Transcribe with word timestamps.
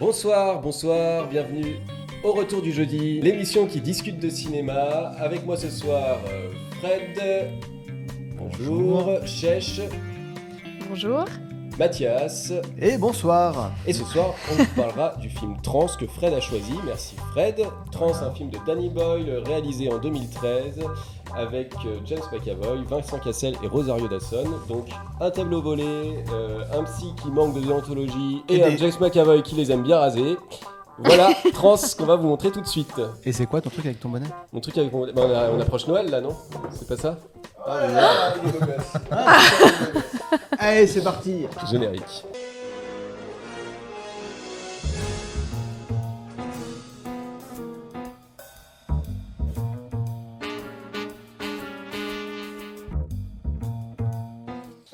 Bonsoir, 0.00 0.60
bonsoir, 0.60 1.28
bienvenue 1.28 1.76
au 2.24 2.32
retour 2.32 2.60
du 2.60 2.72
jeudi, 2.72 3.20
l'émission 3.20 3.66
qui 3.66 3.80
discute 3.80 4.18
de 4.18 4.28
cinéma. 4.28 5.12
Avec 5.20 5.46
moi 5.46 5.56
ce 5.56 5.70
soir, 5.70 6.18
euh, 6.28 6.50
Fred. 6.80 7.52
Bonjour. 8.36 9.24
Chèche. 9.24 9.80
Bonjour. 10.88 11.24
Mathias. 11.78 12.52
Et 12.76 12.98
bonsoir. 12.98 13.70
Et 13.86 13.92
ce 13.92 14.02
soir, 14.02 14.34
on 14.50 14.54
vous 14.56 14.74
parlera 14.74 15.14
du 15.20 15.28
film 15.28 15.56
Trans 15.62 15.86
que 15.86 16.08
Fred 16.08 16.34
a 16.34 16.40
choisi. 16.40 16.74
Merci 16.84 17.14
Fred. 17.30 17.64
Trans, 17.92 18.20
un 18.20 18.32
film 18.32 18.50
de 18.50 18.58
Danny 18.66 18.90
Boyle 18.90 19.42
réalisé 19.46 19.92
en 19.92 19.98
2013 19.98 20.80
avec 21.36 21.74
euh, 21.86 21.98
James 22.06 22.20
McAvoy, 22.32 22.82
Vincent 22.88 23.18
Cassel 23.18 23.54
et 23.62 23.66
Rosario 23.66 24.08
Dawson. 24.08 24.44
Donc 24.68 24.86
un 25.20 25.30
tableau 25.30 25.60
volé, 25.62 26.24
euh, 26.32 26.62
un 26.78 26.84
psy 26.84 27.12
qui 27.22 27.30
manque 27.30 27.54
de 27.54 27.60
déontologie 27.60 28.42
et, 28.48 28.56
Et 28.56 28.64
un 28.64 28.70
des- 28.70 28.78
James 28.78 28.92
McAvoy 29.00 29.42
qui 29.42 29.54
les 29.54 29.70
aime 29.72 29.82
bien 29.82 29.98
raser. 29.98 30.36
Voilà, 30.98 31.30
Trans 31.52 31.74
qu'on 31.98 32.04
va 32.06 32.14
vous 32.16 32.28
montrer 32.28 32.52
tout 32.52 32.60
de 32.60 32.66
suite. 32.66 33.00
Et 33.24 33.32
c'est 33.32 33.46
quoi 33.46 33.60
ton 33.60 33.68
truc 33.70 33.84
avec 33.84 33.98
ton 33.98 34.08
bonnet? 34.10 34.28
Mon 34.52 34.60
truc 34.60 34.78
avec 34.78 34.92
mon... 34.92 35.06
bah, 35.06 35.12
on, 35.16 35.30
a- 35.34 35.50
on 35.50 35.60
approche 35.60 35.86
Noël 35.88 36.08
là, 36.08 36.20
non? 36.20 36.36
C'est 36.70 36.86
pas 36.86 36.96
ça? 36.96 37.18
Ah, 37.66 38.34
il 38.42 38.48
est 38.48 38.52
beau 38.52 38.58
gosse. 38.66 38.92
Allez, 40.58 40.86
c'est 40.86 41.02
parti 41.02 41.46
Générique. 41.70 42.24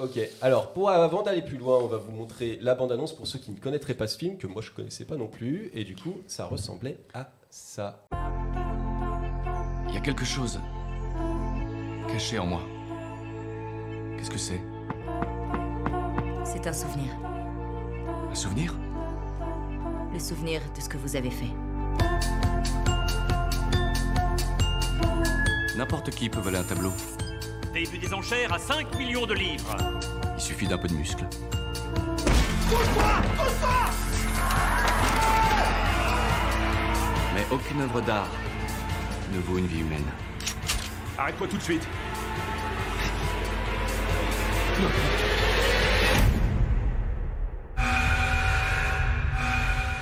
Ok, 0.02 0.18
alors 0.40 0.72
pour 0.72 0.88
avant 0.88 1.22
d'aller 1.22 1.42
plus 1.42 1.58
loin, 1.58 1.78
on 1.78 1.86
va 1.86 1.98
vous 1.98 2.10
montrer 2.10 2.58
la 2.62 2.74
bande-annonce 2.74 3.14
pour 3.14 3.26
ceux 3.26 3.38
qui 3.38 3.50
ne 3.50 3.58
connaîtraient 3.58 3.92
pas 3.92 4.06
ce 4.06 4.16
film, 4.16 4.38
que 4.38 4.46
moi 4.46 4.62
je 4.62 4.70
connaissais 4.70 5.04
pas 5.04 5.16
non 5.16 5.26
plus, 5.26 5.70
et 5.74 5.84
du 5.84 5.94
coup 5.94 6.22
ça 6.26 6.46
ressemblait 6.46 6.96
à 7.12 7.30
ça. 7.50 8.06
Il 9.88 9.94
y 9.94 9.98
a 9.98 10.00
quelque 10.00 10.24
chose 10.24 10.58
caché 12.08 12.38
en 12.38 12.46
moi. 12.46 12.62
Qu'est-ce 14.16 14.30
que 14.30 14.38
c'est? 14.38 14.62
C'est 16.44 16.66
un 16.66 16.72
souvenir. 16.72 17.12
Un 18.30 18.34
souvenir? 18.34 18.74
Le 20.14 20.18
souvenir 20.18 20.62
de 20.74 20.80
ce 20.80 20.88
que 20.88 20.96
vous 20.96 21.14
avez 21.14 21.30
fait. 21.30 21.52
N'importe 25.76 26.08
qui 26.10 26.30
peut 26.30 26.40
voler 26.40 26.58
un 26.58 26.64
tableau. 26.64 26.90
Début 27.72 27.98
des 27.98 28.12
enchères 28.12 28.52
à 28.52 28.58
5 28.58 28.96
millions 28.96 29.26
de 29.26 29.34
livres. 29.34 29.76
Il 30.36 30.42
suffit 30.42 30.66
d'un 30.66 30.76
peu 30.76 30.88
de 30.88 30.94
muscle. 30.94 31.24
Mais 37.32 37.46
aucune 37.48 37.82
œuvre 37.82 38.00
d'art 38.00 38.28
ne 39.32 39.38
vaut 39.38 39.58
une 39.58 39.68
vie 39.68 39.82
humaine. 39.82 40.04
Arrête-toi 41.16 41.46
tout 41.46 41.58
de 41.58 41.62
suite. 41.62 41.86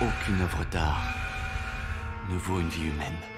Aucune 0.01 0.41
œuvre 0.41 0.65
d'art 0.73 1.03
ne 2.31 2.39
vaut 2.39 2.61
une 2.61 2.69
vie 2.71 2.87
humaine. 2.87 3.38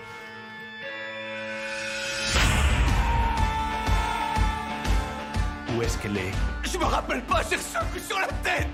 Où 5.81 5.83
est-ce 5.83 5.97
qu'elle 5.97 6.19
est. 6.19 6.33
Je 6.62 6.77
me 6.77 6.84
rappelle 6.84 7.23
pas, 7.23 7.41
j'ai 7.48 7.56
reçu 7.56 7.75
un 7.75 7.84
coup 7.86 7.98
sur 7.98 8.19
la 8.19 8.27
tête. 8.27 8.69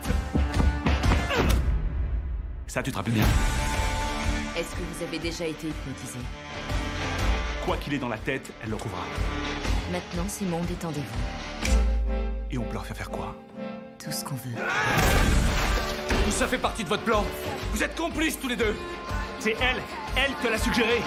Ça, 2.67 2.83
tu 2.83 2.91
te 2.91 2.97
rappelles 2.97 3.15
bien. 3.15 3.25
Est-ce 4.57 4.71
que 4.71 4.81
vous 4.81 5.05
avez 5.05 5.21
déjà 5.21 5.47
été 5.47 5.69
hypnotisé? 5.69 6.19
Quoi 7.65 7.77
qu'il 7.77 7.95
ait 7.95 7.99
dans 7.99 8.09
la 8.09 8.19
tête, 8.19 8.51
elle 8.61 8.71
le 8.71 8.77
trouvera. 8.77 9.03
Maintenant, 9.93 10.25
Simon, 10.27 10.61
détendez-vous. 10.65 11.71
Et 12.51 12.59
on 12.59 12.65
peut 12.65 12.73
leur 12.75 12.85
faire 12.85 12.97
faire 12.97 13.11
quoi? 13.11 13.37
Tout 14.03 14.11
ce 14.11 14.25
qu'on 14.25 14.35
veut. 14.35 14.57
Tout 16.25 16.33
ça 16.33 16.49
fait 16.49 16.59
partie 16.59 16.83
de 16.83 16.89
votre 16.89 17.05
plan. 17.05 17.25
Vous 17.71 17.85
êtes 17.85 17.95
complices 17.95 18.41
tous 18.41 18.49
les 18.49 18.57
deux. 18.57 18.75
C'est 19.39 19.55
elle 19.61 19.81
Elle 20.17 20.35
te 20.43 20.49
l'a 20.49 20.59
suggéré. 20.59 21.01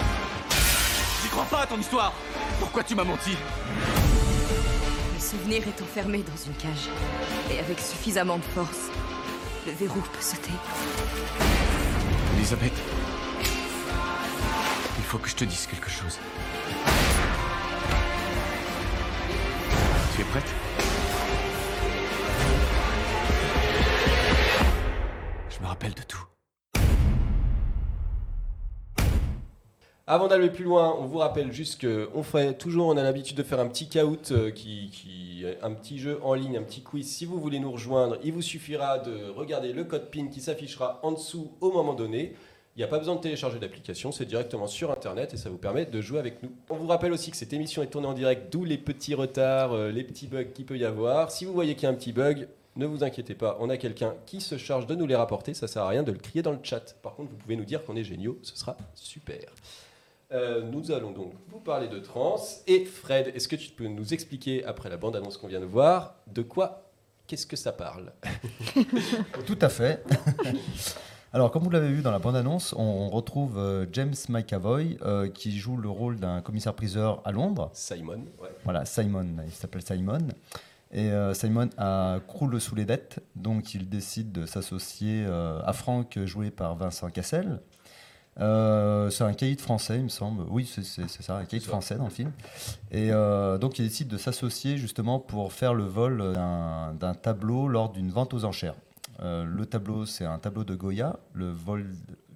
J'y 1.22 1.28
crois 1.28 1.44
pas 1.44 1.64
à 1.64 1.66
ton 1.66 1.76
histoire. 1.76 2.14
Pourquoi 2.58 2.84
tu 2.84 2.94
m'as 2.94 3.04
menti? 3.04 3.36
Souvenir 5.20 5.62
est 5.68 5.82
enfermé 5.82 6.18
dans 6.18 6.44
une 6.46 6.54
cage. 6.54 6.88
Et 7.50 7.58
avec 7.58 7.78
suffisamment 7.78 8.38
de 8.38 8.42
force, 8.42 8.90
le 9.66 9.72
verrou 9.72 10.00
peut 10.00 10.20
sauter. 10.20 10.52
Elisabeth, 12.36 12.72
il 14.98 15.04
faut 15.04 15.18
que 15.18 15.28
je 15.28 15.36
te 15.36 15.44
dise 15.44 15.66
quelque 15.66 15.90
chose. 15.90 16.18
Tu 20.14 20.22
es 20.22 20.24
prête? 20.24 20.69
Avant 30.12 30.26
d'aller 30.26 30.50
plus 30.50 30.64
loin, 30.64 30.96
on 30.98 31.04
vous 31.04 31.18
rappelle 31.18 31.52
juste 31.52 31.86
qu'on 31.86 32.24
fait 32.24 32.54
toujours, 32.54 32.88
on 32.88 32.96
a 32.96 33.02
l'habitude 33.04 33.36
de 33.36 33.44
faire 33.44 33.60
un 33.60 33.68
petit 33.68 33.88
caout 33.88 34.32
euh, 34.32 34.50
qui, 34.50 35.44
un 35.62 35.72
petit 35.72 36.00
jeu 36.00 36.18
en 36.24 36.34
ligne, 36.34 36.56
un 36.56 36.64
petit 36.64 36.82
quiz. 36.82 37.08
Si 37.08 37.24
vous 37.24 37.38
voulez 37.38 37.60
nous 37.60 37.70
rejoindre, 37.70 38.18
il 38.24 38.32
vous 38.32 38.42
suffira 38.42 38.98
de 38.98 39.30
regarder 39.30 39.72
le 39.72 39.84
code 39.84 40.10
PIN 40.10 40.26
qui 40.26 40.40
s'affichera 40.40 40.98
en 41.04 41.12
dessous 41.12 41.52
au 41.60 41.70
moment 41.70 41.94
donné. 41.94 42.34
Il 42.74 42.80
n'y 42.80 42.82
a 42.82 42.88
pas 42.88 42.98
besoin 42.98 43.14
de 43.14 43.20
télécharger 43.20 43.60
d'application, 43.60 44.10
c'est 44.10 44.24
directement 44.24 44.66
sur 44.66 44.90
Internet 44.90 45.32
et 45.34 45.36
ça 45.36 45.48
vous 45.48 45.58
permet 45.58 45.86
de 45.86 46.00
jouer 46.00 46.18
avec 46.18 46.42
nous. 46.42 46.50
On 46.70 46.74
vous 46.74 46.88
rappelle 46.88 47.12
aussi 47.12 47.30
que 47.30 47.36
cette 47.36 47.52
émission 47.52 47.80
est 47.84 47.86
tournée 47.86 48.08
en 48.08 48.12
direct, 48.12 48.52
d'où 48.52 48.64
les 48.64 48.78
petits 48.78 49.14
retards, 49.14 49.74
euh, 49.74 49.92
les 49.92 50.02
petits 50.02 50.26
bugs 50.26 50.42
qu'il 50.42 50.66
peut 50.66 50.76
y 50.76 50.84
avoir. 50.84 51.30
Si 51.30 51.44
vous 51.44 51.52
voyez 51.52 51.76
qu'il 51.76 51.84
y 51.84 51.86
a 51.86 51.90
un 51.90 51.94
petit 51.94 52.12
bug, 52.12 52.48
ne 52.74 52.84
vous 52.84 53.04
inquiétez 53.04 53.34
pas, 53.34 53.56
on 53.60 53.70
a 53.70 53.76
quelqu'un 53.76 54.16
qui 54.26 54.40
se 54.40 54.58
charge 54.58 54.88
de 54.88 54.96
nous 54.96 55.06
les 55.06 55.14
rapporter. 55.14 55.54
Ça 55.54 55.68
sert 55.68 55.84
à 55.84 55.88
rien 55.88 56.02
de 56.02 56.10
le 56.10 56.18
crier 56.18 56.42
dans 56.42 56.50
le 56.50 56.58
chat. 56.64 56.96
Par 57.00 57.14
contre, 57.14 57.30
vous 57.30 57.36
pouvez 57.36 57.54
nous 57.54 57.64
dire 57.64 57.84
qu'on 57.84 57.94
est 57.94 58.02
géniaux, 58.02 58.40
ce 58.42 58.56
sera 58.56 58.76
super. 58.96 59.44
Euh, 60.32 60.62
nous 60.62 60.92
allons 60.92 61.10
donc 61.10 61.32
vous 61.48 61.60
parler 61.60 61.88
de 61.88 61.98
trans. 61.98 62.36
Et 62.66 62.84
Fred, 62.84 63.32
est-ce 63.34 63.48
que 63.48 63.56
tu 63.56 63.70
peux 63.70 63.86
nous 63.86 64.14
expliquer, 64.14 64.64
après 64.64 64.88
la 64.88 64.96
bande-annonce 64.96 65.36
qu'on 65.36 65.48
vient 65.48 65.60
de 65.60 65.66
voir, 65.66 66.14
de 66.28 66.42
quoi, 66.42 66.90
qu'est-ce 67.26 67.46
que 67.46 67.56
ça 67.56 67.72
parle? 67.72 68.12
Tout 69.46 69.58
à 69.60 69.68
fait. 69.68 70.04
Alors, 71.32 71.52
comme 71.52 71.62
vous 71.62 71.70
l'avez 71.70 71.92
vu 71.92 72.02
dans 72.02 72.10
la 72.10 72.18
bande-annonce, 72.18 72.74
on 72.76 73.08
retrouve 73.08 73.56
euh, 73.56 73.86
James 73.92 74.14
McAvoy 74.28 74.96
euh, 75.02 75.28
qui 75.28 75.56
joue 75.56 75.76
le 75.76 75.88
rôle 75.88 76.18
d'un 76.18 76.40
commissaire-priseur 76.40 77.22
à 77.24 77.30
Londres. 77.30 77.70
Simon, 77.72 78.24
ouais. 78.42 78.48
Voilà, 78.64 78.84
Simon, 78.84 79.36
il 79.46 79.52
s'appelle 79.52 79.82
Simon. 79.82 80.26
Et 80.90 81.08
euh, 81.12 81.32
Simon 81.32 81.70
a 81.78 82.18
croule 82.26 82.60
sous 82.60 82.74
les 82.74 82.84
dettes, 82.84 83.20
donc 83.36 83.74
il 83.74 83.88
décide 83.88 84.32
de 84.32 84.44
s'associer 84.44 85.24
à 85.24 85.72
Franck, 85.72 86.18
joué 86.24 86.50
par 86.50 86.74
Vincent 86.74 87.10
Cassel. 87.10 87.60
Euh, 88.40 89.10
c'est 89.10 89.24
un 89.24 89.34
caïd 89.34 89.60
français, 89.60 89.96
il 89.96 90.04
me 90.04 90.08
semble. 90.08 90.44
Oui, 90.48 90.66
c'est 90.66 90.82
ça, 91.08 91.36
un 91.36 91.44
caïd 91.44 91.62
français 91.62 91.96
dans 91.96 92.04
le 92.04 92.10
film. 92.10 92.32
Et 92.90 93.10
euh, 93.12 93.58
donc 93.58 93.78
il 93.78 93.86
décide 93.86 94.08
de 94.08 94.16
s'associer 94.16 94.76
justement 94.76 95.18
pour 95.18 95.52
faire 95.52 95.74
le 95.74 95.84
vol 95.84 96.32
d'un 96.32 96.94
d'un 96.94 97.14
tableau 97.14 97.68
lors 97.68 97.90
d'une 97.90 98.10
vente 98.10 98.32
aux 98.34 98.44
enchères. 98.44 98.76
Euh, 99.22 99.44
le 99.44 99.66
tableau, 99.66 100.06
c'est 100.06 100.24
un 100.24 100.38
tableau 100.38 100.64
de 100.64 100.74
Goya, 100.74 101.18
le 101.34 101.50
vol, 101.50 101.86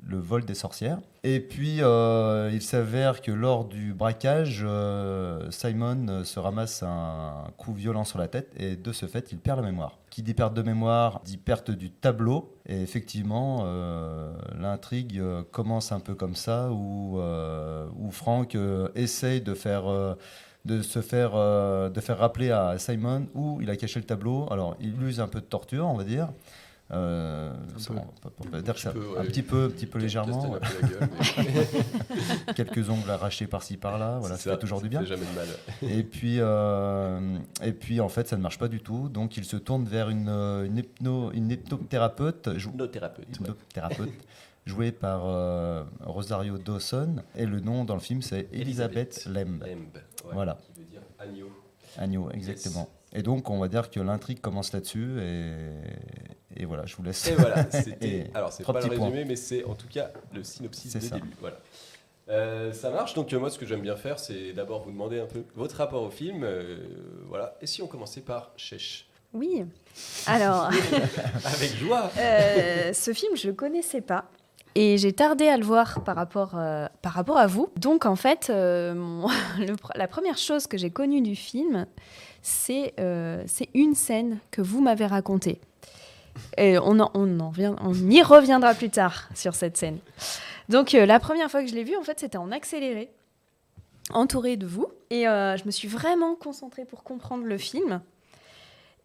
le 0.06 0.18
vol 0.18 0.44
des 0.44 0.54
sorcières. 0.54 0.98
Et 1.22 1.40
puis, 1.40 1.78
euh, 1.80 2.50
il 2.52 2.62
s'avère 2.62 3.22
que 3.22 3.32
lors 3.32 3.64
du 3.64 3.94
braquage, 3.94 4.62
euh, 4.64 5.50
Simon 5.50 6.06
euh, 6.08 6.24
se 6.24 6.38
ramasse 6.38 6.82
un 6.82 7.46
coup 7.56 7.72
violent 7.72 8.04
sur 8.04 8.18
la 8.18 8.28
tête 8.28 8.52
et 8.58 8.76
de 8.76 8.92
ce 8.92 9.06
fait, 9.06 9.32
il 9.32 9.38
perd 9.38 9.60
la 9.60 9.66
mémoire. 9.66 9.98
Qui 10.10 10.22
dit 10.22 10.34
perte 10.34 10.54
de 10.54 10.62
mémoire 10.62 11.20
dit 11.24 11.38
perte 11.38 11.70
du 11.70 11.90
tableau. 11.90 12.56
Et 12.66 12.80
effectivement, 12.80 13.66
l'intrigue 14.56 15.20
commence 15.50 15.90
un 15.90 15.98
peu 15.98 16.14
comme 16.14 16.36
ça, 16.36 16.70
où, 16.70 17.18
où 17.18 18.10
Frank 18.12 18.56
essaye 18.94 19.40
de 19.40 19.54
faire... 19.54 19.84
de 20.64 20.82
se 20.82 21.02
faire, 21.02 21.32
de 21.32 22.00
faire 22.00 22.18
rappeler 22.18 22.52
à 22.52 22.78
Simon 22.78 23.26
où 23.34 23.60
il 23.60 23.68
a 23.70 23.76
caché 23.76 23.98
le 23.98 24.06
tableau. 24.06 24.46
Alors, 24.52 24.76
il 24.80 25.02
use 25.02 25.18
un 25.18 25.26
peu 25.26 25.40
de 25.40 25.46
torture, 25.46 25.86
on 25.86 25.94
va 25.94 26.04
dire. 26.04 26.28
Euh, 26.94 27.52
ça, 27.76 27.92
peu. 28.50 28.62
dire 28.62 28.78
ça- 28.78 28.92
peu, 28.92 29.18
un 29.18 29.24
petit 29.24 29.42
peu, 29.42 29.64
un 29.64 29.70
petit 29.70 29.86
peu 29.86 29.98
légèrement. 29.98 30.54
Un 30.54 30.86
gueule, 30.86 31.08
mais- 31.38 32.52
Quelques 32.54 32.88
ongles 32.90 33.10
arrachés 33.10 33.46
par-ci 33.46 33.76
par-là. 33.76 34.18
Voilà, 34.20 34.36
C'est 34.36 34.48
ça 34.50 34.54
fait 34.54 34.60
toujours 34.60 34.80
du 34.80 34.88
bien. 34.88 35.00
fait 35.00 35.06
jamais 35.06 35.24
de 35.26 35.34
mal. 35.34 35.48
Et 35.98 36.02
puis, 36.04 36.36
euh, 36.38 37.38
et 37.62 37.72
puis, 37.72 38.00
en 38.00 38.08
fait, 38.08 38.28
ça 38.28 38.36
ne 38.36 38.42
marche 38.42 38.58
pas 38.58 38.68
du 38.68 38.80
tout. 38.80 39.08
Donc, 39.08 39.36
il 39.36 39.44
se 39.44 39.56
tourne 39.56 39.84
vers 39.84 40.08
une, 40.10 40.28
euh, 40.28 40.64
une, 40.66 40.78
hypno, 40.78 41.30
une 41.32 41.50
hypnothérapeute, 41.50 42.56
jou- 42.58 42.70
Hypnothérapeute. 42.70 43.26
ouais. 43.26 43.34
hypnothérapeute 43.40 44.12
jouée 44.66 44.92
par 44.92 45.22
euh, 45.26 45.84
Rosario 46.04 46.58
Dawson. 46.58 47.16
Et 47.36 47.46
le 47.46 47.60
nom 47.60 47.84
dans 47.84 47.94
le 47.94 48.00
film, 48.00 48.22
c'est 48.22 48.48
Elisabeth 48.52 49.26
Lemb. 49.26 49.62
Lemb, 49.62 49.88
ouais, 49.94 50.30
Voilà. 50.32 50.58
Qui 50.74 50.80
veut 50.80 50.86
dire 50.86 51.00
agneau. 51.18 51.50
Agneau, 51.98 52.30
exactement. 52.30 52.88
Et 53.14 53.22
donc, 53.22 53.48
on 53.50 53.58
va 53.58 53.68
dire 53.68 53.90
que 53.90 54.00
l'intrigue 54.00 54.40
commence 54.40 54.72
là-dessus. 54.72 55.20
Et, 55.22 55.52
et 56.56 56.64
voilà, 56.64 56.84
je 56.86 56.96
vous 56.96 57.02
laisse. 57.02 57.26
Et 57.28 57.34
voilà, 57.34 57.70
c'était. 57.70 58.30
Alors, 58.34 58.52
c'est 58.52 58.64
pas 58.64 58.72
le 58.80 58.88
points. 58.96 59.06
résumé, 59.06 59.24
mais 59.24 59.36
c'est 59.36 59.64
en 59.64 59.74
tout 59.74 59.88
cas 59.88 60.10
le 60.32 60.42
synopsis 60.42 60.90
C'est 60.92 60.98
de 60.98 61.04
ça. 61.04 61.14
début. 61.16 61.30
Voilà. 61.40 61.58
Euh, 62.28 62.72
ça 62.72 62.90
marche. 62.90 63.14
Donc, 63.14 63.32
euh, 63.32 63.38
moi, 63.38 63.50
ce 63.50 63.58
que 63.58 63.66
j'aime 63.66 63.82
bien 63.82 63.96
faire, 63.96 64.18
c'est 64.18 64.52
d'abord 64.52 64.82
vous 64.82 64.90
demander 64.90 65.20
un 65.20 65.26
peu 65.26 65.44
votre 65.54 65.76
rapport 65.76 66.02
au 66.02 66.10
film. 66.10 66.42
euh, 66.42 66.78
voilà. 67.28 67.56
Et 67.60 67.66
si 67.66 67.82
on 67.82 67.86
commençait 67.86 68.22
par 68.22 68.50
Chèche 68.56 69.06
Oui. 69.32 69.64
Alors, 70.26 70.70
Avec 71.44 71.76
joie 71.76 72.10
euh, 72.18 72.92
ce 72.92 73.12
film, 73.12 73.36
je 73.36 73.48
le 73.48 73.52
connaissais 73.54 74.00
pas. 74.00 74.24
Et 74.76 74.98
j'ai 74.98 75.12
tardé 75.12 75.46
à 75.46 75.56
le 75.56 75.64
voir 75.64 76.02
par 76.02 76.16
rapport, 76.16 76.52
euh, 76.56 76.88
par 77.00 77.12
rapport 77.12 77.38
à 77.38 77.46
vous. 77.46 77.68
Donc, 77.76 78.06
en 78.06 78.16
fait, 78.16 78.48
euh, 78.50 79.22
la 79.94 80.08
première 80.08 80.36
chose 80.36 80.66
que 80.66 80.76
j'ai 80.76 80.90
connue 80.90 81.20
du 81.20 81.36
film, 81.36 81.86
c'est 82.42 82.94
euh, 82.98 83.44
une 83.72 83.94
scène 83.94 84.38
que 84.50 84.62
vous 84.62 84.80
m'avez 84.80 85.06
racontée. 85.06 85.60
Et 86.58 86.76
on, 86.78 86.98
on, 87.14 87.40
en 87.40 87.52
on 87.56 87.94
y 88.10 88.20
reviendra 88.22 88.74
plus 88.74 88.90
tard 88.90 89.28
sur 89.34 89.54
cette 89.54 89.76
scène. 89.76 89.98
Donc, 90.68 90.94
euh, 90.94 91.06
la 91.06 91.20
première 91.20 91.50
fois 91.50 91.62
que 91.62 91.68
je 91.68 91.74
l'ai 91.74 91.84
vue, 91.84 91.96
en 91.96 92.02
fait, 92.02 92.18
c'était 92.18 92.38
en 92.38 92.50
accéléré, 92.50 93.10
entourée 94.10 94.56
de 94.56 94.66
vous. 94.66 94.88
Et 95.10 95.22
je 95.22 95.64
me 95.64 95.70
suis 95.70 95.86
vraiment 95.86 96.34
concentrée 96.34 96.84
pour 96.84 97.04
comprendre 97.04 97.44
le 97.44 97.56
film 97.56 98.00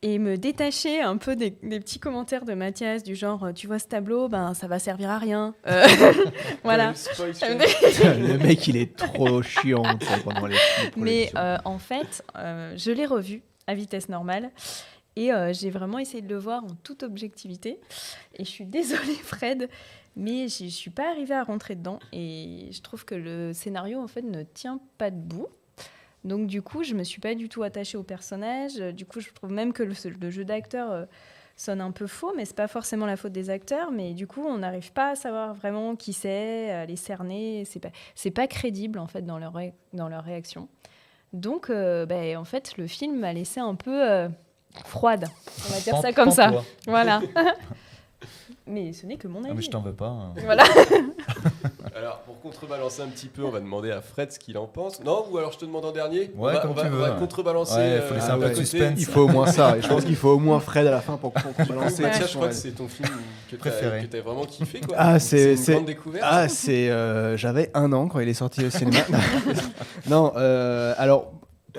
et 0.02 0.18
me 0.18 0.38
détacher 0.38 1.02
un 1.02 1.18
peu 1.18 1.36
des, 1.36 1.52
des 1.62 1.80
petits 1.80 2.00
commentaires 2.00 2.46
de 2.46 2.54
Mathias 2.54 3.04
du 3.04 3.16
genre 3.16 3.44
euh, 3.44 3.52
tu 3.52 3.68
vois 3.68 3.80
ce 3.80 3.88
tableau 3.88 4.30
ben 4.30 4.54
ça 4.54 4.68
va 4.68 4.80
servir 4.80 5.10
à 5.10 5.18
rien. 5.18 5.54
Euh, 5.68 5.86
voilà. 6.64 6.94
Le 7.20 8.38
mec, 8.38 8.68
il 8.68 8.78
est 8.78 8.96
trop 8.96 9.42
chiant 9.42 9.84
pendant 10.24 10.48
les 10.48 10.56
mais 10.96 11.32
euh, 11.36 11.58
en 11.66 11.80
fait 11.80 12.24
euh, 12.38 12.74
je 12.78 12.92
l'ai 12.92 13.06
revu 13.06 13.42
à 13.68 13.76
vitesse 13.76 14.10
normale 14.10 14.52
et 15.16 15.34
euh, 15.34 15.52
j'ai 15.52 15.70
vraiment 15.70 16.00
essayé 16.00 16.22
de 16.22 16.30
le 16.30 16.40
voir 16.40 16.64
en 16.64 16.76
toute 16.84 17.04
objectivité. 17.04 17.80
Et 18.36 18.46
je 18.46 18.50
suis 18.50 18.66
désolée 18.66 19.16
Fred 19.24 19.70
mais 20.16 20.48
je 20.48 20.66
je 20.66 20.70
suis 20.70 20.92
pas 20.92 21.10
arrivée 21.10 21.36
à 21.36 21.44
rentrer 21.44 21.76
dedans 21.76 22.00
et 22.14 22.70
je 22.72 22.82
trouve 22.82 23.04
que 23.04 23.16
le 23.16 23.52
scénario 23.54 24.00
en 24.00 24.08
fait 24.08 24.22
ne 24.22 24.44
tient 24.44 24.80
pas 24.98 25.12
debout 25.12 25.48
donc 26.24 26.48
du 26.48 26.62
coup 26.62 26.84
je 26.84 26.94
me 26.94 27.04
suis 27.04 27.20
pas 27.22 27.36
du 27.36 27.50
tout 27.50 27.64
attachée 27.64 27.98
au 27.98 28.04
personnage. 28.04 28.76
Du 28.94 29.06
coup 29.06 29.20
je 29.22 29.30
trouve 29.32 29.52
même 29.52 29.74
que 29.74 29.84
le, 29.84 29.94
le 30.22 30.30
jeu 30.30 30.44
d'acteur 30.46 30.92
euh, 30.92 31.06
sonne 31.56 31.82
un 31.82 31.92
peu 31.92 32.08
faux 32.08 32.34
mais 32.36 32.46
c'est 32.46 32.56
pas 32.56 32.68
forcément 32.68 33.06
la 33.06 33.16
faute 33.18 33.32
des 33.32 33.50
acteurs. 33.50 33.92
Mais 33.92 34.14
du 34.14 34.28
coup 34.28 34.42
on 34.46 34.58
n'arrive 34.60 34.92
pas 34.94 35.12
à 35.12 35.16
savoir 35.16 35.54
vraiment 35.54 35.96
qui 35.96 36.14
c'est 36.14 36.72
à 36.72 36.86
les 36.86 36.96
cerner. 36.96 37.64
C'est 37.66 37.80
pas 37.80 37.90
c'est 38.16 38.32
pas 38.32 38.48
crédible 38.48 39.00
en 39.00 39.08
fait 39.08 39.22
dans 39.26 39.38
leur 39.40 39.54
ré- 39.54 39.74
dans 39.94 40.10
leur 40.10 40.24
réaction. 40.24 40.68
Donc 41.34 41.70
euh, 41.70 42.06
ben, 42.06 42.38
en 42.38 42.46
fait 42.46 42.76
le 42.78 42.88
film 42.88 43.20
m'a 43.20 43.34
laissé 43.34 43.60
un 43.60 43.76
peu 43.76 44.10
euh, 44.10 44.28
froide. 44.86 45.26
On 45.70 45.74
va 45.74 45.80
dire 45.80 45.98
ça 46.02 46.12
comme 46.14 46.32
ça. 46.32 46.52
voilà 46.88 47.22
mais 48.68 48.94
ce 48.94 49.06
n'est 49.06 49.18
que 49.18 49.28
mon 49.28 49.40
Ah, 49.40 49.44
mais 49.46 49.50
avis 49.52 49.64
je 49.66 49.70
t'en 49.70 49.82
veux 49.82 49.94
pas. 49.94 50.08
hein. 50.08 50.34
voilà 50.44 50.64
Alors, 51.96 52.20
pour 52.20 52.40
contrebalancer 52.42 53.02
un 53.02 53.08
petit 53.08 53.28
peu, 53.28 53.44
on 53.44 53.50
va 53.50 53.60
demander 53.60 53.92
à 53.92 54.02
Fred 54.02 54.32
ce 54.32 54.40
qu'il 54.40 54.58
en 54.58 54.68
pense. 54.68 55.04
Non 55.04 55.26
Ou 55.32 55.38
alors 55.38 55.52
je 55.52 55.58
te 55.58 55.66
demande 55.66 55.84
en 55.86 55.92
dernier 55.92 56.32
On 56.38 56.44
Ouais, 56.46 56.54
va, 56.54 56.60
comme 56.60 56.72
on 56.72 56.74
va, 56.74 56.82
tu 56.84 56.88
on 56.88 56.92
veux, 56.92 56.98
va 57.02 57.14
ouais. 57.14 57.20
contrebalancer. 57.20 57.76
Ouais, 57.76 58.02
faut 58.08 58.14
laisser 58.14 58.30
un 58.30 58.38
peu 58.40 58.50
de 58.50 58.54
suspense. 58.54 58.94
Il 59.00 59.06
faut 59.06 59.22
au 59.22 59.28
moins 59.28 59.48
ça. 59.48 59.78
Et 59.78 59.82
je 59.82 59.88
pense 59.88 60.06
qu'il 60.06 60.16
faut 60.16 60.30
au 60.30 60.40
moins 60.40 60.60
Fred 60.60 60.88
à 60.88 60.92
la 60.92 61.02
fin 61.02 61.18
pour 61.18 61.34
qu'on 61.34 61.64
balancer. 61.66 62.02
Mathias, 62.04 62.30
je 62.32 62.36
crois 62.36 62.48
que 62.50 62.54
c'est 62.54 62.72
ton 62.72 62.88
film 62.88 63.10
que 63.50 63.56
t'as 63.56 63.70
Préféré. 63.70 64.02
que 64.02 64.08
t'as 64.08 64.22
vraiment 64.22 64.46
kiffé. 64.46 64.80
Quoi. 64.82 64.96
Ah, 64.98 65.20
c'est- 65.20 65.52
une 65.52 65.58
c'est- 65.58 65.74
grande 65.74 65.86
découverte. 65.86 66.26
Ah, 66.28 66.48
c'est. 66.48 66.90
euh, 66.90 67.36
J'avais 67.38 67.72
un 67.74 67.92
an 67.92 68.08
quand 68.08 68.20
il 68.20 68.30
est 68.30 68.34
sorti 68.34 68.64
au 68.66 68.70
cinéma. 68.70 69.00
non, 70.10 70.32
euh, 70.38 70.94
alors. 70.98 71.32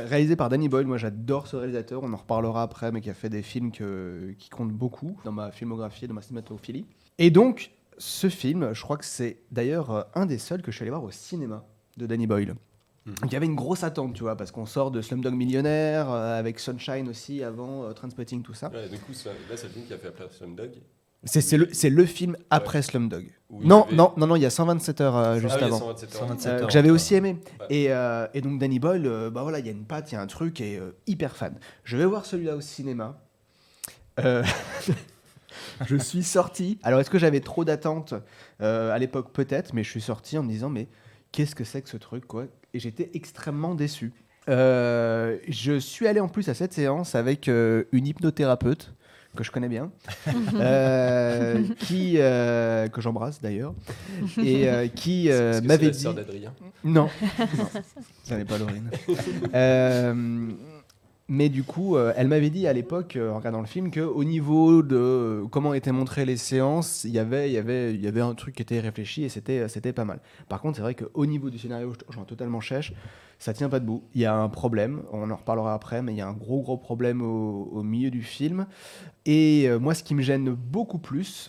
Réalisé 0.06 0.36
par 0.36 0.48
Danny 0.48 0.68
Boyle, 0.68 0.86
moi 0.86 0.96
j'adore 0.98 1.46
ce 1.46 1.56
réalisateur, 1.56 2.02
on 2.02 2.12
en 2.12 2.16
reparlera 2.16 2.62
après, 2.62 2.92
mais 2.92 3.00
qui 3.00 3.10
a 3.10 3.14
fait 3.14 3.28
des 3.28 3.42
films 3.42 3.72
que- 3.72 4.34
qui 4.38 4.48
comptent 4.50 4.72
beaucoup 4.72 5.16
dans 5.24 5.32
ma 5.32 5.50
filmographie, 5.50 6.06
dans 6.08 6.14
ma 6.14 6.22
cinématophilie. 6.22 6.86
Et 7.18 7.30
donc, 7.30 7.70
ce 7.98 8.28
film, 8.28 8.72
je 8.72 8.82
crois 8.82 8.96
que 8.96 9.04
c'est 9.04 9.38
d'ailleurs 9.50 9.90
euh, 9.90 10.02
un 10.14 10.26
des 10.26 10.38
seuls 10.38 10.62
que 10.62 10.70
je 10.70 10.76
suis 10.76 10.82
allé 10.84 10.90
voir 10.90 11.04
au 11.04 11.10
cinéma 11.10 11.64
de 11.96 12.06
Danny 12.06 12.26
Boyle. 12.26 12.54
Mhm. 13.06 13.14
Il 13.26 13.32
y 13.32 13.36
avait 13.36 13.46
une 13.46 13.54
grosse 13.54 13.82
attente, 13.82 14.14
tu 14.14 14.22
vois, 14.22 14.36
parce 14.36 14.50
qu'on 14.50 14.66
sort 14.66 14.90
de 14.90 15.00
Slumdog 15.00 15.34
Millionnaire, 15.34 16.10
euh, 16.10 16.38
avec 16.38 16.58
Sunshine 16.58 17.08
aussi, 17.08 17.42
avant 17.42 17.84
euh, 17.84 17.92
Trainspotting, 17.92 18.42
tout 18.42 18.54
ça. 18.54 18.70
Ouais, 18.70 18.88
du 18.88 18.98
coup, 18.98 19.12
ça- 19.14 19.30
là, 19.48 19.56
c'est 19.56 19.68
le 19.68 19.72
film 19.72 19.86
qui 19.86 19.92
a 19.94 19.98
fait 19.98 20.08
appeler 20.08 20.28
Slumdog. 20.30 20.70
C'est 21.24 21.56
le, 21.58 21.68
c'est 21.72 21.90
le 21.90 22.06
film 22.06 22.36
après 22.48 22.80
Slumdog. 22.80 23.26
Non, 23.50 23.84
avait- 23.84 23.94
non, 23.96 24.12
non, 24.16 24.26
non, 24.28 24.36
il 24.36 24.42
y 24.42 24.46
a 24.46 24.50
127 24.50 25.00
heures 25.02 25.16
euh, 25.16 25.34
Ah 25.34 25.38
juste 25.38 25.60
avant. 25.62 25.78
127 25.78 26.14
heures. 26.14 26.20
127 26.20 26.46
Euh, 26.52 26.58
heures, 26.60 26.66
que 26.66 26.72
j'avais 26.72 26.90
aussi 26.90 27.14
aimé. 27.14 27.36
Ouais. 27.60 27.66
Et, 27.68 27.86
euh, 27.92 28.26
et 28.32 28.40
donc 28.40 28.58
Danny 28.58 28.78
Boyle, 28.78 29.06
euh, 29.06 29.28
bah 29.30 29.42
voilà, 29.42 29.58
il 29.58 29.66
y 29.66 29.68
a 29.68 29.72
une 29.72 29.84
patte, 29.84 30.10
il 30.12 30.14
y 30.14 30.18
a 30.18 30.20
un 30.22 30.26
truc, 30.26 30.60
et 30.62 30.78
euh, 30.78 30.92
hyper 31.06 31.36
fan. 31.36 31.54
Je 31.84 31.96
vais 31.98 32.06
voir 32.06 32.24
celui-là 32.24 32.56
au 32.56 32.60
cinéma. 32.62 33.20
Euh, 34.20 34.42
je 35.86 35.96
suis 35.96 36.22
sorti. 36.22 36.78
Alors 36.82 37.00
est-ce 37.00 37.10
que 37.10 37.18
j'avais 37.18 37.40
trop 37.40 37.64
d'attentes 37.64 38.14
Euh, 38.62 38.90
à 38.92 38.98
l'époque? 38.98 39.32
Peut-être, 39.32 39.74
mais 39.74 39.82
je 39.84 39.90
suis 39.90 40.00
sorti 40.00 40.38
en 40.38 40.42
me 40.42 40.48
disant 40.48 40.68
mais 40.70 40.88
qu'est-ce 41.32 41.54
que 41.54 41.64
c'est 41.64 41.82
que 41.82 41.88
ce 41.88 41.96
truc 41.96 42.26
quoi? 42.26 42.44
Et 42.72 42.78
j'étais 42.78 43.10
extrêmement 43.14 43.74
déçu. 43.74 44.12
Euh, 44.48 45.36
je 45.48 45.78
suis 45.78 46.06
allé 46.06 46.20
en 46.20 46.28
plus 46.28 46.48
à 46.48 46.54
cette 46.54 46.72
séance 46.72 47.14
avec 47.14 47.48
euh, 47.48 47.84
une 47.92 48.06
hypnothérapeute 48.06 48.94
que 49.36 49.44
je 49.44 49.50
connais 49.50 49.68
bien, 49.68 49.90
euh, 50.54 51.62
qui 51.78 52.14
euh, 52.16 52.88
que 52.88 53.00
j'embrasse 53.00 53.40
d'ailleurs, 53.40 53.74
et 54.42 54.68
euh, 54.68 54.88
qui 54.88 55.30
euh, 55.30 55.60
m'avait 55.62 55.86
la 55.86 55.90
dit 55.92 56.00
sœur 56.00 56.14
d'Adrien. 56.14 56.52
Non, 56.82 57.08
non, 57.58 57.68
ça 58.24 58.36
n'est 58.36 58.44
pas 58.44 58.58
Laurine. 58.58 58.90
Mais 61.32 61.48
du 61.48 61.62
coup, 61.62 61.94
euh, 61.94 62.12
elle 62.16 62.26
m'avait 62.26 62.50
dit 62.50 62.66
à 62.66 62.72
l'époque, 62.72 63.14
euh, 63.14 63.30
en 63.30 63.36
regardant 63.36 63.60
le 63.60 63.66
film, 63.68 63.92
qu'au 63.92 64.24
niveau 64.24 64.82
de 64.82 64.96
euh, 64.96 65.46
comment 65.46 65.74
étaient 65.74 65.92
montrées 65.92 66.24
les 66.24 66.36
séances, 66.36 67.04
il 67.04 67.12
y 67.12 67.20
avait, 67.20 67.48
il 67.48 67.52
y 67.52 67.56
avait, 67.56 67.94
y 67.94 68.08
avait 68.08 68.20
un 68.20 68.34
truc 68.34 68.56
qui 68.56 68.62
était 68.62 68.80
réfléchi 68.80 69.22
et 69.22 69.28
c'était, 69.28 69.68
c'était 69.68 69.92
pas 69.92 70.04
mal. 70.04 70.18
Par 70.48 70.60
contre, 70.60 70.78
c'est 70.78 70.82
vrai 70.82 70.96
qu'au 70.96 71.26
niveau 71.26 71.48
du 71.48 71.56
scénario, 71.56 71.92
je 71.92 72.12
j'en 72.12 72.24
totalement 72.24 72.58
chèche, 72.58 72.92
ça 73.38 73.52
tient 73.52 73.68
pas 73.68 73.78
debout. 73.78 74.02
Il 74.12 74.20
y 74.20 74.24
a 74.24 74.34
un 74.34 74.48
problème, 74.48 75.02
on 75.12 75.30
en 75.30 75.36
reparlera 75.36 75.72
après, 75.72 76.02
mais 76.02 76.12
il 76.14 76.18
y 76.18 76.20
a 76.20 76.26
un 76.26 76.32
gros 76.32 76.62
gros 76.62 76.76
problème 76.76 77.22
au, 77.22 77.70
au 77.74 77.84
milieu 77.84 78.10
du 78.10 78.22
film. 78.22 78.66
Et 79.24 79.68
moi, 79.80 79.94
ce 79.94 80.02
qui 80.02 80.16
me 80.16 80.22
gêne 80.22 80.50
beaucoup 80.50 80.98
plus, 80.98 81.48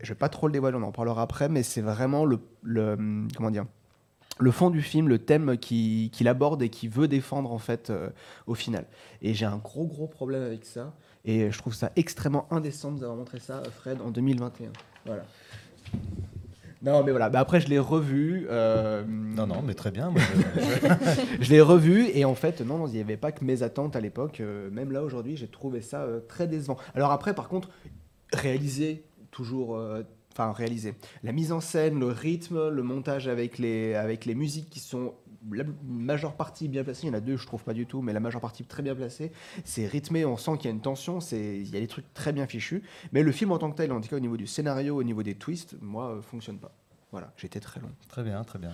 je 0.00 0.10
vais 0.10 0.14
pas 0.14 0.28
trop 0.28 0.46
le 0.46 0.52
dévoiler, 0.52 0.78
on 0.80 0.84
en 0.84 0.92
parlera 0.92 1.22
après, 1.22 1.48
mais 1.48 1.64
c'est 1.64 1.82
vraiment 1.82 2.24
le, 2.24 2.38
le 2.62 3.26
comment 3.36 3.50
dire 3.50 3.64
le 4.38 4.50
fond 4.50 4.70
du 4.70 4.82
film, 4.82 5.08
le 5.08 5.18
thème 5.18 5.56
qui- 5.58 6.10
qu'il 6.12 6.28
aborde 6.28 6.62
et 6.62 6.68
qu'il 6.68 6.90
veut 6.90 7.08
défendre 7.08 7.52
en 7.52 7.58
fait 7.58 7.90
euh, 7.90 8.08
au 8.46 8.54
final. 8.54 8.84
Et 9.22 9.34
j'ai 9.34 9.46
un 9.46 9.56
gros 9.58 9.86
gros 9.86 10.06
problème 10.06 10.42
avec 10.42 10.64
ça. 10.64 10.94
Et 11.24 11.50
je 11.50 11.58
trouve 11.58 11.74
ça 11.74 11.90
extrêmement 11.96 12.46
indécent 12.52 12.90
de 12.92 12.96
nous 12.98 13.02
avoir 13.02 13.16
montré 13.18 13.38
ça, 13.40 13.62
Fred, 13.78 13.98
en 14.00 14.10
2021. 14.10 14.68
Voilà. 15.04 15.24
Non, 16.80 17.02
mais 17.02 17.10
voilà. 17.10 17.28
Bah, 17.28 17.40
après, 17.40 17.60
je 17.60 17.68
l'ai 17.68 17.78
revu. 17.80 18.46
euh, 18.50 19.02
Non, 19.08 19.46
non, 19.48 19.62
mais 19.62 19.74
très 19.74 19.90
bien. 19.90 20.10
moi, 20.10 20.20
je- 20.22 21.36
je 21.44 21.50
l'ai 21.50 21.60
revu 21.60 22.06
et 22.14 22.24
en 22.24 22.36
fait, 22.36 22.60
non, 22.60 22.78
non, 22.78 22.86
il 22.86 22.94
n'y 22.94 23.00
avait 23.00 23.16
pas 23.16 23.32
que 23.32 23.44
mes 23.44 23.62
attentes 23.64 23.96
à 23.96 24.00
l'époque. 24.00 24.40
euh, 24.40 24.70
même 24.70 24.92
là, 24.92 25.02
aujourd'hui, 25.02 25.36
j'ai 25.36 25.48
trouvé 25.48 25.80
ça 25.82 26.02
euh, 26.02 26.20
très 26.20 26.46
décevant. 26.46 26.76
Alors 26.94 27.10
après, 27.10 27.34
par 27.34 27.48
contre, 27.48 27.68
réalisé, 28.32 29.04
toujours... 29.32 29.76
Enfin, 30.38 30.52
réalisé. 30.52 30.94
La 31.24 31.32
mise 31.32 31.50
en 31.50 31.60
scène, 31.60 31.98
le 31.98 32.06
rythme, 32.06 32.68
le 32.68 32.82
montage 32.84 33.26
avec 33.26 33.58
les, 33.58 33.94
avec 33.96 34.24
les 34.24 34.36
musiques 34.36 34.70
qui 34.70 34.78
sont 34.78 35.14
la 35.50 35.64
majeure 35.84 36.34
partie 36.36 36.68
bien 36.68 36.84
placée. 36.84 37.04
Il 37.04 37.08
y 37.08 37.10
en 37.10 37.14
a 37.14 37.20
deux, 37.20 37.36
je 37.36 37.44
trouve 37.44 37.64
pas 37.64 37.74
du 37.74 37.86
tout, 37.86 38.02
mais 38.02 38.12
la 38.12 38.20
majeure 38.20 38.40
partie 38.40 38.62
très 38.64 38.82
bien 38.84 38.94
placée. 38.94 39.32
C'est 39.64 39.86
rythmé, 39.86 40.24
on 40.24 40.36
sent 40.36 40.52
qu'il 40.58 40.66
y 40.66 40.68
a 40.68 40.70
une 40.70 40.80
tension, 40.80 41.18
c'est- 41.20 41.58
il 41.58 41.68
y 41.70 41.76
a 41.76 41.80
des 41.80 41.88
trucs 41.88 42.12
très 42.14 42.32
bien 42.32 42.46
fichus. 42.46 42.84
Mais 43.12 43.24
le 43.24 43.32
film 43.32 43.50
en 43.50 43.58
tant 43.58 43.68
que 43.70 43.76
tel, 43.76 43.90
en 43.90 44.00
tout 44.00 44.08
cas 44.08 44.16
au 44.16 44.20
niveau 44.20 44.36
du 44.36 44.46
scénario, 44.46 44.94
au 44.96 45.02
niveau 45.02 45.24
des 45.24 45.34
twists, 45.34 45.74
moi, 45.80 46.10
euh, 46.12 46.22
fonctionne 46.22 46.58
pas. 46.58 46.70
Voilà, 47.10 47.32
j'étais 47.36 47.58
très 47.60 47.80
long. 47.80 47.90
Très 48.08 48.22
bien, 48.22 48.44
très 48.44 48.60
bien. 48.60 48.70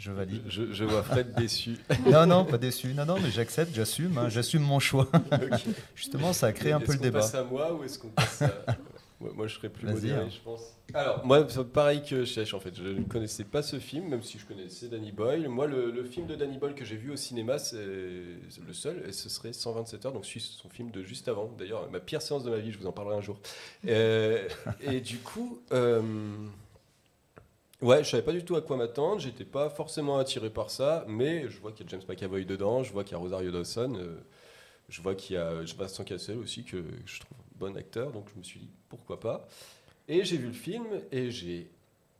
Je 0.00 0.10
valide. 0.10 0.42
je, 0.48 0.72
je 0.72 0.82
vois 0.84 1.04
Fred 1.04 1.32
déçu. 1.36 1.76
Non, 2.10 2.26
non, 2.26 2.44
pas 2.44 2.58
déçu. 2.58 2.92
Non, 2.94 3.06
non, 3.06 3.16
mais 3.22 3.30
j'accepte, 3.30 3.72
j'assume, 3.72 4.18
hein, 4.18 4.28
j'assume 4.30 4.62
mon 4.62 4.80
choix. 4.80 5.06
Justement, 5.94 6.32
ça 6.32 6.48
a 6.48 6.52
créé 6.52 6.72
un 6.72 6.80
peu 6.80 6.86
Est-ce 6.86 6.92
le 6.94 6.98
qu'on 6.98 7.04
débat. 7.04 7.20
passe 7.20 7.34
à 7.36 7.44
moi 7.44 7.72
ou 7.72 7.84
est-ce 7.84 8.00
qu'on 8.00 8.08
passe 8.08 8.42
à... 8.42 8.50
Moi, 9.32 9.46
je 9.46 9.54
serais 9.54 9.68
plus 9.70 9.86
modéré, 9.86 10.20
hein. 10.20 10.28
je 10.30 10.40
pense. 10.40 10.76
Alors, 10.92 11.24
moi, 11.24 11.46
pareil 11.72 12.02
que 12.02 12.24
Chèche, 12.24 12.52
en 12.54 12.60
fait. 12.60 12.74
Je 12.76 12.82
ne 12.84 13.04
connaissais 13.04 13.44
pas 13.44 13.62
ce 13.62 13.78
film, 13.78 14.08
même 14.08 14.22
si 14.22 14.38
je 14.38 14.44
connaissais 14.46 14.88
Danny 14.88 15.12
Boyle. 15.12 15.48
Moi, 15.48 15.66
le, 15.66 15.90
le 15.90 16.04
film 16.04 16.26
de 16.26 16.34
Danny 16.34 16.58
Boyle 16.58 16.74
que 16.74 16.84
j'ai 16.84 16.96
vu 16.96 17.10
au 17.10 17.16
cinéma, 17.16 17.58
c'est 17.58 17.76
le 17.76 18.72
seul, 18.72 19.02
et 19.08 19.12
ce 19.12 19.28
serait 19.28 19.52
127 19.52 20.06
heures, 20.06 20.12
donc 20.12 20.26
c'est 20.26 20.40
son 20.40 20.68
film 20.68 20.90
de 20.90 21.02
juste 21.02 21.28
avant. 21.28 21.50
D'ailleurs, 21.58 21.90
ma 21.90 22.00
pire 22.00 22.20
séance 22.22 22.44
de 22.44 22.50
ma 22.50 22.58
vie, 22.58 22.72
je 22.72 22.78
vous 22.78 22.86
en 22.86 22.92
parlerai 22.92 23.16
un 23.16 23.20
jour. 23.22 23.38
Euh, 23.88 24.46
et 24.80 25.00
du 25.00 25.18
coup... 25.18 25.60
euh, 25.72 26.02
Ouais, 27.82 28.02
je 28.02 28.08
savais 28.10 28.22
pas 28.22 28.32
du 28.32 28.44
tout 28.44 28.56
à 28.56 28.62
quoi 28.62 28.76
m'attendre, 28.76 29.20
j'étais 29.20 29.44
pas 29.44 29.68
forcément 29.68 30.16
attiré 30.16 30.48
par 30.48 30.70
ça, 30.70 31.04
mais 31.06 31.50
je 31.50 31.60
vois 31.60 31.70
qu'il 31.72 31.84
y 31.84 31.88
a 31.88 31.90
James 31.90 32.00
McAvoy 32.08 32.44
dedans, 32.46 32.82
je 32.82 32.92
vois 32.92 33.04
qu'il 33.04 33.12
y 33.12 33.14
a 33.16 33.18
Rosario 33.18 33.50
Dawson, 33.50 33.94
euh, 33.98 34.16
je 34.88 35.02
vois 35.02 35.14
qu'il 35.14 35.36
y 35.36 35.38
a 35.38 35.52
Vincent 35.76 36.04
Cassel 36.04 36.38
aussi, 36.38 36.64
que 36.64 36.82
je 37.04 37.20
trouve 37.20 37.36
bon 37.56 37.76
acteur, 37.76 38.10
donc 38.12 38.28
je 38.32 38.38
me 38.38 38.42
suis 38.44 38.60
dit 38.60 38.70
pourquoi 38.96 39.20
pas. 39.20 39.46
Et 40.08 40.24
j'ai 40.24 40.36
vu 40.36 40.46
le 40.48 40.52
film 40.52 40.86
et 41.12 41.30
j'ai 41.30 41.68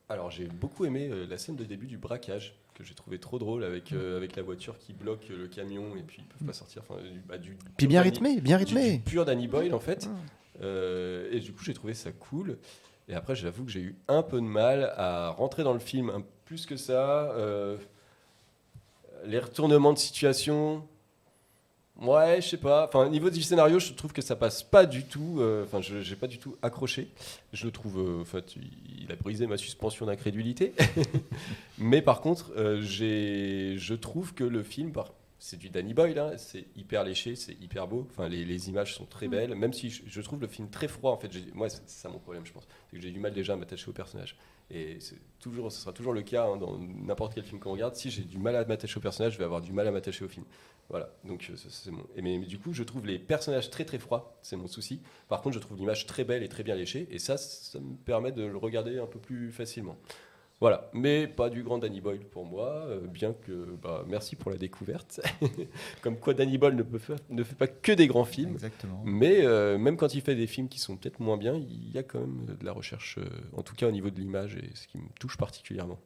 Alors 0.08 0.30
j'ai 0.30 0.46
beaucoup 0.46 0.84
aimé 0.84 1.08
euh, 1.10 1.26
la 1.28 1.38
scène 1.38 1.56
de 1.56 1.64
début 1.64 1.86
du 1.86 1.96
braquage 1.98 2.54
que 2.74 2.82
j'ai 2.84 2.94
trouvé 2.94 3.18
trop 3.18 3.38
drôle 3.38 3.62
avec, 3.64 3.92
euh, 3.92 4.16
avec 4.16 4.34
la 4.36 4.42
voiture 4.42 4.78
qui 4.78 4.92
bloque 4.92 5.28
le 5.28 5.46
camion 5.46 5.94
et 5.96 6.02
puis 6.02 6.18
ils 6.22 6.24
peuvent 6.24 6.46
pas 6.46 6.52
sortir. 6.52 6.82
Enfin, 6.88 7.00
du, 7.02 7.20
bah, 7.20 7.38
du- 7.38 7.56
Puis 7.76 7.86
bien 7.86 8.02
rythmé, 8.02 8.40
bien 8.40 8.58
du- 8.58 8.64
du 8.64 8.74
rythmé. 8.74 9.00
pur 9.04 9.24
Danny 9.24 9.46
Boyle 9.48 9.72
en 9.74 9.78
fait. 9.80 10.08
Euh, 10.62 11.28
et 11.32 11.40
du 11.40 11.52
coup 11.52 11.62
j'ai 11.64 11.74
trouvé 11.74 11.94
ça 11.94 12.10
cool. 12.12 12.58
Et 13.08 13.14
après 13.14 13.36
j'avoue 13.36 13.64
que 13.64 13.70
j'ai 13.70 13.80
eu 13.80 13.96
un 14.08 14.22
peu 14.22 14.38
de 14.40 14.46
mal 14.46 14.92
à 14.96 15.30
rentrer 15.30 15.62
dans 15.62 15.72
le 15.74 15.78
film 15.78 16.10
un- 16.10 16.24
plus 16.46 16.66
que 16.66 16.76
ça. 16.76 17.34
Les 19.24 19.38
retournements 19.38 19.92
de 19.92 19.98
situation. 19.98 20.86
Ouais, 22.00 22.40
je 22.42 22.48
sais 22.48 22.56
pas. 22.56 22.86
Enfin, 22.88 23.06
au 23.06 23.08
niveau 23.08 23.30
du 23.30 23.40
scénario, 23.40 23.78
je 23.78 23.92
trouve 23.92 24.12
que 24.12 24.20
ça 24.22 24.34
passe 24.34 24.64
pas 24.64 24.84
du 24.84 25.04
tout. 25.04 25.36
euh, 25.38 25.62
Enfin, 25.64 25.80
je 25.80 26.00
j'ai 26.00 26.16
pas 26.16 26.26
du 26.26 26.38
tout 26.38 26.56
accroché. 26.60 27.08
Je 27.52 27.66
le 27.66 27.72
trouve. 27.72 27.98
euh, 28.00 28.22
en 28.22 28.24
fait, 28.24 28.56
il, 29.00 29.10
a 29.12 29.16
brisé 29.16 29.46
ma 29.46 29.56
suspension 29.56 30.04
d'incrédulité. 30.06 30.72
Mais 31.78 32.02
par 32.02 32.20
contre, 32.20 32.52
euh, 32.56 32.80
j'ai, 32.82 33.74
je 33.78 33.94
trouve 33.94 34.34
que 34.34 34.42
le 34.44 34.62
film, 34.64 34.90
par- 34.92 35.12
c'est 35.38 35.56
du 35.58 35.68
Danny 35.70 35.94
Boyle. 35.94 36.18
hein, 36.18 36.32
c'est 36.36 36.64
hyper 36.74 37.04
léché, 37.04 37.36
c'est 37.36 37.52
hyper 37.60 37.86
beau. 37.86 38.08
Enfin, 38.10 38.28
les, 38.28 38.44
les 38.44 38.68
images 38.70 38.94
sont 38.94 39.04
très 39.06 39.28
belles. 39.28 39.54
Même 39.54 39.72
si 39.72 39.90
je, 39.90 40.02
je 40.06 40.20
trouve 40.20 40.40
le 40.40 40.48
film 40.48 40.68
très 40.70 40.88
froid. 40.88 41.12
En 41.12 41.16
fait, 41.16 41.30
moi, 41.54 41.68
c'est 41.68 41.88
ça 41.88 42.08
mon 42.08 42.18
problème, 42.18 42.44
je 42.44 42.52
pense. 42.52 42.66
C'est 42.90 42.96
que 42.96 43.02
j'ai 43.02 43.12
du 43.12 43.20
mal 43.20 43.32
déjà 43.34 43.52
à 43.52 43.56
m'attacher 43.56 43.88
au 43.88 43.92
personnage. 43.92 44.36
Et 44.71 44.99
toujours, 45.38 45.71
ce 45.71 45.80
sera 45.80 45.92
toujours 45.92 46.12
le 46.12 46.23
cas 46.23 46.47
hein, 46.47 46.56
dans 46.56 46.78
n'importe 46.78 47.35
quel 47.35 47.44
film 47.44 47.61
qu'on 47.61 47.73
regarde. 47.73 47.94
Si 47.97 48.11
j'ai 48.11 48.23
du 48.23 48.38
mal 48.38 48.56
à 48.56 48.64
m'attacher 48.64 48.97
au 48.97 49.00
personnage, 49.00 49.35
je 49.35 49.38
vais 49.38 49.44
avoir 49.44 49.61
du 49.61 49.73
mal 49.73 49.87
à 49.87 49.90
m'attacher 49.90 50.25
au 50.25 50.28
film. 50.28 50.47
Voilà, 50.90 51.11
donc 51.25 51.50
euh, 51.50 51.92
mais 52.23 52.38
du 52.40 52.59
coup, 52.59 52.73
je 52.73 52.83
trouve 52.83 53.06
les 53.06 53.18
personnages 53.18 53.71
très 53.71 53.85
très 53.85 53.99
froids, 53.99 54.38
c'est 54.42 54.56
mon 54.56 54.66
souci. 54.66 55.00
Par 55.28 55.40
contre, 55.40 55.54
je 55.54 55.61
trouve 55.61 55.78
l'image 55.78 56.06
très 56.06 56.25
belle 56.25 56.42
et 56.42 56.49
très 56.49 56.62
bien 56.62 56.75
léchée, 56.75 57.09
et 57.11 57.18
ça, 57.18 57.38
ça 57.38 57.80
me 57.80 57.94
permet 57.97 58.33
de 58.33 58.44
le 58.44 58.56
regarder 58.56 58.99
un 58.99 59.06
peu 59.06 59.18
plus 59.18 59.50
facilement. 59.50 59.97
Voilà, 60.61 60.88
mais 60.94 61.26
pas 61.26 61.50
du 61.50 61.62
grand 61.62 61.78
Danny 61.78 62.00
Boyle 62.00 62.20
pour 62.25 62.46
moi, 62.46 62.68
euh, 62.87 63.00
bien 63.06 63.32
que. 63.34 63.76
Bah, 63.82 64.04
merci 64.08 64.34
pour 64.37 64.50
la 64.50 64.56
découverte. 64.56 65.20
Comme 66.02 66.16
quoi, 66.16 66.32
Danny 66.32 66.56
Boyle 66.58 66.76
ne, 66.76 66.82
peut 66.82 66.99
faire- 66.99 67.18
ne 67.28 67.42
fait 67.42 67.56
pas 67.56 67.66
que 67.66 67.92
des 67.92 68.06
grands 68.06 68.25
films. 68.25 68.52
Exactement. 68.52 69.02
Mais 69.04 69.44
euh, 69.44 69.76
même 69.78 69.96
quand 69.96 70.14
il 70.14 70.20
fait 70.23 70.37
des 70.37 70.46
films 70.46 70.68
qui 70.68 70.78
sont 70.78 70.96
peut-être 70.96 71.20
moins 71.20 71.37
bien, 71.37 71.54
il 71.56 71.90
y 71.92 71.99
a 71.99 72.02
quand 72.02 72.20
même 72.20 72.46
de 72.46 72.64
la 72.64 72.73
recherche, 72.73 73.18
euh, 73.18 73.25
en 73.56 73.62
tout 73.62 73.75
cas 73.75 73.88
au 73.88 73.90
niveau 73.90 74.11
de 74.11 74.18
l'image, 74.18 74.56
et 74.56 74.70
ce 74.75 74.87
qui 74.87 74.96
me 74.99 75.08
touche 75.20 75.37
particulièrement. 75.37 75.99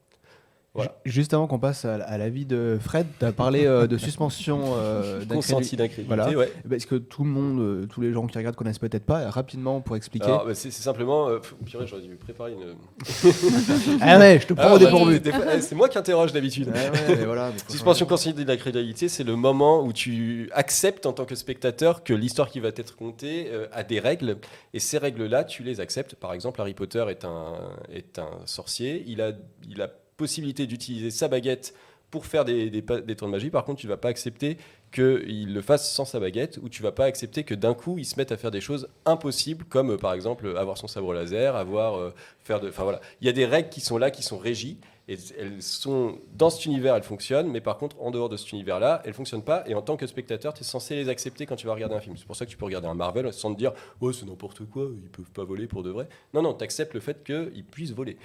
Voilà. 0.79 0.95
Juste 1.05 1.35
avant 1.35 1.47
qu'on 1.47 1.59
passe 1.59 1.85
à, 1.85 2.19
l'avis 2.19 2.47
de 2.47 2.79
Fred, 2.81 3.07
tu 3.19 3.25
as 3.25 3.33
parlé 3.33 3.67
euh, 3.67 3.87
de 3.87 3.99
suspension 3.99 4.61
euh, 4.77 5.25
Consenti 5.29 5.77
d'incrédulité. 5.77 5.77
d'incrédulité, 5.77 6.07
Voilà. 6.09 6.31
ouais. 6.39 6.53
Parce 6.69 6.87
que 6.87 6.95
tout 6.95 7.25
le 7.25 7.31
monde, 7.31 7.61
euh, 7.61 7.87
tous 7.87 8.01
les 8.01 8.13
gens 8.13 8.27
qui 8.27 8.39
regardent 8.39 8.57
connaissent 8.57 8.79
peut-être 8.79 9.05
pas. 9.05 9.29
Rapidement 9.31 9.81
pour 9.81 9.97
expliquer. 9.97 10.27
Bah, 10.27 10.55
c'est 10.55 10.71
simplement. 10.71 11.29
euh, 11.29 11.41
purée, 11.67 11.87
j'aurais 11.87 12.03
dû 12.03 12.15
préparer 12.17 12.53
une. 12.53 12.77
ah 14.01 14.19
ouais, 14.19 14.39
je 14.41 14.47
te 14.47 14.53
prends 14.55 14.65
Ah, 14.69 14.75
au 14.75 14.79
bah, 14.79 14.85
dépourvu. 14.85 15.21
eh, 15.55 15.61
C'est 15.61 15.75
moi 15.75 15.89
qui 15.89 15.99
interroge 15.99 16.33
d'habitude. 16.33 16.69
Ouais, 16.69 16.91
ouais, 17.17 17.25
voilà, 17.25 17.53
Suspension 17.69 18.07
la 18.47 18.57
crédibilité, 18.57 19.09
c'est 19.09 19.25
le 19.25 19.37
moment 19.37 19.85
où 19.85 19.93
tu 19.93 20.49
acceptes 20.53 21.07
en 21.07 21.13
tant 21.13 21.25
que 21.25 21.35
spectateur 21.35 22.03
que 22.05 22.15
l'histoire 22.15 22.49
qui 22.49 22.61
va 22.61 22.73
t'être 22.73 22.97
contée 22.97 23.49
euh, 23.53 23.67
a 23.73 23.83
des 23.85 24.01
règles. 24.01 24.39
Et 24.75 24.81
ces 24.81 24.99
règles-là, 24.99 25.45
tu 25.45 25.63
les 25.63 25.81
acceptes. 25.81 26.15
Par 26.15 26.33
exemple, 26.33 26.61
Harry 26.61 26.75
Potter 26.75 27.05
est 27.09 27.25
un, 27.25 27.55
est 27.93 28.19
un 28.19 28.31
sorcier. 28.47 29.05
Il 29.07 29.21
a, 29.21 29.33
il 29.69 29.83
a 29.83 29.89
possibilité 30.19 30.67
d'utiliser 30.67 31.11
sa 31.11 31.29
baguette 31.29 31.75
pour 32.11 32.27
faire 32.27 32.45
des, 32.45 32.71
des, 32.71 32.83
tours 32.83 33.29
de 33.29 33.33
magie. 33.33 33.51
Par 33.51 33.65
contre, 33.65 33.81
tu 33.81 33.87
ne 33.87 33.93
vas 33.93 33.97
pas 33.97 34.09
accepter 34.09 34.57
qu'il 34.91 35.53
le 35.53 35.61
fasse 35.61 35.91
sans 35.91 36.05
sa 36.05 36.19
baguette 36.21 36.59
ou 36.63 36.69
tu 36.69 36.83
vas 36.83 36.93
pas 36.93 37.05
accepter 37.05 37.45
que 37.45 37.55
d'un 37.55 37.75
coup 37.75 37.99
il 37.99 38.07
se 38.07 38.17
mette 38.17 38.33
à 38.33 38.39
faire 38.39 38.51
des 38.51 38.63
choses 38.63 38.89
impossibles 39.05 39.67
comme 39.67 39.93
euh, 39.93 39.97
par 39.99 40.15
exemple 40.15 40.57
avoir 40.57 40.79
son 40.79 40.89
sabre 40.89 41.13
laser, 41.13 41.57
avoir 41.57 41.99
euh, 41.99 42.15
faire 42.43 42.59
de 42.59 42.71
enfin 42.71 42.85
voilà, 42.85 43.03
il 43.21 43.27
y 43.27 43.31
a 43.31 43.35
des 43.35 43.45
règles 43.45 43.69
qui 43.69 43.83
sont 43.83 43.99
là 43.99 44.11
qui 44.11 44.23
sont 44.23 44.39
régies 44.39 44.79
et 45.07 45.19
elles 45.39 45.61
sont 45.61 46.19
dans 46.35 46.49
cet 46.49 46.65
univers, 46.65 46.97
elles 46.97 47.03
fonctionnent 47.03 47.51
mais 47.51 47.61
par 47.61 47.77
contre 47.77 48.01
en 48.01 48.11
dehors 48.11 48.31
de 48.31 48.39
cet 48.39 48.53
univers-là, 48.53 49.03
elles 49.05 49.13
fonctionnent 49.13 49.45
pas 49.45 49.63
et 49.67 49.75
en 49.75 49.83
tant 49.83 49.99
que 49.99 50.07
spectateur, 50.07 50.55
tu 50.55 50.63
es 50.63 50.65
censé 50.65 50.97
les 50.97 51.11
accepter 51.11 51.45
quand 51.45 51.57
tu 51.57 51.67
vas 51.67 51.75
regarder 51.75 51.97
un 51.97 52.01
film. 52.01 52.17
C'est 52.17 52.27
pour 52.27 52.37
ça 52.37 52.47
que 52.47 52.51
tu 52.51 52.57
peux 52.57 52.65
regarder 52.65 52.89
un 52.89 52.95
Marvel 52.95 53.31
sans 53.35 53.53
te 53.53 53.59
dire 53.59 53.75
"Oh, 54.01 54.11
c'est 54.13 54.25
n'importe 54.25 54.65
quoi, 54.65 54.89
ils 55.03 55.11
peuvent 55.11 55.31
pas 55.33 55.45
voler 55.45 55.67
pour 55.67 55.83
de 55.83 55.91
vrai." 55.91 56.09
Non 56.33 56.41
non, 56.41 56.55
tu 56.55 56.65
acceptes 56.65 56.95
le 56.95 57.01
fait 57.01 57.23
qu'ils 57.23 57.65
puissent 57.65 57.93
voler. 57.93 58.17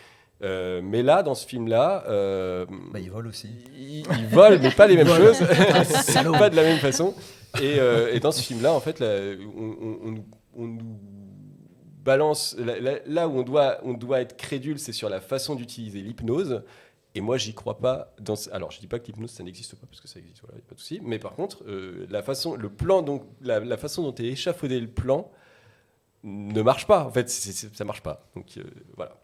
Euh, 0.42 0.82
mais 0.84 1.04
là, 1.04 1.24
dans 1.24 1.36
ce 1.36 1.46
film-là, 1.48 2.04
euh, 2.10 2.66
Bah, 2.92 3.00
ils 3.00 3.10
volent 3.12 3.30
aussi. 3.30 3.50
ils, 3.78 4.00
ils 4.20 4.28
volent, 4.28 4.58
mais 4.62 4.72
pas 4.72 4.88
les 4.88 4.98
mêmes 4.98 5.08
choses, 5.08 5.40
pas 6.38 6.50
de 6.50 6.56
la 6.56 6.64
même 6.64 6.80
façon. 6.80 7.14
Et, 7.62 7.80
euh, 7.80 8.14
et 8.14 8.20
dans 8.20 8.32
ce 8.32 8.42
film-là, 8.42 8.74
en 8.74 8.80
fait, 8.82 9.00
là, 9.00 9.08
on, 9.56 9.76
on- 10.10 10.26
on 10.56 10.68
nous- 10.68 11.00
balance 12.04 12.58
là, 13.06 13.30
où 13.30 13.38
on 13.40 13.44
doit, 13.44 13.78
on 13.84 13.94
doit 13.94 14.20
être 14.20 14.36
crédule, 14.36 14.78
c'est 14.80 14.92
sur 14.92 15.08
la 15.08 15.22
façon 15.22 15.56
d'utiliser 15.56 16.02
l'hypnose. 16.02 16.64
Et 17.16 17.22
moi, 17.22 17.38
j'y 17.38 17.54
crois 17.54 17.78
pas. 17.78 18.14
Dans 18.20 18.36
ce- 18.36 18.50
Alors, 18.50 18.72
je 18.72 18.80
dis 18.82 18.88
pas 18.88 19.00
que 19.00 19.06
l'hypnose, 19.06 19.30
ça 19.32 19.44
n'existe 19.44 19.76
pas, 19.76 19.86
parce 19.88 20.02
que 20.02 20.08
ça 20.10 20.20
existe, 20.20 20.42
voilà, 20.42 20.58
y 20.58 20.62
a 20.62 20.66
pas 20.68 20.76
de 20.76 20.80
souci. 20.82 21.00
Mais 21.04 21.20
par 21.20 21.34
contre, 21.36 21.64
euh, 21.68 22.06
la 22.10 22.22
façon, 22.24 22.56
le 22.56 22.70
plan, 22.70 23.02
donc, 23.04 23.24
la, 23.42 23.60
la 23.62 23.78
façon 23.78 24.02
dont 24.04 24.16
est 24.16 24.24
échafaudé 24.28 24.80
le 24.82 24.88
plan 24.90 25.32
ne 26.24 26.62
marche 26.62 26.88
pas. 26.88 27.06
En 27.06 27.12
fait, 27.12 27.30
c'est- 27.30 27.52
c'est- 27.54 27.74
ça 27.74 27.86
marche 27.86 28.02
pas. 28.02 28.28
Donc, 28.36 28.48
voilà. 28.98 29.16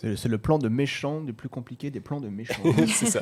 C'est 0.00 0.08
le- 0.08 0.16
c'est 0.16 0.28
le 0.28 0.38
plan 0.38 0.58
de 0.58 0.68
méchant, 0.68 1.20
du 1.20 1.32
plus 1.32 1.48
compliqué 1.48 1.90
des 1.90 2.00
plans 2.00 2.20
de 2.20 2.28
méchant. 2.28 2.62
c'est 2.88 3.06
ça. 3.06 3.20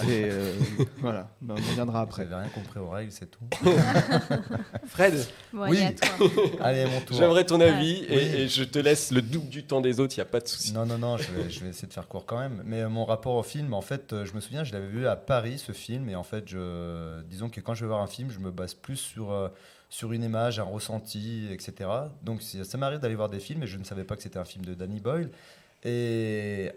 Allez, 0.00 0.28
euh, 0.30 0.54
voilà, 1.00 1.28
on 1.48 1.54
reviendra 1.54 2.00
Après, 2.00 2.24
vous 2.24 2.34
rien 2.34 2.48
compris 2.48 2.80
aux 2.80 2.88
règles, 2.88 3.12
c'est 3.12 3.30
tout. 3.30 3.44
Fred, 4.86 5.14
Bon, 5.52 5.68
Oui. 5.68 5.78
allez, 5.78 5.82
à 5.86 5.92
toi. 5.92 6.28
Allez, 6.60 6.84
mon 6.86 7.00
tour. 7.00 7.16
j'aimerais 7.16 7.44
ton 7.44 7.60
avis 7.60 8.04
et, 8.08 8.48
je 8.48 8.64
te 8.64 8.78
laisse 8.78 9.10
le 9.12 9.22
double 9.22 9.48
du 9.48 9.64
temps 9.64 9.80
des 9.80 10.00
autres, 10.00 10.14
il 10.16 10.20
n'y 10.20 10.22
a 10.22 10.30
pas 10.30 10.40
de 10.40 10.48
souci. 10.48 10.72
Non, 10.72 10.86
non, 10.86 10.98
non, 10.98 11.16
je 11.16 11.30
vais, 11.32 11.50
je 11.50 11.60
vais 11.60 11.70
essayer 11.70 11.88
de 11.88 11.92
faire 11.92 12.08
court 12.08 12.26
quand 12.26 12.38
même. 12.38 12.62
Mais 12.64 12.80
euh, 12.82 12.88
mon 12.88 13.04
rapport 13.04 13.34
au 13.34 13.42
film, 13.42 13.74
en 13.74 13.82
fait, 13.82 14.12
euh, 14.12 14.24
je 14.24 14.34
me 14.34 14.40
souviens, 14.40 14.64
je 14.64 14.72
l'avais 14.72 14.88
vu 14.88 15.06
à 15.06 15.16
Paris, 15.16 15.58
ce 15.58 15.72
film. 15.72 16.08
Et 16.08 16.16
en 16.16 16.22
fait, 16.24 16.48
je, 16.48 17.20
disons 17.22 17.48
que 17.48 17.60
quand 17.60 17.74
je 17.74 17.82
vais 17.84 17.88
voir 17.88 18.00
un 18.02 18.06
film, 18.06 18.30
je 18.30 18.38
me 18.38 18.50
base 18.50 18.74
plus 18.74 18.96
sur, 18.96 19.30
euh, 19.32 19.48
sur 19.90 20.12
une 20.12 20.22
image, 20.24 20.58
un 20.58 20.64
ressenti, 20.64 21.46
etc. 21.50 21.88
Donc 22.22 22.42
ça 22.42 22.78
m'arrive 22.78 23.00
d'aller 23.00 23.14
voir 23.14 23.28
des 23.28 23.40
films 23.40 23.62
et 23.62 23.66
je 23.66 23.78
ne 23.78 23.84
savais 23.84 24.04
pas 24.04 24.16
que 24.16 24.22
c'était 24.22 24.38
un 24.38 24.44
film 24.44 24.64
de 24.64 24.74
Danny 24.74 25.00
Boyle. 25.00 25.30
Et 25.84 26.70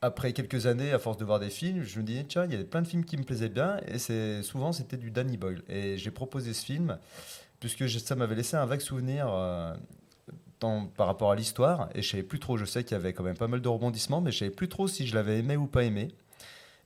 après 0.00 0.32
quelques 0.32 0.66
années, 0.66 0.92
à 0.92 0.98
force 0.98 1.16
de 1.16 1.24
voir 1.24 1.40
des 1.40 1.50
films, 1.50 1.82
je 1.82 1.98
me 1.98 2.04
dis, 2.04 2.24
tiens, 2.26 2.44
il 2.44 2.52
y 2.52 2.60
a 2.60 2.64
plein 2.64 2.82
de 2.82 2.86
films 2.86 3.04
qui 3.04 3.16
me 3.16 3.24
plaisaient 3.24 3.48
bien. 3.48 3.78
Et 3.88 3.98
souvent, 4.42 4.72
c'était 4.72 4.96
du 4.96 5.10
Danny 5.10 5.36
Boyle. 5.36 5.62
Et 5.68 5.96
j'ai 5.98 6.10
proposé 6.10 6.54
ce 6.54 6.64
film, 6.64 6.98
puisque 7.60 7.88
ça 7.88 8.14
m'avait 8.14 8.36
laissé 8.36 8.56
un 8.56 8.66
vague 8.66 8.80
souvenir. 8.80 9.26
euh, 9.28 9.74
par 10.96 11.06
rapport 11.06 11.30
à 11.30 11.36
l'histoire 11.36 11.88
et 11.94 12.02
je 12.02 12.10
savais 12.10 12.22
plus 12.22 12.38
trop. 12.38 12.56
Je 12.56 12.64
sais 12.64 12.84
qu'il 12.84 12.92
y 12.92 13.00
avait 13.00 13.12
quand 13.12 13.22
même 13.22 13.36
pas 13.36 13.48
mal 13.48 13.60
de 13.60 13.68
rebondissements, 13.68 14.20
mais 14.20 14.32
je 14.32 14.38
savais 14.38 14.50
plus 14.50 14.68
trop 14.68 14.88
si 14.88 15.06
je 15.06 15.14
l'avais 15.14 15.38
aimé 15.38 15.56
ou 15.56 15.66
pas 15.66 15.84
aimé. 15.84 16.08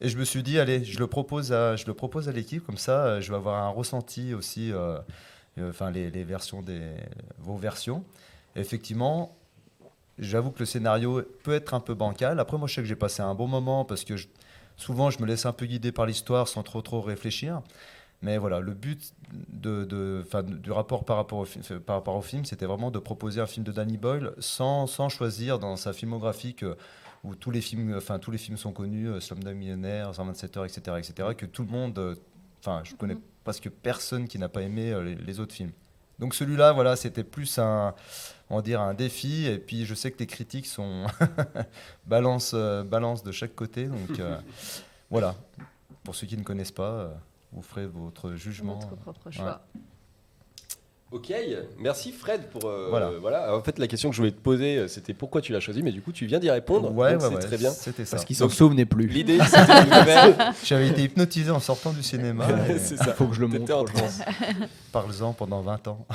Et 0.01 0.09
je 0.09 0.19
me 0.19 0.25
suis 0.25 0.43
dit, 0.43 0.59
allez, 0.59 0.85
je 0.85 0.99
le 0.99 1.07
propose 1.07 1.53
à, 1.53 1.77
je 1.77 1.87
le 1.87 1.95
propose 1.95 2.29
à 2.29 2.33
l'équipe, 2.33 2.65
comme 2.65 2.77
ça, 2.77 3.07
euh, 3.07 3.21
je 3.21 3.31
vais 3.31 3.37
avoir 3.37 3.63
un 3.63 3.69
ressenti 3.69 4.35
aussi, 4.35 4.73
euh, 4.73 4.99
enfin 5.61 5.91
les, 5.91 6.11
les 6.11 6.25
versions 6.25 6.61
des 6.61 6.83
vos 7.39 7.57
versions. 7.57 8.05
Et 8.57 8.61
effectivement, 8.61 9.37
j'avoue 10.23 10.51
que 10.51 10.61
le 10.61 10.67
scénario 10.67 11.23
peut 11.45 11.53
être 11.55 11.75
un 11.75 11.81
peu 11.81 11.95
bancal. 11.95 12.41
Après, 12.41 12.59
moi, 12.59 12.69
je 12.69 12.75
sais 12.75 12.83
que 12.83 12.89
j'ai 12.89 12.97
passé 12.97 13.23
un 13.23 13.35
bon 13.35 13.49
moment 13.49 13.85
parce 13.85 14.05
que 14.05 14.17
je- 14.17 14.29
souvent, 14.77 15.11
je 15.11 15.21
me 15.21 15.27
laisse 15.27 15.47
un 15.47 15.53
peu 15.53 15.67
guider 15.67 15.93
par 15.93 16.07
l'histoire 16.07 16.49
sans 16.49 16.63
trop 16.63 16.83
trop 16.83 17.01
réfléchir. 17.01 17.61
Mais 18.23 18.39
voilà, 18.39 18.61
le 18.61 18.73
but 18.73 19.13
de, 19.33 19.85
de- 19.85 20.23
enfin, 20.27 20.43
du 20.45 20.71
rapport 20.71 21.05
par 21.05 21.17
rapport, 21.17 21.39
au, 21.41 21.45
fi- 21.45 21.61
euh, 21.73 21.81
par 21.81 21.97
rapport 21.97 22.15
au 22.17 22.23
film, 22.23 22.45
c'était 22.45 22.67
vraiment 22.67 22.91
de 22.93 22.99
proposer 23.01 23.41
un 23.41 23.47
film 23.47 23.65
de 23.65 23.73
Danny 23.73 23.99
Boyle 23.99 24.33
sans, 24.39 24.87
sans 24.87 25.09
choisir 25.09 25.59
dans 25.59 25.77
sa 25.77 25.93
filmographie 25.93 26.55
que- 26.55 26.77
où 27.25 27.35
tous 27.35 27.51
les 27.51 27.61
films, 27.61 27.95
enfin, 27.97 28.19
tous 28.21 28.31
les 28.31 28.39
films 28.39 28.57
sont 28.57 28.73
connus, 28.73 29.09
euh, 29.09 29.21
Slumdog 29.21 29.57
Millionnaire, 29.57 30.15
127 30.15 30.57
heures, 30.57 30.65
etc., 30.67 30.99
etc., 30.99 31.35
que 31.37 31.47
tout 31.47 31.63
le 31.65 31.71
monde, 31.71 31.99
euh, 31.99 32.15
enfin, 32.61 32.83
je 32.85 32.95
connais 32.95 33.17
presque 33.45 33.69
personne 33.71 34.29
qui 34.29 34.39
n'a 34.39 34.49
pas 34.49 34.63
aimé 34.63 34.93
euh, 34.93 35.03
les, 35.03 35.15
les 35.17 35.41
autres 35.41 35.55
films. 35.55 35.73
Donc 36.23 36.37
celui-là, 36.37 36.71
voilà, 36.71 36.95
c'était 36.95 37.25
plus 37.25 37.59
un, 37.59 37.97
on 38.49 38.55
va 38.55 38.63
dire, 38.63 38.81
un 38.81 38.95
défi. 38.95 39.47
Et 39.47 39.59
puis 39.59 39.85
je 39.85 39.93
sais 39.93 40.13
que 40.13 40.21
les 40.21 40.29
critiques 40.29 40.67
sont 40.69 41.07
balance, 42.07 42.53
euh, 42.55 42.85
balance 42.85 43.25
de 43.25 43.33
chaque 43.33 43.57
côté. 43.57 43.87
Donc 43.87 44.21
euh, 44.21 44.39
voilà, 45.11 45.35
pour 46.05 46.15
ceux 46.15 46.29
qui 46.29 46.37
ne 46.37 46.45
connaissent 46.45 46.71
pas, 46.71 46.93
euh, 46.93 47.15
vous 47.51 47.63
ferez 47.63 47.87
votre 47.87 48.35
jugement. 48.35 48.77
Notre 48.77 48.95
propre 48.95 49.33
choix. 49.33 49.63
Ok, 51.13 51.31
merci 51.79 52.11
Fred 52.11 52.49
pour. 52.49 52.65
euh, 52.65 52.87
Voilà. 52.89 53.11
voilà. 53.21 53.55
En 53.55 53.63
fait, 53.63 53.79
la 53.79 53.87
question 53.87 54.09
que 54.09 54.15
je 54.17 54.21
voulais 54.23 54.33
te 54.33 54.41
poser, 54.41 54.79
euh, 54.79 54.89
c'était 54.89 55.13
pourquoi 55.13 55.43
tu 55.43 55.53
l'as 55.53 55.61
choisi, 55.61 55.83
mais 55.83 55.93
du 55.93 56.01
coup, 56.01 56.11
tu 56.11 56.25
viens 56.25 56.39
d'y 56.39 56.51
répondre. 56.51 56.91
Ouais, 56.95 57.13
donc 57.13 57.21
ouais, 57.23 57.29
c'est 57.29 57.35
ouais, 57.35 57.41
très 57.43 57.59
bien. 57.59 57.71
C'était 57.71 58.07
ça. 58.07 58.13
Parce 58.17 58.25
qu'ils 58.25 58.35
s'en 58.37 58.47
Donc- 58.47 58.55
souvenaient 58.55 58.87
plus. 58.87 59.07
L'idée, 59.09 59.39
c'était 59.45 59.85
de 59.85 59.91
faire. 60.05 60.53
J'avais 60.65 60.89
été 60.89 61.03
hypnotisé 61.03 61.51
en 61.51 61.61
sortant 61.61 61.93
du 61.93 62.03
cinéma. 62.03 62.47
et 62.69 62.79
c'est 62.79 62.97
ça. 62.97 63.13
Faut 63.13 63.27
que 63.27 63.35
je 63.35 63.41
le 63.43 63.49
T'étais 63.51 63.59
montre. 63.75 63.77
en 63.77 63.85
transe. 63.85 64.21
Parle-en 64.93 65.33
pendant 65.35 65.61
20 65.61 65.89
ans. 65.89 66.07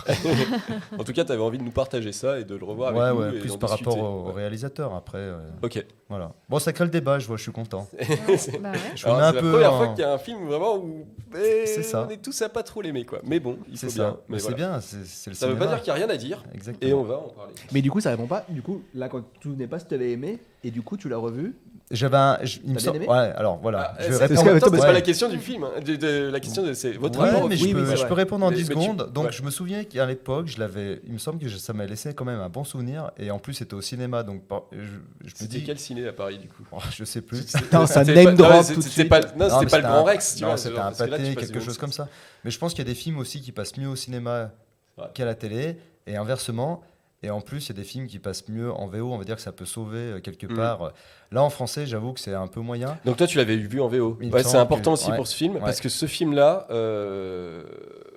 En 0.97 1.03
tout 1.03 1.13
cas, 1.13 1.23
tu 1.25 1.31
avais 1.31 1.41
envie 1.41 1.57
de 1.59 1.63
nous 1.63 1.71
partager 1.71 2.11
ça 2.11 2.39
et 2.39 2.43
de 2.43 2.55
le 2.55 2.65
revoir 2.65 2.93
ouais, 2.95 3.01
avec 3.01 3.13
nous. 3.15 3.21
ouais, 3.21 3.35
et 3.35 3.39
plus 3.39 3.49
d'en 3.49 3.57
par 3.57 3.69
discuter. 3.71 3.89
rapport 3.91 4.03
au, 4.03 4.23
au 4.23 4.27
Ouais. 4.29 4.33
réalisateur 4.41 4.93
après. 4.95 5.17
euh, 5.19 5.37
Ok. 5.61 5.83
voilà. 6.09 6.33
Bon, 6.49 6.57
ça 6.59 6.73
crée 6.73 6.85
le 6.85 6.89
débat, 6.91 7.19
je 7.19 7.27
vois, 7.27 7.37
je 7.37 7.43
suis 7.43 7.51
content. 7.51 7.87
Bah 7.99 8.05
ouais. 8.07 8.15
Je 8.15 8.25
Alors, 8.25 8.57
me 8.57 8.71
mets 8.71 8.95
c'est 8.95 9.07
un 9.07 9.19
la 9.19 9.33
peu 9.33 9.51
première 9.51 9.73
en- 9.73 9.77
fois 9.77 9.87
qu'il 9.89 9.99
y 9.99 10.03
a 10.03 10.13
un 10.13 10.17
film 10.17 10.45
vraiment 10.47 10.75
où 10.77 11.05
eh, 11.35 11.65
C'est 11.67 11.83
ça. 11.83 12.05
on 12.07 12.11
est 12.11 12.17
tous 12.21 12.41
à 12.41 12.49
pas 12.49 12.63
trop 12.63 12.81
l'aimer, 12.81 13.05
quoi. 13.05 13.19
Mais 13.23 13.39
bon, 13.39 13.57
il 13.69 13.77
faut 13.77 13.89
C'est 13.89 13.95
bien. 13.95 14.03
ça. 14.11 14.17
Mais 14.29 14.33
Mais 14.35 14.39
c'est 14.39 14.49
voilà. 14.49 14.57
bien, 14.57 14.81
c'est 14.87 15.05
c'est 15.05 15.29
le 15.29 15.35
Ça 15.35 15.47
veut 15.47 15.55
pas 15.55 15.67
dire 15.67 15.81
qu'il 15.81 15.93
n'y 15.93 15.99
a 16.01 16.05
rien 16.05 16.09
à 16.13 16.17
dire. 16.17 16.43
Exactement. 16.53 16.89
Et 16.89 16.93
on 16.93 17.03
va 17.03 17.17
en 17.17 17.29
parler. 17.29 17.53
Mais 17.73 17.81
du 17.81 17.91
coup, 17.91 17.99
ça 18.01 18.09
répond 18.09 18.27
pas. 18.27 18.45
Du 18.49 18.61
coup, 18.61 18.81
là, 18.95 19.09
quand 19.09 19.21
tu 19.39 19.49
n'es 19.49 19.67
pas 19.67 19.79
si 19.79 19.85
tu 19.87 19.93
avais 19.93 20.11
aimé, 20.11 20.39
et 20.63 20.71
du 20.71 20.81
coup, 20.81 20.97
tu 20.97 21.09
l'as 21.09 21.17
revu. 21.17 21.55
J'avais 21.89 22.17
un. 22.17 22.37
je- 22.43 22.57
il 22.65 22.71
me 22.71 22.75
T'as 22.75 22.81
semble- 22.81 22.97
bien 22.99 23.07
aimé 23.07 23.13
Ouais, 23.13 23.31
alors 23.37 23.59
voilà. 23.61 23.93
Ah, 23.97 24.01
je 24.01 24.07
vais 24.07 24.11
c'est- 24.11 24.19
parce 24.27 24.41
répondre. 24.43 24.71
que- 24.71 24.77
c'est 24.77 24.85
pas 24.87 24.91
la 24.91 24.99
question 25.01 25.29
du 25.29 25.37
film. 25.39 25.63
hein. 25.63 25.79
De, 25.79 25.95
de- 25.95 26.29
la 26.29 26.39
question, 26.41 26.61
de, 26.63 26.73
c'est 26.73 26.91
votre 26.91 27.17
Ouais, 27.17 27.41
au 27.41 27.47
mais 27.47 27.55
film. 27.55 27.69
je, 27.69 27.73
peux, 27.75 27.79
oui, 27.79 27.85
c'est 27.87 27.95
je 27.95 27.99
vrai. 28.01 28.07
peux 28.09 28.13
répondre 28.13 28.45
en 28.45 28.49
Mais- 28.49 28.57
10 28.57 28.67
mais 28.67 28.75
tu- 28.75 28.81
secondes. 28.81 29.09
Donc, 29.13 29.25
ouais. 29.27 29.31
je 29.31 29.41
me 29.41 29.49
souviens 29.49 29.85
qu'à 29.85 30.05
l'époque, 30.05 30.47
je 30.47 30.59
l'avais. 30.59 31.01
Il 31.07 31.13
me 31.13 31.17
semble 31.17 31.39
que 31.39 31.47
je- 31.47 31.55
ça 31.55 31.71
m'a 31.71 31.85
laissé 31.85 32.13
quand 32.13 32.25
même 32.25 32.41
un 32.41 32.49
bon 32.49 32.65
souvenir. 32.65 33.11
Et 33.17 33.31
en 33.31 33.39
plus, 33.39 33.53
c'était 33.53 33.73
au 33.73 33.79
cinéma. 33.79 34.23
Donc, 34.23 34.41
par- 34.43 34.63
je, 34.73 34.79
je 34.79 34.83
me 34.95 35.29
C'était 35.33 35.59
dis. 35.59 35.63
quel 35.63 35.79
ciné 35.79 36.05
à 36.09 36.11
Paris 36.11 36.39
du 36.39 36.49
coup 36.49 36.63
Oh, 36.73 36.79
je 36.93 37.05
sais 37.05 37.21
plus. 37.21 37.45
Putain, 37.45 37.87
ça 37.87 38.03
C'était 38.03 38.21
name 38.25 38.35
pas- 38.35 38.49
drop 38.49 38.63
c'est- 38.65 38.73
tout 38.73 38.79
de 38.79 38.83
c'était 38.83 38.93
suite. 39.03 39.09
pas- 39.09 39.21
Non, 39.37 39.59
c'était 39.59 39.71
pas 39.71 39.79
le 39.79 39.85
un- 39.85 39.89
Grand 39.89 40.03
Rex, 40.03 40.35
tu 40.35 40.41
non, 40.41 40.49
vois. 40.49 40.57
c'était 40.57 40.75
genre, 40.75 40.79
un 40.79 40.87
parce 40.89 40.97
que 40.97 41.03
là, 41.05 41.17
tu 41.17 41.23
pâté, 41.23 41.35
passes 41.35 41.51
quelque 41.51 41.63
chose 41.63 41.77
comme 41.77 41.93
ça. 41.93 42.09
Mais 42.43 42.51
je 42.51 42.59
pense 42.59 42.73
qu'il 42.73 42.79
y 42.85 42.87
a 42.87 42.91
des 42.91 42.95
films 42.99 43.17
aussi 43.17 43.39
qui 43.39 43.53
passent 43.53 43.77
mieux 43.77 43.87
au 43.87 43.95
cinéma 43.95 44.51
Ouais. 44.97 45.05
qu'à 45.13 45.25
la 45.25 45.35
télé, 45.35 45.77
et 46.07 46.15
inversement. 46.15 46.81
Et 47.23 47.31
en 47.31 47.41
plus, 47.41 47.65
il 47.65 47.69
y 47.69 47.71
a 47.71 47.75
des 47.81 47.83
films 47.83 48.05
qui 48.07 48.19
passent 48.19 48.47
mieux 48.47 48.71
en 48.71 48.85
VO. 48.87 49.11
On 49.11 49.17
va 49.17 49.23
dire 49.23 49.35
que 49.37 49.41
ça 49.41 49.51
peut 49.51 49.65
sauver 49.65 49.97
euh, 49.97 50.19
quelque 50.19 50.45
Mm. 50.45 50.55
part. 50.55 50.93
Là, 51.31 51.43
en 51.43 51.49
français, 51.49 51.87
j'avoue 51.87 52.13
que 52.13 52.19
c'est 52.19 52.33
un 52.35 52.45
peu 52.47 52.59
moyen. 52.59 52.97
Donc 53.05 53.17
toi, 53.17 53.25
tu 53.25 53.37
l'avais 53.39 53.57
vu 53.57 53.81
en 53.81 53.87
VO. 53.87 54.17
Ouais, 54.21 54.43
c'est 54.43 54.57
important 54.57 54.91
que- 54.93 54.99
aussi 54.99 55.11
pour 55.13 55.25
ce 55.27 55.35
film 55.35 55.59
parce 55.59 55.81
que 55.81 55.89
ce 55.89 56.05
film-là, 56.05 56.67
euh, 56.69 57.63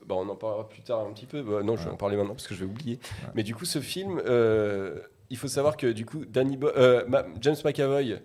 bah, 0.07 0.15
on 0.19 0.29
en 0.29 0.37
parlera 0.37 0.69
plus 0.69 0.83
tard 0.83 1.01
un 1.01 1.13
petit 1.13 1.27
peu. 1.27 1.43
Bah, 1.43 1.63
non, 1.63 1.77
je 1.77 1.85
vais 1.85 1.91
en 1.91 1.97
parler 1.97 2.17
maintenant 2.17 2.35
parce 2.35 2.47
que 2.47 2.55
je 2.55 2.61
vais 2.65 2.71
oublier. 2.71 2.99
Mais 3.35 3.43
du 3.43 3.55
coup, 3.55 3.65
ce 3.65 3.79
film, 3.81 4.21
euh, 4.27 4.99
il 5.31 5.37
faut 5.39 5.49
savoir 5.49 5.77
que 5.79 5.87
du 5.87 6.05
coup, 6.05 6.25
Danny 6.27 6.57
Bo- 6.59 6.69
euh, 6.77 7.05
James 7.41 7.57
McAvoy 7.65 8.19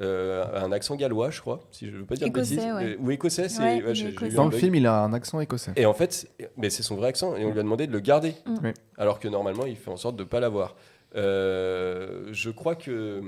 euh, 0.00 0.44
un 0.64 0.72
accent 0.72 0.96
gallois, 0.96 1.30
je 1.30 1.40
crois, 1.40 1.60
si 1.70 1.86
je 1.86 1.92
ne 1.92 1.98
veux 1.98 2.04
pas 2.06 2.14
dire 2.16 2.26
de 2.26 2.30
Écossais, 2.30 2.56
bêtises. 2.56 2.72
ouais. 2.72 2.84
Euh, 2.94 2.96
ou 3.00 3.10
écossais. 3.10 3.46
Ouais, 3.60 4.30
Dans 4.34 4.46
le 4.46 4.56
film, 4.56 4.74
il 4.74 4.86
a 4.86 5.02
un 5.02 5.12
accent 5.12 5.40
écossais. 5.40 5.72
Et 5.76 5.86
en 5.86 5.94
fait, 5.94 6.28
mais 6.56 6.70
c'est 6.70 6.82
son 6.82 6.96
vrai 6.96 7.08
accent, 7.08 7.36
et 7.36 7.44
on 7.44 7.52
lui 7.52 7.60
a 7.60 7.62
demandé 7.62 7.86
de 7.86 7.92
le 7.92 8.00
garder, 8.00 8.34
Mm. 8.46 8.70
Alors 8.98 9.18
que 9.20 9.28
normalement, 9.28 9.66
il 9.66 9.76
fait 9.76 9.90
en 9.90 9.96
sorte 9.96 10.16
de 10.16 10.22
ne 10.24 10.28
pas 10.28 10.40
l'avoir. 10.40 10.74
Euh, 11.16 12.28
je 12.32 12.50
crois 12.50 12.74
que 12.76 13.20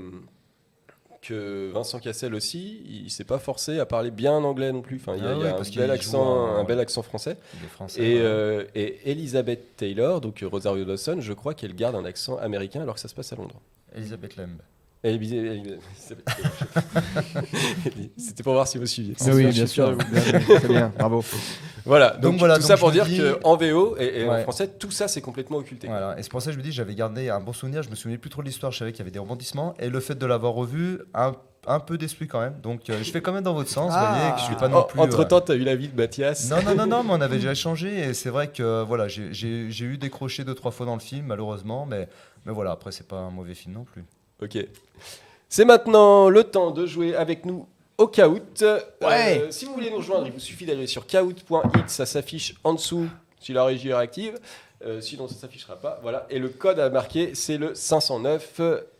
que 1.21 1.71
Vincent 1.71 1.99
Cassel 1.99 2.35
aussi, 2.35 2.81
il 2.85 3.09
s'est 3.09 3.23
pas 3.23 3.39
forcé 3.39 3.79
à 3.79 3.85
parler 3.85 4.11
bien 4.11 4.33
anglais 4.43 4.73
non 4.73 4.81
plus. 4.81 4.97
Enfin, 4.97 5.15
il 5.15 5.23
y 5.23 5.25
a, 5.25 5.29
Ah 5.29 5.33
il 5.35 5.37
y 5.37 5.47
a 5.47 5.55
oui, 5.55 5.67
un, 5.77 5.79
bel 5.79 5.91
accent, 5.91 6.21
en- 6.21 6.55
un 6.57 6.63
bel 6.65 6.79
accent 6.81 7.01
français. 7.01 7.37
Et, 7.97 8.15
ouais. 8.15 8.19
euh, 8.21 8.65
et 8.75 9.09
Elizabeth 9.09 9.77
Taylor, 9.77 10.19
donc 10.19 10.43
Rosario 10.45 10.83
Dawson, 10.83 11.17
je 11.21 11.31
crois 11.31 11.53
qu'elle 11.53 11.75
garde 11.75 11.95
un 11.95 12.03
accent 12.03 12.35
américain 12.39 12.81
alors 12.81 12.95
que 12.95 12.99
ça 13.01 13.07
se 13.07 13.15
passe 13.15 13.31
à 13.31 13.37
Londres. 13.37 13.61
Elisabeth 13.95 14.35
Lemb. 14.35 14.57
C'était 18.17 18.43
pour 18.43 18.53
voir 18.53 18.67
si 18.67 18.77
vous 18.77 18.85
suiviez. 18.85 19.15
Ah 19.21 19.29
oui, 19.33 19.47
bien 19.47 19.65
sûr. 19.67 19.97
Très 19.97 20.67
bien, 20.67 20.91
bravo. 20.97 21.23
Voilà, 21.85 22.11
donc, 22.11 22.21
Donc 22.21 22.39
voilà, 22.39 22.53
tout 22.55 22.61
donc 22.61 22.67
ça 22.69 22.77
pour 22.77 22.91
dire 22.91 23.05
dis- 23.05 23.21
qu'en 23.43 23.57
VO 23.57 23.97
et, 23.99 24.21
et 24.21 24.29
en 24.29 24.39
français, 24.43 24.67
tout 24.67 24.91
ça 24.91 25.09
c'est 25.09 25.19
complètement 25.21 25.57
occulté. 25.57 25.87
Voilà. 25.87 26.17
Et 26.17 26.23
c'est 26.23 26.31
pour 26.31 26.41
ça 26.41 26.51
que 26.51 26.53
je 26.53 26.57
me 26.57 26.63
dis, 26.63 26.71
j'avais 26.71 26.95
gardé 26.95 27.29
un 27.29 27.41
bon 27.41 27.51
souvenir. 27.51 27.83
Je 27.83 27.89
me 27.89 27.95
souvenais 27.95 28.17
plus 28.17 28.29
trop 28.29 28.41
de 28.41 28.47
l'histoire. 28.47 28.71
Je 28.71 28.77
savais 28.77 28.91
qu'il 28.93 28.99
y 28.99 29.01
avait 29.01 29.11
des 29.11 29.19
rebondissements. 29.19 29.73
Et 29.79 29.89
le 29.89 29.99
fait 29.99 30.15
de 30.15 30.25
l'avoir 30.25 30.53
revu, 30.53 30.99
un, 31.13 31.33
un 31.67 31.79
peu 31.81 31.97
déçu 31.97 32.25
quand 32.27 32.39
même. 32.39 32.55
Donc, 32.61 32.89
euh, 32.89 32.99
je 33.03 33.11
fais 33.11 33.21
quand 33.21 33.33
même 33.33 33.43
dans 33.43 33.53
votre 33.53 33.69
sens. 33.69 33.91
Vous 33.91 34.15
voyez 34.15 34.31
que 34.33 34.39
je 34.39 34.45
suis 34.45 34.55
pas 34.55 34.69
non 34.69 34.83
plus. 34.83 34.97
entre 34.99 35.19
euh, 35.21 35.25
temps, 35.25 35.41
tu 35.41 35.51
as 35.51 35.55
eu 35.55 35.63
la 35.63 35.75
vie 35.75 35.89
de 35.89 35.97
Mathias. 35.97 36.49
Non, 36.49 36.63
non, 36.63 36.75
non, 36.75 36.87
non, 36.87 37.03
mais 37.03 37.11
on 37.11 37.21
avait 37.21 37.35
déjà 37.37 37.51
échangé 37.51 37.99
et 37.99 38.13
c'est 38.13 38.29
vrai 38.29 38.47
que 38.47 38.81
voilà, 38.83 39.07
j'ai 39.09 39.83
eu 39.83 39.97
décroché 39.97 40.45
deux, 40.45 40.55
trois 40.55 40.71
fois 40.71 40.85
dans 40.85 40.93
le 40.95 41.01
film, 41.01 41.25
malheureusement, 41.27 41.85
mais, 41.85 42.07
mais 42.45 42.53
voilà, 42.53 42.71
après, 42.71 42.93
c'est 42.93 43.07
pas 43.07 43.17
un 43.17 43.29
mauvais 43.31 43.55
film 43.55 43.75
non 43.75 43.83
plus. 43.83 44.05
Ok. 44.43 44.57
C'est 45.49 45.65
maintenant 45.65 46.29
le 46.29 46.43
temps 46.43 46.71
de 46.71 46.85
jouer 46.85 47.15
avec 47.15 47.45
nous 47.45 47.67
au 47.97 48.07
Kahoot. 48.07 48.61
Euh, 48.63 48.79
Ouais. 49.01 49.47
si 49.51 49.65
vous 49.65 49.73
voulez 49.73 49.89
nous 49.91 49.97
rejoindre, 49.97 50.25
il 50.25 50.33
vous 50.33 50.39
suffit 50.39 50.65
d'aller 50.65 50.87
sur 50.87 51.05
kahoot.it, 51.05 51.87
ça 51.89 52.05
s'affiche 52.05 52.55
en 52.63 52.73
dessous 52.73 53.07
si 53.39 53.53
la 53.53 53.63
régie 53.63 53.89
est 53.89 53.93
réactive. 53.93 54.35
Euh, 54.85 54.99
sinon, 54.99 55.27
ça 55.27 55.35
s'affichera 55.35 55.75
pas. 55.77 55.99
Voilà. 56.01 56.25
Et 56.29 56.39
le 56.39 56.49
code 56.49 56.79
à 56.79 56.89
marquer, 56.89 57.35
c'est 57.35 57.57
le 57.57 57.73
509 57.75 58.59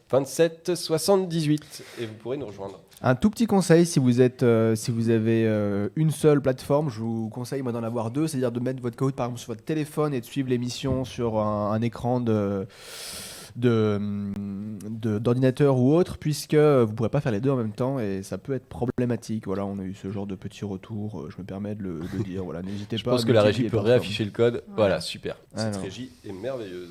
27 0.09 0.75
78. 0.75 1.83
Et 1.99 2.05
vous 2.05 2.13
pourrez 2.13 2.37
nous 2.37 2.45
rejoindre. 2.45 2.79
Un 3.01 3.15
tout 3.15 3.29
petit 3.29 3.47
conseil, 3.47 3.85
si 3.85 3.99
vous, 3.99 4.21
êtes, 4.21 4.43
euh, 4.43 4.75
si 4.75 4.91
vous 4.91 5.09
avez 5.09 5.45
euh, 5.45 5.89
une 5.97 6.11
seule 6.11 6.39
plateforme, 6.39 6.89
je 6.89 6.99
vous 6.99 7.27
conseille 7.29 7.61
moi 7.63 7.71
d'en 7.73 7.83
avoir 7.83 8.11
deux, 8.11 8.27
c'est-à-dire 8.27 8.51
de 8.51 8.59
mettre 8.61 8.81
votre 8.81 8.95
code 8.95 9.13
par 9.15 9.25
exemple 9.25 9.41
sur 9.41 9.49
votre 9.49 9.63
téléphone 9.65 10.13
et 10.13 10.21
de 10.21 10.25
suivre 10.25 10.49
l'émission 10.49 11.03
sur 11.03 11.39
un, 11.39 11.71
un 11.71 11.81
écran 11.81 12.21
de 12.21 12.65
de, 13.55 13.95
hum, 13.97 14.77
de- 14.89 15.19
d'ordinateur 15.19 15.77
ou 15.77 15.93
autre, 15.95 16.17
puisque 16.17 16.55
vous 16.55 16.59
ne 16.59 16.95
pourrez 16.95 17.09
pas 17.09 17.21
faire 17.21 17.31
les 17.31 17.39
deux 17.41 17.49
en 17.51 17.55
même 17.55 17.71
temps 17.71 17.99
et 17.99 18.23
ça 18.23 18.37
peut 18.37 18.53
être 18.53 18.65
problématique. 18.67 19.45
Voilà, 19.45 19.65
on 19.65 19.77
a 19.79 19.83
eu 19.83 19.93
ce 19.93 20.11
genre 20.11 20.25
de 20.27 20.35
petits 20.35 20.65
retours, 20.65 21.21
euh, 21.21 21.29
je 21.29 21.41
me 21.41 21.45
permets 21.45 21.75
de 21.75 21.83
le, 21.83 21.99
de 22.17 22.23
dire. 22.23 22.43
Voilà, 22.43 22.61
n'hésitez 22.61 22.97
Je 22.97 23.03
pas. 23.03 23.11
pense 23.11 23.23
à 23.23 23.27
que 23.27 23.31
la 23.31 23.41
régie 23.43 23.63
peut 23.69 23.77
réafficher 23.77 24.25
le 24.25 24.31
code. 24.31 24.63
Voilà, 24.75 25.01
super. 25.01 25.37
Cette 25.55 25.67
Alors. 25.75 25.81
régie 25.81 26.11
est 26.27 26.31
merveilleuse. 26.33 26.89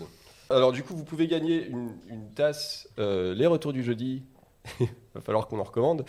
Alors 0.50 0.72
du 0.72 0.82
coup, 0.82 0.94
vous 0.94 1.04
pouvez 1.04 1.26
gagner 1.28 1.66
une, 1.66 1.90
une 2.10 2.28
tasse, 2.34 2.88
euh, 2.98 3.34
les 3.34 3.46
retours 3.46 3.72
du 3.72 3.82
jeudi. 3.82 4.22
va 5.14 5.20
falloir 5.20 5.48
qu'on 5.48 5.58
en 5.58 5.64
recommande. 5.64 6.04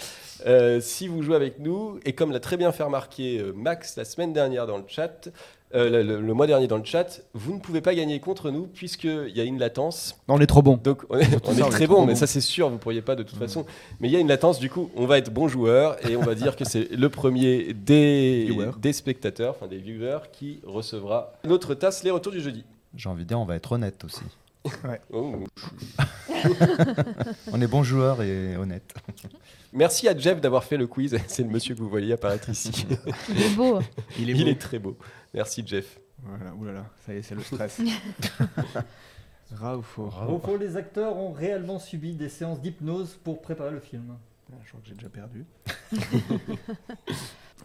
Euh, 0.46 0.80
si 0.80 1.08
vous 1.08 1.24
jouez 1.24 1.36
avec 1.36 1.58
nous, 1.60 2.00
et 2.06 2.14
comme 2.14 2.32
l'a 2.32 2.40
très 2.40 2.56
bien 2.56 2.72
fait 2.72 2.84
remarquer 2.84 3.44
Max 3.56 3.96
la 3.98 4.06
semaine 4.06 4.32
dernière 4.32 4.68
dans 4.68 4.78
le 4.78 4.84
chat, 4.88 5.30
euh, 5.76 5.90
le, 5.90 6.04
le- 6.04 6.22
le 6.22 6.34
mois 6.34 6.48
dernier 6.48 6.68
dans 6.68 6.78
le 6.78 6.84
chat, 6.86 7.22
vous 7.34 7.54
ne 7.54 7.60
pouvez 7.60 7.82
pas 7.82 7.96
gagner 7.96 8.20
contre 8.20 8.52
nous 8.52 8.68
puisqu'il 8.68 9.32
y 9.36 9.42
a 9.42 9.44
une 9.44 9.60
latence. 9.60 10.16
Non, 10.28 10.36
on 10.36 10.40
est 10.40 10.46
trop 10.48 10.62
bon. 10.62 10.78
Donc 10.78 11.04
on 11.10 11.18
est, 11.18 11.26
on 11.48 11.52
ça, 11.54 11.60
est 11.60 11.64
on 11.64 11.68
est 11.68 11.70
très 11.72 11.88
bon, 11.88 12.06
mais 12.06 12.14
bon. 12.14 12.20
ça 12.20 12.28
c'est 12.28 12.42
sûr, 12.42 12.70
vous 12.70 12.78
pourriez 12.78 13.02
pas 13.02 13.16
de 13.16 13.24
toute 13.24 13.38
façon. 13.38 13.66
Mais 14.00 14.08
il 14.08 14.12
y 14.12 14.16
a 14.16 14.20
une 14.20 14.28
latence, 14.28 14.60
du 14.60 14.70
coup, 14.70 14.90
on 14.96 15.06
va 15.06 15.18
être 15.18 15.32
bon 15.34 15.48
joueur 15.48 15.98
et 16.08 16.16
on 16.16 16.22
va 16.22 16.36
dire 16.36 16.56
que 16.56 16.66
c'est 16.66 16.92
le 16.92 17.10
premier 17.10 17.74
des, 17.74 18.56
des 18.80 18.94
spectateurs, 18.94 19.56
enfin 19.58 19.68
des 19.68 19.78
viewers, 19.78 20.20
qui 20.32 20.60
recevra 20.66 21.34
notre 21.46 21.74
tasse, 21.76 22.04
les 22.04 22.12
retours 22.12 22.32
du 22.32 22.42
jeudi. 22.42 22.64
J'ai 22.96 23.10
envie 23.10 23.24
de 23.24 23.28
dire, 23.30 23.40
on 23.40 23.46
va 23.46 23.56
être 23.56 23.72
honnête 23.72 24.04
aussi. 24.04 24.22
Oh. 25.12 25.44
On 27.52 27.62
est 27.62 27.68
bons 27.68 27.84
joueurs 27.84 28.22
et 28.22 28.56
honnêtes. 28.58 28.94
Merci 29.74 30.08
à 30.08 30.18
Jeff 30.18 30.40
d'avoir 30.40 30.64
fait 30.64 30.78
le 30.78 30.88
quiz. 30.88 31.18
C'est 31.28 31.44
le 31.44 31.50
monsieur 31.50 31.76
que 31.76 31.80
vous 31.80 31.90
voyez 31.90 32.14
apparaître 32.14 32.50
ici. 32.50 32.72
Il 33.30 33.42
est 33.42 33.56
beau. 33.56 33.80
Il 34.20 34.30
Il 34.30 34.48
est 34.48 34.60
très 34.60 34.80
beau. 34.80 34.96
Merci 35.34 35.64
Jeff. 35.66 36.00
Voilà, 36.22 36.54
oulala, 36.54 36.86
ça 37.06 37.14
y 37.14 37.18
est, 37.18 37.22
c'est 37.22 37.36
le 37.36 37.44
stress. 37.44 37.82
Ra 39.52 39.78
ou 39.78 39.82
faux 39.82 40.10
Au 40.28 40.40
fond, 40.40 40.58
les 40.58 40.78
acteurs 40.78 41.16
ont 41.18 41.32
réellement 41.32 41.80
subi 41.80 42.14
des 42.14 42.30
séances 42.30 42.62
d'hypnose 42.62 43.18
pour 43.24 43.42
préparer 43.42 43.72
le 43.72 43.80
film. 43.80 44.16
Ah, 44.52 44.56
Je 44.64 44.70
crois 44.70 44.82
que 44.82 44.88
j'ai 44.88 44.96
déjà 44.96 45.10
perdu. 45.10 45.46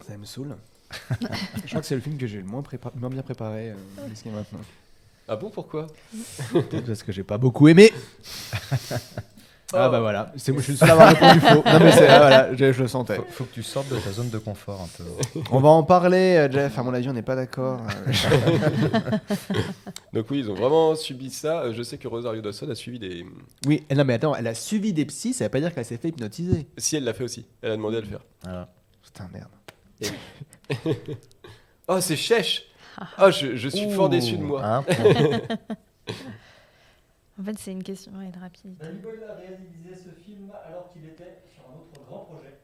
ça 0.07 0.17
me 0.17 0.25
saoule. 0.25 0.55
Je 1.63 1.67
crois 1.67 1.81
que 1.81 1.87
c'est 1.87 1.95
le 1.95 2.01
film 2.01 2.17
que 2.17 2.25
j'ai 2.27 2.37
le 2.39 2.43
moins, 2.45 2.61
prépa- 2.61 2.91
moins 2.95 3.09
bien 3.09 3.21
préparé 3.21 3.71
euh, 3.71 3.75
jusqu'à 4.09 4.31
maintenant. 4.31 4.59
Ah 5.27 5.35
bon, 5.35 5.51
pourquoi? 5.51 5.85
Peut-être 6.51 6.87
parce 6.87 7.03
que 7.03 7.11
j'ai 7.11 7.23
pas 7.23 7.37
beaucoup 7.37 7.67
aimé. 7.67 7.93
Ah 9.71 9.85
Oh. 9.87 9.91
bah 9.91 9.99
voilà, 9.99 10.33
c'est 10.35 10.51
moi 10.51 10.61
je 10.61 10.63
suis 10.63 10.73
le 10.73 10.77
seul 10.79 10.89
à 10.89 10.93
avoir 10.93 11.09
répondu 11.09 11.39
faux. 11.41 11.63
Non 11.63 11.79
mais 11.79 11.91
c'est 11.91 12.07
ah, 12.07 12.17
voilà, 12.19 12.55
je, 12.55 12.71
je 12.73 12.81
le 12.81 12.87
sentais. 12.87 13.17
Faut, 13.17 13.25
faut 13.29 13.43
que 13.43 13.53
tu 13.53 13.61
sortes 13.61 13.87
de 13.89 13.97
ta 13.97 14.11
zone 14.11 14.29
de 14.31 14.39
confort 14.39 14.81
un 14.81 14.87
peu. 14.97 15.03
On 15.51 15.59
va 15.59 15.69
en 15.69 15.83
parler, 15.83 16.37
euh, 16.37 16.51
Jeff. 16.51 16.77
À 16.79 16.83
mon 16.83 16.91
avis, 16.93 17.07
on 17.07 17.13
n'est 17.13 17.21
pas 17.21 17.35
d'accord. 17.35 17.79
Euh, 18.07 18.11
Donc 20.13 20.25
oui, 20.31 20.39
ils 20.39 20.49
ont 20.49 20.55
vraiment 20.55 20.95
subi 20.95 21.29
ça. 21.29 21.61
Euh, 21.61 21.73
Je 21.73 21.83
sais 21.83 21.99
que 21.99 22.07
Rosario 22.07 22.41
Dawson 22.41 22.67
a 22.69 22.75
suivi 22.75 22.97
des... 22.97 23.23
Oui, 23.67 23.83
non 23.95 24.03
mais 24.05 24.15
attends, 24.15 24.35
elle 24.35 24.47
a 24.47 24.55
suivi 24.55 24.91
des 24.91 25.05
psys, 25.05 25.33
ça 25.33 25.43
veut 25.45 25.51
pas 25.51 25.59
dire 25.59 25.73
qu'elle 25.73 25.85
s'est 25.85 25.97
fait 25.97 26.09
hypnotiser. 26.09 26.67
Si, 26.77 26.95
elle 26.95 27.03
l'a 27.03 27.13
fait 27.13 27.23
aussi. 27.23 27.45
Elle 27.61 27.73
a 27.73 27.75
demandé 27.75 27.97
à 27.97 28.01
le 28.01 28.07
faire. 28.07 28.21
Voilà. 28.43 28.69
Putain 29.03 29.29
merde. 29.31 29.49
Oh, 31.87 31.99
c'est 32.01 32.15
Chèche 32.15 32.65
Oh, 33.19 33.31
je, 33.31 33.55
je 33.55 33.69
suis 33.69 33.89
fort 33.91 34.09
déçu 34.09 34.37
de 34.37 34.43
moi. 34.43 34.63
Hein, 34.63 34.83
En 37.39 37.43
fait, 37.43 37.57
c'est 37.57 37.71
une 37.71 37.83
question 37.83 38.11
ouais, 38.13 38.31
de 38.31 38.39
rapidité. 38.39 38.83
Danny 38.85 38.99
Boyle 38.99 39.23
a 39.29 39.35
réalisé 39.35 39.95
ce 39.95 40.09
film 40.21 40.51
alors 40.67 40.89
qu'il 40.89 41.05
était 41.05 41.39
sur 41.47 41.63
un 41.69 41.79
autre 41.79 42.05
grand 42.05 42.25
projet. 42.25 42.59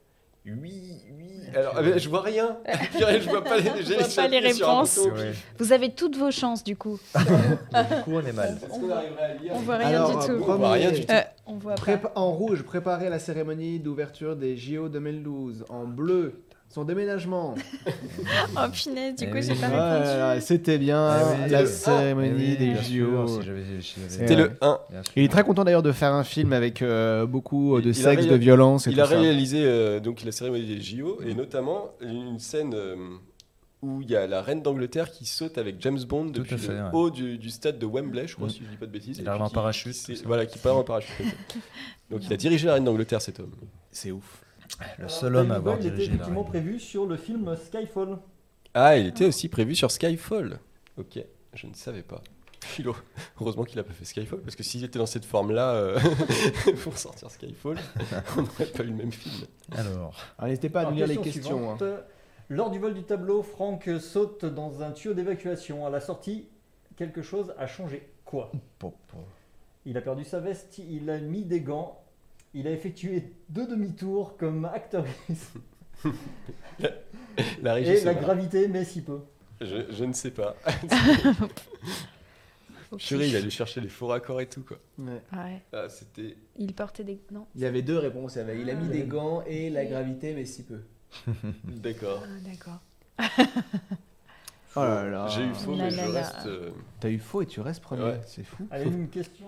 Oui, 0.45 1.01
oui. 1.17 1.39
Alors, 1.55 1.77
euh, 1.77 1.97
je 1.97 2.09
vois 2.09 2.21
rien. 2.21 2.57
Je 2.93 3.29
vois 3.29 3.43
pas 3.43 3.57
les, 3.57 3.69
On 3.69 3.73
voit 3.73 3.81
les 3.81 4.15
pas 4.15 4.27
les 4.27 4.39
réponses. 4.39 4.97
ouais. 4.97 5.33
Vous 5.57 5.71
avez 5.71 5.91
toutes 5.91 6.17
vos 6.17 6.29
chances, 6.29 6.63
du 6.63 6.75
coup. 6.75 6.99
Du 7.15 8.01
coup, 8.03 8.11
on 8.11 8.25
est 8.25 8.33
mal. 8.33 8.59
À 8.61 9.33
lire 9.41 9.53
On 9.55 9.59
voit 9.59 9.77
rien 9.77 9.87
Alors, 9.87 10.19
du 10.25 10.31
euh, 10.31 10.37
tout. 10.37 10.43
On 10.43 10.55
voit 10.55 10.71
rien 10.73 10.91
du 10.91 11.05
tout. 11.05 11.11
Euh, 11.11 11.21
on 11.47 11.55
voit 11.55 11.75
pas. 11.75 12.11
En 12.15 12.31
rouge, 12.31 12.63
préparer 12.63 13.09
la 13.09 13.17
cérémonie 13.17 13.79
d'ouverture 13.79 14.35
des 14.35 14.55
JO 14.55 14.89
2012. 14.89 15.65
En 15.69 15.85
bleu, 15.85 16.43
son 16.69 16.83
déménagement. 16.83 17.55
Oh 18.57 18.69
punaise, 18.71 19.15
du 19.15 19.25
Eh 19.25 19.29
coup, 19.31 19.37
j'ai 19.41 19.55
pas 19.55 19.67
répondu. 19.67 20.41
C'était 20.45 20.77
bien 20.77 21.07
Ah 21.07 21.23
oui, 21.43 21.49
la 21.51 21.61
le- 21.61 21.67
cérémonie 21.67 22.55
Eh 22.59 22.63
oui, 22.63 22.73
des 22.75 22.75
JO. 22.83 23.27
C'était 24.09 24.35
le 24.35 24.51
1. 24.61 24.79
bien 24.89 25.03
sûr. 25.03 25.13
Il 25.15 25.23
est 25.23 25.29
très 25.29 25.43
content 25.43 25.63
d'ailleurs 25.63 25.83
de 25.83 25.91
faire 25.91 26.13
un 26.13 26.23
film 26.23 26.53
avec 26.53 26.81
euh, 26.81 27.25
beaucoup 27.25 27.79
de 27.81 27.89
Il 27.91 28.07
a 28.07 28.11
sexe, 28.11 28.25
de 28.27 28.35
violence 28.35 28.87
et 28.87 28.91
Il 28.91 28.95
tout 28.97 29.01
a 29.03 29.07
ça. 29.07 29.19
réalisé 29.19 29.61
euh, 29.63 29.99
donc 29.99 30.23
la 30.23 30.31
cérémonie 30.31 30.65
des 30.65 30.81
JO 30.81 31.19
et 31.25 31.33
notamment 31.33 31.91
une 32.01 32.39
scène 32.39 32.73
euh, 32.73 32.95
où 33.81 34.01
il 34.01 34.09
y 34.09 34.15
a 34.15 34.25
la 34.27 34.41
reine 34.41 34.61
d'Angleterre 34.61 35.11
qui 35.11 35.25
saute 35.25 35.57
avec 35.57 35.75
James 35.81 35.99
Bond 36.07 36.25
Tout 36.27 36.41
depuis 36.41 36.57
fait, 36.57 36.71
le 36.73 36.79
ouais. 36.83 36.89
haut 36.93 37.09
du, 37.09 37.37
du 37.37 37.49
stade 37.49 37.77
de 37.77 37.85
Wembley, 37.85 38.27
je 38.27 38.35
crois, 38.35 38.47
Mm. 38.47 38.51
si 38.51 38.61
je 38.65 38.69
dis 38.71 38.77
pas 38.77 38.85
de 38.87 38.91
bêtises. 38.91 39.17
Il 39.19 39.27
arrive 39.29 39.41
en 39.43 39.49
parachute, 39.49 39.93
qui. 39.93 40.13
Voilà, 40.25 40.45
qui 40.45 40.57
part 40.59 40.77
en 40.77 40.83
parachute. 40.83 41.13
Donc 42.09 42.21
il 42.25 42.33
a 42.33 42.37
dirigé 42.37 42.67
la 42.67 42.73
reine 42.75 42.85
d'Angleterre, 42.85 43.21
cet 43.21 43.39
homme. 43.39 43.51
C'est 43.91 44.11
ouf. 44.11 44.41
Le 44.79 44.85
Alors, 45.05 45.09
seul 45.11 45.35
homme 45.35 45.51
à 45.51 45.55
avoir 45.55 45.75
était 45.77 45.89
dirigé 45.89 46.07
la 46.07 46.13
effectivement 46.15 46.43
prévu 46.43 46.79
sur 46.79 47.05
le 47.05 47.17
film 47.17 47.55
Skyfall. 47.55 48.17
Ah, 48.73 48.97
il 48.97 49.07
était 49.07 49.25
aussi 49.25 49.47
prévu 49.47 49.73
sur 49.75 49.89
Skyfall. 49.91 50.59
Ok. 50.97 51.19
Je 51.53 51.67
ne 51.67 51.73
savais 51.73 52.01
pas. 52.01 52.21
Philo. 52.65 52.95
Heureusement 53.39 53.63
qu'il 53.63 53.79
a 53.79 53.83
pas 53.83 53.93
fait 53.93 54.05
Skyfall, 54.05 54.41
parce 54.41 54.55
que 54.55 54.63
s'il 54.63 54.83
était 54.83 54.99
dans 54.99 55.05
cette 55.05 55.23
forme-là 55.23 55.75
euh, 55.75 55.99
pour 56.83 56.97
sortir 56.97 57.29
Skyfall, 57.31 57.77
on 58.37 58.41
n'aurait 58.41 58.65
pas 58.65 58.83
eu 58.83 58.87
le 58.87 58.93
même 58.93 59.11
film. 59.11 59.45
Alors, 59.71 60.15
N'hésitez 60.43 60.69
pas 60.69 60.81
à 60.81 60.85
nous 60.85 60.95
lire 60.97 61.07
les 61.07 61.17
question 61.17 61.71
questions. 61.75 61.87
hein. 61.95 61.99
Lors 62.49 62.69
du 62.71 62.79
vol 62.79 62.93
du 62.93 63.03
tableau, 63.03 63.43
Franck 63.43 63.89
saute 63.99 64.45
dans 64.45 64.81
un 64.83 64.91
tuyau 64.91 65.13
d'évacuation. 65.13 65.85
À 65.85 65.89
la 65.89 65.99
sortie, 66.01 66.47
quelque 66.97 67.21
chose 67.21 67.53
a 67.57 67.67
changé. 67.67 68.09
Quoi? 68.25 68.51
Il 69.85 69.97
a 69.97 70.01
perdu 70.01 70.23
sa 70.23 70.39
veste, 70.39 70.79
il 70.79 71.09
a 71.09 71.19
mis 71.19 71.45
des 71.45 71.61
gants, 71.61 72.03
il 72.55 72.67
a 72.67 72.71
effectué 72.71 73.23
deux 73.49 73.67
demi-tours 73.67 74.35
comme 74.37 74.65
acteur 74.65 75.05
La 77.61 77.73
régie, 77.73 77.91
et 77.91 78.03
la 78.03 78.13
gravité, 78.15 78.67
mais 78.67 78.83
si 78.85 79.01
peu. 79.01 79.19
je, 79.61 79.91
je 79.91 80.03
ne 80.05 80.13
sais 80.13 80.31
pas. 80.31 80.55
Chérie, 82.97 83.27
il 83.29 83.35
allait 83.35 83.49
chercher 83.49 83.81
les 83.81 83.89
faux 83.89 84.07
raccords 84.07 84.39
et 84.39 84.47
tout, 84.47 84.61
quoi. 84.63 84.77
Ouais. 84.99 85.21
Ouais. 85.33 85.61
Ah, 85.73 85.89
c'était. 85.89 86.37
Il 86.57 86.73
portait 86.73 87.03
des. 87.03 87.19
Non. 87.31 87.45
Il 87.55 87.61
y 87.61 87.65
avait 87.65 87.81
deux 87.81 87.97
réponses. 87.97 88.35
Il, 88.35 88.39
avait- 88.39 88.61
il 88.61 88.69
a 88.69 88.75
mis 88.75 88.87
des 88.87 89.03
gants 89.03 89.43
et 89.45 89.69
la 89.69 89.83
gravité, 89.85 90.33
mais 90.33 90.45
si 90.45 90.63
peu. 90.63 90.81
D'accord. 91.65 92.23
Ah, 92.23 92.39
d'accord. 92.49 92.81
Oh 94.77 94.81
là 94.81 95.09
là. 95.09 95.27
J'ai 95.29 95.43
eu 95.45 95.53
faux, 95.53 95.73
Là, 95.73 95.85
mais 95.85 95.95
là, 95.95 96.05
je 96.05 96.11
là. 96.11 96.19
reste. 96.21 96.47
euh, 96.47 96.71
T'as 96.99 97.07
eu 97.09 97.17
faux 97.17 97.41
et 97.41 97.45
tu 97.45 97.61
restes 97.61 97.81
premier. 97.81 98.03
Ouais. 98.03 98.19
C'est 98.27 98.43
fou. 98.43 98.67
Allez, 98.69 98.83
une 98.83 99.07
question. 99.07 99.47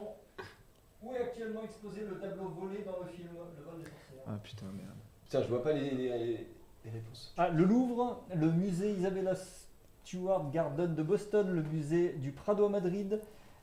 Où 1.04 1.14
est 1.14 1.20
actuellement 1.20 1.62
exposé 1.64 2.02
le 2.10 2.18
tableau 2.20 2.50
volé 2.60 2.84
dans 2.86 3.04
le 3.06 3.12
film 3.12 3.30
Le 3.58 3.64
vol 3.64 3.78
des 3.78 3.84
sorcières 3.86 4.24
Ah 4.28 4.38
putain, 4.44 4.66
merde. 4.76 4.90
Putain, 5.26 5.42
je 5.44 5.48
vois 5.48 5.64
pas 5.64 5.74
les, 5.74 5.92
les- 5.92 6.10
les- 6.18 6.48
les 6.86 6.92
réponses. 6.92 7.34
Ah, 7.38 7.50
le 7.50 7.64
Louvre, 7.66 8.24
le 8.36 8.52
musée 8.52 8.92
Isabella 8.92 9.34
Stewart 9.36 10.50
Garden 10.52 10.96
de 10.96 11.04
Boston, 11.04 11.50
le 11.54 11.62
musée 11.64 12.14
du 12.18 12.32
Prado 12.32 12.66
à 12.66 12.70
Madrid 12.70 13.20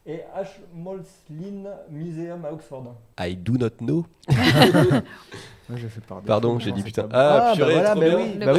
et 0.06 0.20
Ashmolean 0.34 1.64
Museum 1.90 2.44
à 2.44 2.52
Oxford. 2.52 2.94
I 3.18 3.34
do 3.34 3.54
not 3.56 3.70
know. 3.80 4.04
Moi, 4.28 5.78
j'ai 5.78 5.88
fait 5.88 6.02
pardon. 6.02 6.26
Pardon, 6.26 6.58
j'ai 6.58 6.72
dit 6.72 6.82
putain. 6.82 7.04
bon. 7.04 7.08
Ah, 7.12 7.38
bah 7.38 7.52
purée, 7.56 7.72
voilà, 7.74 7.90
trop 7.92 8.00
bah 8.00 8.08
bien. 8.10 8.18
oui, 8.18 8.36
bah 8.38 8.52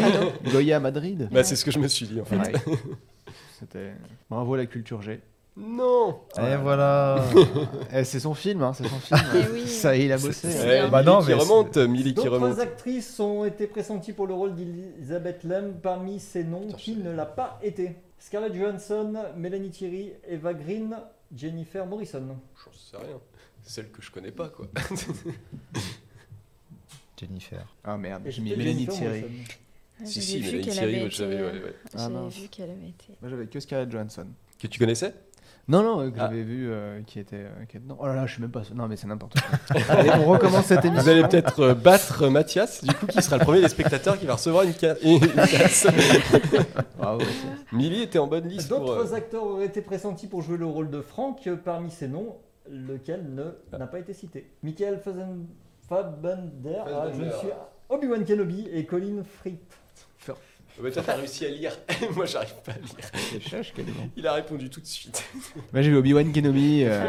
oui. 0.43 0.51
Goya 0.51 0.77
à 0.77 0.79
Madrid. 0.79 1.29
Bah, 1.31 1.43
c'est 1.43 1.55
ce 1.55 1.63
que 1.63 1.69
je 1.71 1.77
me 1.79 1.87
suis 1.87 2.07
dit 2.07 2.19
en 2.19 2.25
fait. 2.25 2.37
Ouais. 2.37 2.51
C'était. 3.59 3.93
Bravo 4.29 4.55
la 4.55 4.65
culture 4.65 5.01
G. 5.03 5.21
Non 5.57 6.21
Et 6.37 6.55
voilà. 6.57 7.23
Eh, 7.93 8.03
c'est 8.03 8.19
son 8.19 8.33
film, 8.33 8.61
hein, 8.63 8.73
c'est 8.73 8.87
son 8.87 8.99
film. 8.99 9.19
Eh 9.35 9.51
oui. 9.53 9.67
Ça, 9.67 9.95
il 9.95 10.11
a 10.11 10.17
bossé. 10.17 10.51
C'est- 10.51 10.65
Ouais. 10.83 10.89
Bah 10.89 10.99
Millie 11.01 11.11
non, 11.13 11.21
qui 11.21 11.27
mais 11.27 11.33
remonte, 11.35 11.77
Millie 11.77 12.03
qui 12.13 12.13
D'autres 12.25 12.31
remonte. 12.39 12.59
actrices 12.59 13.19
ont 13.21 13.45
été 13.45 13.67
pressenties 13.67 14.11
pour 14.13 14.27
le 14.27 14.33
rôle 14.33 14.53
d'Elizabeth 14.55 15.43
Lem. 15.45 15.75
Parmi 15.81 16.19
ces 16.19 16.43
noms, 16.43 16.65
Putain, 16.67 16.77
qui 16.77 16.95
je- 16.95 16.99
ne 16.99 17.11
l'a 17.11 17.25
pas 17.25 17.57
été 17.63 17.95
Scarlett 18.19 18.53
Johansson, 18.53 19.13
Melanie 19.37 19.69
Thierry, 19.69 20.11
Eva 20.27 20.53
Green, 20.53 20.97
Jennifer 21.33 21.85
Morrison. 21.85 22.37
J'en 22.65 22.71
sais 22.73 22.97
rien. 23.05 23.17
Celle 23.63 23.89
que 23.91 24.01
je 24.01 24.11
connais 24.11 24.31
pas, 24.31 24.49
quoi. 24.49 24.67
Jennifer. 27.19 27.65
Ah 27.83 27.97
merde, 27.97 28.27
Et 28.27 28.31
j'ai 28.31 28.41
mis 28.41 28.49
c'était 28.49 28.57
Mélanie 28.61 28.85
Jennifer 28.85 28.95
Thierry. 29.11 29.21
Morrison. 29.21 29.43
Ah, 30.01 30.05
si, 30.05 30.21
si, 30.21 30.39
Mélanie 30.41 30.61
Thierry, 30.67 31.03
ouais, 31.03 31.09
je 31.09 31.15
savais, 31.15 31.33
été, 31.35 31.43
ouais, 31.43 31.49
euh, 31.49 31.65
ouais. 31.67 31.75
Ah, 31.85 31.97
J'avais 31.97 32.13
mince. 32.13 32.33
vu 32.35 32.47
qu'elle 32.49 32.69
avait 32.71 32.89
été. 32.89 33.05
Moi 33.21 33.29
j'avais 33.29 33.47
que 33.47 33.59
Scarlett 33.61 33.89
Johansson. 33.91 34.27
Que 34.59 34.67
tu 34.67 34.79
connaissais? 34.79 35.13
Non, 35.67 35.81
non, 35.81 36.01
euh, 36.01 36.11
que 36.11 36.17
Ah. 36.19 36.27
j'avais 36.29 36.43
vu 36.43 36.69
euh, 36.71 37.01
qui, 37.07 37.19
était, 37.19 37.37
euh, 37.37 37.49
qui 37.67 37.77
était 37.77 37.79
dedans. 37.85 37.97
Oh 37.99 38.05
là 38.05 38.13
là, 38.13 38.25
je 38.27 38.33
suis 38.33 38.41
même 38.41 38.51
pas. 38.51 38.61
Non, 38.75 38.87
mais 38.87 38.97
c'est 38.97 39.07
n'importe 39.07 39.33
quoi. 39.41 39.77
Allez, 39.89 40.11
on 40.11 40.25
recommence 40.25 40.65
cette 40.65 40.85
émission. 40.85 41.03
Vous 41.03 41.09
allez 41.09 41.23
peut-être 41.23 41.59
euh, 41.61 41.73
battre 41.73 42.27
Mathias, 42.27 42.83
du 42.83 42.93
coup, 42.93 43.07
qui 43.07 43.19
sera 43.23 43.37
le 43.39 43.43
premier 43.43 43.61
des 43.61 43.69
spectateurs 43.69 44.19
qui 44.19 44.27
va 44.27 44.33
recevoir 44.35 44.63
une, 44.63 44.73
ca- 44.73 44.95
une 45.01 45.19
casse. 45.19 45.87
Bravo. 46.97 47.21
Millie 47.71 48.03
était 48.03 48.19
en 48.19 48.27
bonne 48.27 48.47
liste 48.47 48.69
pour. 48.69 48.79
D'autres 48.81 49.13
euh, 49.13 49.17
acteurs 49.17 49.43
auraient 49.43 49.65
été 49.65 49.81
pressentis 49.81 50.27
pour 50.27 50.43
jouer 50.43 50.57
le 50.57 50.67
rôle 50.67 50.91
de 50.91 51.01
Frank. 51.01 51.49
Parmi 51.63 51.89
ces 51.89 52.07
noms, 52.07 52.35
lequel 52.69 53.25
ne- 53.33 53.55
Ah. 53.73 53.79
n'a 53.79 53.87
pas 53.87 53.97
été 53.99 54.13
cité 54.13 54.51
Michael 54.61 54.99
Fazen- 55.03 55.45
Fassbender, 55.89 56.77
ah, 56.85 57.07
je 57.07 57.09
Fassbender. 57.09 57.31
suis 57.39 57.47
Obi-Wan 57.89 58.23
Kenobi 58.23 58.67
et 58.71 58.85
Colin 58.85 59.23
Firth. 59.43 60.37
Bah, 60.81 60.91
toi, 60.91 61.03
t'as 61.05 61.15
réussi 61.15 61.45
à 61.45 61.49
lire. 61.49 61.71
Moi, 62.15 62.25
j'arrive 62.25 62.53
pas 62.65 62.73
à 62.73 62.75
lire. 62.77 63.39
Quasiment. 63.73 64.09
Il 64.15 64.27
a 64.27 64.33
répondu 64.33 64.69
tout 64.69 64.81
de 64.81 64.85
suite. 64.85 65.23
Moi 65.73 65.81
j'ai 65.81 65.89
vu 65.89 65.97
Obi-Wan 65.97 66.31
Kenobi. 66.31 66.83
euh. 66.83 67.03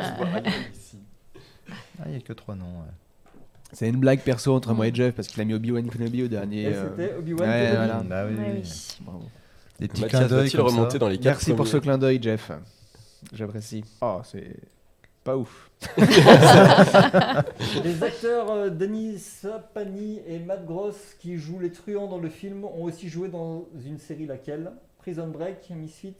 Ah, 1.98 2.02
il 2.06 2.10
n'y 2.12 2.16
a 2.16 2.20
que 2.20 2.32
trois 2.32 2.54
noms. 2.54 2.64
ouais. 2.80 3.30
c'est 3.72 3.88
une 3.88 3.96
blague 3.96 4.20
perso 4.20 4.54
entre 4.54 4.72
moi 4.74 4.86
et 4.86 4.94
Jeff 4.94 5.14
parce 5.14 5.28
qu'il 5.28 5.40
a 5.40 5.44
mis 5.44 5.54
Obi-Wan 5.54 5.88
Kenobi 5.90 6.22
au 6.22 6.28
dernier. 6.28 6.62
Et 6.62 6.66
euh, 6.74 6.88
c'était 6.96 7.14
Obi-Wan 7.16 7.48
ouais, 7.48 7.70
Kenobi. 7.70 7.76
voilà. 7.76 8.02
Bah 8.04 8.24
oui, 8.28 8.34
Ouais, 8.36 8.44
oui. 8.56 8.60
oui. 8.62 8.96
Bravo. 9.00 9.24
Des 9.80 9.88
petits 9.88 10.00
Mathias 10.02 10.20
clins 10.20 10.28
d'œil 10.28 10.38
va-t-il 10.44 10.56
comme 10.56 10.66
remonter 10.68 10.92
ça. 10.92 10.98
dans 10.98 11.08
les 11.08 11.16
quatre 11.18 11.24
Merci 11.26 11.52
pour 11.54 11.66
ce 11.66 11.76
clin 11.78 11.98
d'œil, 11.98 12.18
Jeff. 12.22 12.50
J'apprécie. 13.32 13.84
Oh, 14.00 14.20
c'est 14.24 14.56
pas 15.26 15.36
ouf. 15.36 15.70
Les 17.84 18.02
acteurs 18.02 18.50
euh, 18.50 18.70
Denis 18.70 19.18
Sapani 19.18 20.20
et 20.24 20.38
Matt 20.38 20.64
Gross 20.64 20.96
qui 21.18 21.36
jouent 21.36 21.58
les 21.58 21.72
truands 21.72 22.06
dans 22.06 22.18
le 22.18 22.28
film 22.28 22.64
ont 22.64 22.84
aussi 22.84 23.08
joué 23.08 23.28
dans 23.28 23.66
une 23.84 23.98
série 23.98 24.26
laquelle? 24.26 24.70
Prison 24.98 25.26
Break, 25.26 25.68
Misfits, 25.70 26.14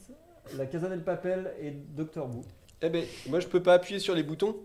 La 0.59 0.67
Casa 0.67 0.89
del 0.89 1.05
Papel 1.05 1.53
et 1.61 1.71
Doctor 1.71 2.27
Who. 2.29 2.43
Eh 2.83 2.89
ben, 2.91 3.05
moi, 3.29 3.39
je 3.39 3.47
peux 3.47 3.63
pas 3.63 3.75
appuyer 3.75 4.01
sur 4.01 4.15
les 4.15 4.25
boutons. 4.25 4.57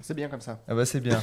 C'est 0.00 0.14
bien 0.14 0.28
comme 0.28 0.40
ça. 0.40 0.60
Ah 0.68 0.74
bah 0.76 0.86
c'est 0.86 1.00
bien. 1.00 1.20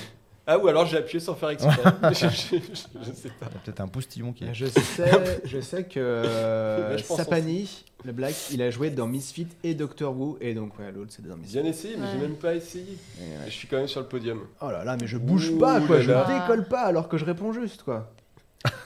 Ah, 0.51 0.57
ou 0.57 0.67
alors 0.67 0.85
j'ai 0.87 0.97
appuyé 0.97 1.19
sans 1.19 1.35
faire 1.35 1.49
exprès. 1.49 1.79
je, 2.11 2.15
je- 2.27 2.55
je- 2.57 3.05
je 3.05 3.11
sais 3.11 3.29
pas. 3.29 3.45
Il 3.49 3.53
y 3.53 3.57
a 3.57 3.59
peut-être 3.63 3.81
un 3.81 3.87
postillon 3.87 4.33
qui 4.33 4.45
est. 4.45 4.53
Je 4.53 4.65
sais, 4.65 5.11
je 5.45 5.59
sais 5.61 5.83
que 5.83 5.99
euh, 5.99 6.97
Sapani, 6.97 7.83
le 8.03 8.11
black, 8.13 8.33
il 8.51 8.61
a 8.63 8.71
joué 8.71 8.89
dans 8.89 9.05
Misfit 9.05 9.47
et 9.63 9.75
Doctor 9.75 10.17
Who, 10.19 10.37
et 10.41 10.55
donc 10.55 10.79
ouais, 10.79 10.91
l'autre 10.91 11.11
c'est 11.15 11.23
dans 11.27 11.37
Misfit. 11.37 11.59
Bien 11.61 11.69
essayé, 11.69 11.97
mais 11.97 12.07
j'ai 12.11 12.17
même 12.17 12.35
pas 12.35 12.55
essayé. 12.55 12.97
Et 13.19 13.21
ouais. 13.21 13.47
Et 13.47 13.51
je 13.51 13.55
suis 13.55 13.67
quand 13.67 13.77
même 13.77 13.87
sur 13.87 13.99
le 14.01 14.07
podium. 14.07 14.39
Oh 14.61 14.71
là 14.71 14.83
là, 14.83 14.97
mais 14.99 15.05
je 15.05 15.17
bouge 15.17 15.49
Ouh 15.51 15.59
pas 15.59 15.79
quoi, 15.81 15.97
là 15.97 16.01
je 16.01 16.11
là. 16.11 16.41
décolle 16.41 16.67
pas 16.67 16.81
alors 16.81 17.07
que 17.09 17.17
je 17.17 17.25
réponds 17.25 17.53
juste 17.53 17.83
quoi. 17.83 18.09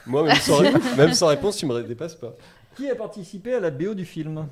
Moi, 0.06 0.22
même 0.24 0.36
sans, 0.36 0.58
ré- 0.58 0.72
même 0.98 1.14
sans 1.14 1.28
réponse, 1.28 1.56
tu 1.56 1.64
me 1.66 1.82
dépasses 1.82 2.14
pas. 2.14 2.34
Qui 2.76 2.90
a 2.90 2.94
participé 2.94 3.54
à 3.54 3.60
la 3.60 3.70
BO 3.70 3.94
du 3.94 4.04
film? 4.04 4.46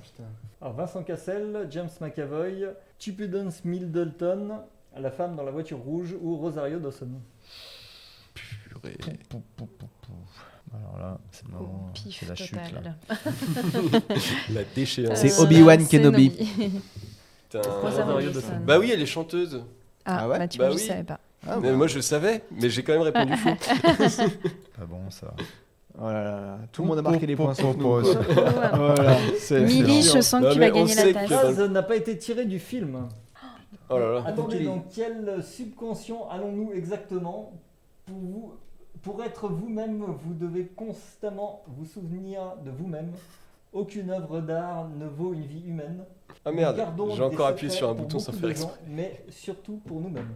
Alors 0.60 0.74
Vincent 0.74 1.02
Cassel, 1.02 1.66
James 1.70 1.90
McAvoy, 2.00 2.68
Tupidance 2.98 3.64
Middleton, 3.64 4.60
la 5.00 5.10
femme 5.10 5.36
dans 5.36 5.42
la 5.44 5.50
voiture 5.50 5.78
rouge 5.78 6.14
ou 6.20 6.36
Rosario 6.36 6.78
Dawson. 6.78 7.08
Purée. 8.34 8.96
Pou, 9.28 9.42
pou, 9.56 9.66
pou, 9.66 9.86
pou. 10.02 10.12
Alors 10.74 10.98
là, 10.98 11.18
c'est 11.30 11.44
le 11.48 11.54
pif 11.92 12.16
c'est 12.20 12.28
la 12.28 12.34
chute 12.34 12.56
là. 12.56 12.94
La 14.54 14.64
déchéance. 14.74 15.18
C'est 15.18 15.38
Euh, 15.38 15.42
Obi-Wan 15.42 15.80
c'est 15.80 15.98
Kenobi. 15.98 16.32
Rosario 17.54 18.30
Dawson. 18.30 18.60
Bah 18.66 18.78
oui, 18.78 18.90
elle 18.92 19.02
est 19.02 19.06
chanteuse. 19.06 19.62
Ah, 20.04 20.20
Ah 20.22 20.28
ouais 20.28 20.38
bah 20.38 20.48
tu 20.48 20.58
Bah 20.58 20.68
vois, 20.68 20.76
je 20.76 20.80
oui. 20.82 20.88
savais 20.88 21.04
pas. 21.04 21.20
Ah, 21.46 21.58
Mais 21.60 21.72
moi, 21.72 21.86
je 21.88 22.00
savais, 22.00 22.42
mais 22.50 22.70
j'ai 22.70 22.82
quand 22.82 22.92
même 22.92 23.02
répondu 23.02 23.36
faux. 23.36 23.50
Pas 24.78 24.86
bon 24.86 25.10
ça. 25.10 25.34
Oh 25.98 26.04
là 26.06 26.24
là 26.24 26.40
là, 26.40 26.58
tout 26.72 26.80
le 26.82 26.88
monde 26.88 26.98
a 27.00 27.02
marqué 27.02 27.26
les 27.26 27.36
points 27.36 27.52
sauf 27.52 27.76
quoi. 27.76 28.00
Voilà, 28.72 29.18
c'est 29.38 29.60
Milly, 29.60 30.00
je 30.02 30.20
sens 30.22 30.40
que 30.42 30.54
tu 30.54 30.58
vas 30.58 30.70
gagner 30.70 30.94
la 30.94 31.12
tasse. 31.12 31.26
phrase 31.30 31.60
n'a 31.68 31.82
pas 31.82 31.96
été 31.96 32.16
tirée 32.16 32.46
du 32.46 32.58
film. 32.58 33.08
Oh 33.90 33.98
là 33.98 34.12
là. 34.14 34.22
Attendez, 34.26 34.64
dans 34.64 34.84
quel 34.94 35.42
subconscient 35.42 36.28
allons-nous 36.30 36.72
exactement 36.72 37.52
pour, 38.06 38.16
vous, 38.16 38.54
pour 39.02 39.22
être 39.24 39.48
vous-même, 39.48 40.02
vous 40.02 40.34
devez 40.34 40.66
constamment 40.66 41.62
vous 41.66 41.84
souvenir 41.86 42.56
de 42.64 42.70
vous-même. 42.70 43.12
Aucune 43.72 44.10
œuvre 44.10 44.40
d'art 44.40 44.88
ne 44.88 45.06
vaut 45.06 45.32
une 45.32 45.46
vie 45.46 45.62
humaine. 45.66 46.04
Ah 46.44 46.52
merde, 46.52 46.84
j'ai 47.14 47.22
encore 47.22 47.46
appuyé 47.46 47.70
sur 47.72 47.88
un 47.88 47.94
bouton 47.94 48.18
sans 48.18 48.32
faire 48.32 48.50
exprès. 48.50 48.70
gens, 48.70 48.78
Mais 48.88 49.24
surtout 49.30 49.80
pour 49.86 50.00
nous-mêmes. 50.00 50.28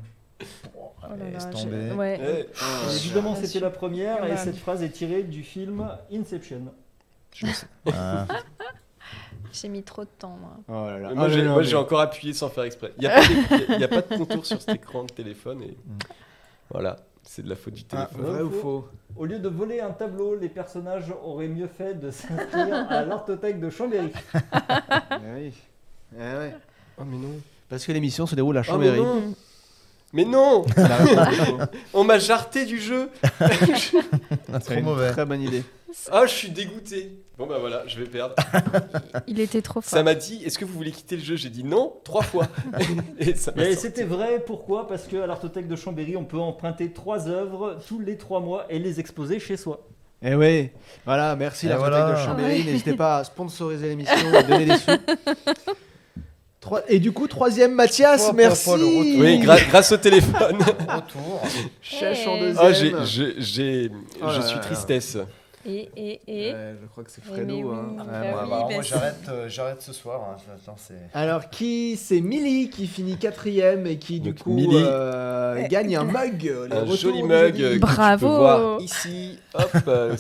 Oh 0.77 0.91
Laisse 1.19 1.49
tomber. 1.51 1.89
je- 1.91 1.95
Ouais. 1.95 2.19
Eh, 2.21 2.41
Et 2.41 2.97
évidemment, 2.97 3.35
Ah, 3.37 3.41
c'était 3.45 3.61
la 3.61 3.71
première 3.71 4.25
et 4.25 4.37
cette 4.37 4.57
phrase 4.57 4.83
est 4.83 4.91
tirée 4.91 5.23
du 5.23 5.43
film 5.43 5.87
Inception. 6.13 6.63
Ah, 7.93 8.27
J'ai 9.61 9.69
mis 9.69 9.83
trop 9.83 10.03
de 10.05 10.09
temps, 10.19 10.37
moi. 10.41 10.57
Oh 10.69 10.87
là 10.91 10.99
là. 10.99 11.15
moi, 11.15 11.29
Ah, 11.59 11.63
j'ai 11.63 11.77
encore 11.77 12.01
appuyé 12.01 12.33
sans 12.35 12.49
faire 12.49 12.65
exprès. 12.65 12.93
Il 12.99 13.01
n'y 13.03 13.07
a, 13.07 13.11
pas 13.21 13.21
d'éc- 13.27 13.67
il 13.71 13.81
y 13.81 13.85
a 13.85 13.89
pas 13.89 14.03
de 14.03 14.17
contour 14.17 14.45
sur 14.47 14.61
cet 14.61 14.75
écran 14.75 15.05
de 15.05 15.13
téléphone. 15.13 15.63
Et... 15.63 15.77
Voilà, 16.71 16.97
c'est 17.23 17.43
de 17.43 17.49
la 17.49 17.57
faute 17.57 17.75
du 17.75 17.85
Ah, 17.93 18.07
téléphone. 18.13 18.33
vrai 18.35 18.43
ou 18.43 18.51
faux 18.51 18.89
Au 19.17 19.25
lieu 19.25 19.39
de 19.39 19.49
voler 19.49 19.81
un 19.81 19.91
tableau, 19.93 20.35
les 20.37 20.49
personnages 20.49 21.13
auraient 21.25 21.49
mieux 21.49 21.69
fait 21.69 21.95
de 21.95 22.11
s'inscrire 22.11 22.87
à 22.91 23.03
l'artothèque 23.05 23.61
de 23.61 23.71
Chambéry. 23.71 24.13
Eh 25.13 25.35
oui. 25.35 25.53
Eh 26.17 26.19
ouais. 26.21 26.55
Oh, 26.99 27.03
mais 27.07 27.17
non. 27.17 27.35
Parce 27.69 27.85
que 27.85 27.93
l'émission 27.93 28.27
se 28.27 28.35
déroule 28.35 28.57
à 28.59 28.63
Oh, 28.69 28.77
mais 28.79 28.87
Chambéry. 28.87 29.01
non. 29.01 29.35
Mais 30.13 30.25
non 30.25 30.63
faux. 30.65 31.59
On 31.95 32.05
m'a 32.05 32.19
jarté 32.19 32.65
du 32.65 32.79
jeu 32.81 33.11
C'est 34.63 34.79
une 34.79 34.85
mauvais. 34.85 35.11
Très 35.11 35.27
bonne 35.27 35.43
idée. 35.43 35.65
Ah, 36.13 36.25
je 36.27 36.33
suis 36.33 36.51
dégoûté 36.51 37.19
Bon 37.39 37.47
bah 37.47 37.57
voilà, 37.61 37.83
je 37.87 37.99
vais 37.99 38.07
perdre. 38.07 38.35
Il 39.27 39.41
était 39.41 39.61
trop 39.61 39.81
fort. 39.83 39.91
Ça 39.91 40.03
m'a 40.03 40.15
dit, 40.15 40.43
est-ce 40.45 40.59
que 40.59 40.65
vous 40.65 40.73
voulez 40.73 40.91
quitter 40.93 41.17
le 41.17 41.23
jeu? 41.23 41.37
J'ai 41.37 41.51
dit 41.51 41.65
non, 41.65 41.93
trois 42.05 42.23
fois. 42.23 42.47
et 43.19 43.35
c'était 43.35 44.05
vrai, 44.05 44.43
pourquoi? 44.47 44.87
Parce 44.89 45.07
qu'à 45.07 45.27
l'artothèque 45.27 45.69
de 45.69 45.77
Chambéry, 45.77 46.17
on 46.17 46.25
peut 46.25 46.39
emprunter 46.39 46.93
trois 46.93 47.29
œuvres 47.29 47.79
tous 47.89 48.01
les 48.01 48.17
trois 48.17 48.41
mois 48.41 48.65
et 48.71 48.79
les 48.79 49.01
exposer 49.01 49.39
chez 49.39 49.57
soi. 49.59 49.87
Eh 50.23 50.35
oui, 50.35 50.71
voilà, 51.05 51.37
merci 51.37 51.67
Et 51.67 51.69
la 51.69 51.77
voilà. 51.77 52.13
de 52.13 52.17
Chambéry. 52.17 52.65
N'hésitez 52.65 52.95
pas 52.95 53.19
à 53.19 53.25
sponsoriser 53.25 53.89
l'émission, 53.89 54.15
à 54.35 54.43
donner 54.43 54.65
des 54.65 54.77
sous. 54.79 54.91
Trois- 56.61 56.83
Et 56.89 56.99
du 56.99 57.13
coup, 57.13 57.29
troisième, 57.29 57.75
Mathias, 57.75 58.33
merci. 58.33 58.71
hop, 58.71 58.79
le 58.79 58.85
retour. 58.87 59.21
Oui, 59.21 59.39
gra- 59.41 59.69
grâce 59.69 59.93
au 59.93 59.97
téléphone. 59.99 60.59
Retour. 60.89 61.43
Chèche 61.83 62.27
en 62.27 62.35
Hey. 62.37 62.41
deuxième. 62.41 62.59
Ah, 62.67 62.73
j'ai- 63.39 63.91
Oh 64.23 64.27
je 64.33 64.39
là 64.41 64.47
suis 64.47 64.57
là. 64.57 64.63
Tristesse. 65.67 65.89
Et, 65.97 66.21
et, 66.27 66.49
et. 66.49 66.53
Ouais, 66.53 66.75
je 66.81 66.87
crois 66.87 67.05
que 67.05 67.11
c'est 67.11 67.23
Eh, 67.27 67.33
Fredo. 67.35 67.55
oui, 67.55 67.63
hein. 67.73 67.95
bah 67.99 68.05
bah, 68.49 68.67
bah, 68.69 68.83
j'arrête, 68.83 69.17
euh, 69.29 69.49
j'arrête 69.49 69.83
ce 69.83 69.93
soir. 69.93 70.21
hein. 70.31 70.37
Attends, 70.55 70.77
c'est- 70.77 70.95
Alors, 71.15 71.51
qui 71.51 71.97
c'est 71.97 72.21
Millie 72.21 72.71
qui 72.71 72.87
finit 72.87 73.17
quatrième 73.17 73.87
et 73.87 73.99
qui, 73.99 74.21
du 74.21 74.31
Donc, 74.31 74.39
coup, 74.43 74.53
Millie. 74.53 74.77
euh, 74.87 75.67
gagne 75.69 75.97
un 75.97 76.05
mug. 76.05 76.43
les 76.71 76.77
Un 76.77 76.87
joli 76.95 77.23
mug 77.23 77.61
euh, 77.61 77.69
que 77.69 77.73
tu 77.75 77.79
Bravo. 77.81 78.29
peux 78.29 78.35
voir 78.37 78.81
ici. 78.81 79.39
Hop, 79.55 79.71
euh, 79.89 80.17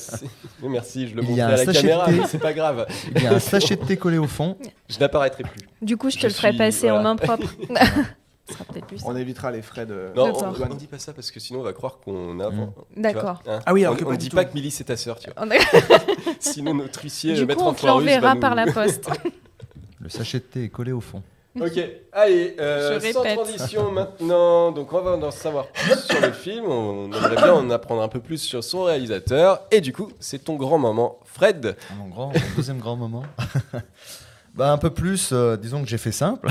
merci, 0.62 1.09
je 1.09 1.14
le 1.14 1.22
a 1.40 1.46
à 1.48 1.56
la 1.56 1.72
caméra, 1.72 2.11
mais 2.11 2.26
c'est 2.26 2.38
pas 2.38 2.52
grave. 2.52 2.87
Il 3.14 3.22
y 3.22 3.26
a 3.26 3.35
un 3.35 3.38
sachet 3.38 3.76
de 3.76 3.85
thé 3.85 3.96
collé 3.96 4.18
au 4.18 4.26
fond. 4.26 4.56
Je 4.88 4.98
n'apparaîtrai 4.98 5.42
plus. 5.44 5.68
Du 5.82 5.96
coup, 5.96 6.11
je 6.11 6.18
te 6.18 6.26
le 6.26 6.32
ferai 6.32 6.52
passer 6.54 6.90
en 6.90 7.02
main 7.02 7.16
propre. 7.16 7.46
Ce 8.48 8.54
sera 8.54 8.64
peut-être 8.64 8.87
plus. 8.87 9.00
On 9.04 9.16
évitera 9.16 9.50
les 9.50 9.62
frais 9.62 9.87
de. 9.87 10.11
Non, 10.14 10.32
on, 10.37 10.70
on 10.70 10.74
dit 10.74 10.87
pas 10.87 10.98
ça 10.98 11.12
parce 11.12 11.30
que 11.30 11.40
sinon 11.40 11.61
on 11.61 11.62
va 11.64 11.72
croire 11.72 11.98
qu'on 11.98 12.38
a. 12.40 12.50
Mm. 12.50 12.72
D'accord. 12.96 13.42
Ah 13.46 13.72
oui, 13.72 13.82
on, 13.85 13.88
alors 13.90 13.96
que 13.98 14.04
on 14.04 14.11
pas 14.11 14.16
dit 14.16 14.28
tout. 14.28 14.37
pas 14.37 14.44
que 14.44 14.54
Milly 14.54 14.70
c'est 14.70 14.85
ta 14.85 14.96
sœur, 14.96 15.18
tu 15.18 15.30
vois. 15.30 15.44
On 15.44 15.50
a- 15.50 15.54
Sinon 16.40 16.74
notre 16.74 17.02
huissier, 17.02 17.35
Du 17.35 17.40
le 17.40 17.46
coup, 17.46 17.48
maître 17.48 17.62
on 17.64 17.68
en 17.68 17.74
te 17.74 17.87
l'enverra 17.87 18.20
va 18.28 18.35
nous- 18.35 18.40
par 18.40 18.54
la 18.54 18.66
poste. 18.72 19.09
Le 20.00 20.09
sachet 20.09 20.38
de 20.38 20.44
thé 20.44 20.64
est 20.64 20.68
collé 20.68 20.92
au 20.92 21.00
fond. 21.00 21.22
Ok, 21.59 21.80
allez, 22.12 22.54
euh, 22.61 23.00
sans 23.12 23.22
transition 23.24 23.90
maintenant. 23.90 24.70
Donc, 24.72 24.92
on 24.92 25.00
va 25.00 25.12
en 25.12 25.30
savoir 25.30 25.66
plus 25.68 25.98
sur 26.04 26.20
le 26.20 26.30
film. 26.32 26.66
On 26.66 27.06
aimerait 27.06 27.35
bien 27.37 27.54
en 27.54 27.70
apprendre 27.70 28.02
un 28.02 28.09
peu 28.09 28.20
plus 28.20 28.37
sur 28.38 28.62
son 28.62 28.85
réalisateur. 28.85 29.62
Et 29.70 29.80
du 29.80 29.92
coup, 29.94 30.12
c'est 30.20 30.44
ton 30.44 30.56
grand 30.56 30.76
moment, 30.76 31.18
Fred. 31.24 31.74
Mon, 31.98 32.09
grand, 32.09 32.26
mon 32.26 32.40
deuxième 32.56 32.78
grand 32.78 32.94
moment. 32.96 33.22
bah, 34.54 34.70
un 34.70 34.76
peu 34.76 34.90
plus, 34.90 35.30
euh, 35.32 35.56
disons 35.56 35.82
que 35.82 35.88
j'ai 35.88 35.96
fait 35.98 36.12
simple. 36.12 36.46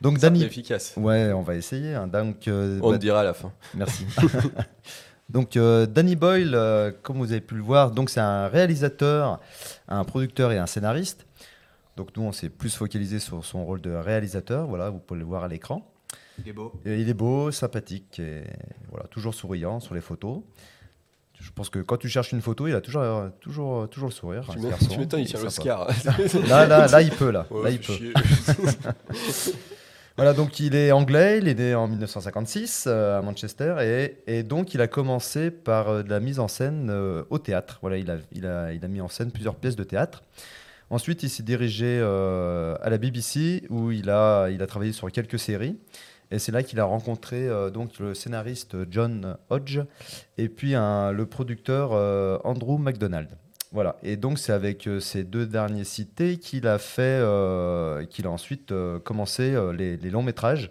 Donc, 0.00 0.18
Danny. 0.18 0.44
efficace. 0.44 0.94
Ouais, 0.96 1.32
on 1.32 1.42
va 1.42 1.54
essayer. 1.56 1.94
hein. 1.94 2.06
Donc, 2.06 2.46
euh, 2.48 2.78
On 2.82 2.90
bah, 2.90 2.96
te 2.96 3.00
dira 3.02 3.20
à 3.20 3.24
la 3.24 3.34
fin. 3.34 3.52
Merci. 3.74 4.06
donc, 5.28 5.56
euh, 5.56 5.86
Danny 5.86 6.16
Boyle, 6.16 6.54
euh, 6.54 6.92
comme 7.02 7.18
vous 7.18 7.32
avez 7.32 7.40
pu 7.40 7.54
le 7.56 7.62
voir, 7.62 7.90
donc 7.90 8.10
c'est 8.10 8.20
un 8.20 8.48
réalisateur, 8.48 9.40
un 9.88 10.04
producteur 10.04 10.52
et 10.52 10.58
un 10.58 10.66
scénariste. 10.66 11.26
Donc, 11.96 12.16
nous, 12.16 12.22
on 12.22 12.32
s'est 12.32 12.48
plus 12.48 12.74
focalisé 12.76 13.18
sur 13.18 13.44
son 13.44 13.64
rôle 13.64 13.80
de 13.80 13.90
réalisateur. 13.90 14.66
Voilà, 14.68 14.90
vous 14.90 14.98
pouvez 15.00 15.18
le 15.18 15.26
voir 15.26 15.42
à 15.42 15.48
l'écran. 15.48 15.90
Il 16.38 16.48
est 16.48 16.52
beau. 16.52 16.72
Et 16.84 17.00
il 17.00 17.08
est 17.08 17.14
beau, 17.14 17.50
sympathique 17.50 18.20
et 18.20 18.44
voilà, 18.90 19.06
toujours 19.08 19.34
souriant 19.34 19.80
sur 19.80 19.94
les 19.94 20.00
photos. 20.00 20.42
Je 21.40 21.50
pense 21.52 21.68
que 21.70 21.78
quand 21.80 21.96
tu 21.96 22.08
cherches 22.08 22.32
une 22.32 22.40
photo, 22.40 22.66
il 22.66 22.74
a 22.74 22.80
toujours, 22.80 23.30
toujours, 23.40 23.88
toujours 23.90 24.08
le 24.08 24.14
sourire. 24.14 24.48
Tu 24.52 24.88
tu 24.88 24.98
m'étonnes, 24.98 25.20
il 25.20 25.32
l'Oscar. 25.32 25.88
Là, 26.48 26.66
là, 26.66 26.86
là, 26.86 27.02
il 27.02 27.10
peut, 27.10 27.30
là. 27.30 27.46
Ouais, 27.50 27.64
là, 27.64 27.70
il 27.70 27.80
peut. 27.80 28.12
Voilà, 30.18 30.32
donc 30.32 30.58
il 30.58 30.74
est 30.74 30.90
anglais, 30.90 31.38
il 31.38 31.46
est 31.46 31.54
né 31.54 31.76
en 31.76 31.86
1956 31.86 32.86
euh, 32.88 33.20
à 33.20 33.22
Manchester 33.22 34.16
et, 34.26 34.42
donc 34.42 34.74
il 34.74 34.80
a 34.80 34.88
commencé 34.88 35.52
par 35.52 35.90
euh, 35.90 36.02
de 36.02 36.10
la 36.10 36.18
mise 36.18 36.40
en 36.40 36.48
scène 36.48 36.88
euh, 36.90 37.22
au 37.30 37.38
théâtre. 37.38 37.78
Voilà, 37.82 37.98
il 37.98 38.10
a, 38.10 38.16
il, 38.32 38.44
a, 38.44 38.72
il 38.72 38.84
a 38.84 38.88
mis 38.88 39.00
en 39.00 39.06
scène 39.06 39.30
plusieurs 39.30 39.54
pièces 39.54 39.76
de 39.76 39.84
théâtre. 39.84 40.24
Ensuite, 40.90 41.22
il 41.22 41.30
s'est 41.30 41.44
dirigé 41.44 42.00
à 42.00 42.90
la 42.90 42.98
BBC 42.98 43.62
où 43.70 43.92
il 43.92 44.10
a, 44.10 44.48
il 44.48 44.60
a 44.60 44.66
travaillé 44.66 44.92
sur 44.92 45.08
quelques 45.12 45.38
séries. 45.38 45.78
Et 46.32 46.40
c'est 46.40 46.50
là 46.50 46.64
qu'il 46.64 46.80
a 46.80 46.84
rencontré 46.84 47.48
donc 47.72 48.00
le 48.00 48.12
scénariste 48.14 48.74
John 48.90 49.36
Hodge 49.50 49.78
et 50.36 50.48
puis 50.48 50.72
le 50.72 51.24
producteur 51.26 51.92
Andrew 52.44 52.78
MacDonald. 52.78 53.28
Voilà. 53.72 53.96
Et 54.02 54.16
donc 54.16 54.38
c'est 54.38 54.52
avec 54.52 54.86
euh, 54.86 54.98
ces 54.98 55.24
deux 55.24 55.46
derniers 55.46 55.84
cités 55.84 56.38
qu'il 56.38 56.66
a 56.66 56.78
fait, 56.78 57.02
euh, 57.02 58.06
qu'il 58.06 58.26
a 58.26 58.30
ensuite 58.30 58.72
euh, 58.72 58.98
commencé 58.98 59.54
les, 59.74 59.96
les 59.96 60.10
longs 60.10 60.22
métrages 60.22 60.70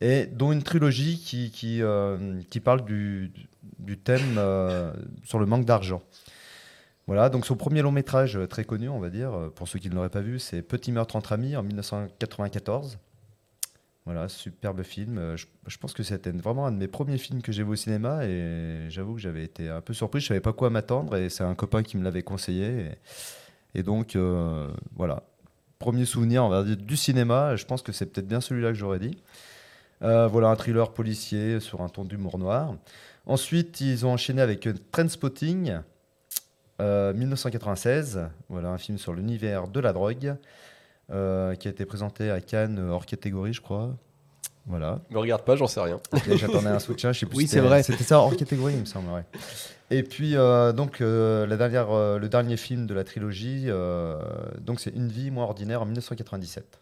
et 0.00 0.26
dont 0.26 0.52
une 0.52 0.62
trilogie 0.62 1.18
qui, 1.18 1.50
qui, 1.50 1.82
qui 2.50 2.60
parle 2.60 2.84
du, 2.84 3.32
du 3.80 3.98
thème 3.98 4.38
sur 5.24 5.40
le 5.40 5.46
manque 5.46 5.64
d'argent. 5.64 6.02
Voilà, 7.08 7.30
donc 7.30 7.44
son 7.44 7.56
premier 7.56 7.82
long 7.82 7.90
métrage 7.90 8.38
très 8.48 8.62
connu, 8.62 8.88
on 8.88 9.00
va 9.00 9.10
dire, 9.10 9.50
pour 9.56 9.66
ceux 9.66 9.80
qui 9.80 9.90
ne 9.90 9.96
l'auraient 9.96 10.08
pas 10.08 10.20
vu, 10.20 10.38
c'est 10.38 10.62
Petit 10.62 10.92
meurtre 10.92 11.16
entre 11.16 11.32
amis 11.32 11.56
en 11.56 11.64
1994. 11.64 12.98
Voilà, 14.08 14.26
superbe 14.30 14.82
film. 14.84 15.18
Euh, 15.18 15.36
Je, 15.36 15.76
pense 15.76 15.92
que 15.92 16.02
c'était 16.02 16.30
vraiment 16.30 16.64
un 16.64 16.72
de 16.72 16.78
mes 16.78 16.88
premiers 16.88 17.18
films 17.18 17.42
que 17.42 17.52
j'ai 17.52 17.62
vu 17.62 17.72
au 17.72 17.76
cinéma 17.76 18.24
et 18.24 18.86
j'avoue 18.88 19.12
que 19.12 19.20
j'avais 19.20 19.44
été 19.44 19.68
un 19.68 19.82
peu 19.82 19.92
surpris. 19.92 20.20
Je 20.20 20.28
savais 20.28 20.40
pas 20.40 20.54
quoi 20.54 20.70
m'attendre 20.70 21.14
et 21.14 21.28
c'est 21.28 21.44
un 21.44 21.54
copain 21.54 21.82
qui 21.82 21.98
me 21.98 22.04
l'avait 22.04 22.22
conseillé. 22.22 22.92
Et, 23.74 23.82
donc, 23.82 24.16
euh, 24.16 24.66
voilà. 24.96 25.24
Premier 25.78 26.06
souvenir, 26.06 26.42
on 26.42 26.48
va 26.48 26.64
dire, 26.64 26.78
du 26.78 26.96
cinéma. 26.96 27.54
Je 27.56 27.66
pense 27.66 27.82
que 27.82 27.92
c'est 27.92 28.06
peut-être 28.06 28.26
bien 28.26 28.40
celui-là 28.40 28.68
que 28.68 28.78
j'aurais 28.78 28.98
dit. 28.98 29.18
Euh, 30.00 30.26
voilà, 30.26 30.48
un 30.48 30.56
thriller 30.56 30.90
policier 30.94 31.60
sur 31.60 31.82
un 31.82 31.90
ton 31.90 32.06
d'humour 32.06 32.38
noir. 32.38 32.76
Ensuite, 33.26 33.82
ils 33.82 34.06
ont 34.06 34.12
enchaîné 34.12 34.40
avec 34.40 34.66
Trainspotting, 34.90 35.80
euh, 36.80 37.12
1996. 37.12 38.26
Voilà, 38.48 38.70
un 38.70 38.78
film 38.78 38.96
sur 38.96 39.12
l'univers 39.12 39.68
de 39.68 39.80
la 39.80 39.92
drogue 39.92 40.38
euh, 41.10 41.54
qui 41.54 41.68
a 41.68 41.70
été 41.70 41.84
présenté 41.86 42.30
à 42.30 42.40
Cannes 42.40 42.78
euh, 42.78 42.90
hors 42.90 43.06
catégorie, 43.06 43.52
je 43.52 43.60
crois. 43.60 43.90
Voilà. 44.66 45.00
Me 45.10 45.18
regarde 45.18 45.42
pas, 45.44 45.56
j'en 45.56 45.66
sais 45.66 45.80
rien. 45.80 45.98
Ok, 46.12 46.36
J'attendais 46.36 46.66
un 46.68 46.78
soutien, 46.78 47.12
je 47.12 47.20
sais 47.20 47.26
plus. 47.26 47.36
Oui, 47.38 47.44
si 47.44 47.50
c'est 47.54 47.60
vrai. 47.60 47.82
C'était 47.82 48.04
ça 48.04 48.18
hors 48.18 48.36
catégorie, 48.36 48.74
il 48.74 48.80
me 48.80 48.84
semble. 48.84 49.08
ouais. 49.10 49.24
Et 49.90 50.02
puis 50.02 50.36
euh, 50.36 50.72
donc 50.72 51.00
euh, 51.00 51.46
la 51.46 51.56
dernière, 51.56 51.90
euh, 51.90 52.18
le 52.18 52.28
dernier 52.28 52.58
film 52.58 52.86
de 52.86 52.92
la 52.92 53.04
trilogie, 53.04 53.64
euh, 53.68 54.18
donc 54.60 54.80
c'est 54.80 54.94
Une 54.94 55.08
vie 55.08 55.30
moins 55.30 55.44
ordinaire 55.44 55.80
en 55.80 55.86
1997. 55.86 56.78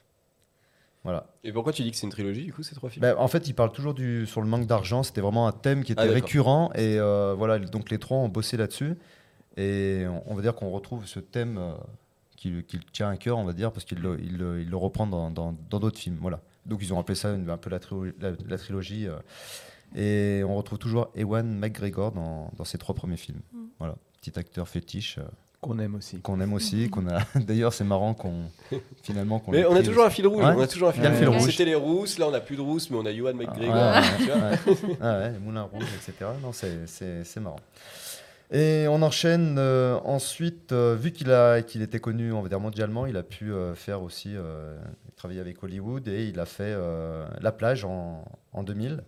Voilà. 1.04 1.28
Et 1.44 1.52
pourquoi 1.52 1.72
tu 1.72 1.82
dis 1.84 1.92
que 1.92 1.96
c'est 1.96 2.06
une 2.06 2.10
trilogie, 2.12 2.44
du 2.44 2.52
coup, 2.52 2.64
ces 2.64 2.74
trois 2.74 2.90
films? 2.90 3.02
Ben, 3.02 3.14
en 3.16 3.28
fait, 3.28 3.46
il 3.46 3.54
parle 3.54 3.70
toujours 3.70 3.94
du, 3.94 4.26
sur 4.26 4.40
le 4.40 4.48
manque 4.48 4.66
d'argent. 4.66 5.04
C'était 5.04 5.20
vraiment 5.20 5.46
un 5.46 5.52
thème 5.52 5.84
qui 5.84 5.92
était 5.92 6.00
Ah, 6.00 6.06
d'accord. 6.06 6.20
récurrent. 6.24 6.72
Et 6.74 6.98
euh, 6.98 7.32
voilà, 7.38 7.60
donc 7.60 7.90
les 7.90 7.98
trois 8.00 8.16
ont 8.18 8.28
bossé 8.28 8.56
là-dessus. 8.56 8.96
Et 9.56 10.04
on, 10.08 10.24
on 10.32 10.34
va 10.34 10.42
dire 10.42 10.56
qu'on 10.56 10.70
retrouve 10.70 11.06
ce 11.06 11.20
thème 11.20 11.58
euh, 11.58 11.74
qui, 12.36 12.50
le- 12.50 12.60
qui 12.62 12.76
le 12.76 12.82
tient 12.92 13.08
à 13.08 13.16
cœur, 13.16 13.38
on 13.38 13.44
va 13.44 13.52
dire, 13.52 13.72
parce 13.72 13.84
qu'il 13.84 13.98
le, 13.98 14.18
il 14.20 14.36
le- 14.36 14.60
il 14.60 14.68
le 14.70 14.76
reprend 14.76 15.06
dans 15.06 15.30
dans- 15.30 15.54
dans 15.70 15.80
d'autres 15.80 15.98
films. 15.98 16.18
Voilà. 16.20 16.40
Donc 16.66 16.80
ils 16.82 16.92
ont 16.92 16.98
appelé 16.98 17.14
ça 17.16 17.30
une- 17.32 17.48
un 17.50 17.56
peu 17.56 17.70
la, 17.70 17.78
trilo- 17.78 18.12
la- 18.20 18.32
la 18.48 18.58
trilogie. 18.58 19.06
euh. 19.08 19.16
et 19.94 20.42
on 20.44 20.56
retrouve 20.56 20.78
toujours 20.78 21.08
Ewan 21.14 21.46
McGregor 21.58 22.12
dans, 22.12 22.50
dans 22.56 22.64
ses 22.64 22.78
trois 22.78 22.94
premiers 22.94 23.16
films. 23.16 23.40
Mm. 23.52 23.58
Voilà, 23.78 23.94
petit 24.20 24.36
acteur 24.38 24.66
fétiche 24.68 25.18
euh, 25.18 25.22
Qu'on 25.60 25.78
aime 25.78 25.94
aussi. 25.94 26.18
qu'on 26.20 26.40
aime 26.40 26.52
aussi. 26.54 26.90
qu'on 26.90 27.06
a. 27.08 27.20
D'ailleurs, 27.36 27.72
c'est 27.72 27.84
marrant 27.84 28.12
qu'on 28.14 28.42
finalement 29.02 29.38
qu'on. 29.38 29.52
Mais 29.52 29.64
on 29.64 29.74
a 29.76 29.82
toujours 29.82 30.04
un 30.04 30.10
fil 30.10 30.26
rouge. 30.26 30.44
Ouais. 30.44 30.52
On 30.56 30.60
a 30.60 30.66
toujours 30.66 30.88
un 30.88 30.92
fil 30.92 31.06
rouge. 31.28 31.38
rouge. 31.38 31.50
C'était 31.52 31.64
les 31.64 31.74
rousses, 31.76 32.18
là 32.18 32.26
on 32.28 32.34
a 32.34 32.40
plus 32.40 32.56
de 32.56 32.60
rousses, 32.60 32.90
mais 32.90 32.96
on 32.98 33.06
a 33.06 33.12
McGregor. 33.32 34.02
Tu 34.18 34.24
vois. 34.26 34.34
ouais. 34.36 34.96
Ah 35.00 35.18
ouais, 35.18 35.32
les 35.32 35.38
moulins 35.38 35.62
rouges, 35.62 35.84
etc. 35.96 36.30
Non, 36.42 36.52
c'est- 36.52 36.86
c'est 36.86 37.24
c'est 37.24 37.40
marrant. 37.40 37.60
Et 38.52 38.86
on 38.88 39.02
enchaîne 39.02 39.56
euh, 39.58 39.98
ensuite, 40.04 40.70
euh, 40.70 40.94
vu 40.94 41.10
qu'il 41.10 41.82
était 41.82 41.98
connu, 41.98 42.32
on 42.32 42.42
va 42.42 42.48
dire 42.48 42.60
mondialement, 42.60 43.06
il 43.06 43.16
a 43.16 43.24
pu 43.24 43.52
euh, 43.52 43.74
faire 43.74 44.02
aussi 44.02 44.36
travailler 45.16 45.40
avec 45.40 45.62
Hollywood 45.62 46.06
et 46.08 46.28
il 46.28 46.38
a 46.38 46.46
fait 46.46 46.76
La 47.40 47.52
plage 47.52 47.84
en, 47.84 48.24
en 48.52 48.62
2000. 48.62 49.02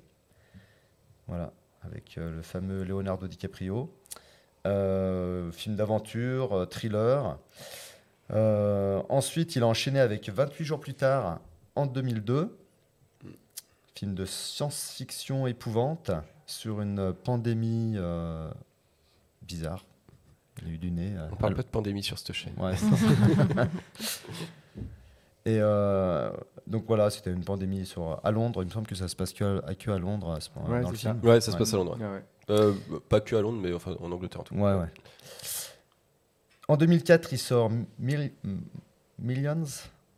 Voilà, 1.28 1.52
avec 1.82 2.16
le 2.16 2.42
fameux 2.42 2.82
Leonardo 2.82 3.26
DiCaprio. 3.26 3.92
Film 4.64 5.76
d'aventure, 5.76 6.66
thriller. 6.68 7.38
Ensuite, 8.30 9.56
il 9.56 9.62
a 9.62 9.66
enchaîné 9.66 10.00
avec 10.00 10.28
28 10.28 10.64
jours 10.64 10.80
plus 10.80 10.94
tard, 10.94 11.40
en 11.76 11.86
2002 11.86 12.56
film 13.94 14.14
de 14.14 14.26
science-fiction 14.26 15.48
épouvante 15.48 16.12
sur 16.46 16.80
une 16.80 17.12
pandémie 17.12 17.96
bizarre. 19.48 19.84
Il 20.62 20.68
a 20.68 20.70
eu 20.72 20.78
du 20.78 20.90
nez. 20.92 21.14
euh, 21.16 21.28
On 21.32 21.36
parle 21.36 21.54
pas 21.54 21.62
de 21.62 21.68
pandémie 21.68 22.02
sur 22.02 22.18
cette 22.18 22.32
chaîne. 22.32 22.52
Ouais. 22.58 22.74
Et 25.44 25.58
euh, 25.60 26.30
donc 26.66 26.84
voilà, 26.86 27.08
c'était 27.10 27.30
une 27.32 27.44
pandémie 27.44 27.86
sur, 27.86 28.20
à 28.22 28.30
Londres. 28.30 28.62
Il 28.62 28.66
me 28.66 28.70
semble 28.70 28.86
que 28.86 28.94
ça 28.94 29.08
se 29.08 29.16
passe 29.16 29.32
que 29.32 29.62
à, 29.66 29.74
que 29.74 29.90
à 29.90 29.98
Londres 29.98 30.32
à 30.32 30.40
ce 30.40 30.50
moment 30.54 30.68
Ouais, 30.68 30.82
dans 30.82 30.90
le 30.90 30.96
c'est 30.96 31.04
ça. 31.04 31.14
film. 31.14 31.24
Ouais, 31.24 31.40
ça 31.40 31.46
se 31.46 31.52
Ouais. 31.52 31.58
passe 31.60 31.72
à 31.72 31.76
Londres. 31.78 31.96
ouais. 31.98 32.04
Ah 32.06 32.12
ouais. 32.12 32.22
Euh, 32.50 32.74
pas 33.08 33.20
que 33.20 33.34
à 33.36 33.40
Londres, 33.40 33.58
mais 33.62 33.72
enfin 33.72 33.94
en 34.00 34.10
Angleterre 34.12 34.40
en 34.42 34.44
tout 34.44 34.54
cas. 34.54 34.60
Ouais, 34.60 34.74
ouais. 34.80 34.88
En 36.68 36.76
2004, 36.76 37.32
il 37.32 37.38
sort 37.38 37.70
Mil- 37.98 38.32
Millions, 39.18 39.64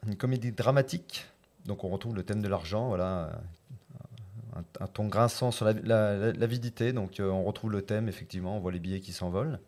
une 0.06 0.16
comédie 0.16 0.52
dramatique. 0.52 1.26
Donc 1.66 1.84
on 1.84 1.88
retrouve 1.90 2.16
le 2.16 2.22
thème 2.24 2.42
de 2.42 2.48
l'argent, 2.48 2.88
voilà, 2.88 3.40
un, 4.80 4.86
ton 4.86 5.06
grinçant 5.08 5.50
sur 5.50 5.64
la- 5.66 5.72
la- 5.74 6.32
l'avidité. 6.32 6.92
Donc 6.92 7.20
euh, 7.20 7.28
on 7.30 7.44
retrouve 7.44 7.72
le 7.72 7.82
thème, 7.82 8.08
effectivement, 8.08 8.56
on 8.56 8.60
voit 8.60 8.72
les 8.72 8.78
billets 8.78 9.00
qui 9.00 9.12
s'envolent. 9.12 9.58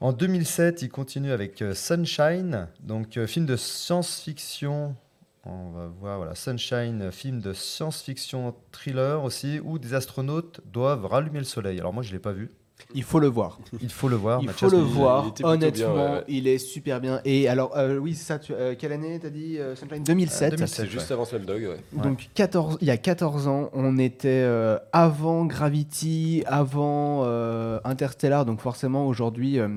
En 0.00 0.12
2007, 0.12 0.82
il 0.82 0.88
continue 0.90 1.32
avec 1.32 1.62
euh, 1.62 1.74
Sunshine, 1.74 2.68
donc 2.80 3.16
euh, 3.16 3.26
film 3.26 3.46
de 3.46 3.56
science-fiction. 3.56 4.96
On 5.46 5.70
va 5.70 5.86
voir, 5.86 6.16
voilà, 6.18 6.34
Sunshine, 6.34 7.10
film 7.12 7.40
de 7.40 7.52
science-fiction 7.52 8.54
thriller 8.72 9.22
aussi, 9.22 9.60
où 9.62 9.78
des 9.78 9.94
astronautes 9.94 10.60
doivent 10.72 11.06
rallumer 11.06 11.38
le 11.38 11.44
soleil. 11.44 11.78
Alors 11.78 11.92
moi, 11.92 12.02
je 12.02 12.08
ne 12.08 12.14
l'ai 12.14 12.18
pas 12.18 12.32
vu. 12.32 12.50
Il 12.96 13.02
faut 13.02 13.18
le 13.18 13.26
voir. 13.28 13.58
Il 13.80 13.88
faut 13.88 14.08
le 14.08 14.16
voir. 14.16 14.40
Il 14.42 14.46
Mathias 14.46 14.70
faut 14.70 14.76
le 14.76 14.82
voir. 14.82 15.26
il 15.26 15.32
bien, 15.42 15.48
Honnêtement, 15.48 15.94
ouais, 16.14 16.24
il 16.28 16.46
est 16.48 16.58
super 16.58 17.00
bien. 17.00 17.20
Et 17.24 17.48
alors, 17.48 17.76
euh, 17.76 17.98
oui, 17.98 18.14
ça. 18.14 18.38
Tu, 18.38 18.52
euh, 18.52 18.74
quelle 18.78 18.92
année 18.92 19.18
t'as 19.20 19.30
dit 19.30 19.58
euh, 19.58 19.74
Sunshine? 19.74 20.04
2007. 20.04 20.52
Euh, 20.52 20.56
2007. 20.56 20.68
C'est 20.86 20.90
juste 20.92 21.06
ouais. 21.08 21.12
avant 21.14 21.24
Slumdog, 21.24 21.62
ouais. 21.62 22.02
Donc 22.02 22.28
14, 22.34 22.78
il 22.80 22.86
y 22.88 22.90
a 22.90 22.96
14 22.96 23.48
ans, 23.48 23.70
on 23.72 23.96
était 23.98 24.28
euh, 24.28 24.78
avant 24.92 25.44
Gravity, 25.44 26.42
avant 26.46 27.22
euh, 27.24 27.80
Interstellar, 27.84 28.44
donc 28.44 28.60
forcément 28.60 29.06
aujourd'hui, 29.06 29.58
euh, 29.58 29.68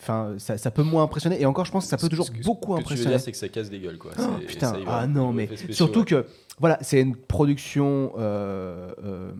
enfin 0.00 0.34
ça, 0.38 0.58
ça 0.58 0.70
peut 0.70 0.82
moins 0.82 1.02
impressionner. 1.04 1.40
Et 1.40 1.46
encore, 1.46 1.64
je 1.64 1.72
pense 1.72 1.84
que 1.84 1.90
ça 1.90 1.96
peut 1.96 2.08
toujours 2.08 2.32
que- 2.32 2.42
beaucoup 2.42 2.76
Ce 2.76 2.82
que 2.82 2.88
tu 2.88 2.94
veux 2.94 2.94
impressionner. 2.94 3.10
dire, 3.16 3.20
c'est 3.20 3.32
que 3.32 3.38
ça 3.38 3.48
casse 3.48 3.70
des 3.70 3.78
gueules, 3.78 3.98
quoi. 3.98 4.12
Oh, 4.18 4.22
putain, 4.46 4.72
ça 4.72 4.78
y 4.80 4.84
va. 4.84 4.98
ah 5.00 5.06
non, 5.06 5.32
mais 5.32 5.46
spéciaux, 5.46 5.72
surtout 5.72 6.00
ouais. 6.00 6.04
que 6.06 6.26
voilà, 6.58 6.78
c'est 6.82 7.00
une 7.00 7.16
production 7.16 8.12
euh, 8.18 8.92
euh, 9.04 9.32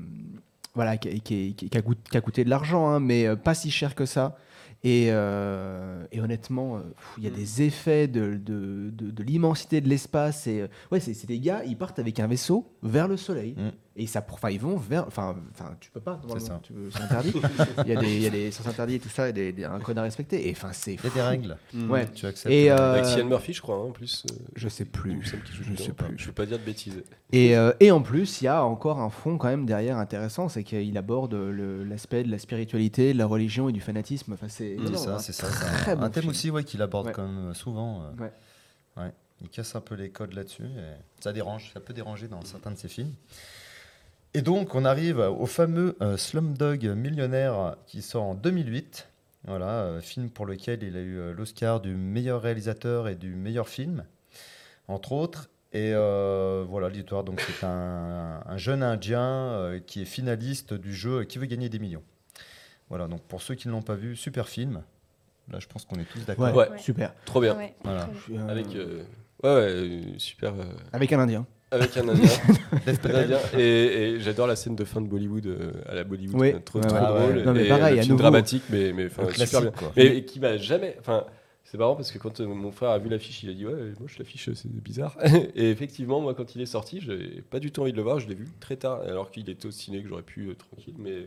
voilà, 0.74 0.96
qui, 0.96 1.20
qui- 1.20 1.54
qui- 1.54 1.68
qui 1.68 1.78
a, 1.78 1.82
coûté, 1.82 2.00
qui 2.10 2.16
a 2.16 2.20
coûté 2.20 2.44
de 2.44 2.50
l'argent, 2.50 2.88
hein, 2.88 3.00
mais 3.00 3.26
euh, 3.26 3.36
pas 3.36 3.54
si 3.54 3.70
cher 3.70 3.94
que 3.94 4.06
ça. 4.06 4.36
Et, 4.82 5.08
euh, 5.10 6.06
et 6.10 6.20
honnêtement, 6.22 6.76
euh, 6.76 6.80
il 7.18 7.24
y 7.24 7.26
a 7.26 7.30
Mm. 7.30 7.34
des 7.34 7.62
effets 7.62 8.08
de, 8.08 8.36
de, 8.42 8.90
de- 8.90 9.10
de 9.10 9.22
l'immensité 9.22 9.82
de 9.82 9.88
l'espace. 9.90 10.46
Et 10.46 10.64
ouais, 10.90 11.00
c'est 11.00 11.12
c'est 11.12 11.26
des 11.26 11.38
gars, 11.38 11.62
ils 11.66 11.76
partent 11.76 11.98
avec 11.98 12.18
un 12.18 12.26
vaisseau 12.26 12.66
vers 12.82 13.06
le 13.06 13.18
soleil. 13.18 13.54
Mm. 13.58 13.70
Et 14.02 14.06
ça, 14.06 14.24
enfin, 14.30 14.48
ils 14.48 14.58
vont 14.58 14.76
vers. 14.78 15.06
Enfin, 15.06 15.36
enfin, 15.52 15.76
tu 15.78 15.90
peux 15.90 16.00
pas. 16.00 16.18
normalement, 16.26 16.60
C'est 16.90 17.02
interdit. 17.02 17.34
il 17.84 17.92
y 17.92 17.96
a 17.96 18.00
des, 18.00 18.16
il 18.16 18.22
y 18.22 18.26
a 18.26 18.30
des 18.30 18.50
sens 18.50 18.66
interdits 18.66 18.94
et 18.94 18.98
tout 18.98 19.10
ça, 19.10 19.28
et 19.28 19.32
des, 19.34 19.52
des- 19.52 19.64
un 19.64 19.78
code 19.78 19.98
à 19.98 20.02
respecter. 20.02 20.48
Et 20.48 20.52
enfin, 20.52 20.70
c'est. 20.72 20.94
Il 20.94 21.04
y 21.04 21.06
a 21.06 21.10
des 21.10 21.20
règles. 21.22 21.56
Ouais. 21.74 22.08
Tu 22.14 22.24
acceptes. 22.24 22.50
Et, 22.50 22.70
euh, 22.70 22.92
Avec 22.94 23.04
Cillian 23.04 23.26
Murphy, 23.26 23.52
je 23.52 23.60
crois, 23.60 23.76
hein, 23.76 23.88
en 23.88 23.90
plus. 23.90 24.24
euh, 24.30 24.34
Je 24.56 24.68
sais 24.70 24.86
plus. 24.86 25.20
Je 25.22 25.36
dedans. 25.70 25.84
sais 25.84 25.92
plus. 25.92 26.14
Je 26.18 26.26
veux 26.28 26.32
pas 26.32 26.46
dire 26.46 26.58
de 26.58 26.64
bêtises. 26.64 27.02
Et, 27.32 27.56
euh, 27.58 27.72
et 27.80 27.90
en 27.90 28.00
plus, 28.00 28.40
il 28.40 28.44
y 28.46 28.48
a 28.48 28.64
encore 28.64 29.00
un 29.00 29.10
fond 29.10 29.36
quand 29.36 29.48
même 29.48 29.66
derrière 29.66 29.98
intéressant, 29.98 30.48
c'est 30.48 30.64
qu'il 30.64 30.96
aborde 30.96 31.34
l'aspect 31.34 32.22
de 32.24 32.30
la 32.30 32.38
spiritualité, 32.38 33.12
de 33.12 33.18
la 33.18 33.26
religion 33.26 33.68
et 33.68 33.72
du 33.72 33.80
fanatisme. 33.82 34.32
Enfin, 34.32 34.48
c'est 34.48 34.76
Mm. 34.76 34.78
C'est 34.78 34.86
énorme, 34.88 35.04
ça, 35.04 35.14
hein. 35.16 35.18
c'est 35.18 35.32
ça. 35.32 35.46
Très 35.48 35.84
c'est 35.84 35.90
un, 35.90 35.96
bon 35.96 36.02
un 36.04 36.10
thème 36.10 36.22
film. 36.22 36.30
aussi 36.30 36.50
ouais, 36.50 36.64
qu'il 36.64 36.80
aborde 36.80 37.08
Ouais. 37.08 37.12
quand 37.12 37.26
même 37.28 37.52
souvent. 37.54 38.02
euh, 38.02 38.22
Ouais. 38.22 38.32
ouais. 38.96 39.12
Il 39.42 39.48
casse 39.48 39.74
un 39.74 39.80
peu 39.80 39.94
les 39.94 40.10
codes 40.10 40.34
là-dessus. 40.34 40.64
Ça 41.20 41.32
dérange, 41.32 41.70
ça 41.72 41.80
peut 41.80 41.94
déranger 41.94 42.28
dans 42.28 42.42
certains 42.44 42.70
de 42.72 42.76
ses 42.76 42.88
films. 42.88 43.12
Et 44.34 44.42
donc, 44.42 44.74
on 44.74 44.84
arrive 44.84 45.18
au 45.18 45.46
fameux 45.46 45.96
euh, 46.02 46.16
Slumdog 46.16 46.84
Millionnaire 46.86 47.76
qui 47.86 48.00
sort 48.02 48.22
en 48.24 48.34
2008. 48.34 49.08
Voilà, 49.46 49.82
euh, 49.84 50.00
film 50.00 50.30
pour 50.30 50.46
lequel 50.46 50.82
il 50.82 50.96
a 50.96 51.00
eu 51.00 51.18
euh, 51.18 51.32
l'Oscar 51.34 51.80
du 51.80 51.94
meilleur 51.94 52.42
réalisateur 52.42 53.08
et 53.08 53.14
du 53.14 53.34
meilleur 53.34 53.68
film, 53.68 54.04
entre 54.86 55.12
autres. 55.12 55.48
Et 55.72 55.92
euh, 55.94 56.64
voilà 56.68 56.88
l'histoire. 56.88 57.24
Donc, 57.24 57.40
c'est 57.40 57.64
un, 57.66 58.42
un 58.46 58.56
jeune 58.56 58.82
Indien 58.82 59.20
euh, 59.22 59.80
qui 59.80 60.02
est 60.02 60.06
finaliste 60.06 60.74
du 60.74 60.94
jeu 60.94 61.24
Qui 61.24 61.38
veut 61.38 61.46
gagner 61.46 61.68
des 61.68 61.78
millions. 61.78 62.02
Voilà, 62.88 63.06
donc 63.08 63.22
pour 63.22 63.40
ceux 63.40 63.54
qui 63.54 63.66
ne 63.68 63.72
l'ont 63.72 63.82
pas 63.82 63.94
vu, 63.94 64.14
super 64.16 64.48
film. 64.48 64.82
Là, 65.50 65.58
je 65.58 65.66
pense 65.66 65.84
qu'on 65.84 65.96
est 65.98 66.04
tous 66.04 66.24
d'accord. 66.26 66.54
Ouais, 66.54 66.68
Ouais. 66.70 66.78
super. 66.78 67.14
Trop 67.24 67.40
bien. 67.40 67.56
Ouais, 67.56 67.74
Voilà. 67.82 68.08
Avec. 68.48 68.66
euh, 68.76 69.02
Ouais, 69.42 69.54
ouais, 69.54 70.02
super. 70.18 70.52
euh, 70.54 70.64
avec 70.92 71.12
un 71.12 71.18
Indien. 71.18 71.46
Avec 71.72 71.96
un 71.96 72.08
Indien. 72.08 72.28
Un. 72.86 73.58
Et, 73.58 73.62
et 74.14 74.20
j'adore 74.20 74.46
la 74.46 74.56
scène 74.56 74.74
de 74.76 74.84
fin 74.84 75.00
de 75.00 75.06
Bollywood 75.08 75.46
euh, 75.46 75.72
à 75.86 75.94
la 75.94 76.04
Bollywood. 76.04 76.40
Oui. 76.40 76.52
Trop, 76.64 76.80
Ouais, 76.80 76.86
trop 76.88 76.96
ouais. 76.96 77.02
drôle. 77.02 77.36
Ouais. 77.38 77.44
Non, 77.44 77.52
mais 77.52 77.64
et, 77.66 77.68
pareil, 77.68 77.98
à 77.98 78.02
film 78.02 78.12
nouveau. 78.14 78.22
dramatique, 78.22 78.62
mais, 78.70 78.92
super 79.34 79.60
bien. 79.62 79.70
quoi. 79.70 79.92
Mais 79.96 80.06
et 80.16 80.24
qui 80.24 80.40
m'a 80.40 80.56
jamais. 80.56 80.96
Enfin, 81.00 81.24
c'est 81.64 81.78
marrant 81.78 81.94
parce 81.94 82.10
que 82.10 82.18
quand 82.18 82.40
euh, 82.40 82.46
mon 82.48 82.72
frère 82.72 82.90
a 82.90 82.98
vu 82.98 83.08
l'affiche, 83.08 83.42
il 83.44 83.50
a 83.50 83.54
dit 83.54 83.64
Ouais, 83.64 83.72
moi 84.00 84.08
je 84.08 84.18
l'affiche, 84.18 84.50
c'est 84.54 84.68
bizarre. 84.72 85.16
et 85.54 85.70
effectivement, 85.70 86.20
moi 86.20 86.34
quand 86.34 86.54
il 86.56 86.60
est 86.62 86.66
sorti, 86.66 87.00
j'ai 87.00 87.42
pas 87.48 87.60
du 87.60 87.70
tout 87.70 87.82
envie 87.82 87.92
de 87.92 87.96
le 87.96 88.02
voir. 88.02 88.18
Je 88.18 88.28
l'ai 88.28 88.34
vu 88.34 88.48
très 88.58 88.76
tard, 88.76 89.02
alors 89.06 89.30
qu'il 89.30 89.48
était 89.48 89.66
au 89.66 89.70
ciné, 89.70 90.02
que 90.02 90.08
j'aurais 90.08 90.22
pu 90.22 90.48
euh, 90.48 90.54
tranquille, 90.54 90.94
mais 90.98 91.26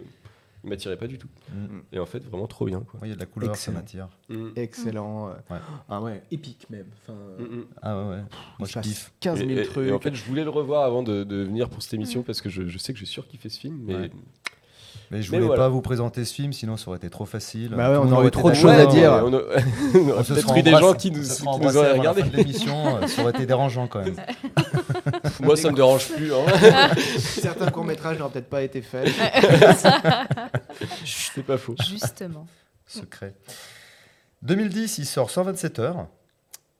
il 0.63 0.69
m'attirait 0.69 0.97
pas 0.97 1.07
du 1.07 1.17
tout. 1.17 1.27
Mm. 1.51 1.79
Et 1.91 1.99
en 1.99 2.05
fait, 2.05 2.23
vraiment 2.23 2.47
trop 2.47 2.65
bien. 2.65 2.79
Ouais, 2.79 2.85
Il 3.03 3.09
y 3.09 3.11
a 3.11 3.15
de 3.15 3.19
la 3.19 3.25
couleur, 3.25 3.51
Excellent. 3.51 3.75
ça 3.75 3.79
m'attire. 3.81 4.07
Mm. 4.29 4.49
Excellent. 4.55 5.27
Ouais. 5.27 5.57
Ah 5.89 6.01
ouais, 6.01 6.23
épique 6.31 6.67
même. 6.69 6.87
Enfin, 7.01 7.17
Mm. 7.39 7.63
Ah 7.81 7.97
ouais, 7.97 8.09
ouais. 8.09 8.21
Moi, 8.59 8.67
je 8.67 8.79
kiffe. 8.79 9.11
15 9.19 9.39
000 9.39 9.49
Et- 9.49 9.53
et- 9.61 9.63
trucs. 9.65 9.87
Et 9.89 9.91
en 9.91 9.99
fait, 9.99 10.13
je 10.15 10.23
voulais 10.25 10.43
le 10.43 10.49
revoir 10.49 10.83
avant 10.85 11.03
de, 11.03 11.23
de 11.23 11.35
venir 11.43 11.69
pour 11.69 11.81
cette 11.81 11.93
émission 11.93 12.23
parce 12.23 12.41
que 12.41 12.49
je, 12.49 12.67
je 12.67 12.77
sais 12.77 12.93
que 12.93 12.99
j'ai 12.99 13.05
surkiffé 13.05 13.49
ce 13.49 13.59
film. 13.59 13.79
Mais 13.83 13.95
Ouais. 13.95 14.11
Mais 15.11 15.21
je 15.21 15.31
Mais 15.31 15.37
voulais 15.37 15.47
voilà. 15.47 15.63
pas 15.63 15.69
vous 15.69 15.81
présenter 15.81 16.25
ce 16.25 16.33
film, 16.33 16.53
sinon 16.53 16.75
ça 16.75 16.87
aurait 16.87 16.97
été 16.97 17.09
trop 17.09 17.25
facile. 17.25 17.69
Bah 17.75 17.91
ouais, 17.91 17.97
on 17.97 18.11
aurait 18.11 18.27
eu 18.27 18.31
trop 18.31 18.49
de 18.49 18.55
choses 18.55 18.71
à 18.71 18.85
Ouais, 18.85 18.87
dire. 18.87 19.11
On, 19.11 19.33
a- 19.33 19.41
on 19.95 20.09
aurait 20.09 20.23
peut-être 20.23 20.57
eu 20.57 20.63
des 20.63 20.71
gens 20.71 20.93
qui 20.95 21.11
nous, 21.11 21.21
qui 21.21 21.43
nous 21.61 21.77
auraient 21.77 21.97
regardé. 21.99 22.23
l'émission, 22.23 22.97
euh, 22.97 23.05
ça 23.07 23.21
aurait 23.21 23.31
été 23.31 23.45
dérangeant 23.45 23.85
quand 23.87 23.99
même. 24.03 24.15
Moi, 25.41 25.55
ça 25.57 25.69
me 25.71 25.75
dérange 25.75 26.09
plus. 26.09 26.33
hein. 26.33 26.45
Certains 27.19 27.69
courts-métrages 27.71 28.17
n'auraient 28.19 28.31
peut-être 28.31 28.49
pas 28.49 28.61
été 28.61 28.81
faits. 28.81 29.09
C'est 31.05 31.43
pas 31.43 31.57
faux. 31.57 31.75
Justement. 31.87 32.47
Secret. 32.85 33.35
2010, 34.41 34.97
il 34.99 35.05
sort 35.05 35.29
127 35.29 35.79
heures. 35.79 36.07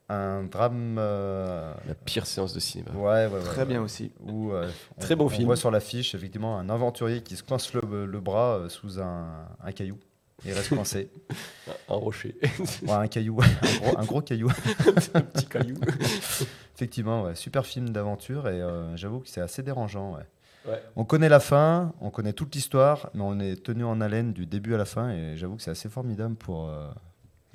Un 0.08 0.44
drame. 0.44 0.96
euh, 0.98 1.72
La 1.88 1.94
pire 1.94 2.26
séance 2.26 2.52
de 2.52 2.60
cinéma. 2.60 2.90
Ouais, 2.92 3.26
ouais, 3.26 3.26
ouais. 3.32 3.40
Très 3.44 3.60
ouais. 3.62 3.64
bien 3.66 3.82
aussi. 3.82 4.12
Où, 4.26 4.52
euh, 4.52 4.68
on- 4.96 5.00
Très 5.00 5.16
bon 5.16 5.24
on 5.26 5.28
film. 5.30 5.46
voit 5.46 5.56
sur 5.56 5.70
l'affiche, 5.70 6.14
effectivement, 6.14 6.58
un 6.58 6.68
aventurier 6.68 7.22
qui 7.22 7.36
se 7.36 7.42
coince 7.42 7.72
le, 7.72 8.04
le 8.04 8.20
bras 8.20 8.56
euh, 8.58 8.68
sous 8.68 9.00
un, 9.00 9.46
un 9.62 9.72
caillou. 9.72 9.98
Il 10.44 10.52
reste 10.52 10.68
coincé. 10.74 11.08
Un 11.88 11.94
rocher. 11.94 12.34
Ouais, 12.82 12.92
un 12.92 13.06
caillou, 13.08 13.38
un 13.42 13.78
gros, 13.78 13.98
un 13.98 14.04
gros 14.04 14.20
caillou. 14.22 14.48
un 15.14 15.20
petit 15.20 15.46
caillou. 15.46 15.76
Effectivement, 16.76 17.24
ouais, 17.24 17.34
super 17.34 17.64
film 17.66 17.90
d'aventure 17.90 18.48
et 18.48 18.60
euh, 18.60 18.96
j'avoue 18.96 19.20
que 19.20 19.28
c'est 19.28 19.40
assez 19.40 19.62
dérangeant. 19.62 20.14
ouais. 20.14 20.22
Ouais. 20.72 20.82
On 20.96 21.04
connaît 21.04 21.28
la 21.28 21.40
fin, 21.40 21.92
on 22.00 22.08
connaît 22.10 22.32
toute 22.32 22.54
l'histoire, 22.54 23.10
mais 23.14 23.20
on 23.22 23.38
est 23.38 23.62
tenu 23.62 23.84
en 23.84 24.00
haleine 24.00 24.32
du 24.32 24.46
début 24.46 24.74
à 24.74 24.78
la 24.78 24.86
fin 24.86 25.10
et 25.10 25.36
j'avoue 25.36 25.56
que 25.56 25.62
c'est 25.62 25.70
assez 25.70 25.88
formidable 25.90 26.34
pour. 26.36 26.68
euh, 26.70 26.88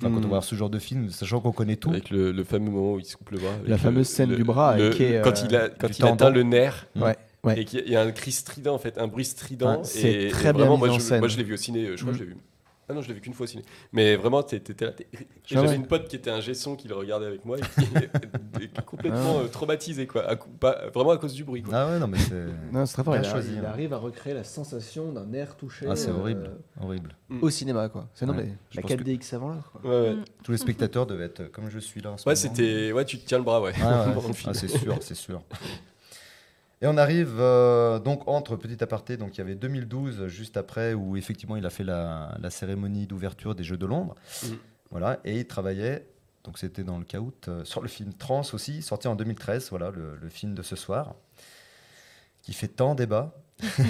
enfin, 0.00 0.14
Quand 0.14 0.24
on 0.24 0.28
voit 0.28 0.42
ce 0.42 0.54
genre 0.54 0.70
de 0.70 0.78
film, 0.78 1.10
sachant 1.10 1.40
qu'on 1.40 1.50
connaît 1.52 1.74
tout. 1.76 1.90
Avec 1.90 2.10
le, 2.10 2.30
le 2.32 2.44
fameux 2.44 2.70
moment 2.70 2.92
où 2.94 2.98
il 3.00 3.04
se 3.04 3.16
coupe 3.16 3.30
le 3.30 3.38
bras. 3.38 3.50
La 3.64 3.70
le- 3.70 3.76
fameuse 3.78 4.08
scène 4.08 4.30
le- 4.30 4.36
du 4.36 4.44
bras, 4.44 4.76
le- 4.76 4.90
qui 4.90 5.02
est, 5.02 5.22
quand 5.22 5.36
euh, 5.38 5.46
il, 5.48 5.56
a, 5.56 5.68
quand 5.70 5.98
il 5.98 6.04
atteint 6.06 6.30
le 6.30 6.42
nerf. 6.44 6.86
Ouais. 6.96 7.16
Ouais. 7.42 7.60
Et 7.60 7.64
qu'il 7.64 7.80
y 7.80 7.82
a- 7.82 7.86
il 7.86 7.92
y 7.92 7.96
a 7.96 8.02
un 8.02 8.12
cri 8.12 8.30
strident 8.32 8.74
en 8.74 8.78
fait, 8.78 8.96
un 8.98 9.08
bruit 9.08 9.24
strident. 9.24 9.78
Ouais, 9.78 9.84
c'est 9.84 10.28
très 10.30 10.50
et 10.50 10.52
bien 10.52 10.52
vraiment, 10.52 10.74
mis 10.76 10.78
moi, 10.84 10.90
en 10.90 10.98
je, 10.98 11.00
scène. 11.00 11.18
Moi 11.18 11.28
je 11.28 11.36
l'ai 11.36 11.42
vu 11.44 11.54
au 11.54 11.56
ciné, 11.56 11.96
je 11.96 12.00
crois 12.00 12.12
que 12.12 12.18
je 12.18 12.24
l'ai 12.24 12.30
vu. 12.30 12.36
Ah 12.90 12.94
non, 12.94 13.02
je 13.02 13.08
l'ai 13.08 13.14
vu 13.14 13.20
qu'une 13.20 13.34
fois 13.34 13.44
au 13.44 13.46
ciné. 13.46 13.62
Mais 13.92 14.16
vraiment, 14.16 14.42
t'étais 14.42 14.84
là. 14.84 14.92
Ah 14.98 15.18
J'avais 15.46 15.68
ouais. 15.68 15.74
une 15.76 15.86
pote 15.86 16.08
qui 16.08 16.16
était 16.16 16.30
un 16.30 16.40
gesson 16.40 16.76
qui 16.76 16.88
le 16.88 16.94
regardait 16.94 17.26
avec 17.26 17.44
moi 17.44 17.56
et 17.58 17.60
qui 17.60 17.66
est 18.64 18.84
complètement 18.84 19.36
Ah. 19.38 19.44
euh, 19.44 19.48
traumatisé, 19.48 20.06
quoi. 20.06 20.28
À 20.28 20.36
pas- 20.36 20.88
vraiment 20.94 21.10
à 21.12 21.18
cause 21.18 21.32
du 21.34 21.44
bruit. 21.44 21.62
Quoi. 21.62 21.74
Ah 21.74 21.86
ouais, 21.88 21.98
non, 21.98 22.06
mais 22.08 22.18
c'est 22.18 22.34
Non, 22.72 22.84
c'est 22.86 22.94
très 22.94 23.04
fort. 23.04 23.16
Il, 23.16 23.20
a- 23.20 23.22
choisi, 23.24 23.52
il 23.52 23.58
hein. 23.60 23.68
arrive 23.68 23.92
à 23.92 23.98
recréer 23.98 24.34
la 24.34 24.44
sensation 24.44 25.12
d'un 25.12 25.32
air 25.32 25.56
touché 25.56 25.86
ah, 25.88 25.96
c'est 25.96 26.10
euh, 26.10 26.14
horrible. 26.18 26.50
horrible. 26.80 27.14
au 27.40 27.50
cinéma. 27.50 27.88
Quoi. 27.88 28.08
C'est 28.14 28.26
non, 28.26 28.34
Ouais. 28.34 28.44
mais 28.44 28.52
Je 28.70 28.76
la 28.76 28.82
pense 28.82 28.90
que- 28.92 28.96
4DX 29.02 29.34
avant 29.34 29.48
l'heure. 29.50 29.72
quoi. 29.72 29.90
Ouais, 29.90 30.00
ouais. 30.08 30.14
Mm. 30.16 30.24
Tous 30.44 30.52
les 30.52 30.58
spectateurs 30.58 31.06
devaient 31.06 31.24
être 31.26 31.50
comme 31.52 31.68
je 31.70 31.78
suis 31.78 32.00
là 32.00 32.10
en 32.12 32.16
ce 32.16 32.28
Ouais, 32.28 32.34
moment. 32.34 32.54
c'était. 32.54 32.92
Ouais, 32.92 33.04
tu 33.04 33.18
te 33.18 33.26
tiens 33.26 33.38
le 33.38 33.44
bras, 33.44 33.60
ouais. 33.60 33.72
Film. 33.74 33.84
Ah, 34.46 34.54
c'est 34.54 34.68
sûr, 34.68 34.96
c'est 35.00 35.14
sûr. 35.14 35.42
Et 36.82 36.86
on 36.86 36.96
arrive 36.96 37.36
euh, 37.38 37.98
donc 37.98 38.26
entre 38.26 38.56
petit 38.56 38.82
aparté, 38.82 39.16
donc 39.18 39.36
il 39.36 39.38
y 39.38 39.40
avait 39.42 39.54
2012 39.54 40.26
juste 40.28 40.56
après 40.56 40.94
où 40.94 41.16
effectivement 41.16 41.56
il 41.56 41.66
a 41.66 41.70
fait 41.70 41.84
la, 41.84 42.34
la 42.40 42.48
cérémonie 42.48 43.06
d'ouverture 43.06 43.54
des 43.54 43.64
Jeux 43.64 43.76
de 43.76 43.84
Londres. 43.86 44.14
Mm. 44.42 44.46
Voilà, 44.90 45.20
et 45.26 45.38
il 45.40 45.46
travaillait, 45.46 46.06
donc 46.42 46.56
c'était 46.58 46.82
dans 46.82 46.96
le 46.98 47.04
caout, 47.04 47.32
euh, 47.48 47.64
sur 47.64 47.82
le 47.82 47.88
film 47.88 48.12
Trans 48.14 48.42
aussi, 48.54 48.80
sorti 48.82 49.08
en 49.08 49.14
2013, 49.14 49.68
voilà 49.70 49.90
le, 49.90 50.16
le 50.20 50.28
film 50.30 50.54
de 50.54 50.62
ce 50.62 50.74
soir, 50.74 51.14
qui 52.42 52.54
fait 52.54 52.66
tant 52.68 52.94
débat. 52.94 53.34
Mais 53.62 53.82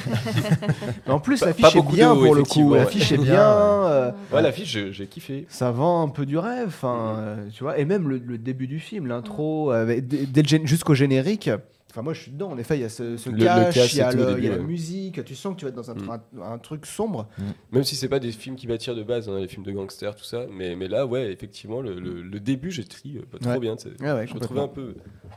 en 1.13 1.21
plus, 1.21 1.43
l'affiche 1.45 1.77
est 1.77 1.83
bien 1.93 2.13
pour 2.13 2.35
le 2.35 2.43
coup. 2.43 2.71
ouais. 2.71 2.81
L'affiche 2.81 3.13
est 3.13 3.19
Bien, 3.19 3.41
euh, 3.87 4.11
Ouais, 4.33 4.43
l'affiche, 4.43 4.91
j'ai- 4.91 5.07
kiffé. 5.07 5.47
ça 5.49 5.71
vend 5.71 6.03
un 6.03 6.09
peu 6.09 6.27
du 6.27 6.37
rêve, 6.39 6.67
enfin, 6.67 7.15
euh, 7.19 7.49
tu 7.51 7.63
vois. 7.63 7.79
Et 7.79 7.85
même 7.85 8.09
le, 8.09 8.19
le 8.19 8.37
début 8.37 8.67
du 8.67 8.81
film, 8.81 9.07
l'intro, 9.07 9.73
gén- 9.73 10.67
jusqu'au 10.67 10.95
générique. 10.95 11.51
Enfin, 11.91 12.03
moi, 12.03 12.13
je 12.15 12.23
suis 12.23 12.31
dedans. 12.33 12.51
En 12.51 12.59
effet, 12.59 12.77
il 12.79 12.83
y 12.83 12.85
a 12.85 12.89
ce, 12.89 13.17
ce 13.17 13.31
Le- 13.31 13.37
le 13.39 13.73
cache, 13.73 13.93
il 13.95 13.99
y 13.99 14.01
a, 14.01 14.13
le- 14.13 14.39
il 14.39 14.45
y 14.45 14.49
a 14.49 14.57
la 14.57 14.63
musique. 14.63 15.25
Tu 15.25 15.35
sens 15.35 15.55
que 15.55 15.59
tu 15.61 15.65
vas 15.65 15.71
être 15.71 15.75
dans 15.77 15.91
un, 15.91 15.95
Mm. 15.95 16.11
un- 16.41 16.53
un 16.53 16.59
truc 16.59 16.87
sombre. 16.87 17.29
Même 17.73 17.85
si 17.85 17.97
c'est 17.97 18.09
pas 18.09 18.21
des 18.21 18.33
films 18.33 18.57
qui 18.57 18.67
m'attirent 18.69 18.95
de 18.95 19.03
base, 19.03 19.29
hein, 19.29 19.39
les 19.39 19.49
films 19.49 19.65
de 19.65 19.73
gangsters, 19.73 20.15
tout 20.15 20.25
ça. 20.25 20.47
Mais, 20.51 20.77
mais 20.77 20.89
là, 20.89 21.07
ouais, 21.07 21.33
effectivement, 21.33 21.81
le, 21.81 21.99
le- 21.99 22.23
le 22.23 22.41
début, 22.41 22.71
j'ai 22.71 22.85
tri 22.85 23.19
euh, 23.19 23.23
pas 23.31 23.39
trop 23.39 23.51
Ouais. 23.51 23.59
bien. 23.59 23.75
Ouais, 23.75 24.27
je 24.27 24.35
me 24.35 24.41
trouvais 24.41 24.61
un 24.61 24.69
peu. 24.69 24.95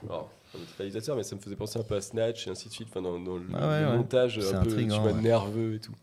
Alors, 0.08 0.30
réalisateur, 0.78 1.16
mais 1.16 1.24
ça 1.24 1.36
me 1.36 1.42
faisait 1.42 1.56
penser 1.56 1.80
un 1.80 1.84
peu 1.84 1.96
à 1.96 2.02
Snatch 2.02 2.48
et 2.48 2.52
ainsi 2.52 2.68
de 2.70 2.74
suite. 2.74 2.88
Enfin, 2.92 3.02
dans, 3.02 3.20
dans 3.20 3.38
le, 3.38 3.44
Ah 3.56 3.68
ouais, 3.70 3.82
le 3.82 3.88
ouais. 3.88 3.98
montage 3.98 4.38
un 4.39 4.63
peu 4.63 4.76
tu 4.76 4.86
vois, 4.88 5.13
nerveux 5.13 5.76
et 5.76 5.80
tout. 5.80 5.94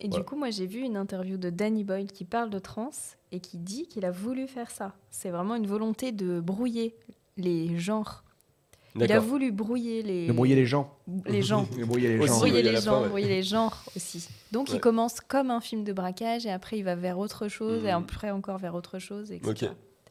Et 0.00 0.08
Voilà. 0.08 0.22
du 0.22 0.28
coup, 0.28 0.36
moi, 0.36 0.50
j'ai 0.50 0.66
vu 0.66 0.80
une 0.80 0.96
interview 0.96 1.36
de 1.36 1.50
Danny 1.50 1.82
Boyle 1.84 2.10
qui 2.12 2.24
parle 2.24 2.50
de 2.50 2.58
trans 2.58 2.90
et 3.32 3.40
qui 3.40 3.58
dit 3.58 3.86
qu'il 3.88 4.04
a 4.04 4.10
voulu 4.12 4.46
faire 4.46 4.70
ça. 4.70 4.94
C'est 5.10 5.30
vraiment 5.30 5.56
une 5.56 5.66
volonté 5.66 6.12
de 6.12 6.40
brouiller 6.40 6.94
les 7.36 7.76
genres. 7.78 8.22
Il 9.04 9.12
a 9.12 9.20
voulu 9.20 9.52
brouiller 9.52 10.02
les, 10.02 10.32
brouiller 10.32 10.54
les 10.56 10.66
gens. 10.66 10.90
les 11.26 11.42
gens. 11.42 11.66
Brouiller 11.86 12.08
les 12.18 12.26
gens. 12.26 12.42
oui, 12.42 12.50
brouiller 12.50 12.62
les 12.62 12.76
gens, 12.76 12.80
fin, 12.82 13.00
ouais. 13.02 13.08
brouiller 13.08 13.28
les 13.28 13.42
genres 13.42 13.82
aussi. 13.96 14.28
Donc 14.52 14.68
Ouais. 14.68 14.76
il 14.76 14.80
commence 14.80 15.20
comme 15.20 15.50
un 15.50 15.60
film 15.60 15.84
de 15.84 15.92
braquage 15.92 16.46
et 16.46 16.50
après 16.50 16.78
il 16.78 16.82
va 16.84 16.94
vers 16.94 17.18
autre 17.18 17.48
chose 17.48 17.84
et 17.84 17.88
Mhm. 17.92 18.02
après 18.02 18.30
encore 18.30 18.58
vers 18.58 18.74
autre 18.74 18.98
chose, 18.98 19.30
etc. 19.32 19.50
Ok. 19.50 19.62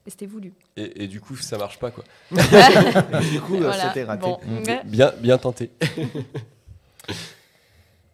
Et 0.05 0.09
c'était 0.09 0.25
voulu. 0.25 0.53
Et, 0.77 1.03
et 1.03 1.07
du 1.07 1.19
coup, 1.19 1.35
ça 1.35 1.57
marche 1.57 1.79
pas, 1.79 1.91
quoi. 1.91 2.03
Du 3.31 3.41
coup, 3.41 3.57
Voilà. 3.57 3.87
c'était 3.89 4.05
raté. 4.05 4.25
Bon. 4.25 4.39
Bien, 4.85 5.11
bien 5.19 5.37
tenté. 5.37 5.69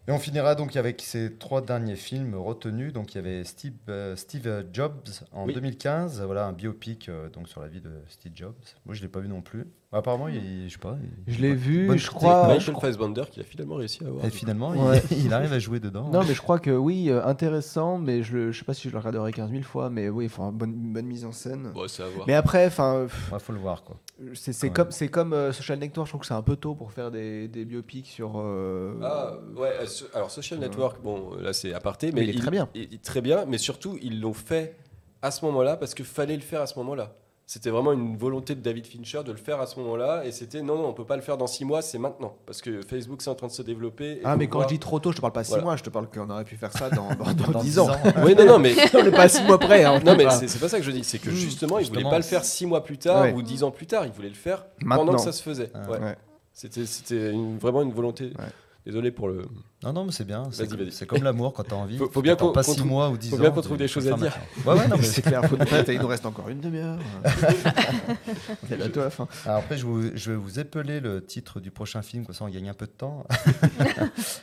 Et 0.06 0.12
on 0.12 0.18
finira 0.18 0.54
donc 0.54 0.76
avec 0.76 1.00
ces 1.00 1.32
trois 1.34 1.62
derniers 1.62 1.96
films 1.96 2.34
retenus. 2.34 2.92
Donc 2.92 3.14
il 3.14 3.16
y 3.16 3.20
avait 3.20 3.42
Steve, 3.44 3.72
euh, 3.88 4.16
Steve 4.16 4.66
Jobs 4.70 5.00
en 5.32 5.46
Oui. 5.46 5.54
2015, 5.54 6.20
voilà 6.26 6.44
un 6.46 6.52
biopic 6.52 7.08
euh, 7.08 7.30
donc 7.30 7.48
sur 7.48 7.62
la 7.62 7.68
vie 7.68 7.80
de 7.80 7.90
Steve 8.08 8.32
Jobs. 8.34 8.54
Moi 8.84 8.94
je 8.94 9.00
l'ai 9.00 9.08
pas 9.08 9.20
vu 9.20 9.28
non 9.28 9.40
plus. 9.40 9.66
Apparemment 9.92 10.28
il, 10.28 10.68
je 10.68 10.72
sais 10.74 10.78
pas. 10.78 10.98
il- 11.26 11.34
Je 11.34 11.40
l'ai 11.40 11.54
vu, 11.54 11.96
je 11.98 12.10
crois. 12.10 12.48
Michael 12.48 12.74
Fassbender 12.80 13.22
qui 13.30 13.40
a 13.40 13.44
finalement 13.44 13.76
réussi 13.76 14.04
à 14.04 14.08
avoir. 14.08 14.24
Et 14.26 14.30
finalement 14.30 14.70
Ouais. 14.72 15.00
il, 15.10 15.24
il 15.26 15.32
arrive 15.32 15.52
à 15.54 15.58
jouer 15.58 15.80
dedans. 15.80 16.10
Non, 16.10 16.22
mais 16.26 16.34
je 16.34 16.42
crois 16.42 16.58
que 16.58 16.70
oui, 16.70 17.08
euh, 17.08 17.24
intéressant, 17.24 17.96
mais 17.98 18.22
je, 18.22 18.36
le- 18.36 18.52
je 18.52 18.58
sais 18.58 18.64
pas 18.66 18.74
si 18.74 18.88
je 18.88 18.92
le 18.92 18.98
regarderai 18.98 19.32
15 19.32 19.50
000 19.52 19.62
fois, 19.62 19.88
mais 19.88 20.10
oui, 20.10 20.26
enfin, 20.26 20.52
bonne, 20.52 20.74
bonne 20.92 21.06
mise 21.06 21.24
en 21.24 21.32
scène. 21.32 21.70
Bon, 21.72 21.88
c'est 21.88 22.02
à 22.02 22.08
voir. 22.08 22.26
Mais 22.26 22.34
après, 22.34 22.66
enfin, 22.66 23.06
Ouais, 23.32 23.38
faut 23.38 23.52
le 23.54 23.58
voir 23.58 23.84
quoi. 23.84 23.96
C'est 24.34 24.52
c'est 24.52 24.68
Ouais. 24.68 24.72
comme, 24.72 24.90
c'est 24.90 25.08
comme 25.08 25.32
euh, 25.32 25.52
Social 25.52 25.78
Network, 25.78 26.06
je 26.06 26.10
trouve 26.12 26.20
que 26.20 26.26
c'est 26.26 26.34
un 26.34 26.42
peu 26.42 26.56
tôt 26.56 26.74
pour 26.74 26.92
faire 26.92 27.10
des, 27.10 27.48
des 27.48 27.64
biopics 27.64 28.06
sur. 28.06 28.34
euh, 28.38 28.94
Ah, 29.02 29.34
ouais, 29.56 29.72
euh, 29.80 29.86
so- 29.86 30.06
alors 30.14 30.30
Social 30.30 30.58
Network, 30.60 31.02
bon, 31.02 31.34
là 31.36 31.52
c'est 31.52 31.74
aparté, 31.74 32.12
mais, 32.12 32.20
Mais 32.22 32.28
il 32.28 32.36
est 32.36 32.40
très 32.40 32.50
bien. 32.50 32.68
il- 32.74 32.98
très 33.00 33.20
bien, 33.20 33.44
mais 33.46 33.58
surtout, 33.58 33.98
ils 34.02 34.20
l'ont 34.20 34.32
fait 34.34 34.76
à 35.22 35.30
ce 35.30 35.44
moment-là 35.46 35.76
parce 35.76 35.94
qu'il 35.94 36.04
fallait 36.04 36.36
le 36.36 36.42
faire 36.42 36.60
à 36.60 36.66
ce 36.66 36.78
moment-là. 36.78 37.14
C'était 37.46 37.68
vraiment 37.68 37.92
une 37.92 38.16
volonté 38.16 38.54
de 38.54 38.60
David 38.62 38.86
Fincher 38.86 39.20
de 39.22 39.30
le 39.30 39.36
faire 39.36 39.60
à 39.60 39.66
ce 39.66 39.78
moment-là, 39.80 40.24
et 40.24 40.32
c'était 40.32 40.62
non, 40.62 40.76
non, 40.76 40.88
on 40.88 40.92
peut 40.94 41.04
pas 41.04 41.16
le 41.16 41.20
faire 41.20 41.36
dans 41.36 41.46
six 41.46 41.66
mois, 41.66 41.82
c'est 41.82 41.98
maintenant, 41.98 42.34
parce 42.46 42.62
que 42.62 42.80
Facebook 42.80 43.20
c'est 43.20 43.28
en 43.28 43.34
train 43.34 43.48
de 43.48 43.52
se 43.52 43.60
développer. 43.60 44.12
et 44.12 44.20
Ah, 44.24 44.34
mais 44.36 44.46
quand 44.46 44.60
voir- 44.60 44.68
je 44.70 44.74
dis 44.74 44.80
trop 44.80 44.98
tôt, 44.98 45.10
je 45.12 45.16
te 45.16 45.20
parle 45.20 45.34
pas 45.34 45.44
6 45.44 45.50
Voilà. 45.50 45.64
mois, 45.64 45.76
je 45.76 45.82
te 45.82 45.90
parle 45.90 46.08
qu'on 46.08 46.30
aurait 46.30 46.44
pu 46.44 46.56
faire 46.56 46.72
ça 46.72 46.88
dans, 46.88 47.08
dans, 47.14 47.32
dans 47.34 47.50
Dans 47.52 47.58
10 47.60 47.66
10 47.66 47.78
ans. 47.80 47.90
ans. 47.90 47.96
Oui, 48.24 48.34
non, 48.34 48.46
non, 48.46 48.58
mais 48.58 48.74
on 48.94 49.02
n'est 49.02 49.10
pas 49.10 49.24
à 49.24 49.28
6 49.28 49.42
mois 49.44 49.58
près. 49.58 49.84
Hein, 49.84 50.00
non, 50.06 50.16
mais 50.16 50.30
c'est 50.30 50.48
c'est 50.48 50.58
pas 50.58 50.70
ça 50.70 50.78
que 50.78 50.84
je 50.84 50.90
dis, 50.90 51.04
c'est 51.04 51.18
que 51.18 51.28
Mm. 51.28 51.34
justement, 51.34 51.74
voulaient 51.74 51.84
Justement, 51.84 52.10
pas 52.10 52.16
le 52.16 52.22
faire 52.24 52.44
six 52.46 52.64
mois 52.64 52.82
plus 52.82 52.96
tard 52.96 53.20
Ouais. 53.24 53.34
ou 53.34 53.42
dix 53.42 53.62
ans 53.62 53.70
plus 53.70 53.86
tard, 53.86 54.06
ils 54.06 54.12
voulaient 54.12 54.28
le 54.30 54.34
faire 54.34 54.64
Maintenant. 54.82 55.04
pendant 55.04 55.18
que 55.18 55.22
ça 55.24 55.32
se 55.32 55.42
faisait. 55.42 55.70
Ah, 55.74 55.90
Ouais. 55.90 55.98
ouais. 55.98 56.16
C'était 56.54 56.86
c'était 56.86 57.30
une- 57.32 57.58
vraiment 57.58 57.82
une 57.82 57.92
volonté. 57.92 58.26
Ouais. 58.38 58.44
Désolé 58.86 59.10
pour 59.10 59.28
le. 59.28 59.46
Non 59.82 59.94
non 59.94 60.04
mais 60.04 60.12
c'est 60.12 60.26
bien. 60.26 60.50
C'est 60.52 61.06
comme 61.06 61.22
l'amour 61.22 61.54
quand 61.54 61.62
t'as 61.64 61.74
envie. 61.76 61.96
Faut- 61.96 62.10
faut 62.10 62.20
bien 62.20 62.36
qu'on- 62.36 62.52
pas 62.52 62.62
qu'on 62.62 62.72
6 62.72 62.76
trouve- 62.78 62.90
mois 62.90 63.08
ou 63.08 63.16
10 63.16 63.30
faut 63.30 63.36
ans. 63.36 63.40
bien 63.40 63.50
qu'on 63.50 63.62
trouve 63.62 63.78
des 63.78 63.88
faut 63.88 63.94
choses 64.00 64.08
à 64.08 64.14
dire. 64.16 64.36
Ouais 64.66 64.74
ouais 64.74 64.88
non 64.88 64.96
mais 64.98 65.02
C'est 65.02 65.22
clair, 65.22 65.42
faut 65.46 65.56
il 65.88 65.98
nous 66.00 66.06
reste 66.06 66.26
encore 66.26 66.50
une 66.50 66.60
demi-heure. 66.60 66.98
C'est 68.68 68.76
bientôt 68.76 69.00
la 69.00 69.10
fin. 69.10 69.26
Alors 69.46 69.58
après, 69.58 69.78
je, 69.78 69.86
vous- 69.86 70.10
je 70.14 70.30
vais 70.32 70.36
vous 70.36 70.58
épeler 70.60 71.00
le 71.00 71.24
titre 71.24 71.60
du 71.60 71.70
prochain 71.70 72.02
film, 72.02 72.26
comme 72.26 72.34
ça 72.34 72.44
on 72.44 72.48
gagne 72.48 72.68
un 72.68 72.74
peu 72.74 72.86
de 72.86 72.90
temps. 72.92 73.26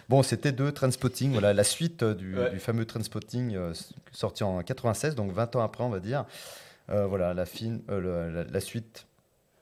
bon, 0.10 0.24
c'était 0.24 0.52
de 0.52 0.70
Trainspotting, 0.72 1.32
voilà, 1.34 1.54
la 1.54 1.64
suite 1.64 2.04
du, 2.04 2.36
Ouais. 2.38 2.50
du 2.52 2.60
fameux 2.60 2.86
Trainspotting 2.86 3.56
euh, 3.56 3.74
sorti 4.12 4.44
en 4.44 4.62
96, 4.64 5.16
donc 5.16 5.32
20 5.34 5.56
ans 5.56 5.62
après, 5.62 5.84
on 5.84 5.90
va 5.90 6.00
dire. 6.00 6.26
Euh, 6.90 7.06
voilà, 7.06 7.34
la, 7.34 7.46
film, 7.46 7.82
euh, 7.90 8.00
le- 8.30 8.34
la, 8.34 8.44
la 8.44 8.60
suite. 8.60 9.06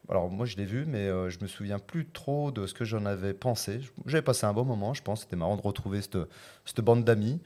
Alors 0.09 0.29
moi, 0.31 0.47
je 0.47 0.57
l'ai 0.57 0.65
vu, 0.65 0.85
mais 0.87 1.07
euh, 1.07 1.29
je 1.29 1.37
me 1.39 1.47
souviens 1.47 1.77
plus 1.77 2.07
trop 2.07 2.51
de 2.51 2.65
ce 2.65 2.73
que 2.73 2.83
j'en 2.83 3.05
avais 3.05 3.33
pensé. 3.33 3.81
J'avais 4.07 4.23
passé 4.23 4.45
un 4.47 4.53
bon 4.53 4.65
moment, 4.65 4.95
je 4.95 5.03
pense. 5.03 5.21
C'était 5.21 5.35
marrant 5.35 5.55
de 5.55 5.61
retrouver 5.61 6.01
cette 6.01 6.81
bande 6.81 7.03
d'amis. 7.03 7.39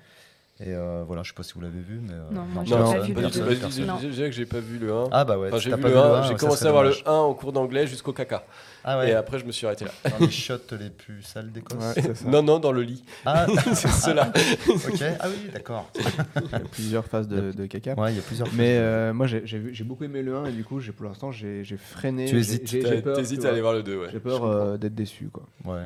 Et 0.60 0.72
euh, 0.76 1.04
voilà, 1.08 1.24
je 1.24 1.30
sais 1.30 1.34
pas 1.36 1.42
si 1.42 1.54
vous 1.56 1.62
l'avez 1.62 1.80
vu, 1.80 2.00
mais... 2.00 2.14
euh, 2.14 2.30
Non, 2.32 2.44
moi, 2.46 2.64
j'ai 2.64 2.76
pas 2.76 2.84
pas 2.94 3.00
vu 3.02 3.14
le 3.14 3.56
personne. 3.58 3.86
Non. 3.88 3.98
je 4.00 4.08
dirais 4.08 4.30
que 4.30 4.36
j'ai 4.36 4.46
pas 4.46 4.60
vu 4.60 4.78
le 4.78 4.94
1. 4.94 5.10
Ah 5.12 5.26
bah 5.26 5.38
ouais, 5.40 5.48
Enfin, 5.48 5.58
j'ai 5.58 5.72
t'as 5.72 5.78
vu 5.78 5.82
pas 5.82 5.88
le 5.90 5.94
vu 5.96 6.00
1, 6.00 6.04
un, 6.04 6.24
j'ai 6.28 6.36
commencé 6.36 6.66
à 6.68 6.72
voir 6.72 6.84
le 6.84 6.94
1 7.06 7.12
en 7.12 7.34
cours 7.34 7.52
d'anglais 7.54 7.88
jusqu'au 7.88 8.14
caca. 8.14 8.44
Ah 8.84 9.00
ouais, 9.00 9.10
Et 9.10 9.14
après, 9.14 9.40
je 9.40 9.46
me 9.46 9.52
suis 9.52 9.66
arrêté 9.66 9.86
là. 9.86 9.92
dans 10.12 10.20
les 10.26 10.30
shots 10.32 10.54
les 10.80 10.92
plus 10.92 11.24
sales 11.24 11.52
d'Écosse. 11.52 11.80
Ouais. 11.96 12.14
Non, 12.30 12.44
non, 12.44 12.60
dans 12.60 12.72
le 12.72 12.84
lit. 12.84 13.04
Ah, 13.26 13.48
c'est 13.74 13.88
cela. 13.90 14.32
ok. 14.68 15.04
Ah 15.20 15.28
oui, 15.28 15.50
d'accord. 15.52 15.90
Il 15.96 16.52
y 16.52 16.56
a 16.56 16.60
plusieurs 16.60 17.06
phases 17.06 17.28
de, 17.28 17.52
de 17.52 17.66
caca. 17.66 17.96
Ouais, 17.96 18.12
il 18.12 18.18
y 18.18 18.20
a 18.20 18.22
plusieurs. 18.24 18.48
Mais 18.54 18.78
euh, 18.78 19.12
moi, 19.12 19.26
j'ai 19.26 19.84
beaucoup 19.84 20.04
aimé 20.04 20.22
le 20.22 20.36
1 20.36 20.46
et 20.46 20.52
du 20.52 20.64
coup, 20.64 20.80
j'ai- 20.80 20.92
pour 20.92 21.06
l'instant, 21.06 21.32
j'ai 21.32 21.64
freiné. 21.78 22.26
Tu 22.26 22.34
J'ai- 22.36 22.40
hésites. 22.40 23.14
T'hésites 23.16 23.44
à 23.46 23.50
aller 23.50 23.62
voir 23.62 23.74
le 23.74 23.82
2, 23.82 23.98
ouais. 24.02 24.08
J'ai 24.12 24.20
peur 24.20 24.44
euh, 24.46 24.78
d'être 24.78 24.94
déçu, 24.96 25.30
quoi. 25.34 25.44
Ouais. 25.66 25.82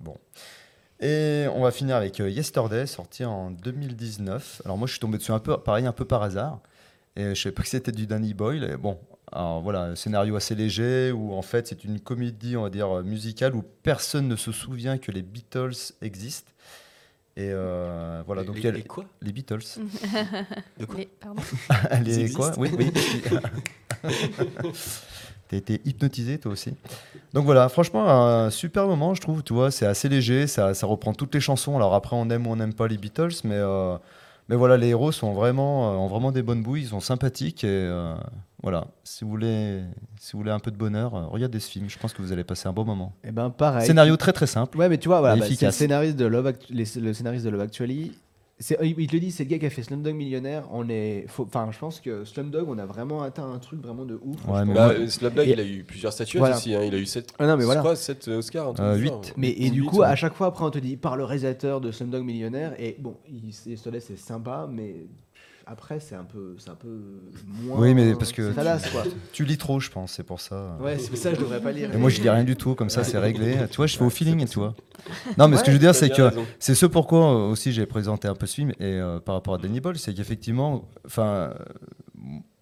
Bon. 0.00 0.16
Et 1.00 1.46
on 1.54 1.62
va 1.62 1.70
finir 1.70 1.96
avec 1.96 2.20
euh, 2.20 2.28
Yesterday, 2.28 2.86
sorti 2.86 3.24
en 3.24 3.50
2019. 3.50 4.62
Alors 4.64 4.76
moi, 4.76 4.86
je 4.86 4.92
suis 4.92 5.00
tombé 5.00 5.16
dessus 5.18 5.32
un 5.32 5.38
peu, 5.38 5.56
pareil, 5.58 5.86
un 5.86 5.92
peu 5.92 6.04
par 6.04 6.22
hasard. 6.22 6.60
Et 7.16 7.34
je 7.34 7.40
savais 7.42 7.54
pas 7.54 7.62
que 7.62 7.68
c'était 7.68 7.92
du 7.92 8.06
Danny 8.06 8.34
Boyle. 8.34 8.64
Et 8.64 8.76
bon, 8.76 8.98
alors 9.32 9.60
voilà, 9.62 9.82
un 9.84 9.96
scénario 9.96 10.36
assez 10.36 10.54
léger 10.54 11.10
où 11.12 11.32
en 11.32 11.42
fait 11.42 11.66
c'est 11.68 11.84
une 11.84 12.00
comédie, 12.00 12.56
on 12.56 12.62
va 12.62 12.70
dire 12.70 12.98
euh, 12.98 13.02
musicale 13.02 13.54
où 13.54 13.62
personne 13.82 14.28
ne 14.28 14.36
se 14.36 14.52
souvient 14.52 14.98
que 14.98 15.10
les 15.10 15.22
Beatles 15.22 15.72
existent. 16.02 16.50
Et 17.36 17.48
euh, 17.50 18.22
voilà, 18.26 18.44
donc 18.44 18.56
Les- 18.58 18.68
a 18.68 18.72
les 18.72 18.82
quoi? 18.82 19.04
les 19.22 19.32
Beatles. 19.32 19.58
De 20.78 20.84
quoi? 20.84 20.96
Les- 20.98 21.06
pardon 21.06 21.42
les 22.04 22.30
quoi? 22.32 22.52
Oui, 22.58 22.70
oui. 22.76 22.92
T'as 25.50 25.56
été 25.56 25.80
hypnotisé 25.84 26.38
toi 26.38 26.52
aussi. 26.52 26.72
Donc 27.34 27.44
voilà, 27.44 27.68
franchement, 27.68 28.08
un 28.08 28.50
super 28.50 28.86
moment, 28.86 29.14
je 29.14 29.20
trouve. 29.20 29.42
Tu 29.42 29.52
vois, 29.52 29.72
c'est 29.72 29.84
assez 29.86 30.08
léger, 30.08 30.46
ça, 30.46 30.74
ça 30.74 30.86
reprend 30.86 31.12
toutes 31.12 31.34
les 31.34 31.40
chansons. 31.40 31.74
Alors 31.74 31.92
après, 31.94 32.14
on 32.14 32.30
aime 32.30 32.46
ou 32.46 32.50
on 32.52 32.56
n'aime 32.56 32.72
pas 32.72 32.86
les 32.86 32.96
Beatles, 32.98 33.32
mais, 33.42 33.56
euh, 33.56 33.96
mais 34.48 34.54
voilà, 34.54 34.76
les 34.76 34.88
héros 34.90 35.10
sont 35.10 35.32
vraiment, 35.32 35.90
euh, 35.92 35.96
ont 35.96 36.06
vraiment 36.06 36.30
des 36.30 36.42
bonnes 36.42 36.62
bouilles, 36.62 36.82
ils 36.82 36.88
sont 36.90 37.00
sympathiques. 37.00 37.64
Et 37.64 37.68
euh, 37.68 38.14
voilà, 38.62 38.86
si 39.02 39.24
vous, 39.24 39.30
voulez, 39.30 39.80
si 40.20 40.32
vous 40.34 40.38
voulez 40.38 40.52
un 40.52 40.60
peu 40.60 40.70
de 40.70 40.76
bonheur, 40.76 41.12
regardez 41.32 41.58
ce 41.58 41.68
film. 41.68 41.90
Je 41.90 41.98
pense 41.98 42.12
que 42.12 42.22
vous 42.22 42.30
allez 42.30 42.44
passer 42.44 42.68
un 42.68 42.72
bon 42.72 42.84
moment. 42.84 43.12
Et 43.24 43.32
ben 43.32 43.50
pareil. 43.50 43.84
Scénario 43.86 44.16
très 44.16 44.32
très 44.32 44.46
simple. 44.46 44.78
Ouais, 44.78 44.88
mais 44.88 44.98
tu 44.98 45.08
vois, 45.08 45.18
voilà, 45.18 45.34
bah, 45.34 45.40
c'est 45.42 45.48
le 45.48 45.54
efficace. 45.54 45.74
scénariste 45.76 46.16
de 46.16 46.26
Love, 46.26 46.46
Actu- 46.46 46.72
les- 46.72 47.00
le 47.00 47.12
scénariste 47.12 47.44
de 47.44 47.50
Love 47.50 47.62
Actually. 47.62 48.12
C'est, 48.62 48.76
il 48.82 48.94
le 49.10 49.18
dit, 49.20 49.30
c'est 49.30 49.44
le 49.44 49.48
gars 49.48 49.58
qui 49.58 49.64
a 49.64 49.70
fait 49.70 49.82
Slumdog 49.82 50.14
Millionnaire. 50.14 50.68
On 50.70 50.86
est, 50.90 51.24
enfin, 51.38 51.70
je 51.72 51.78
pense 51.78 51.98
que 51.98 52.26
Slumdog, 52.26 52.68
on 52.68 52.76
a 52.76 52.84
vraiment 52.84 53.22
atteint 53.22 53.50
un 53.50 53.58
truc 53.58 53.80
vraiment 53.80 54.04
de 54.04 54.20
ouf. 54.22 54.36
Ouais. 54.46 54.66
Bah, 54.66 54.90
euh, 54.90 55.08
Slapdog, 55.08 55.48
Et- 55.48 55.52
il 55.52 55.60
a 55.60 55.64
eu 55.64 55.82
plusieurs 55.82 56.12
statuettes 56.12 56.40
Voilà. 56.40 56.56
aussi. 56.58 56.74
hein. 56.74 56.82
Il 56.84 56.94
a 56.94 56.98
eu 56.98 57.06
7 57.06 57.32
Ah 57.38 57.46
non, 57.46 57.56
mais 57.56 57.64
voilà. 57.64 57.96
7 57.96 58.28
Oscars. 58.28 58.68
un 58.68 58.72
truc 58.74 58.86
Euh, 58.86 58.96
du 58.98 59.06
genre. 59.06 59.22
huit. 59.24 59.32
Mais 59.38 59.50
et 59.50 59.70
du 59.70 59.82
coup, 59.84 60.00
ouais. 60.00 60.06
à 60.06 60.14
chaque 60.14 60.34
fois, 60.34 60.48
après, 60.48 60.62
on 60.64 60.70
te 60.70 60.78
dit 60.78 60.98
par 60.98 61.16
le 61.16 61.24
réalisateur 61.24 61.80
de 61.80 61.90
Slumdog 61.90 62.22
Millionnaire. 62.22 62.74
Et 62.78 62.96
bon, 62.98 63.16
il, 63.26 63.48
il 63.66 63.78
se 63.78 63.88
laisse, 63.88 64.04
c'est 64.08 64.18
sympa, 64.18 64.68
mais 64.70 64.94
après, 65.66 66.00
c'est 66.00 66.14
un 66.14 66.24
peu, 66.24 66.54
c'est 66.58 66.70
un 66.70 66.74
peu 66.74 66.88
moins. 67.46 67.78
Oui, 67.80 67.94
mais 67.94 68.14
parce 68.14 68.32
que 68.32 68.48
tu- 68.48 68.54
salace, 68.54 68.90
quoi. 68.90 69.04
Tu 69.32 69.44
lis 69.44 69.58
trop, 69.58 69.80
je 69.80 69.90
pense, 69.90 70.12
c'est 70.12 70.22
pour 70.22 70.40
ça. 70.40 70.76
Ouais, 70.80 70.98
c'est 70.98 71.14
ça, 71.16 71.32
je 71.34 71.38
devrais 71.40 71.60
pas 71.60 71.72
lire. 71.72 71.94
Et 71.94 71.96
moi, 71.98 72.10
je 72.10 72.20
lis 72.20 72.28
rien 72.28 72.44
du 72.44 72.56
tout, 72.56 72.74
comme 72.74 72.90
ça, 72.90 73.04
c'est 73.04 73.18
réglé. 73.18 73.56
Tu 73.70 73.76
vois, 73.76 73.86
je 73.86 73.96
fais 73.96 74.04
au 74.04 74.10
feeling, 74.10 74.46
tu 74.46 74.58
vois. 74.58 74.74
Non, 75.38 75.48
mais 75.48 75.56
ce 75.56 75.62
que 75.62 75.68
je 75.70 75.76
veux 75.76 75.80
dire, 75.80 75.94
c'est 75.94 76.10
que 76.10 76.30
c'est 76.58 76.74
ce 76.74 76.86
pourquoi 76.86 77.20
euh, 77.32 77.50
aussi 77.50 77.72
j'ai 77.72 77.86
présenté 77.86 78.28
un 78.28 78.34
peu 78.34 78.46
ce 78.46 78.54
film 78.54 78.70
et 78.72 78.74
euh, 78.80 79.18
par 79.20 79.34
rapport 79.34 79.54
à 79.54 79.58
Danny 79.58 79.80
Boyle, 79.80 79.98
c'est 79.98 80.12
qu'effectivement, 80.14 80.88
enfin, 81.06 81.54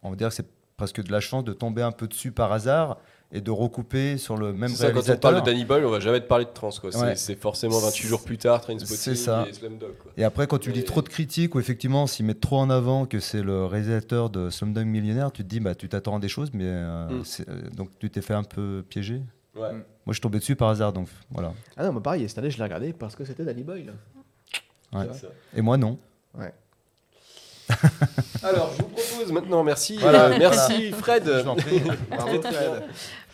on 0.02 0.10
va 0.10 0.16
dire 0.16 0.28
que 0.28 0.34
c'est 0.34 0.46
presque 0.76 1.02
de 1.02 1.10
la 1.10 1.20
chance 1.20 1.44
de 1.44 1.52
tomber 1.52 1.82
un 1.82 1.90
peu 1.92 2.06
dessus 2.06 2.30
par 2.30 2.52
hasard 2.52 2.98
et 3.30 3.40
de 3.42 3.50
recouper 3.50 4.16
sur 4.16 4.36
le 4.38 4.52
même 4.54 4.70
ça, 4.70 4.84
quand 4.86 4.90
on 4.90 4.92
réalisateur. 4.94 5.20
parle 5.32 5.42
de 5.42 5.50
Danny 5.50 5.64
Boyle, 5.66 5.84
on 5.84 5.90
va 5.90 6.00
jamais 6.00 6.20
te 6.20 6.26
parler 6.26 6.46
de 6.46 6.50
trans. 6.50 6.70
quoi. 6.80 6.90
C'est- 6.90 6.98
Ouais. 6.98 7.14
C'est 7.16 7.34
forcément 7.36 7.78
28 7.78 8.08
jours 8.08 8.24
plus 8.24 8.38
tard, 8.38 8.60
Trainspotting 8.62 8.96
C'est 8.96 9.14
ça. 9.16 9.46
et 9.48 9.52
Slumdog. 9.52 9.96
quoi. 9.98 10.12
Et 10.16 10.24
après, 10.24 10.46
quand 10.46 10.58
tu 10.58 10.70
lis 10.72 10.78
Mais- 10.78 10.84
trop 10.84 11.02
de 11.02 11.08
critiques 11.08 11.54
ou 11.54 11.60
effectivement 11.60 12.06
s'ils 12.06 12.24
mettent 12.24 12.40
trop 12.40 12.58
en 12.58 12.70
avant 12.70 13.04
que 13.04 13.20
c'est 13.20 13.42
le 13.42 13.66
réalisateur 13.66 14.30
de 14.30 14.48
Slumdog 14.48 14.86
Millionnaire, 14.86 15.30
tu 15.30 15.42
te 15.44 15.48
dis, 15.48 15.60
bah, 15.60 15.74
tu 15.74 15.88
t'attends 15.90 16.16
à 16.16 16.20
des 16.20 16.28
choses, 16.28 16.50
mais 16.54 16.64
euh, 16.66 17.08
Mm. 17.08 17.22
euh, 17.48 17.70
donc 17.76 17.90
tu 17.98 18.08
t'es 18.08 18.22
fait 18.22 18.34
un 18.34 18.44
peu 18.44 18.82
piéger. 18.88 19.20
Ouais. 19.54 19.72
Mm. 19.72 19.76
Moi, 19.76 19.84
je 20.06 20.12
suis 20.14 20.20
tombé 20.22 20.38
dessus 20.38 20.56
par 20.56 20.68
hasard, 20.70 20.94
donc 20.94 21.08
voilà. 21.30 21.52
Ah 21.76 21.84
non, 21.84 21.92
mais 21.92 22.00
pareil, 22.00 22.26
cette 22.28 22.38
année, 22.38 22.50
je 22.50 22.56
l'ai 22.56 22.62
regardé 22.64 22.94
parce 22.94 23.14
que 23.14 23.24
c'était 23.26 23.44
Danny 23.44 23.62
Boyle. 23.62 23.92
Ouais. 24.94 25.06
Et 25.54 25.60
moi, 25.60 25.76
non. 25.76 25.98
Ouais. 26.38 26.52
Alors, 28.42 28.72
je 28.76 28.82
vous 28.82 28.88
propose 28.88 29.32
maintenant, 29.32 29.62
merci, 29.64 29.98
Voilà, 29.98 30.26
euh, 30.26 30.36
merci 30.38 30.90
Fred. 30.92 31.24
Je 31.26 31.40
vous 31.42 31.54
prie. 31.54 31.82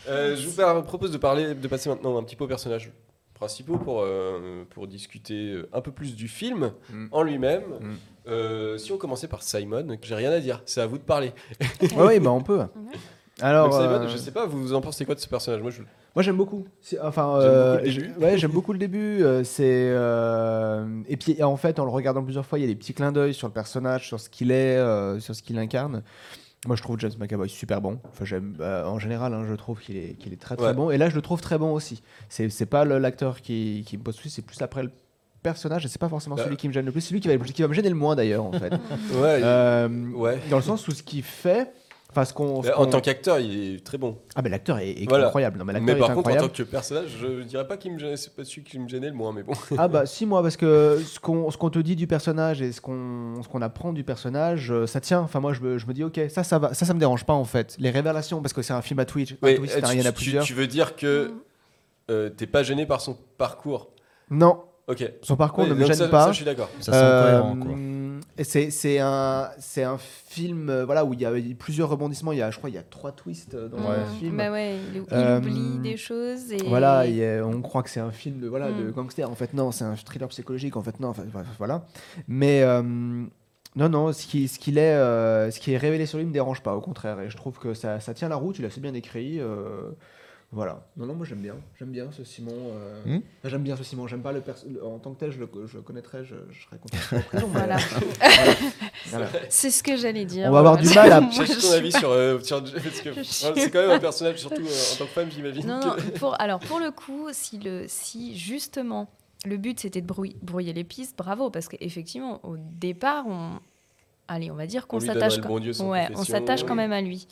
Euh, 0.07 0.35
je 0.35 0.47
vous 0.47 0.53
par- 0.55 0.83
propose 0.83 1.09
de 1.11 1.17
parler, 1.17 1.55
de 1.55 1.67
passer 1.67 1.89
maintenant 1.89 2.15
un 2.19 2.23
petit 2.23 2.35
peu 2.35 2.43
aux 2.43 2.47
personnages 2.47 2.91
principaux 3.33 3.77
pour, 3.79 4.01
euh, 4.03 4.63
pour 4.69 4.85
discuter 4.85 5.59
un 5.73 5.81
peu 5.81 5.91
plus 5.91 6.15
du 6.15 6.27
film 6.27 6.71
Mm. 6.91 7.07
en 7.11 7.23
lui-même. 7.23 7.63
Mm. 7.81 7.93
Euh, 8.27 8.77
si 8.77 8.91
on 8.91 8.97
commençait 8.97 9.27
par 9.27 9.41
Simon, 9.41 9.97
j'ai 10.03 10.13
rien 10.13 10.31
à 10.31 10.39
dire, 10.39 10.61
c'est 10.65 10.79
à 10.79 10.85
vous 10.85 10.99
de 10.99 11.03
parler. 11.03 11.31
Ouais, 11.81 11.89
oui, 12.05 12.19
bah 12.19 12.29
on 12.29 12.41
peut. 12.41 12.61
Alors, 13.41 13.69
Donc, 13.69 13.79
euh, 13.81 14.07
je 14.07 14.17
sais 14.17 14.31
pas, 14.31 14.45
vous 14.45 14.73
en 14.73 14.81
pensez 14.81 15.05
quoi 15.05 15.13
de 15.15 15.19
ce 15.19 15.27
personnage? 15.27 15.61
Moi, 15.61 15.71
je... 15.71 15.81
J'aime 16.21 16.37
beaucoup. 16.37 16.65
Enfin, 17.03 17.39
J'aime 17.41 17.51
euh, 17.51 17.73
beaucoup 17.75 17.85
le 17.85 17.91
je- 17.91 17.99
début. 17.99 18.19
ouais, 18.23 18.37
j'aime 18.37 18.51
beaucoup 18.51 18.71
le 18.73 18.79
début. 18.79 19.21
euh, 19.23 19.43
c'est 19.43 19.63
euh, 19.89 21.01
et 21.09 21.17
puis 21.17 21.43
en 21.43 21.57
fait, 21.57 21.77
en 21.79 21.83
le 21.83 21.91
regardant 21.91 22.23
plusieurs 22.23 22.45
fois, 22.45 22.57
il 22.57 22.61
y 22.61 22.65
a 22.65 22.67
des 22.67 22.75
petits 22.75 22.93
clins 22.93 23.11
d'œil 23.11 23.33
sur 23.33 23.47
le 23.47 23.53
personnage, 23.53 24.07
sur 24.07 24.19
ce 24.19 24.29
qu'il 24.29 24.51
est, 24.51 24.77
sur 25.19 25.35
ce 25.35 25.41
qu'il 25.43 25.57
incarne. 25.59 26.03
Moi, 26.65 26.75
je 26.77 26.81
trouve 26.81 26.97
James 26.99 27.11
McAvoy 27.19 27.49
super 27.49 27.81
bon. 27.81 27.99
Enfin, 28.09 28.23
j'aime 28.25 28.55
euh, 28.61 28.85
en 28.85 28.97
général, 28.97 29.33
hein, 29.33 29.45
je 29.47 29.53
trouve 29.53 29.79
qu'il 29.81 29.97
est, 29.97 30.13
qu'il 30.17 30.31
est 30.33 30.41
très 30.41 30.55
très 30.55 30.67
Ouais. 30.67 30.73
bon. 30.73 30.89
Et 30.89 30.97
là, 30.97 31.09
je 31.09 31.15
le 31.15 31.21
trouve 31.21 31.41
très 31.41 31.57
bon 31.59 31.73
aussi. 31.73 32.01
C'est 32.29 32.49
c'est 32.49 32.65
pas 32.65 32.85
l'acteur 32.85 33.41
qui, 33.41 33.83
qui 33.85 33.97
me 33.97 34.03
pose 34.03 34.15
souci, 34.15 34.29
c'est 34.29 34.41
plus 34.41 34.59
après 34.61 34.81
le 34.83 34.91
personnage. 35.43 35.85
Et 35.85 35.89
c'est 35.89 35.99
pas 36.01 36.09
forcément 36.09 36.37
celui 36.37 36.55
qui 36.55 36.67
me 36.69 36.73
gêne 36.73 36.85
le 36.85 36.91
plus. 36.93 37.01
C'est 37.01 37.13
lui 37.13 37.19
qui 37.19 37.27
va, 37.27 37.37
qui 37.37 37.61
va 37.61 37.67
me 37.67 37.73
gêner 37.73 37.89
le 37.89 37.95
moins 37.95 38.15
d'ailleurs, 38.15 38.45
en 38.45 38.53
fait. 38.53 38.71
Ouais, 39.13 39.41
Euh, 39.43 39.89
ouais. 40.13 40.39
Dans 40.49 40.55
le 40.57 40.63
sens 40.63 40.87
où 40.87 40.91
ce 40.91 41.03
qu'il 41.03 41.21
fait, 41.21 41.71
enfin 42.15 42.25
ce 42.25 42.33
qu'on. 42.33 42.61
ce 42.63 42.67
Mais 42.67 42.73
en 42.73 42.77
qu'on- 42.85 42.89
tant 42.91 43.01
qu'acteur, 43.01 43.39
il 43.39 43.75
est 43.75 43.83
très 43.85 43.97
bon. 43.97 44.17
ah 44.35 44.41
mais 44.41 44.49
l'acteur 44.49 44.77
est, 44.79 44.91
est 44.91 45.05
Voilà. 45.09 45.25
incroyable. 45.27 45.59
Non, 45.59 45.65
mais 45.65 45.73
l'acteur 45.73 45.95
Mais 45.95 45.99
est 46.01 46.05
par 46.07 46.13
contre, 46.15 46.31
en 46.31 46.35
tant 46.35 46.47
que 46.47 46.63
personnage, 46.63 47.09
je 47.19 47.43
dirais 47.43 47.67
pas 47.67 47.77
qu'il 47.77 47.91
me 47.93 47.99
gênait, 47.99 48.17
c'est 48.17 48.35
pas 48.35 48.43
celui 48.45 48.63
qui 48.63 48.79
me 48.79 48.87
gênait 48.87 49.09
le 49.09 49.15
moins, 49.15 49.33
mais 49.33 49.43
bon. 49.43 49.53
Ah 49.77 49.87
bah 49.87 50.05
si 50.05 50.25
moi 50.25 50.41
parce 50.41 50.57
que 50.57 50.99
ce 51.05 51.19
qu'on 51.19 51.51
ce 51.51 51.57
qu'on 51.57 51.69
te 51.69 51.79
dit 51.79 51.95
du 51.95 52.07
personnage 52.07 52.61
et 52.61 52.71
ce 52.71 52.79
qu'on 52.81 53.41
ce 53.43 53.47
qu'on 53.49 53.61
apprend 53.61 53.91
du 53.93 54.03
personnage 54.03 54.71
euh, 54.71 54.87
ça 54.87 55.01
tient 55.01 55.19
enfin 55.19 55.39
moi 55.39 55.53
je 55.53 55.61
me, 55.61 55.77
je 55.77 55.85
me 55.87 55.93
dis 55.93 56.03
ok 56.03 56.19
ça 56.29 56.43
ça 56.43 56.57
va 56.59 56.73
ça 56.73 56.85
ça 56.85 56.93
me 56.93 56.99
dérange 56.99 57.25
pas 57.25 57.33
en 57.33 57.45
fait 57.45 57.75
les 57.79 57.89
révélations 57.89 58.41
parce 58.41 58.53
que 58.53 58.61
c'est 58.61 58.73
un 58.73 58.81
film 58.81 58.99
à 58.99 59.05
Twitch 59.05 59.35
Oui, 59.41 59.57
euh, 59.59 59.65
t'as 59.67 59.81
tu, 59.81 59.85
rien 59.87 60.05
à 60.05 60.11
tu- 60.11 60.17
plusieurs 60.17 60.43
tu 60.45 60.53
veux 60.53 60.67
dire 60.67 60.95
que 60.95 61.33
euh, 62.11 62.29
t'es 62.29 62.47
pas 62.47 62.63
gêné 62.63 62.85
par 62.85 63.01
son 63.01 63.17
parcours? 63.37 63.89
Non 64.29 64.59
Ok. 64.87 65.11
Son 65.23 65.35
parcours 65.35 65.63
Ouais, 65.63 65.69
ne 65.71 65.75
me 65.75 65.83
gêne 65.85 65.95
ça, 65.95 66.07
pas. 66.09 66.25
ça, 66.25 66.31
je 66.31 66.35
suis 66.37 66.45
d'accord. 66.45 66.69
Ça 66.79 66.91
semble 66.93 67.21
cohérent, 67.23 67.55
quoi. 67.57 67.71
Euh, 67.71 68.19
et 68.37 68.43
c'est 68.43 68.69
c'est 68.69 68.99
un 68.99 69.49
c'est 69.57 69.83
un 69.83 69.97
film 69.97 70.69
euh, 70.69 70.85
voilà 70.85 71.03
où 71.05 71.13
il 71.13 71.21
y 71.21 71.25
a 71.25 71.31
plusieurs 71.57 71.89
rebondissements. 71.89 72.31
Il 72.33 72.37
y 72.37 72.41
a 72.43 72.51
je 72.51 72.57
crois 72.57 72.69
il 72.69 72.75
y 72.75 72.77
a 72.77 72.83
trois 72.83 73.11
twists 73.11 73.55
euh, 73.55 73.67
dans 73.67 73.79
Mm. 73.79 73.93
le 73.99 74.05
film. 74.19 74.37
Bah 74.37 74.51
ouais, 74.51 74.75
il, 74.93 74.97
il 74.97 75.03
Euh, 75.11 75.39
oublie 75.39 75.79
des 75.79 75.97
choses 75.97 76.51
et 76.51 76.57
Voilà, 76.67 77.07
et, 77.07 77.41
on 77.41 77.61
croit 77.61 77.81
que 77.81 77.89
c'est 77.89 77.99
un 77.99 78.11
film 78.11 78.39
de, 78.39 78.47
voilà, 78.47 78.71
de 78.71 78.83
Mm. 78.83 78.91
gangster. 78.91 79.29
En 79.29 79.35
fait, 79.35 79.53
non, 79.55 79.71
c'est 79.71 79.85
un 79.85 79.95
thriller 79.95 80.27
psychologique. 80.29 80.75
En 80.77 80.83
fait, 80.83 80.99
non. 80.99 81.09
Enfin, 81.09 81.23
voilà. 81.57 81.85
Mais 82.27 82.61
euh, 82.61 82.83
non, 82.83 83.89
non, 83.89 84.13
ce 84.13 84.27
qui, 84.27 84.47
ce 84.47 84.59
qu'il 84.59 84.77
est, 84.77 84.93
euh, 84.95 85.49
ce 85.49 85.59
qui 85.59 85.71
est 85.73 85.77
révélé 85.77 86.05
sur 86.05 86.19
lui 86.19 86.25
me 86.25 86.31
dérange 86.33 86.61
pas. 86.61 86.75
Au 86.75 86.81
contraire, 86.81 87.19
et 87.21 87.29
je 87.31 87.37
trouve 87.37 87.57
que 87.57 87.73
ça, 87.73 87.99
ça 87.99 88.13
tient 88.13 88.29
la 88.29 88.35
route. 88.35 88.59
Il 88.59 88.65
a 88.65 88.67
assez 88.67 88.81
bien 88.81 88.93
écrit. 88.93 89.39
euh, 89.39 89.89
voilà. 90.51 90.85
Non, 90.95 91.05
non, 91.05 91.13
moi 91.15 91.25
j'aime 91.25 91.39
bien. 91.41 91.55
J'aime 91.77 91.89
bien 91.91 92.11
ce 92.11 92.23
Simon. 92.23 92.53
euh, 92.55 93.01
Mm. 93.05 93.15
enfin, 93.39 93.49
j'aime 93.49 93.63
bien 93.63 93.75
ce 93.75 93.83
Simon. 93.83 94.07
J'aime 94.07 94.21
pas 94.21 94.31
le 94.31 94.41
perso- 94.41 94.65
en 94.83 94.99
tant 94.99 95.13
que 95.13 95.19
tel. 95.19 95.31
Je 95.31 95.39
le, 95.39 95.49
je 95.65 95.77
le 95.77 95.81
connaîtrais. 95.83 96.23
Je, 96.23 96.35
je 96.51 96.63
serais 96.65 96.77
content. 96.77 96.97
Voilà. 97.51 97.77
voilà. 99.07 99.27
c'est 99.49 99.69
ce 99.71 99.83
que 99.83 99.97
j'allais 99.97 100.25
dire. 100.25 100.47
On 100.47 100.51
va 100.51 100.59
avoir 100.59 100.77
du 100.77 100.87
mal 100.93 101.11
à- 101.11 101.29
Cherche 101.31 101.57
ton 101.59 101.71
avis 101.71 101.91
pas- 101.91 101.99
sur, 101.99 102.09
euh, 102.11 102.39
sur 102.41 102.63
c'est 102.65 103.59
suis 103.59 103.71
quand 103.71 103.79
même 103.81 103.91
un 103.91 103.99
personnage, 103.99 104.37
surtout 104.37 104.61
euh, 104.61 104.93
en 104.93 104.97
tant 104.97 105.05
que 105.05 105.11
femme, 105.11 105.29
j'imagine. 105.31 105.65
Non, 105.67 105.79
que- 105.79 105.85
non, 105.87 105.95
pour, 106.19 106.39
alors 106.41 106.59
pour 106.59 106.79
le 106.79 106.91
coup, 106.91 107.27
si, 107.31 107.57
le, 107.59 107.85
si 107.87 108.37
justement 108.37 109.09
le 109.45 109.57
but 109.57 109.79
c'était 109.79 110.01
de 110.01 110.07
brouiller, 110.07 110.35
brouiller 110.41 110.73
les 110.73 110.83
pistes, 110.83 111.17
bravo, 111.17 111.49
parce 111.49 111.67
qu'effectivement, 111.67 112.39
au 112.43 112.55
départ, 112.57 113.25
on, 113.27 113.59
allez, 114.27 114.49
on 114.51 114.55
va 114.55 114.65
dire 114.67 114.87
qu'on 114.87 114.99
s'attache 114.99 115.39
quand- 115.39 115.49
bon 115.49 115.91
ouais, 115.91 116.07
on 116.15 116.23
s'attache 116.23 116.63
quand 116.63 116.75
même 116.75 116.93
à 116.93 117.01
lui. 117.01 117.27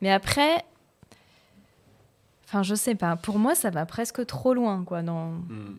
Mais 0.00 0.10
après, 0.10 0.64
enfin, 2.52 2.62
je 2.62 2.74
sais 2.74 2.94
pas, 2.94 3.16
pour 3.16 3.38
moi, 3.38 3.54
ça 3.54 3.70
va 3.70 3.86
presque 3.86 4.26
trop 4.26 4.52
loin, 4.52 4.84
quoi, 4.84 5.02
dans, 5.02 5.30
Hmm. 5.30 5.76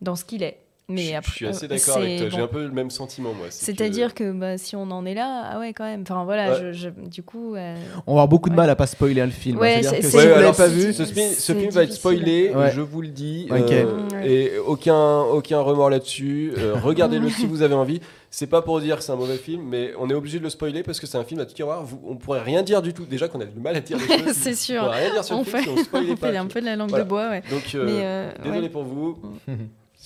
dans 0.00 0.16
ce 0.16 0.24
qu'il 0.24 0.42
est. 0.42 0.58
Mais 0.90 1.08
je, 1.10 1.14
après, 1.16 1.30
je 1.32 1.36
suis 1.36 1.46
assez 1.46 1.68
d'accord 1.68 1.98
avec 1.98 2.18
toi. 2.18 2.28
J'ai 2.30 2.40
un 2.40 2.46
peu 2.46 2.62
le 2.64 2.70
même 2.70 2.88
sentiment, 2.90 3.34
moi. 3.34 3.48
c'est 3.50 3.66
C'est-à-dire 3.66 4.14
que, 4.14 4.32
bah, 4.32 4.56
si 4.56 4.74
on 4.74 4.90
en 4.90 5.04
est 5.04 5.12
là, 5.12 5.42
ah 5.52 5.58
ouais, 5.58 5.74
quand 5.74 5.84
même. 5.84 6.00
Enfin 6.00 6.24
voilà, 6.24 6.52
Ouais. 6.52 6.72
je, 6.72 6.72
je- 6.72 6.88
du 7.10 7.22
coup. 7.22 7.54
euh, 7.56 7.76
On 8.06 8.12
va 8.14 8.22
avoir 8.22 8.28
beaucoup 8.28 8.48
de 8.48 8.54
Ouais. 8.54 8.62
mal 8.62 8.70
à 8.70 8.74
pas 8.76 8.86
spoiler 8.86 9.22
le 9.22 9.30
film. 9.30 9.58
Ouais, 9.58 9.82
c'est- 9.82 9.96
que 9.98 10.02
c'est- 10.02 10.10
si 10.10 10.16
Ouais, 10.16 10.22
vous 10.28 10.40
l'avez 10.40 10.56
pas 10.56 10.66
ce- 10.68 10.72
vu, 10.72 10.92
ce, 10.94 11.04
film, 11.04 11.28
ce 11.28 11.40
c'est 11.42 11.54
film 11.54 11.70
va 11.72 11.82
être 11.82 11.92
spoilé, 11.92 12.52
Ouais. 12.54 12.70
je 12.74 12.80
vous 12.80 13.02
le 13.02 13.08
dis. 13.08 13.48
Euh, 13.50 14.08
Ouais. 14.14 14.30
et 14.30 14.58
aucun, 14.58 15.20
aucun 15.20 15.60
remords 15.60 15.90
là-dessus. 15.90 16.54
Euh, 16.56 16.74
Regardez-le 16.82 17.28
si 17.28 17.44
vous 17.44 17.60
avez 17.60 17.74
envie. 17.74 18.00
C'est 18.30 18.46
pas 18.46 18.62
pour 18.62 18.80
dire 18.80 18.96
que 18.96 19.02
c'est 19.02 19.12
un 19.12 19.16
mauvais 19.16 19.36
film, 19.36 19.62
mais 19.68 19.92
on 19.98 20.08
est 20.08 20.14
obligé 20.14 20.38
de 20.38 20.44
le 20.44 20.50
spoiler 20.50 20.82
parce 20.82 21.00
que 21.00 21.06
c'est 21.06 21.18
un 21.18 21.24
film 21.24 21.40
à 21.40 21.44
tout 21.46 21.54
tiroir. 21.54 21.82
Vous, 21.84 22.00
on 22.06 22.16
pourrait 22.16 22.40
rien 22.42 22.62
dire 22.62 22.80
du 22.80 22.94
tout. 22.94 23.04
Déjà 23.04 23.28
qu'on 23.28 23.40
a 23.42 23.44
du 23.46 23.60
mal 23.60 23.76
à 23.76 23.80
dire 23.80 23.98
les 23.98 24.06
choses. 24.24 24.32
c'est 24.32 24.52
On 24.52 24.56
sûr. 24.56 24.84
pourrait 24.84 25.00
rien 25.04 25.12
dire 25.12 25.24
sur 25.24 25.34
le 25.36 25.40
On 25.42 25.44
film 25.44 25.56
fait, 25.58 25.62
si 25.64 25.68
on 25.68 25.84
spoilait 25.84 26.12
on 26.12 26.16
pas. 26.16 26.30
fait 26.30 26.36
un 26.38 26.46
peu 26.46 26.60
de 26.62 26.66
la 26.66 26.76
langue 26.76 26.96
de 26.96 27.02
bois, 27.02 27.28
ouais. 27.28 27.42
Donc, 27.50 27.64
désolé 27.64 28.60
ouais. 28.62 28.68
pour 28.70 28.84
vous. 28.84 29.18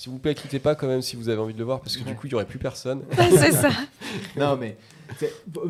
S'il 0.03 0.11
vous 0.11 0.19
plaît, 0.19 0.35
quittez 0.35 0.59
pas 0.59 0.75
quand 0.75 0.87
même 0.87 1.01
si 1.01 1.15
vous 1.15 1.29
avez 1.29 1.39
envie 1.39 1.53
de 1.53 1.59
le 1.59 1.63
voir 1.63 1.79
parce 1.79 1.95
que 1.95 2.03
du 2.03 2.13
coup, 2.13 2.27
il 2.27 2.33
y 2.33 2.35
aurait 2.35 2.43
plus 2.45 2.59
personne. 2.59 3.03
c'est 3.17 3.53
ça. 3.53 3.69
Non, 4.37 4.57
mais 4.57 4.75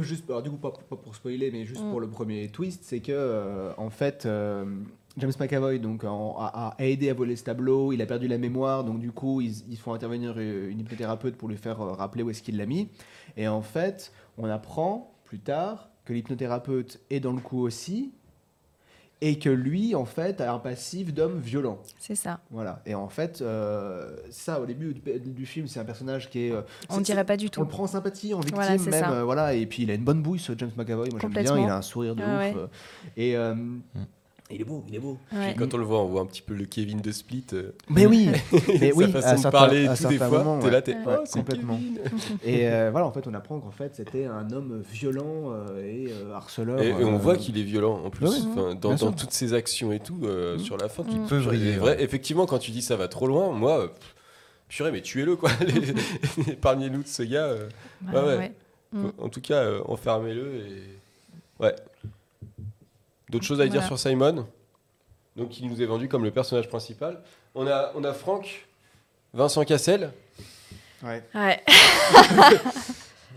juste, 0.01 0.23
alors, 0.27 0.41
du 0.41 0.49
coup, 0.49 0.57
pas, 0.57 0.71
pas 0.71 0.95
pour 0.95 1.13
spoiler, 1.15 1.51
mais 1.51 1.65
juste 1.65 1.83
Mm. 1.83 1.91
pour 1.91 1.99
le 2.01 2.07
premier 2.09 2.47
twist, 2.49 2.81
c'est 2.83 2.99
que 2.99 3.11
euh, 3.11 3.71
en 3.77 3.91
fait, 3.91 4.25
euh, 4.25 4.65
James 5.19 5.31
McAvoy 5.39 5.77
donc 5.77 6.03
en- 6.03 6.35
a, 6.39 6.73
a 6.79 6.83
aidé 6.83 7.11
à 7.11 7.13
voler 7.13 7.35
ce 7.35 7.43
tableau. 7.43 7.93
Il 7.93 8.01
a 8.01 8.07
perdu 8.07 8.27
la 8.27 8.39
mémoire, 8.39 8.83
donc 8.83 8.97
du 8.99 9.11
coup, 9.11 9.39
ils, 9.39 9.53
ils 9.69 9.77
font 9.77 9.93
intervenir 9.93 10.33
euh, 10.35 10.67
une 10.71 10.79
hypnothérapeute 10.79 11.35
pour 11.35 11.47
lui 11.47 11.57
faire 11.57 11.79
euh, 11.81 11.91
rappeler 11.93 12.23
où 12.23 12.31
est-ce 12.31 12.41
qu'il 12.41 12.57
l'a 12.57 12.65
mis. 12.65 12.89
Et 13.37 13.47
en 13.47 13.61
fait, 13.61 14.11
on 14.39 14.45
apprend 14.49 15.13
plus 15.25 15.37
tard 15.39 15.89
que 16.05 16.13
l'hypnothérapeute 16.13 17.01
est 17.11 17.19
dans 17.19 17.33
le 17.33 17.39
coup 17.39 17.61
aussi. 17.61 18.13
Et 19.21 19.39
que 19.39 19.47
lui, 19.49 19.95
en 19.95 20.03
fait, 20.03 20.41
a 20.41 20.51
un 20.53 20.59
passif 20.59 21.13
d'homme 21.13 21.39
violent. 21.39 21.79
C'est 21.97 22.15
ça. 22.15 22.41
Voilà. 22.51 22.81
Et 22.85 22.93
en 22.93 23.07
fait, 23.07 23.41
euh, 23.41 24.17
ça, 24.29 24.59
au 24.59 24.65
début 24.65 24.93
du, 24.93 25.19
du 25.19 25.45
film, 25.45 25.65
c'est 25.67 25.79
un 25.79 25.85
personnage 25.85 26.29
qui 26.29 26.47
est. 26.47 26.51
euh, 26.51 26.61
On 26.89 26.95
c'est- 26.95 27.01
dirait 27.03 27.23
pas 27.23 27.37
du 27.37 27.45
on 27.45 27.49
tout. 27.49 27.61
le 27.61 27.67
prend 27.67 27.83
en 27.83 27.87
sympathie, 27.87 28.33
en 28.33 28.39
victime 28.41 28.55
Voilà, 28.55 28.77
même, 28.77 29.11
euh, 29.11 29.23
voilà. 29.23 29.53
Et 29.53 29.65
puis 29.65 29.83
il 29.83 29.91
a 29.91 29.93
une 29.93 30.03
bonne 30.03 30.21
bouille, 30.21 30.39
ce 30.39 30.51
James 30.57 30.71
McAvoy. 30.75 31.07
Moi 31.09 31.19
j'aime 31.21 31.31
bien, 31.31 31.57
il 31.57 31.69
a 31.69 31.77
un 31.77 31.81
sourire 31.81 32.15
de 32.15 32.23
Ah 32.23 32.35
ouf. 32.49 32.55
ouais. 32.55 32.61
et 33.15 33.37
euh, 33.37 33.55
il 34.51 34.61
est 34.61 34.65
beau, 34.65 34.83
il 34.87 34.95
est 34.95 34.99
beau. 34.99 35.17
Ouais. 35.33 35.55
Quand 35.57 35.73
on 35.73 35.77
le 35.77 35.83
voit, 35.85 36.01
on 36.01 36.05
voit 36.07 36.21
un 36.21 36.25
petit 36.25 36.41
peu 36.41 36.53
le 36.53 36.65
Kevin 36.65 36.99
de 37.01 37.11
Split. 37.11 37.45
euh, 37.53 37.71
Mais 37.89 38.05
oui, 38.05 38.29
mais 38.67 38.91
sa 38.91 38.95
oui, 38.97 39.11
façon 39.11 39.27
à 39.27 39.31
de 39.33 39.37
certains- 39.39 39.51
parler 39.51 39.87
à 39.87 39.95
tout 39.97 40.07
des 40.07 40.17
fois. 40.17 40.29
moments, 40.29 40.59
T'es 40.59 40.65
ouais. 40.65 40.71
là, 40.71 40.81
t'es 40.81 40.93
Ouais, 40.95 41.15
oh, 41.19 41.23
complètement. 41.31 41.77
Kevin. 41.77 41.99
Et 42.43 42.67
euh, 42.67 42.89
voilà, 42.91 43.07
en 43.07 43.11
fait, 43.11 43.25
on 43.27 43.33
apprend 43.33 43.59
qu'en 43.59 43.71
fait 43.71 43.95
c'était 43.95 44.25
un 44.25 44.51
homme 44.51 44.83
violent 44.91 45.51
euh, 45.53 45.81
et 45.83 46.11
euh, 46.11 46.33
harceleur. 46.33 46.81
Et, 46.81 46.89
et 46.89 46.93
on 46.93 47.15
euh, 47.15 47.17
voit 47.17 47.35
qu'il 47.37 47.57
est 47.57 47.63
violent 47.63 48.01
en 48.05 48.09
plus, 48.09 48.27
enfin, 48.51 48.75
dans, 48.75 48.95
toutes 49.11 49.31
ses 49.31 49.53
actions 49.53 49.91
et 49.91 49.99
tout, 49.99 50.19
euh, 50.23 50.57
sur 50.59 50.77
la 50.77 50.89
fin. 50.89 51.03
Tu 51.03 51.15
Mm. 51.15 51.25
vriller, 51.39 51.71
et 51.71 51.77
vrai, 51.77 52.03
effectivement, 52.03 52.45
quand 52.45 52.59
tu 52.59 52.71
dis 52.71 52.81
ça 52.81 52.95
va 52.95 53.07
trop 53.07 53.25
loin, 53.27 53.51
moi, 53.51 53.87
pff, 53.93 54.15
purée, 54.67 54.91
mais 54.91 55.01
tuez-le 55.01 55.35
quoi. 55.35 55.49
Épargnez-nous 56.47 57.03
de 57.03 57.07
ce 57.07 57.23
gars. 57.23 57.45
euh. 57.45 57.69
Bah, 58.01 58.23
ouais. 58.25 58.37
ouais. 58.37 58.51
Mm. 58.91 59.07
En 59.19 59.29
tout 59.29 59.41
cas, 59.41 59.55
euh, 59.63 59.81
enfermez-le 59.85 60.55
et. 60.57 60.83
Ouais. 61.59 61.75
D'autres 63.33 63.45
choses 63.45 63.61
à 63.61 63.67
dire 63.67 63.83
sur 63.83 63.97
Simon? 63.97 64.47
Donc, 65.35 65.59
il 65.59 65.67
nous 65.67 65.81
est 65.81 65.85
vendu 65.87 66.07
comme 66.07 66.23
le 66.23 66.29
personnage 66.29 66.69
principal. 66.69 67.19
On 67.55 67.65
a, 67.65 67.91
on 67.95 68.03
a 68.03 68.13
Franck, 68.13 68.67
Vincent 69.33 69.65
Cassel, 69.65 70.11
ouais. 71.03 71.23
Ouais. 71.33 71.63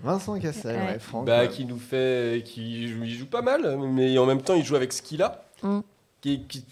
Vincent 0.03 0.39
Cassel, 0.39 0.77
Ouais. 0.77 0.87
ouais, 0.93 0.99
Franck. 0.99 1.25
bah, 1.27 1.41
ouais. 1.41 1.49
qui 1.49 1.65
nous 1.65 1.79
fait. 1.79 2.45
qui 2.45 2.87
joue, 2.89 3.05
il 3.05 3.15
joue 3.15 3.27
pas 3.27 3.41
mal, 3.41 3.79
mais 3.79 4.17
en 4.19 4.27
même 4.27 4.43
temps, 4.43 4.55
il 4.55 4.65
joue 4.65 4.77
avec 4.77 4.93
ce 4.93 5.01
qu'il 5.01 5.23
a. 5.23 5.45
Mm. 5.63 5.81
Qui, 6.21 6.43
qui- 6.43 6.65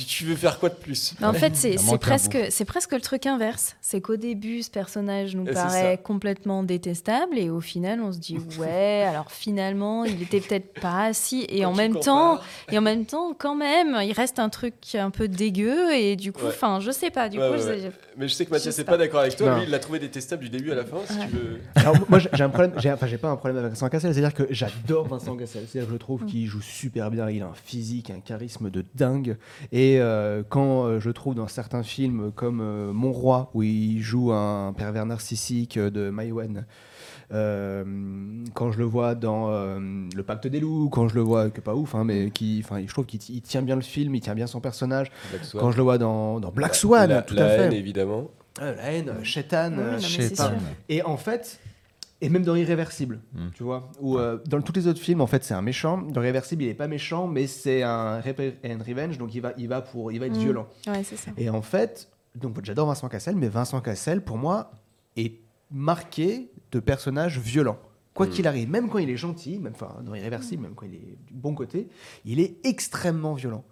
tu, 0.00 0.04
tu 0.04 0.24
veux 0.24 0.36
faire 0.36 0.58
quoi 0.58 0.68
de 0.68 0.74
plus? 0.74 1.14
Mais 1.20 1.26
en 1.26 1.32
fait, 1.32 1.54
c'est 1.56 1.76
presque, 2.00 2.36
c'est 2.50 2.64
presque 2.64 2.92
le 2.92 3.00
truc 3.00 3.26
inverse. 3.26 3.76
C'est 3.80 4.00
qu'au 4.00 4.16
début, 4.16 4.62
ce 4.62 4.70
personnage 4.70 5.34
nous 5.36 5.44
paraît 5.44 5.98
complètement 6.02 6.62
détestable, 6.62 7.38
et 7.38 7.50
au 7.50 7.60
final, 7.60 8.00
on 8.00 8.12
se 8.12 8.18
dit 8.18 8.38
ouais, 8.58 9.04
alors 9.08 9.30
finalement, 9.30 10.04
il 10.04 10.22
était 10.22 10.40
peut-être 10.40 10.80
pas 10.80 11.12
si. 11.12 11.42
Et 11.48 11.60
Quand 11.62 11.70
en 11.70 11.74
même 11.74 11.92
compares- 11.94 12.04
temps, 12.04 12.40
et 12.72 12.78
en 12.78 12.82
même 12.82 13.04
temps, 13.06 13.34
quand 13.36 13.54
même, 13.54 13.98
il 14.02 14.12
reste 14.12 14.38
un 14.38 14.48
truc 14.48 14.74
un 14.94 15.10
peu 15.10 15.28
dégueu, 15.28 15.92
et 15.94 16.16
du 16.16 16.32
coup, 16.32 16.42
Ouais. 16.44 16.48
enfin, 16.50 16.80
je 16.80 16.90
sais 16.90 17.10
pas. 17.10 17.28
Du 17.28 17.38
Ouais, 17.38 17.48
coup, 17.48 17.54
ouais, 17.54 17.60
je- 17.60 17.86
ouais. 17.86 17.92
Mais 18.16 18.28
je 18.28 18.34
sais 18.34 18.46
que 18.46 18.50
Mathias 18.50 18.76
n'est 18.78 18.84
pas. 18.84 18.92
pas 18.92 18.98
d'accord 18.98 19.20
avec 19.20 19.36
toi. 19.36 19.50
Non. 19.50 19.56
Lui, 19.58 19.64
il 19.64 19.70
l'a 19.70 19.78
trouvé 19.78 19.98
détestable 19.98 20.42
du 20.44 20.48
début 20.50 20.72
à 20.72 20.74
la 20.74 20.84
fin. 20.84 20.96
Si 21.08 21.18
Ouais. 21.18 21.26
tu 21.28 21.36
veux. 21.36 21.60
Alors, 21.74 21.96
moi, 22.08 22.18
j'ai 22.18 22.42
un 22.42 22.48
problème, 22.48 22.72
j'ai, 22.78 22.90
enfin, 22.92 23.06
j'ai 23.06 23.18
pas 23.18 23.28
un 23.28 23.36
problème 23.36 23.58
avec 23.58 23.70
Vincent 23.72 23.88
Cassel, 23.88 24.14
c'est-à-dire 24.14 24.34
que 24.34 24.46
j'adore 24.50 25.06
Vincent 25.08 25.36
Cassel. 25.36 25.64
C'est-à-dire 25.70 25.88
que 25.88 25.94
je 25.94 25.98
trouve 25.98 26.22
Mm. 26.22 26.26
qu'il 26.26 26.46
joue 26.46 26.62
super 26.62 27.10
bien, 27.10 27.28
il 27.28 27.42
a 27.42 27.46
un 27.46 27.54
physique, 27.54 28.10
un 28.10 28.20
charisme 28.20 28.70
de 28.70 28.84
dingue. 28.94 29.36
Et 29.72 29.85
euh, 29.98 30.42
quand 30.48 30.84
euh, 30.84 31.00
je 31.00 31.10
trouve 31.10 31.34
dans 31.34 31.48
certains 31.48 31.82
films 31.82 32.32
comme 32.34 32.60
euh, 32.60 32.92
Mon 32.92 33.12
Roi, 33.12 33.50
où 33.54 33.62
il 33.62 34.00
joue 34.00 34.32
un 34.32 34.72
pervers 34.76 35.06
narcissique 35.06 35.76
euh, 35.76 35.90
de 35.90 36.10
Maïwen, 36.10 36.66
euh, 37.32 37.84
quand 38.54 38.70
je 38.72 38.78
le 38.78 38.84
vois 38.84 39.14
dans 39.14 39.50
euh, 39.50 39.78
Le 40.14 40.22
Pacte 40.22 40.46
des 40.46 40.60
Loups, 40.60 40.88
quand 40.90 41.08
je 41.08 41.14
le 41.14 41.20
vois, 41.22 41.50
que 41.50 41.60
pas 41.60 41.74
ouf, 41.74 41.94
hein, 41.94 42.04
mais 42.04 42.30
qui, 42.30 42.62
enfin, 42.64 42.80
je 42.86 42.92
trouve 42.92 43.06
qu'il 43.06 43.42
tient 43.42 43.62
bien 43.62 43.74
le 43.76 43.82
film, 43.82 44.14
il 44.14 44.20
tient 44.20 44.34
bien 44.34 44.46
son 44.46 44.60
personnage. 44.60 45.10
Black 45.30 45.44
Swan. 45.44 45.60
Quand 45.62 45.70
je 45.72 45.76
le 45.76 45.82
vois 45.82 45.98
dans, 45.98 46.40
dans 46.40 46.50
Black 46.50 46.74
Swan, 46.74 47.08
la, 47.10 47.22
tout 47.22 47.34
la 47.34 47.46
à 47.46 47.48
haine, 47.48 47.70
fait. 47.72 47.78
évidemment. 47.78 48.28
Euh, 48.62 48.74
la 48.76 48.92
haine, 48.92 49.12
Shetan, 49.22 49.72
Oui, 49.76 49.78
euh. 50.40 50.48
Et 50.88 51.02
en 51.02 51.16
fait, 51.16 51.60
et 52.20 52.28
même 52.28 52.42
dans 52.44 52.54
Irréversible, 52.56 53.20
Mm. 53.34 53.48
tu 53.54 53.62
vois, 53.62 53.90
où 54.00 54.18
euh, 54.18 54.38
dans 54.46 54.60
tous 54.62 54.72
les 54.72 54.86
autres 54.86 55.00
films, 55.00 55.20
en 55.20 55.26
fait, 55.26 55.44
c'est 55.44 55.54
un 55.54 55.62
méchant. 55.62 55.98
Dans 56.02 56.22
Irréversible, 56.22 56.62
il 56.62 56.68
est 56.70 56.74
pas 56.74 56.88
méchant, 56.88 57.26
mais 57.26 57.46
c'est 57.46 57.82
un 57.82 58.20
Repair 58.20 58.54
and 58.64 58.78
Revenge, 58.86 59.18
donc 59.18 59.34
il 59.34 59.40
va, 59.40 59.52
il 59.58 59.68
va 59.68 59.80
pour, 59.82 60.12
il 60.12 60.18
va 60.20 60.26
être 60.26 60.36
Mm. 60.36 60.40
violent. 60.40 60.66
Ouais, 60.86 61.02
c'est 61.04 61.16
ça. 61.16 61.30
Et 61.36 61.50
en 61.50 61.62
fait, 61.62 62.08
donc 62.34 62.58
j'adore 62.64 62.86
Vincent 62.88 63.08
Cassel, 63.08 63.36
mais 63.36 63.48
Vincent 63.48 63.80
Cassel, 63.80 64.22
pour 64.24 64.38
moi, 64.38 64.70
est 65.16 65.40
marqué 65.70 66.50
de 66.72 66.80
personnages 66.80 67.38
violents. 67.38 67.78
Quoi 68.14 68.26
Mm. 68.26 68.30
qu'il 68.30 68.46
arrive, 68.46 68.70
même 68.70 68.88
quand 68.88 68.98
il 68.98 69.10
est 69.10 69.16
gentil, 69.18 69.58
même 69.58 69.72
enfin 69.74 70.00
dans 70.02 70.14
Irréversible, 70.14 70.62
même 70.62 70.74
quand 70.74 70.86
il 70.86 70.94
est 70.94 71.18
du 71.26 71.34
bon 71.34 71.54
côté, 71.54 71.88
il 72.24 72.40
est 72.40 72.56
extrêmement 72.64 73.34
violent. 73.34 73.62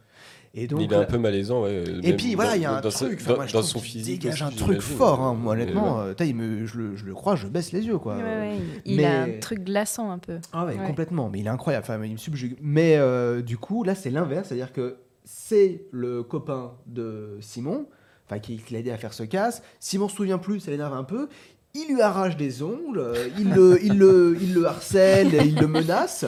Et 0.57 0.69
donc, 0.69 0.81
il 0.83 0.93
est 0.93 0.97
un 0.97 1.05
peu 1.05 1.19
malaisant. 1.19 1.63
ouais, 1.65 1.83
et 2.03 2.13
puis 2.15 2.35
voilà, 2.37 2.55
il 2.57 2.63
y 2.63 2.65
a 2.65 2.77
un 2.77 2.81
dans 2.81 2.89
truc, 2.89 3.25
dans, 3.27 3.35
moi, 3.35 3.47
son 3.49 3.81
physique. 3.81 4.23
dégage 4.23 4.43
un 4.43 4.51
truc 4.51 4.81
fort, 4.81 5.21
hein, 5.21 5.35
moi, 5.35 5.55
honnêtement. 5.55 5.97
ouais. 5.99 6.03
euh, 6.05 6.09
putain, 6.11 6.25
il 6.27 6.37
me, 6.37 6.65
je, 6.65 6.79
le, 6.79 6.97
je 6.97 7.05
le 7.05 7.13
crois, 7.15 7.35
je 7.35 7.49
baisse 7.49 7.73
les 7.73 7.85
yeux, 7.87 7.99
quoi. 7.99 8.17
Ouais, 8.17 8.23
ouais, 8.23 8.59
il 8.85 8.97
mais- 8.97 9.05
a 9.05 9.23
un 9.23 9.31
truc 9.41 9.65
glaçant 9.65 10.11
un 10.13 10.19
peu. 10.19 10.39
Ah 10.53 10.65
ouais, 10.65 10.77
Ouais. 10.79 10.87
complètement, 10.87 11.29
mais 11.29 11.41
il 11.41 11.47
est 11.47 11.51
incroyable, 11.51 11.85
enfin, 11.89 12.03
il 12.05 12.13
me 12.13 12.17
subjugue. 12.17 12.57
Mais 12.63 12.97
euh, 12.99 13.43
du 13.43 13.59
coup, 13.59 13.83
là, 13.83 13.95
c'est 13.97 14.11
l'inverse, 14.11 14.47
c'est-à-dire 14.49 14.73
que 14.73 14.97
c'est 15.25 15.87
le 15.91 16.23
copain 16.23 16.73
de 16.87 17.37
Simon, 17.41 17.87
enfin, 18.29 18.39
qui, 18.39 18.59
qui 18.59 18.75
l'a 18.75 18.81
aidé 18.81 18.91
à 18.93 18.97
faire 18.99 19.13
ce 19.13 19.25
casse. 19.25 19.61
Simon 19.81 20.09
se 20.09 20.15
souvient 20.17 20.39
plus, 20.39 20.61
ça 20.61 20.71
l'énerve 20.71 20.95
un 20.95 21.05
peu. 21.05 21.29
Il 21.75 21.93
lui 21.93 22.01
arrache 22.01 22.37
des 22.37 22.63
ongles, 22.63 23.05
il 23.39 23.51
le, 23.53 23.81
il 23.83 23.99
le, 23.99 24.39
il 24.41 24.55
le 24.55 24.67
harcèle, 24.67 25.31
il 25.45 25.57
le 25.57 25.67
menace. 25.67 26.25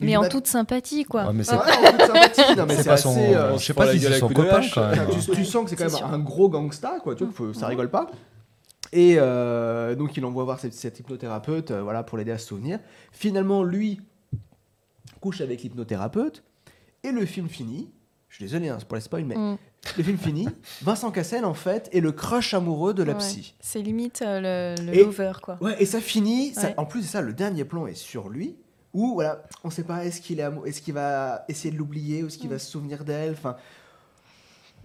Mais 0.00 0.16
en 0.16 0.28
toute 0.28 0.46
sympathie, 0.46 1.04
quoi. 1.04 1.26
Ouais, 1.26 1.32
mais 1.32 1.44
c'est- 1.44 1.54
Ouais, 1.54 1.60
en 1.60 1.90
toute 1.92 2.00
sympathie. 2.06 2.56
Non, 2.56 2.66
mais 2.66 2.76
C'est 2.76 2.88
assez. 2.88 3.02
son. 3.02 3.16
euh, 3.18 3.58
je 3.58 3.64
sais 3.64 3.74
pas 3.74 3.92
si 3.92 4.00
c'est 4.00 4.18
son 4.18 4.28
copain 4.28 4.60
quand 4.72 4.88
même. 4.90 5.06
Tu, 5.10 5.30
tu 5.32 5.44
sens 5.44 5.64
que 5.64 5.70
c'est 5.70 5.76
quand 5.76 5.84
même 5.84 5.92
sûr. 5.94 6.06
un 6.06 6.18
gros 6.18 6.48
gangsta, 6.48 6.98
quoi. 7.02 7.14
Tu 7.14 7.24
vois, 7.24 7.54
ça 7.54 7.66
rigole 7.66 7.90
pas. 7.90 8.10
Et 8.92 9.16
euh, 9.18 9.94
donc 9.94 10.16
il 10.16 10.24
envoie 10.24 10.44
voir 10.44 10.58
cette, 10.60 10.72
cette 10.72 10.98
hypnothérapeute, 11.00 11.72
euh, 11.72 11.82
voilà, 11.82 12.02
pour 12.02 12.16
l'aider 12.16 12.30
à 12.30 12.38
se 12.38 12.46
souvenir. 12.46 12.78
Finalement, 13.12 13.62
lui 13.62 14.00
couche 15.20 15.40
avec 15.40 15.62
l'hypnothérapeute 15.62 16.42
et 17.02 17.10
le 17.10 17.26
film 17.26 17.48
finit. 17.48 17.90
Je 18.28 18.36
suis 18.36 18.44
désolé 18.44 18.68
hein, 18.68 18.76
c'est 18.78 18.86
pour 18.88 18.94
les 18.96 19.00
spoil, 19.02 19.24
mais 19.24 19.36
Mm. 19.36 19.56
le 19.96 20.02
film 20.04 20.16
finit. 20.18 20.48
Vincent 20.82 21.10
Cassel, 21.10 21.44
en 21.44 21.54
fait, 21.54 21.88
est 21.92 22.00
le 22.00 22.12
crush 22.12 22.54
amoureux 22.54 22.94
de 22.94 23.02
la 23.02 23.12
Ouais. 23.14 23.18
psy. 23.18 23.54
C'est 23.60 23.80
limite 23.82 24.22
euh, 24.22 24.74
le, 24.76 24.84
le 24.86 24.94
Et- 24.96 25.04
lover, 25.04 25.32
quoi. 25.42 25.58
Ouais, 25.60 25.76
et 25.80 25.86
ça 25.86 26.00
finit. 26.00 26.54
ça- 26.54 26.72
en 26.76 26.84
plus 26.86 27.00
de 27.02 27.06
ça, 27.06 27.20
le 27.20 27.32
dernier 27.34 27.64
plan 27.64 27.86
est 27.86 27.94
sur 27.94 28.28
lui. 28.28 28.56
Où 28.98 29.14
voilà, 29.14 29.44
on 29.62 29.70
sait 29.70 29.84
pas 29.84 30.04
est-ce 30.04 30.20
qu'il 30.20 30.40
est 30.40 30.48
est-ce 30.66 30.82
qu'il 30.82 30.94
va 30.94 31.44
essayer 31.48 31.70
de 31.70 31.78
l'oublier 31.78 32.24
ou 32.24 32.26
est-ce 32.26 32.36
qu'il 32.36 32.50
va 32.50 32.58
se 32.58 32.68
souvenir 32.68 33.04
d'elle. 33.04 33.30
Enfin, 33.30 33.54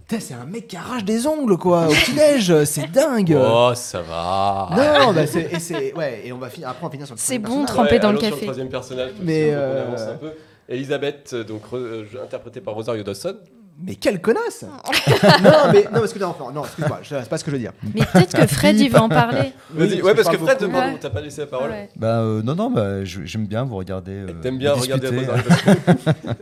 c'est 0.07 0.35
un 0.35 0.45
mec 0.45 0.67
qui 0.67 0.77
arrache 0.77 1.03
des 1.03 1.25
ongles 1.25 1.57
quoi 1.57 1.87
au 1.87 1.93
petit 1.93 2.13
neige, 2.13 2.63
c'est 2.65 2.91
dingue. 2.91 3.35
Oh, 3.35 3.71
ça 3.73 4.03
va. 4.03 4.69
Non, 4.69 5.13
bah 5.13 5.25
c'est 5.25 5.49
et 5.71 5.93
ouais 5.95 6.21
et 6.25 6.31
on 6.31 6.37
va 6.37 6.51
finir 6.51 6.69
après 6.69 6.83
on 6.83 6.87
va 6.89 6.91
finir 6.91 7.07
sur 7.07 7.15
le 7.15 7.19
C'est 7.19 7.39
bon, 7.39 7.65
trempé 7.65 7.97
dans 7.97 8.11
le 8.11 8.19
allons 8.19 8.27
sur 8.27 8.35
café. 8.35 8.45
troisième 8.45 8.69
personnage. 8.69 9.13
Mais, 9.19 9.25
Mais 9.25 9.55
on 9.55 9.59
euh, 9.59 9.87
avance 9.87 10.01
un 10.01 10.17
peu. 10.17 10.31
Elisabeth, 10.69 11.31
euh, 11.33 11.43
donc 11.43 11.63
euh, 11.73 12.05
interprétée 12.23 12.61
par 12.61 12.75
Rosario 12.75 13.01
Dawson. 13.01 13.37
Mais 13.81 13.95
quelle 13.95 14.21
connasse 14.21 14.63
Non 15.43 15.71
mais 15.73 15.83
non 15.85 15.99
parce 15.99 16.13
que 16.13 16.19
non, 16.19 16.35
non 16.53 16.63
excuse-moi, 16.63 16.99
je- 17.01 17.09
c'est 17.09 17.29
pas 17.29 17.37
ce 17.37 17.43
que 17.43 17.51
je 17.51 17.55
veux 17.55 17.61
dire. 17.61 17.73
Mais 17.93 18.05
peut-être 18.05 18.37
que 18.37 18.47
Fred, 18.47 18.79
il 18.79 18.89
veut 18.89 18.99
en 18.99 19.09
parler. 19.09 19.51
Vas-y, 19.71 19.95
Oui, 19.95 20.01
ouais, 20.03 20.15
parce 20.15 20.29
que 20.29 20.37
Fred, 20.37 20.59
beaucoup. 20.59 20.71
pardon, 20.71 20.93
Ouais. 20.93 20.99
t'as 20.99 21.09
pas 21.09 21.21
laissé 21.21 21.41
la 21.41 21.47
parole. 21.47 21.71
Ouais. 21.71 21.89
Bah 21.95 22.19
euh, 22.19 22.41
non, 22.43 22.55
non, 22.55 22.69
bah, 22.71 23.03
j'aime 23.03 23.47
bien 23.47 23.63
vous 23.63 23.75
regarder. 23.75 24.11
euh, 24.11 24.33
T'aimes 24.41 24.57
bien 24.59 24.73
regarder 24.73 25.09
discuter. 25.09 25.31
Rosario 25.31 25.49
Dawson. 25.95 26.35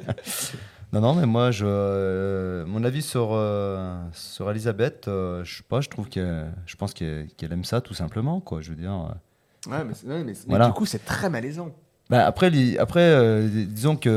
Non, 0.94 1.00
non, 1.00 1.16
mais 1.16 1.26
moi, 1.26 1.52
je, 1.52 1.66
euh, 1.66 2.66
mon 2.68 2.84
avis 2.84 3.02
sur, 3.02 3.30
euh, 3.32 3.96
sur 4.12 4.52
Elisabeth, 4.52 5.08
euh, 5.08 5.42
je 5.46 5.58
sais 5.58 5.64
pas, 5.64 5.80
je 5.80 5.88
trouve 5.88 6.10
qu'elle, 6.10 6.52
je 6.66 6.76
pense 6.76 6.94
qu'elle 6.94 7.28
qu'elle 7.38 7.54
aime 7.54 7.64
ça 7.64 7.80
tout 7.80 7.94
simplement, 7.94 8.42
quoi. 8.42 8.60
Je 8.62 8.72
veux 8.72 8.76
dire. 8.76 8.92
euh. 8.92 9.70
Ouais 9.72 9.84
mais, 9.86 9.94
mais- 10.06 10.24
mais 10.26 10.34
Voilà. 10.48 10.66
du 10.66 10.74
coup 10.74 10.86
c'est 10.88 11.06
très 11.06 11.30
malaisant. 11.30 11.70
Bah, 12.12 12.26
après, 12.28 12.50
li- 12.50 12.78
après 12.78 13.00
euh, 13.02 13.48
disons 13.68 13.96
que 13.96 14.10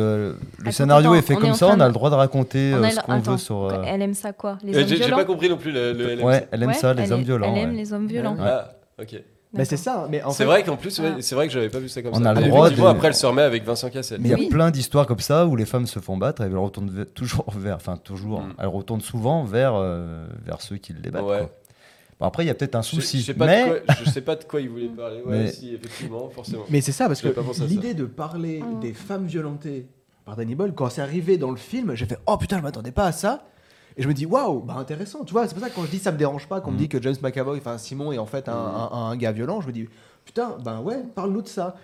le 0.59 0.62
Attends, 0.62 0.72
scénario 0.72 1.14
est 1.14 1.22
fait 1.22 1.36
on 1.36 1.40
comme 1.40 1.55
ça, 1.55 1.68
on 1.68 1.78
a 1.80 1.86
le 1.86 1.92
droit 1.95 2.11
de 2.11 2.16
raconter 2.16 2.74
On 2.74 2.82
euh, 2.82 2.90
ce 2.90 2.97
le- 2.97 3.03
qu'on 3.03 3.18
veut 3.20 3.38
sur. 3.38 3.64
euh, 3.70 3.82
Elle 3.86 4.03
aime 4.03 4.14
ça 4.14 4.32
quoi 4.32 4.59
Les 4.64 4.76
hommes 4.76 4.88
J'ai 4.88 5.09
pas 5.11 5.24
compris 5.24 5.49
non 5.49 5.57
plus 5.57 5.70
le, 5.70 5.92
le 5.92 6.14
LMC. 6.16 6.24
Ouais, 6.24 6.49
elle 6.51 6.62
aime 6.64 6.68
Ouais, 6.70 6.74
ça, 6.74 6.92
les 6.92 7.12
hommes 7.12 7.20
est- 7.20 7.24
violents. 7.24 7.55
Elle 7.55 7.62
aime 7.62 7.70
ouais. 7.70 7.76
les 7.76 7.92
hommes 7.92 8.07
violents. 8.09 8.34
Ouais. 8.34 8.42
Ah, 8.45 8.72
ok. 9.01 9.22
Mais 9.57 9.64
c'est 9.64 9.76
ça, 9.76 10.09
mais 10.11 10.20
en 10.24 10.30
C'est 10.32 10.45
vrai 10.45 10.64
qu'en 10.64 10.74
plus, 10.76 10.99
ouais, 10.99 11.12
Ah. 11.12 11.16
c'est 11.20 11.36
vrai 11.36 11.47
que 11.47 11.53
j'avais 11.53 11.68
pas 11.68 11.78
vu 11.78 11.88
ça 11.88 12.03
comme 12.03 12.11
On 12.12 12.20
ça. 12.24 12.30
a 12.30 12.34
le 12.34 12.49
droit 12.49 12.68
de- 12.70 12.82
après, 12.82 13.07
elle 13.07 13.14
se 13.14 13.24
remet 13.24 13.42
avec 13.42 13.64
Vincent 13.64 13.88
Cassel. 13.88 14.18
Mais 14.20 14.30
il 14.30 14.32
y 14.32 14.34
a 14.34 14.38
Oui. 14.38 14.49
plein 14.49 14.72
d'histoires 14.72 15.07
comme 15.07 15.20
ça 15.20 15.47
où 15.47 15.55
les 15.55 15.64
femmes 15.64 15.86
se 15.86 16.01
font 16.01 16.16
battre 16.16 16.42
et 16.42 16.47
elles 16.47 16.57
retournent 16.59 17.05
toujours 17.14 17.47
vers, 17.57 17.76
enfin 17.76 17.97
toujours, 17.97 18.40
Mm. 18.40 18.55
elles 18.59 18.66
retournent 18.66 19.01
souvent 19.01 19.45
vers, 19.45 19.74
euh, 19.76 20.26
vers 20.45 20.61
ceux 20.61 20.76
qui 20.78 20.92
les 21.01 21.11
battent. 21.12 21.22
Ouais. 21.22 21.38
quoi. 21.38 21.51
Bon, 22.25 22.29
après, 22.29 22.45
il 22.45 22.47
y 22.47 22.51
a 22.51 22.55
peut-être 22.55 22.75
un 22.75 22.81
Je, 22.83 22.89
souci, 22.89 23.20
je 23.20 23.27
sais 23.27 23.35
pas 23.35 23.47
mais 23.47 23.64
de 23.64 23.68
quoi, 23.85 23.95
je 24.03 24.11
sais 24.11 24.20
pas 24.22 24.35
de 24.37 24.45
quoi 24.45 24.61
il 24.62 24.70
voulait 24.70 24.89
parler. 24.89 25.20
Ouais, 25.22 25.45
Mais- 25.45 25.53
si, 25.53 25.75
effectivement, 25.75 26.31
forcément. 26.31 26.64
Mais 26.70 26.81
c'est 26.81 26.93
ça, 26.93 27.07
parce 27.07 27.20
que 27.20 27.29
l'idée 27.64 27.93
de 27.93 28.07
parler 28.07 28.62
Mm. 28.62 28.81
des 28.81 28.95
femmes 28.95 29.27
violentées 29.27 29.87
par 30.25 30.35
Danny 30.37 30.55
Boyle, 30.55 30.72
quand 30.72 30.89
c'est 30.89 31.03
arrivé 31.03 31.37
dans 31.37 31.51
le 31.51 31.57
film, 31.59 31.95
j'ai 31.95 32.07
fait 32.07 32.18
Oh 32.27 32.39
putain, 32.39 32.57
je 32.59 32.62
m'attendais 32.62 32.93
pas 32.93 33.05
à 33.05 33.12
ça. 33.12 33.45
Et 33.97 34.03
je 34.03 34.09
me 34.09 34.14
dis 34.14 34.25
Waouh, 34.27 34.61
bah 34.61 34.75
intéressant. 34.79 35.22
Tu 35.25 35.33
vois, 35.33 35.47
c'est 35.47 35.55
pour 35.55 35.62
ça 35.62 35.68
que 35.70 35.75
quand 35.77 35.85
je 35.85 35.91
dis 35.91 35.99
ça 35.99 36.11
me 36.12 36.16
dérange 36.18 36.49
pas, 36.49 36.61
qu'on 36.62 36.70
me 36.70 36.77
Mm. 36.77 36.79
dit 36.79 36.89
que 36.89 37.01
James 37.03 37.14
McAvoy, 37.22 37.59
enfin 37.59 37.77
Simon, 37.79 38.11
est 38.11 38.18
en 38.18 38.25
fait 38.27 38.49
un, 38.49 38.55
Mm. 38.55 38.89
un- 38.93 38.97
un 39.11 39.16
gars 39.16 39.33
violent, 39.33 39.61
je 39.61 39.66
me 39.66 39.72
dis 39.72 39.87
Putain, 40.25 40.57
ben 40.64 40.81
ouais, 40.81 41.03
parle-nous 41.14 41.43
de 41.43 41.49
ça. 41.49 41.77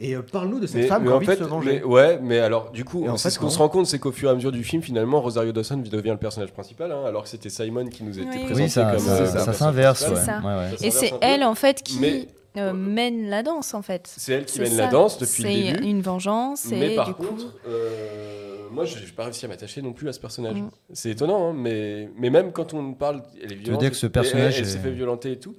Et 0.00 0.14
euh, 0.14 0.22
parle-nous 0.22 0.60
de 0.60 0.66
cette 0.68 0.76
Mais, 0.82 0.86
femme 0.86 1.02
mais 1.02 1.08
qui 1.08 1.12
a 1.12 1.14
en 1.14 1.16
envie 1.16 1.26
fait, 1.26 1.36
de 1.36 1.44
se 1.44 1.48
venger. 1.48 1.72
mais- 1.80 1.82
ouais, 1.84 2.18
mais 2.22 2.38
alors, 2.38 2.70
du 2.70 2.84
coup, 2.84 3.04
c'est 3.16 3.22
fait, 3.24 3.30
ce 3.30 3.38
qu'on 3.40 3.50
se 3.50 3.58
rend 3.58 3.68
compte, 3.68 3.86
c'est 3.86 3.98
qu'au 3.98 4.12
fur 4.12 4.28
et 4.28 4.32
à 4.32 4.34
mesure 4.36 4.52
du 4.52 4.62
film, 4.62 4.80
finalement, 4.80 5.20
Rosario 5.20 5.50
Dawson 5.50 5.78
devient 5.78 6.10
le 6.10 6.16
personnage 6.18 6.52
principal, 6.52 6.92
hein, 6.92 7.02
alors 7.04 7.24
que 7.24 7.28
c'était 7.28 7.50
Simon 7.50 7.86
qui 7.88 8.04
nous 8.04 8.16
était 8.18 8.28
Oui, 8.28 8.44
présenté 8.44 8.62
oui, 8.62 8.70
ça, 8.70 8.90
comme 8.92 8.98
ça, 9.00 9.12
euh, 9.22 9.26
ça 9.26 9.52
s'inverse. 9.52 10.02
Ouais. 10.08 10.14
C'est. 10.14 10.30
Ouais, 10.30 10.44
ouais. 10.44 10.86
Et 10.86 10.90
c'est 10.92 11.12
elle 11.20 11.42
en 11.42 11.56
fait 11.56 11.82
qui 11.82 11.98
Mais- 11.98 12.28
euh, 12.56 12.72
mène 12.72 13.28
la 13.28 13.42
danse 13.42 13.74
en 13.74 13.82
fait. 13.82 14.08
C'est 14.16 14.34
elle 14.34 14.44
qui 14.44 14.52
C'est 14.54 14.62
mène 14.62 14.70
ça. 14.72 14.84
la 14.84 14.86
danse 14.88 15.18
depuis 15.18 15.42
le 15.42 15.48
C'est 15.48 15.72
début. 15.72 15.84
une 15.84 16.00
vengeance 16.00 16.66
Mais 16.70 16.92
et 16.92 16.96
par 16.96 17.06
du 17.08 17.14
coup. 17.14 17.24
contre, 17.26 17.54
euh, 17.66 18.68
moi, 18.70 18.84
je 18.84 18.98
n'ai 19.00 19.06
pas 19.06 19.24
réussi 19.24 19.46
à 19.46 19.48
m'attacher 19.48 19.82
non 19.82 19.92
plus 19.92 20.08
à 20.08 20.12
ce 20.12 20.20
personnage. 20.20 20.56
Mm. 20.60 20.70
C'est 20.92 21.10
étonnant, 21.10 21.50
hein, 21.50 21.54
mais, 21.56 22.08
mais 22.16 22.30
même 22.30 22.52
quand 22.52 22.72
on 22.72 22.92
parle, 22.94 23.22
elle 23.42 23.50
est 23.50 23.56
violente. 23.56 23.80
dire 23.80 23.90
que 23.90 23.96
ce 23.96 24.06
personnage 24.06 24.54
elle, 24.58 24.62
elle 24.62 24.68
est- 24.68 24.72
s'est 24.72 24.78
fait 24.78 24.92
violenter 24.92 25.32
et 25.32 25.38
tout. 25.40 25.56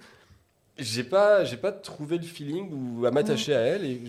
J'ai 0.78 1.04
pas, 1.04 1.44
j'ai 1.44 1.58
pas 1.58 1.74
trouvé 1.74 2.18
le 2.18 2.24
feeling 2.24 2.70
ou 3.02 3.06
à 3.06 3.12
m'attacher 3.12 3.54
à 3.54 3.60
elle 3.60 3.84
et 3.84 4.02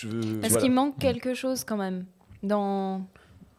je. 0.00 0.08
Est-ce 0.08 0.48
voilà. 0.48 0.56
qu'il 0.60 0.72
manque 0.72 0.98
quelque 0.98 1.34
chose 1.34 1.64
quand 1.64 1.76
même 1.76 2.04
dans 2.42 3.02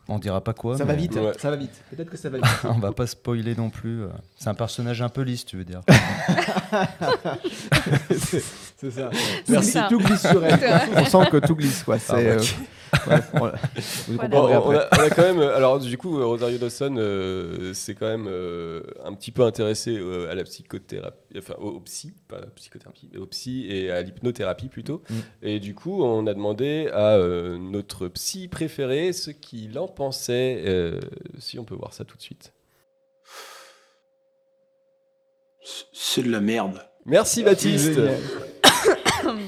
On 0.07 0.19
dira 0.19 0.43
pas 0.43 0.53
quoi. 0.53 0.77
ça 0.77 0.85
mais 0.85 0.93
va 0.93 0.99
vite, 0.99 1.15
Ouais. 1.15 1.33
ça 1.37 1.49
va 1.49 1.55
vite. 1.57 1.83
Peut-être 1.91 2.09
que 2.09 2.17
ça 2.17 2.29
va 2.29 2.37
vite. 2.37 2.47
On 2.63 2.79
va 2.79 2.91
pas 2.91 3.07
spoiler 3.07 3.55
non 3.55 3.69
plus. 3.69 4.03
C'est 4.37 4.49
un 4.49 4.53
personnage 4.55 5.01
un 5.01 5.09
peu 5.09 5.21
lisse, 5.21 5.45
tu 5.45 5.57
veux 5.57 5.65
dire. 5.65 5.81
c'est 8.79 8.91
ça. 8.91 9.09
Merci, 9.47 9.71
ça. 9.71 9.87
tout 9.89 9.97
glisse 9.99 10.21
sur 10.27 10.43
elle. 10.45 10.59
On 10.95 11.05
sent 11.05 11.29
que 11.31 11.37
tout 11.37 11.55
glisse, 11.55 11.83
quoi. 11.83 11.99
C'est. 11.99 12.13
Ah, 12.13 12.17
euh, 12.17 12.39
ok. 12.39 12.55
ouais, 13.07 13.19
on- 13.33 13.39
vous 13.39 13.41
Voilà. 13.41 13.57
Bon, 14.07 14.17
comprendrez 14.17 14.55
on, 14.55 14.71
après. 14.71 14.77
a, 14.77 14.89
on 14.91 15.03
a 15.05 15.09
quand 15.11 15.21
même, 15.21 15.41
alors 15.41 15.79
du 15.79 15.97
coup, 15.97 16.19
euh, 16.19 16.25
Rosario 16.25 16.57
Dawson 16.57 16.95
euh, 16.97 17.73
s'est 17.73 17.93
quand 17.93 18.07
même 18.07 18.27
euh, 18.27 18.81
un 19.05 19.13
petit 19.13 19.31
peu 19.31 19.43
intéressé 19.43 19.95
euh, 19.97 20.31
à 20.31 20.35
la 20.35 20.43
psychothérapie, 20.43 21.17
enfin 21.37 21.53
au, 21.59 21.67
au 21.69 21.79
psy, 21.81 22.13
pas 22.27 22.37
à 22.37 22.41
la 22.41 22.47
psychothérapie, 22.47 23.09
au 23.19 23.25
psy 23.27 23.67
et 23.69 23.91
à 23.91 24.01
l'hypnothérapie 24.01 24.69
plutôt. 24.69 25.03
Mm. 25.09 25.15
Et 25.43 25.59
du 25.59 25.75
coup, 25.75 26.03
on 26.03 26.25
a 26.25 26.33
demandé 26.33 26.89
à 26.91 27.15
euh, 27.17 27.57
notre 27.59 28.07
psy 28.07 28.47
préféré 28.47 29.13
ce 29.13 29.29
qu'il 29.29 29.77
en 29.77 29.87
pensait. 29.87 30.63
euh, 30.65 30.99
si 31.37 31.59
on 31.59 31.65
peut 31.65 31.75
voir 31.75 31.93
ça 31.93 32.05
tout 32.05 32.17
de 32.17 32.21
suite. 32.23 32.53
C'est 35.93 36.23
de 36.23 36.31
la 36.31 36.39
merde. 36.41 36.88
Merci 37.09 37.43
Baptiste. 37.43 37.93
Génial. 37.95 38.17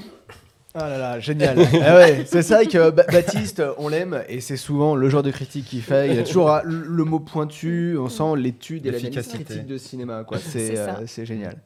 Ah 0.74 0.88
là 0.88 0.98
là, 0.98 1.20
génial. 1.20 1.58
Ah 1.84 1.96
ouais, 1.98 2.24
c'est 2.26 2.44
ça 2.44 2.64
que 2.64 2.92
Ba- 2.92 3.04
Baptiste, 3.12 3.62
on 3.78 3.90
l'aime 3.90 4.24
et 4.30 4.40
c'est 4.40 4.56
souvent 4.56 4.96
le 4.96 5.10
genre 5.10 5.22
de 5.22 5.30
critique 5.30 5.66
qu'il 5.66 5.82
fait. 5.82 6.08
Il 6.10 6.18
a 6.18 6.24
toujours 6.24 6.50
ah, 6.50 6.62
le 6.64 7.04
mot 7.04 7.20
pointu, 7.20 7.98
on 8.00 8.08
sent 8.08 8.38
l'étude 8.38 8.86
et 8.88 8.92
L'efficacité. 8.92 9.44
critique 9.44 9.66
de 9.68 9.78
cinéma. 9.78 10.24
C'est 10.40 10.78
euh, 10.78 10.94
c'est 11.08 11.26
génial. 11.26 11.58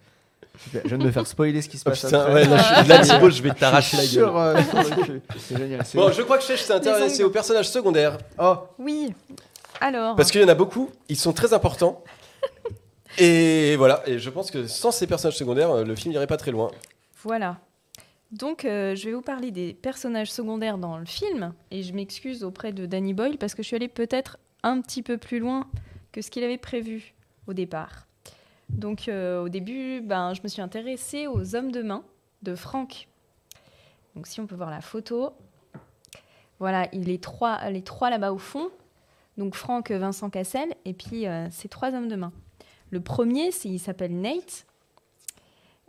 Super. 0.58 0.82
Je 0.86 0.88
viens 0.90 0.98
de 0.98 1.04
me 1.04 1.12
faire 1.12 1.28
spoiler 1.28 1.62
ce 1.62 1.70
qui 1.70 1.78
se 1.78 1.84
Oh, 1.86 1.92
passe. 1.92 2.04
putain, 2.06 2.20
après. 2.22 2.34
ouais, 2.34 2.46
là, 2.48 2.58
je- 2.84 2.90
là, 2.90 3.00
Thibaut, 3.02 3.30
je 3.30 3.44
vais 3.44 3.52
t'arracher 3.52 3.98
la 3.98 4.04
gueule. 4.04 4.12
Sur, 4.12 4.38
euh. 4.40 4.56
C'est 5.38 5.56
génial. 5.60 5.82
Bon, 5.94 6.12
je 6.12 6.22
crois 6.24 6.40
que 6.40 6.44
Chech 6.44 6.62
s'est 6.62 6.74
intéressé 6.74 7.24
aux 7.24 7.30
personnages 7.30 7.70
secondaires 7.70 8.18
Oh, 8.40 8.56
Oui. 8.80 9.14
Alors. 9.82 10.16
parce 10.16 10.32
qu'il 10.32 10.42
y 10.42 10.44
en 10.44 10.48
a 10.48 10.56
beaucoup. 10.56 10.90
Ils 11.10 11.18
sont 11.18 11.34
très 11.34 11.54
importants. 11.54 12.04
Et 13.18 13.76
voilà. 13.78 14.04
Et 14.08 14.20
je 14.20 14.30
pense 14.30 14.52
que 14.52 14.68
sans 14.68 14.92
ces 14.92 15.08
personnages 15.08 15.38
secondaires, 15.38 15.72
euh, 15.72 15.84
le 15.84 15.96
film 15.96 16.12
n'irait 16.12 16.28
pas 16.28 16.38
très 16.38 16.52
loin. 16.52 16.72
Voilà. 17.24 17.60
Donc, 18.32 18.66
euh, 18.66 18.96
je 18.96 19.06
vais 19.06 19.14
vous 19.14 19.22
parler 19.22 19.52
des 19.52 19.74
personnages 19.74 20.32
secondaires 20.32 20.78
dans 20.78 20.98
le 20.98 21.06
film. 21.06 21.54
Et 21.72 21.84
je 21.84 21.94
m'excuse 21.94 22.44
auprès 22.44 22.74
de 22.74 22.86
Danny 22.86 23.14
Boyle 23.14 23.38
parce 23.38 23.56
que 23.56 23.64
je 23.64 23.68
suis 23.68 23.76
allée 23.76 23.88
peut-être 23.88 24.38
un 24.64 24.82
petit 24.82 25.02
peu 25.02 25.18
plus 25.18 25.40
loin 25.40 25.68
que 26.12 26.22
ce 26.22 26.30
qu'il 26.30 26.44
avait 26.44 26.58
prévu 26.58 27.14
au 27.48 27.54
départ. 27.54 28.08
Donc, 28.70 29.08
euh, 29.08 29.44
au 29.44 29.50
début, 29.50 30.02
ben, 30.02 30.34
je 30.34 30.42
me 30.44 30.48
suis 30.48 30.62
intéressée 30.62 31.28
aux 31.28 31.56
hommes 31.56 31.72
de 31.72 31.84
main 31.84 32.04
de 32.42 32.56
Franck. 32.56 33.08
Donc, 34.16 34.28
si 34.28 34.40
on 34.42 34.48
peut 34.48 34.56
voir 34.56 34.72
la 34.72 34.82
photo. 34.82 35.34
Voilà, 36.60 36.88
il 36.94 37.10
est 37.10 37.22
trois, 37.22 37.70
les 37.70 37.82
trois 37.82 38.10
là-bas 38.10 38.32
au 38.32 38.38
fond. 38.38 38.70
Donc, 39.38 39.56
Franck, 39.56 39.92
Vincent 39.92 40.30
Cassel, 40.30 40.70
et 40.86 40.94
puis 40.94 41.26
ces 41.52 41.68
trois 41.68 41.94
hommes 41.94 42.08
de 42.08 42.16
main. 42.16 42.32
Le 42.96 43.02
premier, 43.02 43.50
il 43.66 43.78
s'appelle 43.78 44.18
Nate. 44.22 44.66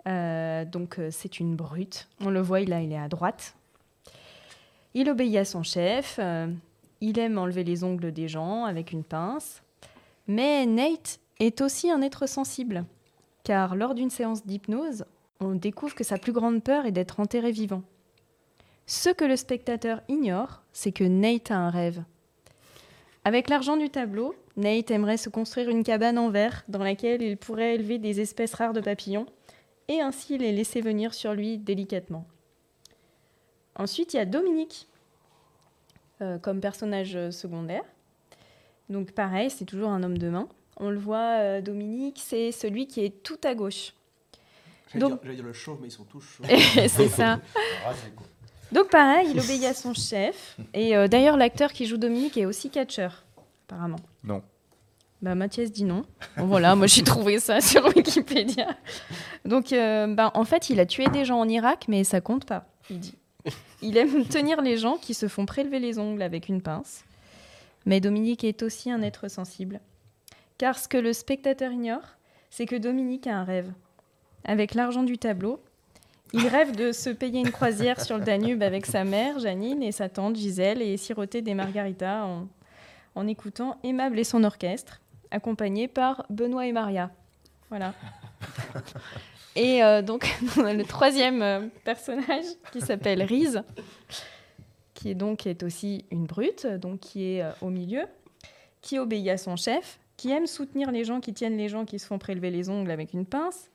Euh, 0.08 0.64
donc 0.64 0.98
euh, 0.98 1.10
c'est 1.12 1.38
une 1.38 1.54
brute. 1.54 2.08
On 2.20 2.30
le 2.30 2.40
voit, 2.40 2.60
il, 2.62 2.72
a- 2.72 2.82
il 2.82 2.90
est 2.90 2.98
à 2.98 3.06
droite. 3.06 3.54
Il 4.94 5.08
obéit 5.08 5.36
à 5.36 5.44
son 5.44 5.62
chef. 5.62 6.16
euh, 6.18 6.48
il 7.00 7.20
aime 7.20 7.38
enlever 7.38 7.62
les 7.62 7.84
ongles 7.84 8.10
des 8.10 8.26
gens 8.26 8.64
avec 8.64 8.90
une 8.90 9.04
pince. 9.04 9.62
Mais 10.26 10.66
Nate 10.66 11.20
est 11.38 11.60
aussi 11.60 11.92
un 11.92 12.02
être 12.02 12.26
sensible. 12.28 12.84
Car 13.44 13.76
lors 13.76 13.94
d'une 13.94 14.10
séance 14.10 14.44
d'hypnose, 14.44 15.04
on 15.38 15.54
découvre 15.54 15.94
que 15.94 16.02
sa 16.02 16.18
plus 16.18 16.32
grande 16.32 16.60
peur 16.60 16.86
est 16.86 16.92
d'être 16.92 17.20
enterré 17.20 17.52
vivant. 17.52 17.84
Ce 18.86 19.10
que 19.10 19.24
le 19.24 19.36
spectateur 19.36 20.00
ignore, 20.08 20.62
c'est 20.72 20.90
que 20.90 21.04
Nate 21.04 21.52
a 21.52 21.56
un 21.56 21.70
rêve. 21.70 22.02
Avec 23.26 23.48
l'argent 23.50 23.76
du 23.76 23.90
tableau, 23.90 24.36
Nate 24.56 24.92
aimerait 24.92 25.16
se 25.16 25.28
construire 25.28 25.68
une 25.68 25.82
cabane 25.82 26.16
en 26.16 26.30
verre 26.30 26.62
dans 26.68 26.78
laquelle 26.78 27.22
il 27.22 27.36
pourrait 27.36 27.74
élever 27.74 27.98
des 27.98 28.20
espèces 28.20 28.54
rares 28.54 28.72
de 28.72 28.80
papillons 28.80 29.26
et 29.88 30.00
ainsi 30.00 30.38
les 30.38 30.52
laisser 30.52 30.80
venir 30.80 31.12
sur 31.12 31.34
lui 31.34 31.58
délicatement. 31.58 32.24
Ensuite, 33.74 34.14
il 34.14 34.18
y 34.18 34.20
a 34.20 34.26
Dominique 34.26 34.86
euh, 36.22 36.38
comme 36.38 36.60
personnage 36.60 37.16
euh, 37.16 37.32
secondaire. 37.32 37.82
Donc 38.90 39.10
pareil, 39.10 39.50
c'est 39.50 39.64
toujours 39.64 39.88
un 39.90 40.04
homme 40.04 40.18
de 40.18 40.28
main. 40.28 40.48
On 40.76 40.90
le 40.90 40.96
voit, 40.98 41.40
euh, 41.40 41.60
Dominique, 41.60 42.20
c'est 42.24 42.52
celui 42.52 42.86
qui 42.86 43.04
est 43.04 43.24
tout 43.24 43.40
à 43.42 43.56
gauche. 43.56 43.92
j'allais 44.92 45.00
Donc- 45.00 45.10
dire- 45.14 45.18
j'allais 45.24 45.34
dire 45.34 45.44
le 45.46 45.52
chauve, 45.52 45.78
mais 45.82 45.88
ils 45.88 45.90
sont 45.90 46.04
tous 46.04 46.20
chauds. 46.20 46.44
c'est 46.88 47.08
ça. 47.08 47.40
Donc 48.72 48.90
pareil, 48.90 49.28
il 49.32 49.40
obéit 49.40 49.64
à 49.64 49.74
son 49.74 49.94
chef. 49.94 50.56
Et 50.74 50.96
euh, 50.96 51.08
d'ailleurs, 51.08 51.36
l'acteur 51.36 51.72
qui 51.72 51.86
joue 51.86 51.96
Dominique 51.96 52.36
est 52.36 52.46
aussi 52.46 52.70
catcheur, 52.70 53.24
apparemment. 53.68 54.00
Non. 54.24 54.42
Bah, 55.22 55.34
Mathias 55.34 55.72
dit 55.72 55.84
non. 55.84 56.04
Bon, 56.36 56.46
voilà, 56.46 56.74
moi 56.76 56.86
j'ai 56.86 57.02
trouvé 57.02 57.38
ça 57.38 57.60
sur 57.62 57.86
Wikipédia. 57.86 58.76
Donc, 59.44 59.72
euh, 59.72 60.06
bah, 60.06 60.30
en 60.34 60.44
fait, 60.44 60.70
il 60.70 60.80
a 60.80 60.86
tué 60.86 61.06
des 61.08 61.24
gens 61.24 61.40
en 61.40 61.48
Irak, 61.48 61.86
mais 61.88 62.04
ça 62.04 62.20
compte 62.20 62.44
pas, 62.44 62.66
il 62.90 63.00
dit. 63.00 63.14
Il 63.82 63.96
aime 63.96 64.24
tenir 64.28 64.60
les 64.60 64.76
gens 64.76 64.96
qui 64.96 65.14
se 65.14 65.28
font 65.28 65.46
prélever 65.46 65.78
les 65.78 65.98
ongles 65.98 66.22
avec 66.22 66.48
une 66.48 66.62
pince. 66.62 67.04
Mais 67.86 68.00
Dominique 68.00 68.44
est 68.44 68.62
aussi 68.62 68.90
un 68.90 69.02
être 69.02 69.28
sensible. 69.28 69.80
Car 70.58 70.78
ce 70.78 70.88
que 70.88 70.96
le 70.96 71.12
spectateur 71.12 71.70
ignore, 71.70 72.16
c'est 72.50 72.66
que 72.66 72.76
Dominique 72.76 73.26
a 73.26 73.36
un 73.36 73.44
rêve. 73.44 73.72
Avec 74.44 74.74
l'argent 74.74 75.02
du 75.02 75.18
tableau, 75.18 75.60
il 76.32 76.46
rêve 76.46 76.74
de 76.74 76.92
se 76.92 77.10
payer 77.10 77.40
une 77.40 77.50
croisière 77.50 78.00
sur 78.00 78.18
le 78.18 78.24
Danube 78.24 78.62
avec 78.62 78.86
sa 78.86 79.04
mère, 79.04 79.38
Janine, 79.38 79.82
et 79.82 79.92
sa 79.92 80.08
tante, 80.08 80.36
Gisèle, 80.36 80.82
et 80.82 80.96
siroter 80.96 81.42
des 81.42 81.54
margaritas 81.54 82.24
en, 82.24 82.48
en 83.14 83.26
écoutant 83.26 83.78
Aimable 83.82 84.18
et 84.18 84.24
son 84.24 84.44
orchestre, 84.44 85.00
accompagné 85.30 85.88
par 85.88 86.26
Benoît 86.30 86.66
et 86.66 86.72
Maria. 86.72 87.10
Voilà. 87.68 87.94
Et 89.56 89.82
euh, 89.82 90.02
donc, 90.02 90.28
on 90.58 90.64
a 90.64 90.74
le 90.74 90.84
troisième 90.84 91.42
euh, 91.42 91.66
personnage 91.84 92.44
qui 92.72 92.82
s'appelle 92.82 93.22
Riz, 93.22 93.56
qui 94.92 95.10
est 95.10 95.14
donc 95.14 95.46
est 95.46 95.62
aussi 95.62 96.04
une 96.10 96.26
brute, 96.26 96.66
donc 96.66 97.00
qui 97.00 97.24
est 97.24 97.42
euh, 97.42 97.50
au 97.62 97.70
milieu, 97.70 98.02
qui 98.82 98.98
obéit 98.98 99.28
à 99.28 99.38
son 99.38 99.56
chef, 99.56 99.98
qui 100.18 100.30
aime 100.30 100.46
soutenir 100.46 100.90
les 100.90 101.04
gens 101.04 101.20
qui 101.20 101.32
tiennent 101.32 101.56
les 101.56 101.68
gens 101.68 101.86
qui 101.86 101.98
se 101.98 102.06
font 102.06 102.18
prélever 102.18 102.50
les 102.50 102.68
ongles 102.68 102.90
avec 102.90 103.14
une 103.14 103.24
pince. 103.24 103.70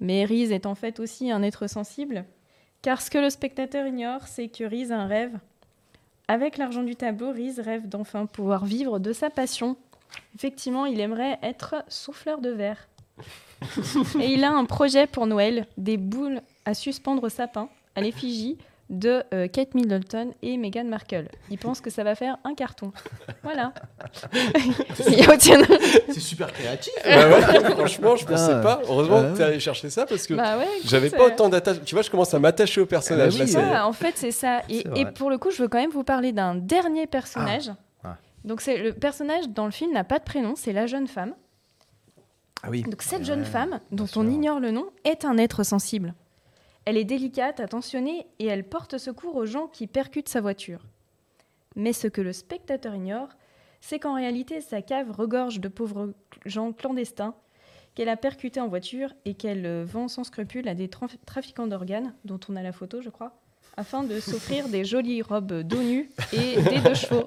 Mais 0.00 0.24
Riz 0.24 0.52
est 0.52 0.66
en 0.66 0.74
fait 0.74 1.00
aussi 1.00 1.30
un 1.30 1.42
être 1.42 1.66
sensible, 1.66 2.24
car 2.82 3.00
ce 3.00 3.10
que 3.10 3.18
le 3.18 3.30
spectateur 3.30 3.86
ignore, 3.86 4.26
c'est 4.26 4.48
que 4.48 4.64
Riz 4.64 4.92
a 4.92 4.98
un 4.98 5.06
rêve. 5.06 5.38
Avec 6.28 6.56
l'argent 6.56 6.82
du 6.82 6.96
tableau, 6.96 7.32
Riz 7.32 7.60
rêve 7.60 7.88
d'enfin 7.88 8.26
pouvoir 8.26 8.64
vivre 8.64 8.98
de 8.98 9.12
sa 9.12 9.30
passion. 9.30 9.76
Effectivement, 10.34 10.86
il 10.86 11.00
aimerait 11.00 11.38
être 11.42 11.76
souffleur 11.88 12.40
de 12.40 12.50
verre. 12.50 12.88
Et 14.20 14.32
il 14.32 14.44
a 14.44 14.52
un 14.52 14.64
projet 14.64 15.06
pour 15.06 15.26
Noël, 15.26 15.66
des 15.76 15.96
boules 15.96 16.40
à 16.64 16.74
suspendre 16.74 17.24
au 17.24 17.28
sapin, 17.28 17.68
à 17.94 18.00
l'effigie 18.00 18.58
de 18.94 19.22
euh, 19.32 19.48
Kate 19.48 19.74
Middleton 19.74 20.32
et 20.42 20.56
Meghan 20.56 20.84
Markle. 20.84 21.28
Il 21.50 21.58
pense 21.58 21.80
que 21.80 21.90
ça 21.90 22.04
va 22.04 22.14
faire 22.14 22.38
un 22.44 22.54
carton. 22.54 22.92
Voilà. 23.42 23.72
C'est 24.94 26.20
super 26.20 26.52
créatif. 26.52 26.92
Bah 27.04 27.28
ouais, 27.28 27.70
franchement, 27.70 28.16
je 28.16 28.24
pensais 28.24 28.46
Putain. 28.46 28.60
pas. 28.60 28.80
Heureusement 28.88 29.22
que 29.22 29.36
tu 29.36 29.42
es 29.42 29.44
allé 29.44 29.60
chercher 29.60 29.90
ça 29.90 30.06
parce 30.06 30.26
que 30.26 30.34
Bah 30.34 30.58
ouais, 30.58 30.66
j'avais 30.84 31.08
écoute, 31.08 31.18
pas 31.18 31.24
euh, 31.24 31.32
autant 31.32 31.48
d'attache. 31.48 31.78
Tu 31.84 31.94
vois, 31.94 32.02
je 32.02 32.10
commence 32.10 32.32
à 32.34 32.38
m'attacher 32.38 32.80
au 32.80 32.86
personnage. 32.86 33.34
Ah 33.36 33.44
bah 33.44 33.60
là, 33.60 33.68
oui, 33.70 33.76
en 33.88 33.92
fait, 33.92 34.16
c'est 34.16 34.30
ça. 34.30 34.62
Et, 34.68 34.84
pour 35.14 35.30
le 35.30 35.38
coup, 35.38 35.50
je 35.50 35.62
veux 35.62 35.68
quand 35.68 35.78
même 35.78 35.90
vous 35.90 36.04
parler 36.04 36.32
d'un 36.32 36.54
dernier 36.54 37.06
personnage. 37.06 37.70
Ah. 38.02 38.16
Donc, 38.44 38.60
c'est 38.60 38.78
le 38.78 38.92
personnage 38.92 39.48
dans 39.48 39.66
le 39.66 39.70
film 39.70 39.92
n'a 39.92 40.04
pas 40.04 40.18
de 40.18 40.24
prénom, 40.24 40.54
c'est 40.56 40.72
la 40.72 40.86
jeune 40.86 41.06
femme. 41.06 41.34
Ah 42.62 42.68
oui. 42.70 42.82
Donc, 42.82 43.02
cette 43.02 43.20
Ouais, 43.20 43.24
jeune 43.24 43.44
femme, 43.44 43.80
dont 43.92 44.08
on 44.16 44.28
ignore 44.28 44.60
le 44.60 44.70
nom, 44.70 44.86
est 45.04 45.24
un 45.24 45.36
être 45.36 45.62
sensible. 45.64 46.14
Elle 46.84 46.96
est 46.96 47.04
délicate, 47.04 47.60
attentionnée 47.60 48.26
et 48.38 48.46
elle 48.46 48.64
porte 48.64 48.98
secours 48.98 49.36
aux 49.36 49.46
gens 49.46 49.66
qui 49.68 49.86
percutent 49.86 50.28
sa 50.28 50.40
voiture. 50.40 50.80
Mais 51.76 51.92
ce 51.92 52.06
que 52.08 52.20
le 52.20 52.32
spectateur 52.32 52.94
ignore, 52.94 53.28
c'est 53.80 53.98
qu'en 53.98 54.14
réalité, 54.14 54.60
sa 54.60 54.82
cave 54.82 55.10
regorge 55.10 55.60
de 55.60 55.68
pauvres 55.68 56.12
gens 56.46 56.72
clandestins 56.72 57.34
qu'elle 57.94 58.08
a 58.08 58.16
percutés 58.16 58.60
en 58.60 58.68
voiture 58.68 59.10
et 59.24 59.34
qu'elle 59.34 59.84
vend 59.84 60.08
sans 60.08 60.24
scrupule 60.24 60.68
à 60.68 60.74
des 60.74 60.88
traf- 60.88 61.16
trafiquants 61.26 61.66
d'organes, 61.66 62.12
dont 62.24 62.40
on 62.48 62.56
a 62.56 62.62
la 62.62 62.72
photo, 62.72 63.00
je 63.00 63.08
crois, 63.08 63.32
afin 63.76 64.02
de 64.02 64.18
s'offrir 64.20 64.68
des 64.68 64.84
jolies 64.84 65.22
robes 65.22 65.62
dos 65.62 65.82
nus 65.82 66.10
et 66.32 66.60
des 66.60 66.80
deux 66.80 66.94
chevaux. 66.94 67.24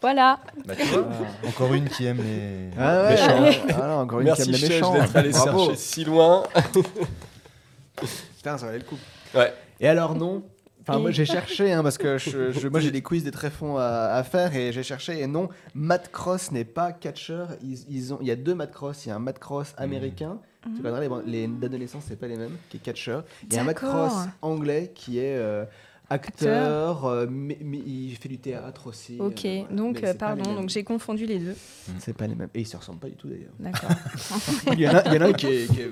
Voilà. 0.00 0.38
Bah, 0.66 0.76
tu 0.76 0.84
vois, 0.84 1.08
encore 1.48 1.74
une 1.74 1.88
qui 1.88 2.04
aime 2.06 2.18
les. 2.22 2.70
Ah 2.78 3.02
ouais, 3.04 3.10
Méchant. 3.42 3.66
ah 3.82 3.86
non, 3.88 3.94
encore 4.00 4.20
une 4.20 4.26
Merci 4.26 4.42
qui 4.42 4.54
aime 4.54 4.60
les 4.62 4.68
méchants. 4.68 4.92
d'être 4.92 5.16
allé 5.16 5.32
chercher 5.32 5.76
si 5.76 6.04
loin. 6.04 6.44
Putain, 8.48 8.58
ça 8.58 8.66
valait 8.66 8.78
le 8.78 8.84
coup. 8.84 8.98
Ouais. 9.34 9.52
Et 9.80 9.88
alors 9.88 10.14
non 10.14 10.42
Enfin, 10.80 10.98
moi 11.00 11.10
j'ai 11.10 11.24
cherché, 11.36 11.70
hein, 11.72 11.82
parce 11.82 11.98
que 11.98 12.16
je, 12.16 12.50
je- 12.50 12.68
moi 12.68 12.80
j'ai 12.80 12.90
des 12.90 13.02
quiz 13.02 13.22
des 13.22 13.30
tréfonds 13.30 13.76
à, 13.76 13.84
à 14.14 14.22
faire 14.24 14.56
et 14.56 14.72
j'ai 14.72 14.82
cherché 14.82 15.20
et 15.20 15.26
non, 15.26 15.50
Matt 15.74 16.10
Cross 16.10 16.50
n'est 16.50 16.64
pas 16.64 16.92
catcher. 16.92 17.44
Ils, 17.62 17.78
ils 17.90 18.14
ont, 18.14 18.18
il 18.22 18.26
y 18.26 18.30
a 18.30 18.36
deux 18.36 18.54
Matt 18.54 18.72
Cross. 18.72 19.04
Il 19.04 19.10
y 19.10 19.12
a 19.12 19.16
un 19.16 19.18
Matt 19.18 19.38
Cross 19.38 19.74
américain, 19.76 20.38
tu 20.62 20.78
regarderas 20.82 21.20
les, 21.26 21.42
les 21.42 21.46
d'adolescence, 21.46 22.04
c'est 22.08 22.18
pas 22.18 22.26
les 22.26 22.36
mêmes, 22.36 22.56
qui 22.70 22.78
est 22.78 22.80
catcher. 22.80 23.18
Il 23.50 23.54
y 23.54 23.58
a 23.58 23.60
un 23.60 23.64
Matt. 23.64 23.76
Cross 23.76 24.12
anglais 24.40 24.92
qui 24.94 25.18
est 25.18 25.36
euh, 25.36 25.64
acteur, 26.10 27.04
euh, 27.04 27.26
mais, 27.28 27.58
mais 27.62 27.78
il 27.78 28.16
fait 28.16 28.28
du 28.28 28.38
théâtre 28.38 28.86
aussi. 28.86 29.16
Ok, 29.20 29.44
euh, 29.44 29.60
voilà. 29.68 29.74
donc 29.74 30.02
euh, 30.02 30.14
pardon, 30.14 30.54
donc 30.54 30.68
j'ai 30.70 30.82
confondu 30.84 31.26
les 31.26 31.38
deux. 31.38 31.56
C'est 31.98 32.16
pas 32.16 32.26
les 32.26 32.34
mêmes. 32.34 32.48
Et 32.54 32.60
ils 32.60 32.66
se 32.66 32.76
ressemblent 32.76 32.98
pas 33.00 33.08
du 33.08 33.14
tout 33.16 33.28
d'ailleurs. 33.28 33.52
D'accord. 33.58 33.90
il, 34.72 34.80
y 34.80 34.88
en 34.88 34.94
a, 34.94 35.02
il 35.06 35.14
y 35.14 35.18
en 35.18 35.20
a 35.20 35.26
un 35.28 35.32
qui 35.32 35.46
est. 35.46 35.66
Qui 35.72 35.80
est... 35.82 35.90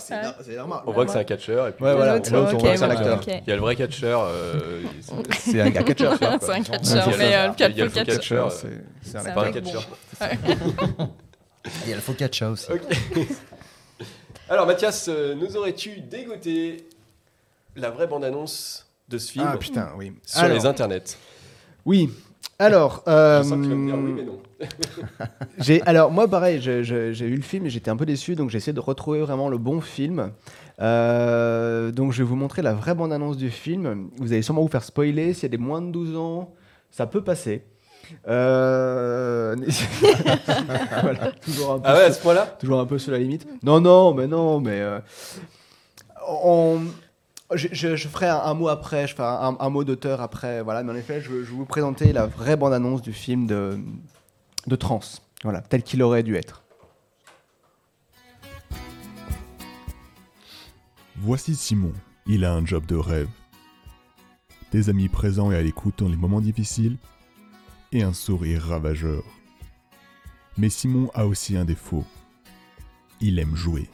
C'est 0.00 0.14
Ah. 0.14 0.34
normal. 0.56 0.80
On 0.86 0.92
voit 0.92 1.04
que 1.06 1.12
c'est 1.12 1.18
un 1.20 1.24
catcheur. 1.24 1.68
Et 1.68 1.72
puis 1.72 1.84
Ouais, 1.84 1.94
voilà. 1.94 2.14
L'autre, 2.16 2.30
on 2.34 2.42
ok, 2.52 2.60
voit 2.60 2.72
que 2.72 2.76
c'est 2.78 2.84
un 2.84 2.90
acteur. 2.90 3.18
ok. 3.18 3.26
Il 3.28 3.48
y 3.48 3.52
a 3.52 3.54
le 3.54 3.60
vrai 3.60 3.76
catcheur. 3.76 4.22
euh, 4.24 4.82
c'est- 5.38 5.60
un 5.60 5.70
gars 5.70 5.82
catcher. 5.84 6.10
C'est 6.18 6.50
un 6.50 6.62
catcheur, 6.62 6.80
c'est 6.82 7.18
mais 7.18 7.46
le 7.48 7.70
Il 7.70 7.78
y 7.78 7.80
a 7.82 7.84
le 7.84 7.90
full 7.90 7.90
full 7.90 8.04
catcheur. 8.04 8.48
catcheur. 8.48 8.52
C'est 9.02 9.16
un 9.18 9.52
catcheur. 9.52 9.88
Il 11.84 11.90
y 11.90 11.92
a 11.92 11.96
le 11.96 12.00
faux 12.02 12.12
catcha 12.14 12.50
aussi. 12.50 12.72
Ok. 12.72 12.80
Alors 14.48 14.66
Mathias, 14.66 15.08
nous 15.08 15.56
aurais-tu 15.56 16.00
dégoté 16.00 16.88
la 17.76 17.90
vraie 17.90 18.06
bande-annonce 18.06 18.87
de 19.08 19.18
ce 19.18 19.32
film 19.32 19.46
Ah 19.48 19.56
putain, 19.56 19.90
oui. 19.96 20.12
sur 20.24 20.40
Alors, 20.40 20.56
les 20.56 20.66
internets 20.66 21.04
Oui. 21.86 22.10
Alors, 22.60 23.04
euh, 23.08 23.42
oui 23.44 24.14
j'ai 25.58 25.80
alors 25.82 26.10
moi 26.10 26.26
pareil, 26.26 26.60
j'ai 26.60 26.82
vu 27.12 27.36
le 27.36 27.42
film 27.42 27.66
et 27.66 27.70
j'étais 27.70 27.90
un 27.90 27.96
peu 27.96 28.04
déçu, 28.06 28.34
donc 28.34 28.50
j'ai 28.50 28.56
essayé 28.58 28.72
de 28.72 28.80
retrouver 28.80 29.20
vraiment 29.20 29.48
le 29.48 29.58
bon 29.58 29.80
film. 29.80 30.32
Euh, 30.80 31.92
donc 31.92 32.12
je 32.12 32.18
vais 32.18 32.28
vous 32.28 32.34
montrer 32.36 32.62
la 32.62 32.74
vraie 32.74 32.94
bande-annonce 32.94 33.36
du 33.36 33.50
film. 33.50 34.10
Vous 34.16 34.32
allez 34.32 34.42
sûrement 34.42 34.62
vous 34.62 34.68
faire 34.68 34.82
spoiler. 34.82 35.32
S'il 35.34 35.44
y 35.44 35.46
a 35.46 35.48
des 35.50 35.58
moins 35.58 35.80
de 35.80 35.90
12 35.92 36.16
ans, 36.16 36.52
ça 36.90 37.06
peut 37.06 37.22
passer. 37.22 37.62
Euh... 38.26 39.54
voilà, 41.02 41.32
toujours 41.44 41.72
un 41.74 41.78
peu 41.78 41.82
Ah 41.84 41.94
ouais, 41.94 42.00
à 42.02 42.06
sur- 42.06 42.14
ce 42.14 42.22
point-là? 42.22 42.46
toujours 42.58 42.80
un 42.80 42.86
peu 42.86 42.98
sur 42.98 43.12
la 43.12 43.18
limite. 43.18 43.46
Non, 43.62 43.80
non, 43.80 44.14
mais 44.14 44.26
non, 44.26 44.60
mais 44.60 44.80
euh, 44.80 44.98
on- 46.42 46.80
je, 47.54 48.08
ferai 48.08 48.28
un, 48.28 48.54
mot 48.54 48.68
après, 48.68 49.06
je 49.06 49.14
ferai 49.14 49.28
un, 49.58 49.70
mot 49.70 49.84
d'auteur 49.84 50.20
après. 50.20 50.62
Voilà, 50.62 50.82
mais 50.82 50.92
en 50.92 50.96
effet, 50.96 51.20
je, 51.20 51.28
je 51.28 51.50
vais 51.50 51.56
vous 51.56 51.64
présenter 51.64 52.12
la 52.12 52.26
vraie 52.26 52.56
bande-annonce 52.56 53.02
du 53.02 53.12
film 53.12 53.46
de, 53.46 53.78
de 54.66 54.76
Trans, 54.76 55.00
voilà, 55.42 55.60
tel 55.60 55.82
qu'il 55.82 56.02
aurait 56.02 56.22
dû 56.22 56.36
être. 56.36 56.62
Voici 61.16 61.56
Simon. 61.56 61.92
Il 62.26 62.44
a 62.44 62.52
un 62.52 62.64
job 62.64 62.86
de 62.86 62.94
rêve. 62.94 63.28
Des 64.70 64.90
amis 64.90 65.08
présents 65.08 65.50
et 65.50 65.56
à 65.56 65.62
l'écoute 65.62 65.98
dans 65.98 66.08
les 66.08 66.16
moments 66.16 66.40
difficiles. 66.40 66.98
Et 67.90 68.02
un 68.02 68.12
sourire 68.12 68.62
ravageur. 68.62 69.24
Mais 70.58 70.68
Simon 70.68 71.10
a 71.14 71.26
aussi 71.26 71.56
un 71.56 71.64
défaut. 71.64 72.04
Il 73.20 73.38
aime 73.38 73.56
jouer. 73.56 73.88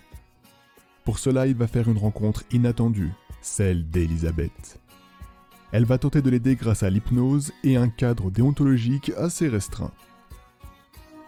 Pour 1.04 1.18
cela, 1.18 1.46
il 1.46 1.54
va 1.54 1.66
faire 1.66 1.88
une 1.88 1.98
rencontre 1.98 2.44
inattendue, 2.50 3.12
celle 3.44 3.88
d'Elisabeth. 3.90 4.80
Elle 5.70 5.84
va 5.84 5.98
tenter 5.98 6.22
de 6.22 6.30
l'aider 6.30 6.56
grâce 6.56 6.82
à 6.82 6.90
l'hypnose 6.90 7.52
et 7.62 7.76
un 7.76 7.88
cadre 7.88 8.30
déontologique 8.30 9.12
assez 9.18 9.48
restreint. 9.48 9.90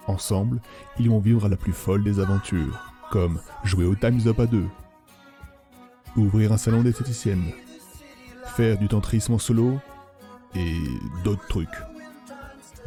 Ensemble, 0.07 0.61
ils 0.99 1.11
vont 1.11 1.19
vivre 1.19 1.49
la 1.49 1.57
plus 1.57 1.73
folle 1.73 2.05
des 2.05 2.21
aventures, 2.21 2.79
comme 3.11 3.41
jouer 3.65 3.85
au 3.85 3.95
Time's 3.95 4.27
Up 4.27 4.41
à 4.41 4.47
deux, 4.47 4.67
ouvrir 6.17 6.53
un 6.53 6.57
salon 6.57 6.83
d'esthéticienne, 6.83 7.53
faire 8.45 8.79
du 8.79 8.89
tantrisme 8.89 9.35
en 9.35 9.39
solo 9.39 9.79
et 10.55 10.77
d'autres 11.23 11.47
trucs. 11.49 11.69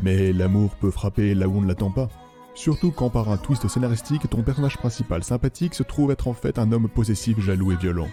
Mais 0.02 0.34
l'amour 0.34 0.76
peut 0.76 0.92
frapper 0.92 1.36
là 1.36 1.48
où 1.48 1.58
on 1.58 1.62
ne 1.62 1.68
l'attend 1.68 1.92
pas. 1.92 2.08
Surtout 2.56 2.92
quand 2.92 3.10
par 3.10 3.30
un 3.30 3.38
twist 3.38 3.68
scénaristique, 3.68 4.28
ton 4.30 4.42
personnage 4.42 4.78
principal 4.78 5.24
sympathique 5.24 5.76
se 5.76 5.84
trouve 5.84 6.12
être 6.12 6.28
en 6.28 6.34
fait 6.34 6.58
un 6.58 6.72
homme 6.72 6.90
possessif, 6.90 7.40
jaloux 7.40 7.74
et 7.74 7.76
violent. 7.76 8.10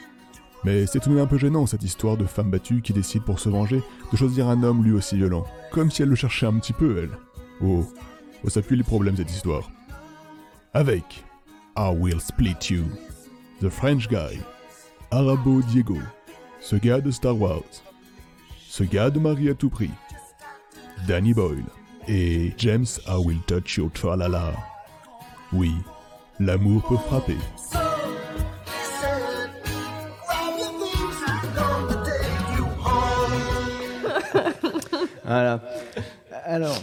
Mais 0.64 0.86
c'est 0.86 1.00
tout 1.00 1.10
de 1.10 1.14
même 1.14 1.24
un 1.24 1.28
peu 1.28 1.38
gênant 1.38 1.66
cette 1.66 1.82
histoire 1.82 2.16
de 2.16 2.24
femme 2.24 2.50
battue 2.50 2.82
qui 2.82 2.92
décide 2.92 3.22
pour 3.22 3.38
se 3.38 3.48
venger 3.48 3.82
de 4.10 4.16
choisir 4.16 4.48
un 4.48 4.62
homme 4.62 4.84
lui 4.84 4.92
aussi 4.92 5.16
violent. 5.16 5.46
Comme 5.70 5.90
si 5.90 6.02
elle 6.02 6.08
le 6.08 6.16
cherchait 6.16 6.46
un 6.46 6.58
petit 6.58 6.72
peu, 6.72 6.98
elle. 6.98 7.18
Oh, 7.60 7.84
oh 8.44 8.48
ça 8.48 8.62
pue 8.62 8.76
les 8.76 8.82
problèmes 8.82 9.16
cette 9.16 9.30
histoire. 9.30 9.70
Avec 10.74 11.24
I 11.76 11.90
Will 11.96 12.20
Split 12.20 12.56
You, 12.70 12.84
The 13.60 13.68
French 13.68 14.08
Guy, 14.08 14.40
Arabo 15.10 15.62
Diego, 15.62 15.98
ce 16.60 16.76
gars 16.76 17.00
de 17.00 17.10
Star 17.10 17.38
Wars, 17.40 17.62
ce 18.68 18.82
gars 18.82 19.10
de 19.10 19.18
Marie 19.18 19.50
à 19.50 19.54
tout 19.54 19.70
prix, 19.70 19.90
Danny 21.06 21.32
Boyle 21.32 21.64
et 22.08 22.52
James 22.58 22.86
I 23.06 23.16
Will 23.24 23.40
Touch 23.46 23.76
Your 23.76 23.90
Tralala. 23.92 24.52
Oui, 25.52 25.72
l'amour 26.40 26.82
peut 26.88 26.96
frapper. 26.96 27.85
Voilà. 35.26 35.60
Alors, 36.44 36.76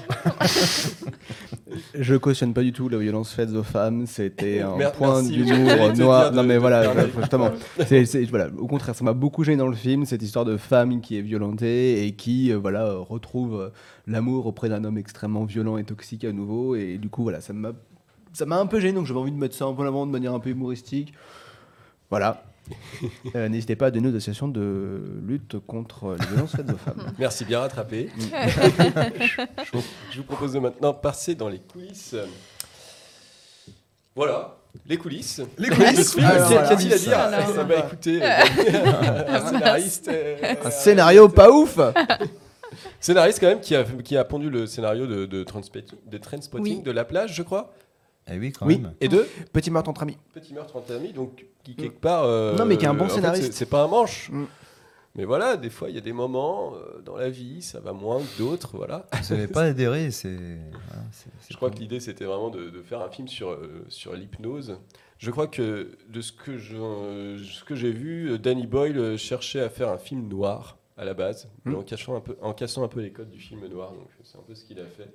je 1.96 2.16
cautionne 2.16 2.54
pas 2.54 2.62
du 2.64 2.74
tout 2.74 2.89
la 2.89 2.98
violence 2.98 3.32
faite 3.32 3.50
aux 3.52 3.64
femmes. 3.64 4.06
C'était 4.08 4.62
un 4.62 4.76
Mer- 4.76 4.91
point 4.94 5.22
merci. 5.22 5.38
d'humour 5.38 5.94
noir. 5.98 6.32
Non 6.32 6.44
mais 6.44 6.58
voilà, 6.58 6.94
le- 6.94 7.10
justement. 7.20 7.52
C'est- 7.88 8.06
c'est- 8.06 8.24
voilà. 8.26 8.48
Au 8.58 8.68
contraire, 8.68 8.96
ça 8.96 9.04
m'a 9.04 9.14
beaucoup 9.14 9.44
gêné 9.44 9.58
dans 9.58 9.68
le 9.68 9.76
film 9.76 10.06
cette 10.06 10.22
histoire 10.22 10.46
de 10.46 10.58
femme 10.58 11.02
qui 11.02 11.18
est 11.18 11.22
violentée 11.22 12.06
et 12.06 12.12
qui 12.14 12.52
euh, 12.52 12.58
voilà 12.58 12.86
euh, 12.86 13.00
retrouve 13.00 13.60
euh, 13.62 13.70
l'amour 14.08 14.46
auprès 14.48 14.70
d'un 14.70 14.84
homme 14.84 14.98
extrêmement 14.98 15.46
violent 15.46 15.78
et 15.78 15.84
toxique 15.84 16.24
à 16.26 16.32
nouveau. 16.32 16.76
Et 16.76 16.98
du 16.98 17.10
coup 17.10 17.24
voilà, 17.24 17.41
ça 17.41 17.54
m'a 17.54 17.72
ça 18.34 18.46
m'a 18.46 18.60
un 18.60 18.66
peu 18.66 18.80
gêné, 18.80 18.94
donc 18.94 19.06
j'avais 19.06 19.20
envie 19.20 19.32
de 19.32 19.38
mettre 19.38 19.56
ça 19.56 19.66
un 19.66 19.74
peu 19.74 19.84
en 19.84 19.88
avant 19.88 20.06
de 20.08 20.12
manière 20.12 20.34
un 20.34 20.39
peu 20.39 20.50
humoristique. 20.50 21.14
Voilà. 22.10 22.44
Euh, 23.36 23.49
N'hésitez 23.49 23.76
pas 23.76 23.88
à 23.88 23.91
donner 23.91 24.07
aux 24.07 24.16
associations 24.16 24.47
de 24.47 25.01
lutte 25.26 25.57
contre 25.68 26.16
les 26.20 26.26
violences 26.28 26.55
faites 26.55 26.70
aux 26.72 26.78
femmes. 26.78 27.11
Merci, 27.20 27.43
bien 27.45 27.59
rattrapé. 27.59 28.09
je, 28.18 29.41
vous, 29.74 29.84
je 30.11 30.18
vous 30.18 30.24
propose 30.24 30.53
de 30.53 30.59
maintenant 30.59 30.93
passer 30.93 31.36
dans 31.36 31.49
les 31.49 31.59
coulisses. 31.59 32.16
Voilà, 34.16 34.57
les 34.86 34.97
coulisses. 34.97 35.41
Les 35.57 35.70
coulisses. 35.70 36.16
Voilà. 36.18 36.68
Qu'a-t-il 36.70 36.93
à 36.93 36.97
dire 36.97 37.20
Alors. 37.20 37.55
Ça 37.55 37.64
va 37.64 37.76
écouter 37.80 38.20
euh, 38.22 39.28
un 39.28 39.47
scénariste. 39.49 40.07
euh, 40.07 40.55
Un 40.64 40.72
scénario 40.72 41.30
pas 41.30 41.49
ouf 41.51 41.80
Scénariste 42.99 43.39
quand 43.39 43.47
même 43.47 43.59
qui 43.59 43.76
a, 43.76 43.84
qui 43.84 44.18
a 44.18 44.24
pondu 44.24 44.49
le 44.49 44.66
scénario 44.66 45.05
de, 45.05 45.26
de, 45.26 45.43
Transpotting, 45.43 45.97
de 46.09 46.18
Trainspotting, 46.18 46.78
Oui. 46.78 46.82
de 46.84 46.91
La 46.91 47.05
Plage, 47.05 47.34
je 47.36 47.43
crois. 47.43 47.72
Eh 48.32 48.38
oui, 48.38 48.51
quand 48.51 48.65
Oui. 48.65 48.80
même. 48.80 48.93
Et 49.01 49.07
de 49.09 49.28
Petit 49.51 49.69
meurtre 49.71 49.89
entre 49.89 50.03
amis. 50.03 50.17
Petit 50.34 50.53
meurtre 50.53 50.76
entre 50.78 50.93
amis, 50.93 51.11
donc 51.13 51.45
qui 51.63 51.76
quelque 51.76 51.99
part. 51.99 52.24
euh, 52.24 52.55
Non, 52.55 52.65
mais 52.65 52.78
qui 52.78 52.86
est 52.86 52.88
un 52.89 52.93
bon 52.93 53.09
scénariste. 53.09 53.53
c'est- 53.53 53.65
pas 53.65 53.84
un 53.84 53.88
manche. 53.88 54.30
Mm. 54.32 54.45
Mais 55.15 55.26
voilà, 55.26 55.57
des 55.57 55.69
fois, 55.69 55.89
il 55.89 55.95
y 55.95 55.97
a 55.99 56.01
des 56.01 56.11
moments 56.13 56.74
euh, 56.76 56.99
dans 57.01 57.15
la 57.17 57.30
vie, 57.30 57.61
ça 57.61 57.80
va 57.80 57.93
moins 57.93 58.19
que 58.19 58.38
d'autres, 58.39 58.76
voilà. 58.78 59.05
Vous 59.21 59.36
n'avez 59.36 59.47
pas 59.47 59.61
adhéré, 59.63 60.09
c'est. 60.09 60.36
voilà, 60.36 61.03
c'est- 61.11 61.30
c'est 61.39 61.51
Je 61.51 61.55
crois 61.57 61.69
cool. 61.69 61.78
que 61.78 61.82
l'idée, 61.84 61.99
c'était 61.99 62.26
vraiment 62.26 62.49
de, 62.49 62.69
de 62.71 62.82
faire 62.82 63.01
un 63.01 63.09
film 63.09 63.28
sur, 63.28 63.51
euh, 63.51 63.86
sur 63.89 64.13
l'hypnose. 64.15 64.80
Je 65.19 65.30
crois 65.30 65.47
que 65.47 65.91
de 66.09 66.21
ce 66.21 66.32
que 66.32 66.57
je- 66.57 66.76
euh, 66.78 67.38
ce 67.43 67.63
que 67.63 67.76
j'ai 67.76 67.91
vu, 67.91 68.39
Danny 68.39 68.65
Boyle 68.65 69.15
cherchait 69.17 69.61
à 69.61 69.69
faire 69.69 69.89
un 69.89 69.97
film 69.99 70.28
noir 70.28 70.78
à 70.97 71.05
la 71.05 71.13
base, 71.13 71.47
mais 71.65 71.74
Mm. 71.74 71.78
en, 71.78 71.84
cachant 71.84 72.15
un 72.15 72.21
peu, 72.21 72.36
en 72.41 72.53
cassant 72.53 72.84
un 72.84 72.88
peu 72.88 73.01
les 73.01 73.11
codes 73.11 73.30
du 73.30 73.39
film 73.39 73.65
noir. 73.67 73.91
Donc 73.91 74.07
c'est 74.24 74.38
un 74.38 74.41
peu 74.41 74.55
ce 74.55 74.65
qu'il 74.65 74.80
a 74.80 74.86
fait. 74.86 75.13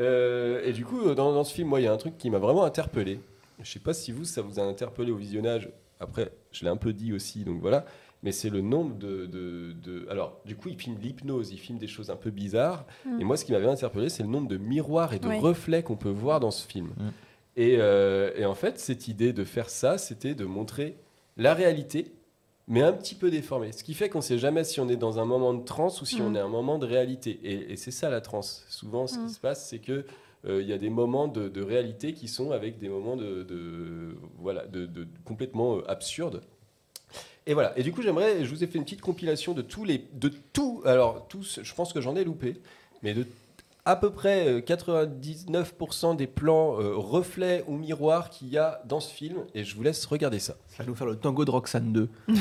Euh, 0.00 0.62
et 0.64 0.72
du 0.72 0.84
coup, 0.84 1.02
dans, 1.14 1.32
dans 1.32 1.44
ce 1.44 1.54
film, 1.54 1.68
moi, 1.68 1.80
il 1.80 1.84
y 1.84 1.86
a 1.86 1.92
un 1.92 1.96
truc 1.96 2.18
qui 2.18 2.30
m'a 2.30 2.38
vraiment 2.38 2.64
interpellé. 2.64 3.20
Je 3.62 3.70
sais 3.70 3.78
pas 3.78 3.94
si 3.94 4.10
vous, 4.12 4.24
ça 4.24 4.42
vous 4.42 4.58
a 4.58 4.62
interpellé 4.64 5.12
au 5.12 5.16
visionnage. 5.16 5.70
Après, 6.00 6.32
je 6.50 6.64
l'ai 6.64 6.70
un 6.70 6.76
peu 6.76 6.92
dit 6.92 7.12
aussi, 7.12 7.44
donc 7.44 7.60
voilà. 7.60 7.84
Mais 8.24 8.32
c'est 8.32 8.48
le 8.50 8.62
nombre 8.62 8.96
de, 8.96 9.26
de- 9.26 9.72
de- 9.82 10.06
Alors, 10.10 10.40
du 10.46 10.56
coup, 10.56 10.68
il 10.70 10.76
filme 10.78 10.96
l'hypnose, 11.00 11.50
il 11.52 11.58
filme 11.58 11.78
des 11.78 11.86
choses 11.86 12.10
un 12.10 12.16
peu 12.16 12.30
bizarres. 12.30 12.86
Mm. 13.04 13.20
Et 13.20 13.24
moi, 13.24 13.36
ce 13.36 13.44
qui 13.44 13.52
m'avait 13.52 13.68
interpellé, 13.68 14.08
c'est 14.08 14.22
le 14.22 14.28
nombre 14.30 14.48
de 14.48 14.56
miroirs 14.56 15.12
et 15.12 15.18
de 15.18 15.28
Ouais. 15.28 15.38
reflets 15.38 15.82
qu'on 15.82 15.96
peut 15.96 16.08
voir 16.08 16.40
dans 16.40 16.50
ce 16.50 16.66
film. 16.66 16.86
Mm. 16.96 17.08
Et, 17.56 17.76
euh, 17.78 18.32
et 18.36 18.44
en 18.46 18.54
fait, 18.54 18.78
cette 18.80 19.06
idée 19.08 19.32
de 19.32 19.44
faire 19.44 19.68
ça, 19.70 19.98
c'était 19.98 20.34
de 20.34 20.44
montrer 20.46 20.96
la 21.36 21.54
réalité, 21.54 22.12
mais 22.68 22.82
un 22.82 22.92
petit 22.92 23.14
peu 23.14 23.30
déformée. 23.30 23.72
Ce 23.72 23.84
qui 23.84 23.94
fait 23.94 24.08
qu'on 24.08 24.18
ne 24.18 24.22
sait 24.22 24.38
jamais 24.38 24.64
si 24.64 24.80
on 24.80 24.88
est 24.88 24.96
dans 24.96 25.18
un 25.18 25.24
moment 25.24 25.52
de 25.54 25.64
transe 25.64 26.00
ou 26.02 26.06
si 26.06 26.20
Mm. 26.20 26.26
on 26.26 26.34
est 26.34 26.40
un 26.40 26.48
moment 26.48 26.78
de 26.78 26.86
réalité. 26.86 27.38
Et, 27.44 27.72
et 27.72 27.76
c'est 27.76 27.90
ça 27.90 28.08
la 28.10 28.20
transe. 28.20 28.64
Souvent, 28.68 29.06
ce 29.06 29.18
Mm. 29.18 29.26
qui 29.26 29.32
se 29.34 29.40
passe, 29.40 29.68
c'est 29.68 29.78
que 29.80 30.04
euh, 30.46 30.60
il 30.62 30.68
y 30.68 30.72
a 30.72 30.78
des 30.78 30.90
moments 30.90 31.26
de, 31.28 31.48
de 31.48 31.62
réalité 31.62 32.12
qui 32.14 32.28
sont 32.28 32.50
avec 32.50 32.78
des 32.78 32.88
moments 32.88 33.16
de, 33.16 33.42
de- 33.42 34.14
voilà, 34.38 34.66
de, 34.66 34.86
de- 34.86 35.06
complètement 35.24 35.76
euh, 35.78 35.90
absurdes. 35.90 36.42
Et 37.46 37.52
voilà. 37.54 37.78
Et 37.78 37.82
du 37.82 37.92
coup, 37.92 38.00
j'aimerais, 38.02 38.44
je 38.44 38.50
vous 38.50 38.64
ai 38.64 38.66
fait 38.66 38.78
une 38.78 38.84
petite 38.84 39.02
compilation 39.02 39.52
de 39.52 39.62
tous 39.62 39.84
les, 39.84 40.04
de 40.14 40.30
tout. 40.52 40.80
Alors 40.86 41.26
tous, 41.28 41.60
je 41.62 41.74
pense 41.74 41.92
que 41.92 42.00
j'en 42.00 42.16
ai 42.16 42.24
loupé, 42.24 42.56
mais 43.02 43.12
de 43.14 43.26
à 43.86 43.96
peu 43.96 44.10
près 44.10 44.48
euh, 44.48 44.60
99% 44.60 46.16
des 46.16 46.26
plans 46.26 46.80
euh, 46.80 46.94
reflets 46.96 47.64
ou 47.68 47.76
miroirs 47.76 48.30
qu'il 48.30 48.48
y 48.48 48.58
a 48.58 48.82
dans 48.86 49.00
ce 49.00 49.12
film. 49.12 49.44
Et 49.54 49.64
je 49.64 49.76
vous 49.76 49.82
laisse 49.82 50.04
regarder 50.06 50.38
ça. 50.38 50.54
Ça 50.68 50.82
va 50.82 50.88
nous 50.88 50.94
faire 50.94 51.06
le 51.06 51.16
tango 51.16 51.44
de 51.44 51.50
Roxane 51.50 51.92
2. 51.92 52.08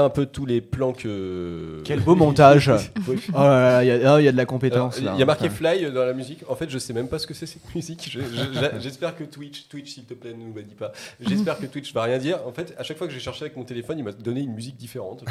Voilà 0.00 0.06
un 0.06 0.10
peu 0.10 0.26
tous 0.26 0.46
les 0.46 0.60
plans 0.60 0.92
que. 0.92 1.80
Quel 1.84 2.00
beau 2.00 2.14
montage 2.14 2.70
Oui. 3.08 3.16
Oh 3.30 3.38
là 3.38 3.82
là, 3.82 3.84
il 3.84 3.88
y, 3.88 3.90
a- 3.90 4.20
il 4.20 4.24
y 4.24 4.28
a 4.28 4.32
de 4.32 4.36
la 4.36 4.46
compétence 4.46 4.96
Il 4.98 5.04
là. 5.04 5.14
y 5.16 5.22
a 5.22 5.24
marqué 5.26 5.46
Enfin, 5.46 5.54
Fly 5.74 5.92
dans 5.92 6.04
la 6.04 6.12
musique. 6.12 6.40
En 6.48 6.54
fait, 6.56 6.68
je 6.70 6.78
sais 6.78 6.92
même 6.92 7.08
pas 7.08 7.18
ce 7.18 7.26
que 7.26 7.34
c'est 7.34 7.46
cette 7.46 7.74
musique. 7.74 8.08
Je- 8.10 8.20
je- 8.20 8.80
J'espère 8.80 9.16
que 9.16 9.24
Twitch, 9.24 9.68
Twitch, 9.68 9.92
s'il 9.94 10.04
te 10.04 10.14
plaît, 10.14 10.32
ne 10.32 10.44
nous 10.44 10.54
le 10.54 10.62
dit 10.62 10.74
pas. 10.74 10.92
J'espère 11.20 11.58
que 11.58 11.66
Twitch 11.66 11.92
va 11.92 12.02
rien 12.04 12.18
dire. 12.18 12.38
En 12.46 12.52
fait, 12.52 12.74
à 12.78 12.82
chaque 12.82 12.96
fois 12.98 13.06
que 13.06 13.12
j'ai 13.12 13.20
cherché 13.20 13.42
avec 13.44 13.56
mon 13.56 13.64
téléphone, 13.64 13.98
il 13.98 14.04
m'a 14.04 14.12
donné 14.12 14.40
une 14.40 14.54
musique 14.54 14.76
différente. 14.76 15.24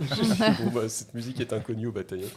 me 0.20 0.24
suis 0.24 0.34
dit, 0.34 0.42
bon, 0.64 0.70
bah, 0.70 0.88
cette 0.88 1.12
musique 1.14 1.40
est 1.40 1.52
inconnue 1.52 1.88
au 1.88 1.92
bataillon. 1.92 2.28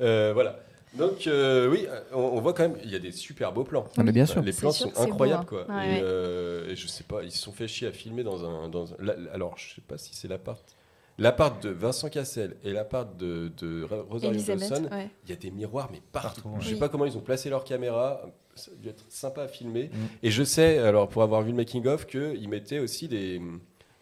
Euh, 0.00 0.32
voilà. 0.34 0.58
Donc 0.96 1.26
euh, 1.26 1.68
oui, 1.68 1.86
on, 2.14 2.20
on 2.20 2.40
voit 2.40 2.54
quand 2.54 2.62
même, 2.62 2.76
il 2.82 2.90
y 2.90 2.94
a 2.94 2.98
des 2.98 3.12
super 3.12 3.52
beaux 3.52 3.64
plans. 3.64 3.84
Ah, 3.98 4.02
mais 4.02 4.12
bien 4.12 4.24
sûr. 4.24 4.40
Les 4.40 4.52
C'est 4.52 4.60
plans 4.62 4.70
sûr 4.72 4.86
sont 4.86 4.90
que 4.92 4.96
c'est 4.96 5.04
beau, 5.04 5.12
incroyables 5.12 5.42
hein. 5.42 5.46
quoi. 5.46 5.66
Ouais, 5.68 5.86
et, 5.88 5.92
ouais. 5.96 6.00
euh, 6.02 6.70
et 6.70 6.76
je 6.76 6.86
sais 6.86 7.04
pas, 7.04 7.22
ils 7.22 7.30
se 7.32 7.38
sont 7.42 7.52
fait 7.52 7.68
chier 7.68 7.88
à 7.88 7.92
filmer 7.92 8.22
dans 8.22 8.46
un, 8.48 8.68
dans 8.70 8.92
un- 8.92 8.96
la- 9.00 9.14
alors 9.34 9.58
je 9.58 9.74
sais 9.74 9.82
pas 9.86 9.98
si 9.98 10.14
c'est 10.14 10.26
l'appart, 10.28 10.62
l'appart 11.18 11.62
de 11.62 11.70
Vincent 11.70 12.08
Cassel 12.08 12.56
et 12.64 12.72
l'appart 12.72 13.16
de, 13.16 13.52
de 13.56 13.82
Ra- 13.84 14.02
Rosario 14.08 14.40
Dawson. 14.40 14.88
ouais. 14.92 15.10
Il 15.24 15.30
y 15.30 15.32
a 15.32 15.36
des 15.36 15.50
miroirs 15.50 15.88
mais 15.92 16.00
partout. 16.12 16.42
Partout, 16.42 16.48
ouais. 16.48 16.56
Je 16.60 16.66
sais 16.68 16.74
Oui. 16.74 16.80
pas 16.80 16.88
comment 16.88 17.06
ils 17.06 17.16
ont 17.16 17.20
placé 17.22 17.48
leur 17.50 17.64
caméra. 17.64 18.22
Ça 18.54 18.70
a 18.72 18.74
dû 18.74 18.88
être 18.88 19.04
sympa 19.08 19.42
à 19.42 19.48
filmer. 19.48 19.90
Mm. 19.92 19.96
Et 20.22 20.30
je 20.30 20.42
sais, 20.42 20.78
alors 20.78 21.08
pour 21.08 21.22
avoir 21.22 21.42
vu 21.42 21.50
le 21.50 21.56
making 21.56 21.86
of, 21.86 22.06
qu'ils 22.06 22.48
mettaient 22.48 22.78
aussi 22.78 23.08
des 23.08 23.40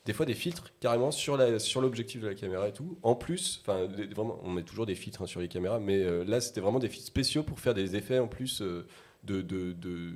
des 0.07 0.13
fois 0.13 0.27
des 0.27 0.35
filtres 0.35 0.71
carrément 0.81 1.11
sur 1.11 1.37
la 1.39 1.59
sur 1.59 1.81
l'objectif 1.81 2.21
de 2.21 2.29
la 2.29 2.35
caméra 2.35 2.69
et 2.69 2.73
tout. 2.73 2.99
En 3.03 3.15
plus, 3.15 3.63
enfin 3.63 3.87
des- 3.87 4.07
vraiment, 4.07 4.39
on 4.45 4.51
met 4.51 4.63
toujours 4.63 4.87
des 4.87 4.95
filtres 4.95 5.23
hein, 5.23 5.27
sur 5.27 5.41
les 5.41 5.49
caméras, 5.49 5.79
mais 5.81 6.03
euh, 6.03 6.25
là 6.25 6.41
c'était 6.41 6.61
vraiment 6.61 6.79
des 6.79 6.89
filtres 6.91 7.07
spéciaux 7.09 7.43
pour 7.43 7.59
faire 7.59 7.75
des 7.75 7.97
effets 7.97 8.19
en 8.19 8.29
plus 8.29 8.61
euh, 8.61 8.87
de, 9.25 9.41
de, 9.43 9.73
de 9.73 10.13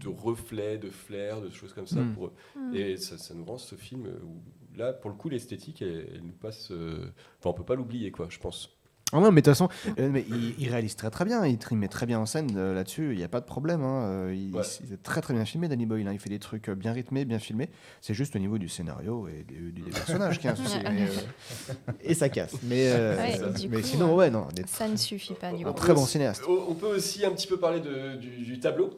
de 0.00 0.08
reflets, 0.08 0.78
de 0.78 0.88
flair, 0.88 1.42
de 1.42 1.50
choses 1.50 1.74
comme 1.74 1.86
ça. 1.86 2.00
Mm. 2.00 2.14
Pour, 2.14 2.26
eux. 2.28 2.32
Et 2.74 2.96
ça, 2.96 3.18
ça 3.18 3.34
nous 3.34 3.44
rend 3.44 3.58
ce 3.58 3.74
film 3.74 4.06
euh, 4.06 4.18
où 4.24 4.40
là, 4.80 4.92
pour 4.92 5.10
le 5.10 5.16
coup, 5.16 5.28
l'esthétique, 5.28 5.82
elle, 5.82 6.06
elle 6.14 6.22
nous 6.22 6.32
passe. 6.32 6.70
euh, 6.72 7.06
Enfin, 7.38 7.50
on 7.50 7.52
peut 7.54 7.64
pas 7.64 7.74
l'oublier, 7.76 8.10
quoi, 8.10 8.26
je 8.28 8.38
pense. 8.38 8.70
Ah 9.12 9.18
non, 9.18 9.32
mais 9.32 9.42
de 9.42 9.50
toute 9.50 9.56
façon, 9.58 9.68
euh, 9.98 10.08
mais 10.08 10.24
il, 10.28 10.54
il 10.56 10.68
réalise 10.68 10.94
très 10.94 11.10
très 11.10 11.24
bien, 11.24 11.44
il, 11.44 11.58
il 11.68 11.76
met 11.76 11.88
très 11.88 12.06
bien 12.06 12.20
en 12.20 12.26
scène 12.26 12.46
euh, 12.56 12.72
là-dessus, 12.74 13.10
il 13.10 13.18
n'y 13.18 13.24
a 13.24 13.28
pas 13.28 13.40
de 13.40 13.44
problème. 13.44 13.82
hein, 13.82 14.04
euh, 14.04 14.32
il, 14.36 14.54
Ouais. 14.54 14.62
il 14.86 14.92
est 14.92 15.02
très 15.02 15.20
très 15.20 15.34
bien 15.34 15.44
filmé, 15.44 15.66
Danny 15.66 15.84
Boyle. 15.84 16.06
hein, 16.06 16.12
il 16.12 16.20
fait 16.20 16.28
des 16.30 16.38
trucs 16.38 16.70
bien 16.70 16.92
rythmés, 16.92 17.24
bien 17.24 17.40
filmés. 17.40 17.70
C'est 18.00 18.14
juste 18.14 18.36
au 18.36 18.38
niveau 18.38 18.56
du 18.56 18.68
scénario 18.68 19.26
et 19.26 19.42
des, 19.48 19.72
des- 19.72 19.82
des 19.82 19.90
personnages 19.90 20.38
qui 20.38 20.46
a 20.46 20.52
un 20.52 20.54
souci. 20.54 20.78
mais, 20.84 21.02
euh, 21.02 21.84
et 22.02 22.14
ça 22.14 22.28
casse. 22.28 22.54
Mais, 22.62 22.86
euh, 22.92 23.16
Ouais, 23.16 23.36
ça- 23.36 23.48
du 23.50 23.68
mais 23.68 23.78
coup, 23.80 23.82
sinon, 23.82 24.14
ouais, 24.14 24.30
non, 24.30 24.46
Ça 24.68 24.86
ne 24.86 24.94
suffit 24.96 25.34
pas 25.34 25.52
du 25.52 25.64
très 25.74 25.92
bon 25.92 26.06
cinéaste. 26.06 26.44
On 26.48 26.66
on 26.70 26.74
peut 26.74 26.94
aussi 26.94 27.24
un 27.26 27.32
petit 27.32 27.48
peu 27.48 27.56
parler 27.58 27.80
de- 27.80 28.14
du, 28.14 28.28
du 28.44 28.60
tableau, 28.60 28.90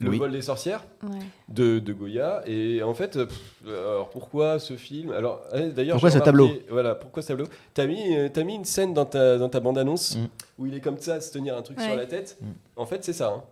le 0.00 0.10
Oui. 0.10 0.18
vol 0.18 0.30
des 0.30 0.42
sorcières 0.42 0.84
Ouais. 1.02 1.18
de, 1.48 1.78
de 1.80 1.92
Goya. 1.92 2.42
Et 2.46 2.82
en 2.82 2.94
fait, 2.94 3.12
pff, 3.24 3.40
alors 3.66 4.10
pourquoi 4.10 4.58
ce 4.60 4.76
film? 4.76 5.10
Alors, 5.12 5.42
euh, 5.54 5.70
d'ailleurs, 5.72 5.96
Pourquoi 5.96 6.10
ce 6.12 6.18
tableau? 6.18 6.50
Voilà, 6.70 6.94
pourquoi 6.94 7.22
ce 7.22 7.28
tableau? 7.28 7.46
T'as 7.74 7.86
mis, 7.86 8.16
euh, 8.16 8.28
t'as 8.32 8.44
mis 8.44 8.54
une 8.54 8.64
scène 8.64 8.94
dans 8.94 9.04
ta, 9.06 9.38
dans 9.38 9.48
ta 9.48 9.58
bande-annonce 9.60 10.16
Mm. 10.16 10.26
où 10.58 10.66
il 10.66 10.74
est 10.74 10.80
comme 10.80 10.98
ça 10.98 11.14
à 11.14 11.20
se 11.20 11.32
tenir 11.32 11.56
un 11.56 11.62
truc 11.62 11.80
sur 11.80 11.96
la 11.96 12.06
tête? 12.06 12.38
Mm. 12.40 12.46
En 12.76 12.86
fait, 12.86 13.04
c'est 13.04 13.12
ça. 13.12 13.28
hein. 13.28 13.42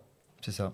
C'est 0.41 0.51
ça. 0.53 0.71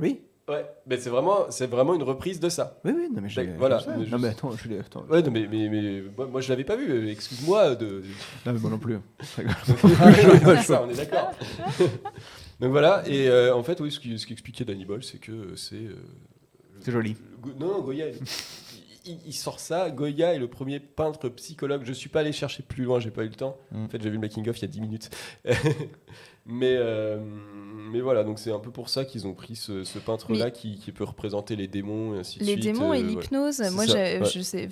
Oui 0.00 0.22
Ouais, 0.48 0.64
mais 0.86 0.96
c'est 0.96 1.10
vraiment, 1.10 1.50
c'est 1.50 1.66
vraiment 1.66 1.92
une 1.94 2.02
reprise 2.02 2.40
de 2.40 2.48
ça. 2.48 2.78
Oui, 2.82 2.92
oui, 2.96 3.08
non, 3.14 3.20
mais 3.20 3.28
je 3.28 3.38
voilà, 3.58 3.80
je 3.80 3.90
mais 3.90 3.96
Non, 3.96 4.04
juste- 4.04 4.18
mais 4.18 4.28
attends, 4.28 4.50
je 4.52 4.66
l'ai. 4.66 4.78
attends. 4.78 5.04
Ouais, 5.10 5.20
non, 5.22 5.30
mais, 5.30 5.46
mais, 5.46 5.68
mais 5.68 6.02
moi, 6.16 6.26
moi, 6.26 6.40
je 6.40 6.48
l'avais 6.48 6.64
pas 6.64 6.74
vu. 6.74 6.90
euh, 6.90 7.10
Excuse-moi 7.10 7.74
de. 7.74 8.02
Non, 8.46 8.52
mais 8.54 8.58
moi 8.58 8.70
non 8.70 8.78
plus. 8.78 8.98
Je 9.20 10.30
rigole. 10.30 10.56
C'est 10.56 10.62
ça, 10.64 10.82
on 10.82 10.88
est 10.90 10.94
d'accord. 10.96 11.32
Donc 12.60 12.70
voilà, 12.72 13.02
et 13.06 13.28
euh, 13.28 13.54
en 13.54 13.62
fait, 13.62 13.80
oui, 13.80 13.90
ce 13.92 14.00
qui- 14.00 14.18
ce 14.18 14.26
qu'expliquait 14.26 14.64
Danny 14.64 14.84
Boyle, 14.84 15.04
c'est 15.04 15.18
que 15.18 15.30
euh, 15.32 15.56
c'est. 15.56 15.76
euh, 15.76 15.94
C'est 16.80 16.90
joli. 16.92 17.10
le 17.30 17.36
Go- 17.40 17.50
non, 17.58 17.68
non, 17.74 17.80
Goya, 17.82 18.06
il, 19.06 19.32
sort 19.32 19.60
ça. 19.60 19.90
Goya 19.90 20.34
est 20.34 20.38
le 20.38 20.48
premier 20.48 20.80
peintre 20.80 21.28
psychologue. 21.28 21.82
Je 21.84 21.92
suis 21.92 22.08
pas 22.08 22.20
allé 22.20 22.32
chercher 22.32 22.62
plus 22.62 22.84
loin, 22.84 22.98
j'ai 23.00 23.10
pas 23.12 23.22
eu 23.24 23.28
le 23.28 23.34
temps. 23.34 23.56
Mm. 23.72 23.84
En 23.84 23.88
fait, 23.88 24.02
j'ai 24.02 24.08
vu 24.10 24.16
le 24.16 24.20
making-of 24.20 24.58
il 24.58 24.62
y 24.62 24.64
a 24.64 24.68
10 24.68 24.80
minutes. 24.80 25.10
mais, 26.46 26.76
euh, 26.78 27.18
mais 27.92 28.00
voilà, 28.00 28.24
donc 28.24 28.38
c'est 28.38 28.52
un 28.52 28.58
peu 28.58 28.70
pour 28.70 28.88
ça 28.88 29.04
qu'ils 29.04 29.26
ont 29.26 29.34
pris 29.34 29.54
ce, 29.56 29.84
ce 29.84 29.98
peintre-là 29.98 30.50
qui, 30.50 30.78
qui 30.78 30.92
peut 30.92 31.04
représenter 31.04 31.56
les 31.56 31.68
démons 31.68 32.14
et 32.16 32.18
ainsi 32.18 32.38
de 32.40 32.44
Les 32.44 32.52
suite. 32.52 32.64
démons 32.64 32.92
et 32.92 32.98
euh, 32.98 33.02
ouais. 33.02 33.08
l'hypnose, 33.20 33.60
moi 33.72 33.84
ouais. 33.86 34.20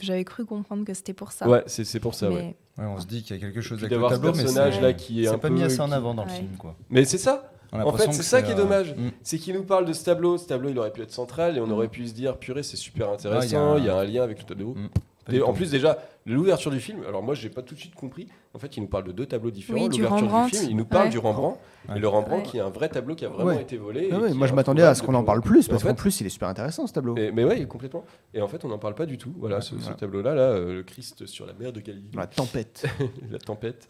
j'avais 0.01 0.24
cru 0.24 0.45
comprendre 0.45 0.84
que 0.84 0.93
c'était 0.95 1.14
pour 1.14 1.32
ça. 1.32 1.49
Ouais, 1.49 1.62
c'est 1.66 1.84
c'est 1.84 2.01
pour 2.01 2.14
ça, 2.14 2.28
mais 2.28 2.34
ouais. 2.34 2.57
Ouais, 2.78 2.84
on 2.84 3.01
se 3.01 3.07
dit 3.07 3.22
qu'il 3.22 3.37
y 3.37 3.39
a 3.39 3.43
quelque 3.43 3.61
chose 3.62 3.78
avec 3.78 3.91
le 3.91 3.97
d'avoir 3.97 4.11
ce 4.11 4.16
tableau, 4.16 4.32
mais 4.32 4.43
personnage 4.43 4.74
c'est 4.74 4.80
là 4.82 4.93
qui 4.93 5.24
est 5.24 5.28
un 5.28 5.39
pas 5.39 5.49
peu 5.49 5.55
mis 5.55 5.62
assez 5.62 5.80
en 5.80 5.87
qui- 5.89 5.95
avant 5.95 6.14
dans 6.14 6.24
le 6.24 6.30
Ouais. 6.30 6.37
film, 6.37 6.57
quoi. 6.59 6.76
Mais 6.91 7.05
c'est 7.07 7.16
ça. 7.18 7.53
En 7.73 7.93
fait, 7.93 8.12
c'est 8.12 8.23
ça 8.23 8.43
qui 8.43 8.53
est 8.53 8.55
dommage. 8.55 8.95
mm. 8.97 9.11
C'est 9.23 9.39
qu'il 9.39 9.55
nous 9.55 9.64
parle 9.64 9.85
de 9.85 9.93
ce 9.93 10.05
tableau. 10.05 10.39
Ce 10.39 10.47
tableau, 10.47 10.69
il 10.71 10.79
aurait 10.79 10.93
pu 10.93 11.03
être 11.03 11.12
central 11.12 11.57
et 11.57 11.61
on 11.61 11.67
Mm. 11.67 11.73
aurait 11.73 11.89
pu 11.89 12.07
se 12.07 12.14
dire, 12.14 12.37
purée, 12.37 12.62
c'est 12.62 12.77
super 12.77 13.09
Ah, 13.11 13.14
intéressant. 13.14 13.77
il 13.77 13.83
y 13.85 13.87
y 13.87 13.91
a 13.91 13.97
un 13.97 14.05
lien 14.05 14.23
avec 14.23 14.39
le 14.39 14.45
tableau. 14.45 14.75
Mm. 14.75 14.89
Pas 15.27 15.33
Et 15.33 15.43
en 15.43 15.53
plus, 15.53 15.70
déjà, 15.72 15.99
l'ouverture 16.24 16.70
du 16.70 16.79
film, 16.81 17.03
alors 17.07 17.22
moi, 17.22 17.35
j'ai 17.35 17.51
pas 17.51 17.61
tout 17.62 17.74
de 17.74 17.81
suite 17.81 17.95
compris. 17.97 18.29
En 18.55 18.59
fait, 18.61 18.77
il 18.77 18.81
nous 18.81 18.87
parle 18.87 19.05
de 19.05 19.12
deux 19.12 19.27
tableaux 19.27 19.51
différents. 19.51 19.79
Oui, 19.81 19.89
L'ouverture 19.89 20.20
Rembrandt. 20.31 20.51
du 20.53 20.57
film, 20.57 20.70
il 20.70 20.77
nous 20.77 20.85
parle 20.85 21.05
Ouais. 21.07 21.11
du 21.11 21.18
Rembrandt. 21.18 21.59
Ouais. 21.89 21.97
Et 21.97 22.01
le 22.01 22.09
Rembrandt, 22.09 22.37
Ouais. 22.45 22.51
qui 22.51 22.57
est 22.59 22.61
un 22.61 22.70
vrai 22.70 22.89
tableau 22.89 23.14
qui 23.16 23.24
a 23.24 23.29
vraiment 23.29 23.51
Ouais. 23.51 23.62
été 23.62 23.77
volé. 23.77 24.07
Et 24.09 24.35
moi 24.35 24.47
je 24.47 24.55
m'attendais 24.55 24.83
à 24.83 24.95
ce 24.95 25.03
qu'on 25.03 25.14
en 25.14 25.24
parle 25.24 25.41
plus, 25.43 25.68
parce 25.68 25.83
en 25.83 25.87
qu'en 25.89 25.95
fait- 25.95 26.01
plus 26.01 26.20
il 26.20 26.27
est 26.27 26.31
super 26.31 26.49
intéressant 26.49 26.87
ce 26.87 26.93
tableau. 26.93 27.16
et- 27.16 27.31
mais 27.33 27.45
ouais, 27.45 27.66
complètement. 27.66 28.05
Et 28.35 28.41
en 28.41 28.49
fait, 28.49 28.64
on 28.64 28.68
n'en 28.68 28.79
parle 28.79 28.95
pas 28.95 29.07
du 29.07 29.18
tout. 29.18 29.33
Voilà, 29.39 29.61
ce, 29.61 29.70
ce 29.77 29.81
Voilà. 29.83 29.97
tableau-là, 29.97 30.35
là, 30.35 30.43
euh, 30.43 30.74
le 30.74 30.83
Christ 30.85 31.27
sur 31.27 31.45
la 31.47 31.53
mer 31.55 31.72
de 31.72 31.81
Galilée. 31.81 32.09
La 32.14 32.27
tempête. 32.27 32.85
la 33.31 33.39
tempête. 33.39 33.87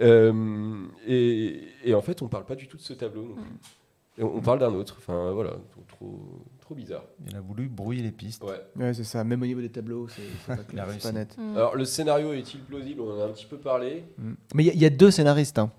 Euh, 0.00 0.74
et, 1.06 1.60
et 1.84 1.94
en 1.94 2.00
fait, 2.02 2.22
on 2.22 2.28
parle 2.28 2.44
pas 2.44 2.54
du 2.56 2.66
tout 2.68 2.76
de 2.76 2.82
ce 2.82 2.92
tableau. 2.94 3.36
Et 4.18 4.22
on, 4.22 4.36
on 4.36 4.40
parle 4.40 4.58
d'un 4.60 4.72
autre. 4.74 4.96
Enfin, 4.98 5.30
voilà, 5.32 5.52
trop, 5.88 6.20
trop, 6.70 6.74
bizarre. 6.74 7.04
Il 7.28 7.36
a 7.36 7.40
voulu 7.40 7.68
brouiller 7.68 8.02
les 8.02 8.12
pistes. 8.12 8.42
Ouais. 8.44 8.60
Ouais, 8.76 8.94
c'est 8.94 9.04
ça, 9.04 9.24
même 9.24 9.42
au 9.42 9.46
niveau 9.46 9.60
des 9.60 9.70
tableaux, 9.70 10.06
c'est 10.08 10.22
pas, 10.46 10.56
pas 11.02 11.12
net. 11.12 11.36
Mm. 11.36 11.56
Alors, 11.56 11.76
le 11.76 11.84
scénario 11.84 12.32
est-il 12.32 12.60
plausible? 12.60 13.00
On 13.00 13.18
en 13.18 13.20
a 13.20 13.24
un 13.26 13.32
petit 13.32 13.46
peu 13.46 13.58
parlé. 13.58 14.04
Mm. 14.18 14.32
Mais 14.54 14.64
il 14.64 14.74
y 14.74 14.78
y, 14.78 14.86
a 14.86 14.90
deux 14.90 15.10
scénaristes. 15.10 15.58
Hein. 15.58 15.72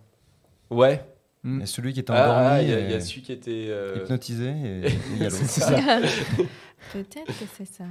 Ouais. 0.70 1.04
Il 1.44 1.60
y 1.60 1.64
a 1.64 1.66
celui 1.66 1.94
qui 1.94 2.02
était 2.02 2.14
Ah, 2.14 2.24
endormi, 2.30 2.50
ah, 2.50 2.62
il 2.62 2.90
y, 2.90 2.92
y 2.92 2.94
a 2.94 3.00
celui 3.00 3.22
qui 3.22 3.32
était. 3.32 3.68
euh, 3.70 4.00
hypnotisé, 4.04 4.50
et 4.50 4.88
et. 5.24 5.28
Peut-être 6.94 7.28
que 7.28 7.46
c'est 7.58 7.66
ça. 7.66 7.86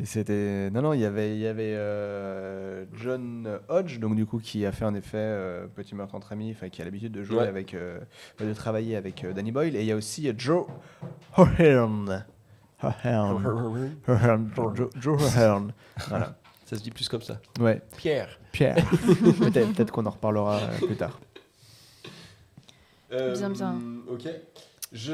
Et 0.00 0.06
c'était 0.06 0.70
non 0.70 0.80
non 0.80 0.94
il 0.94 1.00
y 1.00 1.04
avait 1.04 1.34
il 1.34 1.40
y 1.40 1.46
avait 1.46 1.74
euh, 1.76 2.86
John 2.94 3.46
Hodge 3.68 3.98
donc 3.98 4.16
du 4.16 4.24
coup 4.24 4.38
qui 4.38 4.64
a 4.64 4.72
fait 4.72 4.86
en 4.86 4.94
effet 4.94 5.18
euh, 5.18 5.66
Petit 5.66 5.94
meurtre 5.94 6.14
entre 6.14 6.32
amis 6.32 6.50
enfin 6.50 6.70
qui 6.70 6.80
a 6.80 6.86
l'habitude 6.86 7.12
de 7.12 7.22
jouer 7.22 7.40
Ouais. 7.40 7.46
avec 7.46 7.74
euh, 7.74 7.98
de 8.40 8.54
travailler 8.54 8.96
avec 8.96 9.22
euh, 9.22 9.34
Danny 9.34 9.52
Boyle 9.52 9.76
et 9.76 9.80
il 9.80 9.86
y 9.86 9.92
a 9.92 9.96
aussi 9.96 10.32
Joe 10.38 10.64
O'Hearn 11.36 12.24
Joe, 15.00 15.22
O'Hearn 15.22 15.72
voilà 16.08 16.36
Ça 16.66 16.76
se 16.76 16.82
dit 16.82 16.90
plus 16.90 17.08
comme 17.08 17.22
ça. 17.22 17.40
ouais 17.60 17.80
Pierre. 17.96 18.38
Pierre 18.52 18.76
peut-être 19.38 19.72
peut-être 19.72 19.90
qu'on 19.92 20.06
en 20.06 20.10
reparlera 20.10 20.58
euh, 20.60 20.86
plus 20.86 20.96
tard 20.96 21.18
Euh, 23.12 23.34
Bien, 23.34 23.50
bien. 23.50 23.78
Ok. 24.08 24.26
Je, 24.94 25.12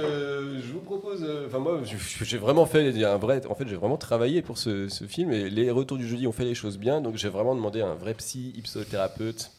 je 0.60 0.72
vous 0.72 0.80
propose. 0.80 1.22
euh, 1.24 1.46
Enfin, 1.46 1.58
moi, 1.58 1.80
je- 1.84 2.24
j'ai 2.24 2.38
vraiment 2.38 2.64
fait 2.66 3.04
un 3.04 3.16
vrai. 3.16 3.44
En 3.48 3.54
fait, 3.54 3.66
j'ai 3.68 3.76
vraiment 3.76 3.96
travaillé 3.96 4.40
pour 4.42 4.56
ce, 4.58 4.88
ce 4.88 5.04
film 5.04 5.30
et 5.32 5.50
les 5.50 5.70
retours 5.70 5.96
du 5.98 6.06
jeudi 6.06 6.26
ont 6.26 6.32
fait 6.32 6.44
les 6.44 6.54
choses 6.54 6.78
bien. 6.78 7.00
Donc, 7.00 7.16
j'ai 7.16 7.28
vraiment 7.28 7.54
demandé 7.56 7.80
à 7.80 7.86
un 7.88 7.94
vrai 7.94 8.14
psy, 8.14 8.52
hypnothérapeute. 8.56 9.50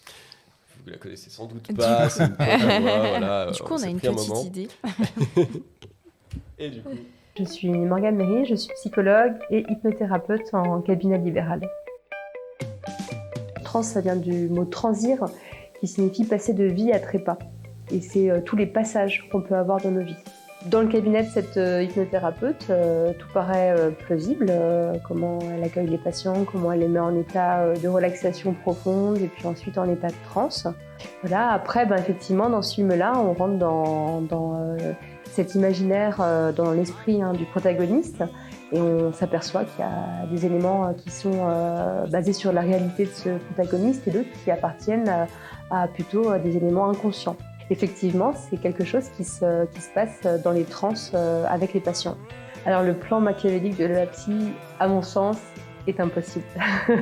Vous 0.85 0.89
la 0.91 0.97
connaissez 0.97 1.29
sans 1.29 1.45
doute 1.47 1.63
Du 1.69 1.73
pas. 1.73 2.05
coup- 2.07 2.09
c'est 2.15 2.23
une 2.25 2.29
pote 2.35 2.47
à 2.47 2.79
moi, 2.79 2.99
voilà, 3.09 3.45
Du 3.51 3.61
euh, 3.61 3.65
coup, 3.65 3.73
on 3.75 3.83
a 3.83 3.87
une 3.87 3.97
pris 3.97 4.07
un 4.07 4.13
petite 4.13 4.29
moment. 4.29 4.43
idée. 4.43 4.67
Et 6.57 6.69
du 6.69 6.81
coup, 6.81 6.89
Je 7.39 7.45
suis 7.45 7.69
Morgane 7.69 8.17
Méry, 8.17 8.43
je 8.43 8.55
suis 8.55 8.73
psychologue 8.73 9.31
et 9.49 9.63
hypnothérapeute 9.69 10.53
en 10.53 10.81
cabinet 10.81 11.17
libéral. 11.17 11.61
Trans, 13.63 13.81
ça 13.81 14.01
vient 14.01 14.17
du 14.17 14.49
mot 14.49 14.65
transir, 14.65 15.23
qui 15.79 15.87
signifie 15.87 16.25
passer 16.25 16.51
de 16.53 16.65
vie 16.65 16.91
à 16.91 16.99
trépas. 16.99 17.37
Et 17.91 18.01
c'est 18.01 18.29
euh, 18.29 18.41
tous 18.41 18.57
les 18.57 18.65
passages 18.65 19.29
qu'on 19.31 19.41
peut 19.41 19.55
avoir 19.55 19.79
dans 19.79 19.91
nos 19.91 20.01
vies. 20.01 20.17
Dans 20.65 20.81
le 20.81 20.89
cabinet 20.89 21.23
de 21.23 21.29
cette 21.29 21.55
euh, 21.55 21.81
hypnothérapeute, 21.81 22.65
euh, 22.71 23.13
tout 23.17 23.29
paraît 23.33 23.73
plausible, 24.05 24.51
comment 25.07 25.39
elle 25.39 25.63
accueille 25.63 25.87
les 25.87 25.97
patients, 25.97 26.43
comment 26.43 26.73
elle 26.73 26.81
les 26.81 26.89
met 26.89 26.99
en 26.99 27.15
état 27.15 27.73
de 27.73 27.87
relaxation 27.87 28.51
profonde 28.51 29.17
et 29.17 29.27
puis 29.27 29.47
ensuite 29.47 29.77
en 29.77 29.89
état 29.89 30.09
de 30.09 30.29
transe. 30.29 30.67
Voilà, 31.21 31.51
après, 31.51 31.85
ben, 31.85 31.95
effectivement, 31.95 32.49
dans 32.49 32.61
ce 32.61 32.75
film-là, 32.75 33.13
on 33.15 33.31
rentre 33.31 33.57
dans, 33.57 34.19
cet 35.31 35.55
imaginaire 35.55 36.17
euh, 36.21 36.51
dans 36.51 36.71
l'esprit 36.71 37.21
hein, 37.21 37.33
du 37.33 37.45
protagoniste 37.45 38.23
et 38.71 38.79
on 38.79 39.11
s'aperçoit 39.11 39.63
qu'il 39.63 39.79
y 39.79 39.83
a 39.83 40.27
des 40.27 40.45
éléments 40.45 40.87
euh, 40.87 40.93
qui 40.93 41.09
sont 41.09 41.47
euh, 41.47 42.05
basés 42.07 42.33
sur 42.33 42.51
la 42.51 42.61
réalité 42.61 43.05
de 43.05 43.11
ce 43.11 43.29
protagoniste 43.53 44.07
et 44.07 44.11
d'autres 44.11 44.29
qui 44.43 44.51
appartiennent 44.51 45.27
à 45.71 45.87
plutôt 45.87 46.29
euh, 46.29 46.39
des 46.39 46.57
éléments 46.57 46.89
inconscients. 46.89 47.35
Effectivement, 47.71 48.33
c'est 48.33 48.57
quelque 48.57 48.83
chose 48.83 49.09
qui 49.15 49.23
se, 49.23 49.65
qui 49.67 49.81
se 49.81 49.89
passe 49.93 50.21
dans 50.43 50.51
les 50.51 50.63
trans 50.63 50.93
avec 51.47 51.75
les 51.75 51.79
patients. 51.79 52.17
Alors 52.65 52.81
le 52.81 52.95
plan 52.95 53.21
machiavélique 53.21 53.77
de 53.77 53.85
la 53.85 54.05
à 54.79 54.87
mon 54.87 55.03
sens, 55.03 55.37
est 55.87 55.99
impossible. 55.99 56.45
on 56.89 56.93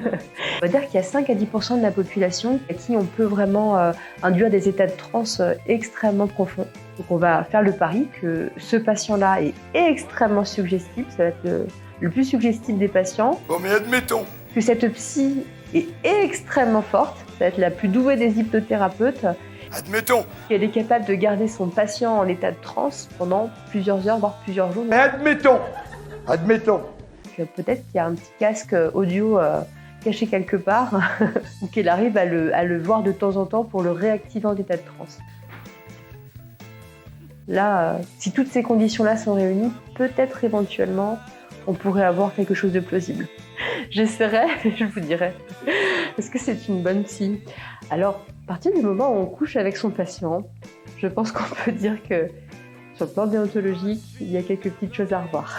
va 0.62 0.68
dire 0.68 0.86
qu'il 0.86 0.96
y 0.96 0.98
a 0.98 1.04
5 1.04 1.30
à 1.30 1.34
10% 1.34 1.78
de 1.78 1.82
la 1.82 1.92
population 1.92 2.60
à 2.70 2.74
qui 2.74 2.96
on 2.96 3.04
peut 3.06 3.24
vraiment 3.26 3.78
euh, 3.78 3.92
induire 4.24 4.50
des 4.50 4.68
états 4.70 4.88
de 4.88 4.92
transe 4.96 5.40
euh, 5.40 5.54
extrêmement 5.68 6.28
profonds. 6.28 6.68
Donc 6.98 7.08
on 7.10 7.18
va 7.18 7.44
faire 7.44 7.62
le 7.62 7.72
pari 7.74 8.08
que 8.22 8.50
ce 8.58 8.78
patient-là 8.78 9.42
est 9.42 9.54
extrêmement 9.74 10.46
suggestible, 10.46 11.06
ça 11.12 11.24
va 11.24 11.30
être 11.30 11.44
le, 11.44 11.68
le 12.02 12.10
plus 12.10 12.24
suggestible 12.26 12.80
des 12.80 12.88
patients, 12.88 13.40
Bon, 13.48 13.58
mais 13.62 13.70
admettons. 13.72 14.26
que 14.56 14.62
cette 14.62 14.88
psy 14.94 15.44
est 15.74 15.88
extrêmement 16.04 16.82
forte, 16.82 17.18
ça 17.18 17.34
va 17.42 17.46
être 17.48 17.58
la 17.58 17.70
plus 17.72 17.88
douée 17.90 18.16
des 18.16 18.40
hypnothérapeutes, 18.40 19.26
Admettons. 19.78 20.26
qu'elle 20.48 20.64
est 20.64 20.70
capable 20.70 21.06
de 21.06 21.14
garder 21.14 21.48
son 21.50 21.68
patient 21.68 22.18
en 22.18 22.28
état 22.28 22.52
de 22.52 22.58
transe 22.62 23.10
pendant 23.18 23.50
plusieurs 23.70 24.08
heures, 24.08 24.18
voire 24.18 24.40
plusieurs 24.44 24.72
jours. 24.72 24.86
Mais 24.90 24.96
admettons. 24.96 25.60
Admettons. 26.26 26.82
Euh, 27.40 27.46
Peut-être 27.56 27.86
qu'il 27.88 27.96
y 27.96 28.00
a 28.00 28.06
un 28.06 28.14
petit 28.14 28.32
casque 28.40 28.76
audio 28.94 29.40
euh, 29.40 29.62
caché 30.04 30.28
quelque 30.28 30.56
part, 30.56 31.00
ou 31.62 31.68
qu'elle 31.68 31.90
arrive 31.90 32.18
à 32.18 32.26
le, 32.26 32.54
à 32.56 32.64
le 32.64 32.82
voir 32.82 33.04
de 33.04 33.12
temps 33.12 33.36
en 33.36 33.46
temps 33.46 33.64
pour 33.64 33.84
le 33.84 33.92
réactiver 33.92 34.46
en 34.46 34.56
état 34.56 34.78
de 34.78 34.82
transe. 34.82 35.20
Là, 37.48 37.94
euh, 37.94 37.98
si 38.20 38.32
toutes 38.32 38.48
ces 38.48 38.62
conditions-là 38.62 39.16
sont 39.18 39.34
réunies, 39.34 39.72
peut-être 39.96 40.44
éventuellement, 40.44 41.18
on 41.66 41.74
pourrait 41.74 42.04
avoir 42.04 42.34
quelque 42.36 42.54
chose 42.54 42.74
de 42.74 42.80
plausible. 42.80 43.28
J'essaierai, 43.90 44.48
je 44.78 44.86
vous 44.86 45.00
dirai. 45.00 45.34
Est-ce 46.18 46.30
que 46.30 46.40
c'est 46.40 46.68
une 46.68 46.82
bonne 46.82 47.04
psy 47.04 47.40
Alors, 47.90 48.26
à 48.46 48.48
partir 48.48 48.74
du 48.74 48.82
moment 48.82 49.12
où 49.12 49.18
on 49.18 49.26
couche 49.26 49.56
avec 49.56 49.78
son 49.78 49.90
patient, 49.90 50.44
je 50.98 51.08
pense 51.08 51.32
qu'on 51.32 51.44
peut 51.64 51.72
dire 51.72 52.02
que 52.04 52.30
sur 52.96 53.06
le 53.06 53.12
plan 53.12 53.28
déontologique, 53.28 54.04
il 54.20 54.32
y 54.32 54.38
a 54.38 54.42
quelques 54.42 54.72
petites 54.72 54.94
choses 54.94 55.14
à 55.14 55.22
revoir. 55.22 55.56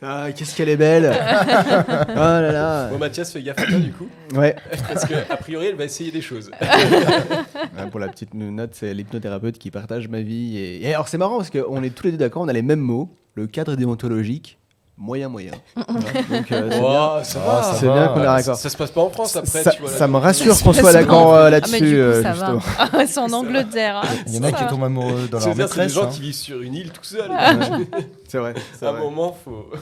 Ah, 0.00 0.28
qu'est-ce 0.32 0.54
qu'elle 0.54 0.68
est 0.68 0.76
belle 0.76 1.06
Oh 1.12 2.14
là 2.14 2.52
là 2.52 2.88
Bon, 2.88 2.98
Mathias, 2.98 3.32
fais 3.32 3.42
gaffe 3.42 3.58
à 3.58 3.66
toi 3.66 3.78
du 3.78 3.90
coup. 3.90 4.08
Ouais. 4.34 4.54
Parce 4.86 5.04
que, 5.04 5.14
a 5.14 5.36
priori, 5.36 5.66
elle 5.66 5.74
va 5.74 5.84
essayer 5.84 6.12
des 6.12 6.20
choses. 6.20 6.50
Ouais, 6.60 7.86
Pour 7.90 7.98
la 7.98 8.06
petite 8.08 8.32
note, 8.34 8.70
c'est 8.74 8.94
l'hypnothérapeute 8.94 9.58
qui 9.58 9.70
partage 9.72 10.08
ma 10.08 10.20
vie. 10.20 10.56
Et, 10.56 10.86
et 10.88 10.94
alors 10.94 11.08
c'est 11.08 11.18
marrant 11.18 11.38
parce 11.38 11.50
qu'on 11.50 11.82
est 11.82 11.90
tous 11.90 12.04
les 12.04 12.12
deux 12.12 12.18
d'accord, 12.18 12.42
on 12.42 12.48
a 12.48 12.52
les 12.52 12.62
mêmes 12.62 12.78
mots. 12.80 13.12
Le 13.34 13.46
cadre 13.46 13.74
déontologique, 13.76 14.57
moyen 14.98 15.28
moyen. 15.28 15.52
Voilà. 15.76 15.92
Donc 16.30 16.52
euh, 16.52 16.68
c'est 16.70 16.80
Oh, 16.82 16.88
bien. 16.90 17.24
ça 17.24 17.38
va. 17.38 17.74
C'est 17.78 17.86
bien 17.86 18.08
qu'on 18.08 18.20
est 18.20 18.24
Ça, 18.24 18.36
d'accord. 18.36 18.56
ça 18.56 18.68
se 18.68 18.76
passe 18.76 18.90
pas 18.90 19.00
en 19.00 19.10
France 19.10 19.36
après. 19.36 19.62
Ça, 19.62 19.70
tu 19.70 19.80
vois, 19.82 19.90
là. 19.90 19.96
ça 19.96 20.08
me 20.08 20.16
rassure 20.16 20.52
Ça 20.54 20.60
François 20.60 20.82
se 20.82 20.86
passe 20.86 20.94
Lacan 20.94 21.24
pas. 21.30 21.38
euh, 21.42 21.46
Ah, 21.46 21.50
là-dessus. 21.50 21.96
euh, 21.98 22.22
ça 22.22 22.32
justement. 22.34 22.56
va. 22.58 22.88
Ah, 22.92 23.06
c'est 23.06 23.20
en 23.20 23.32
Angleterre. 23.32 24.02
hein. 24.04 24.08
Il 24.26 24.34
y 24.34 24.38
en 24.38 24.42
a 24.42 24.52
qui 24.52 24.66
tombent 24.66 24.84
amoureux 24.84 25.28
dans 25.30 25.38
leur 25.38 25.42
C'est-à-dire, 25.42 25.68
c'est 25.68 25.74
des 25.76 25.80
maîtresse. 25.82 25.92
gens 25.92 26.04
hein. 26.04 26.10
qui 26.12 26.20
vivent 26.20 26.34
sur 26.34 26.60
une 26.62 26.74
île 26.74 26.90
tout 26.92 27.04
seuls. 27.04 27.30
C'est 28.28 28.38
vrai. 28.38 28.54
c'est 28.78 28.84
À 28.86 28.90
un 28.90 28.92
vrai. 28.92 29.00
moment, 29.02 29.36
faut. 29.44 29.66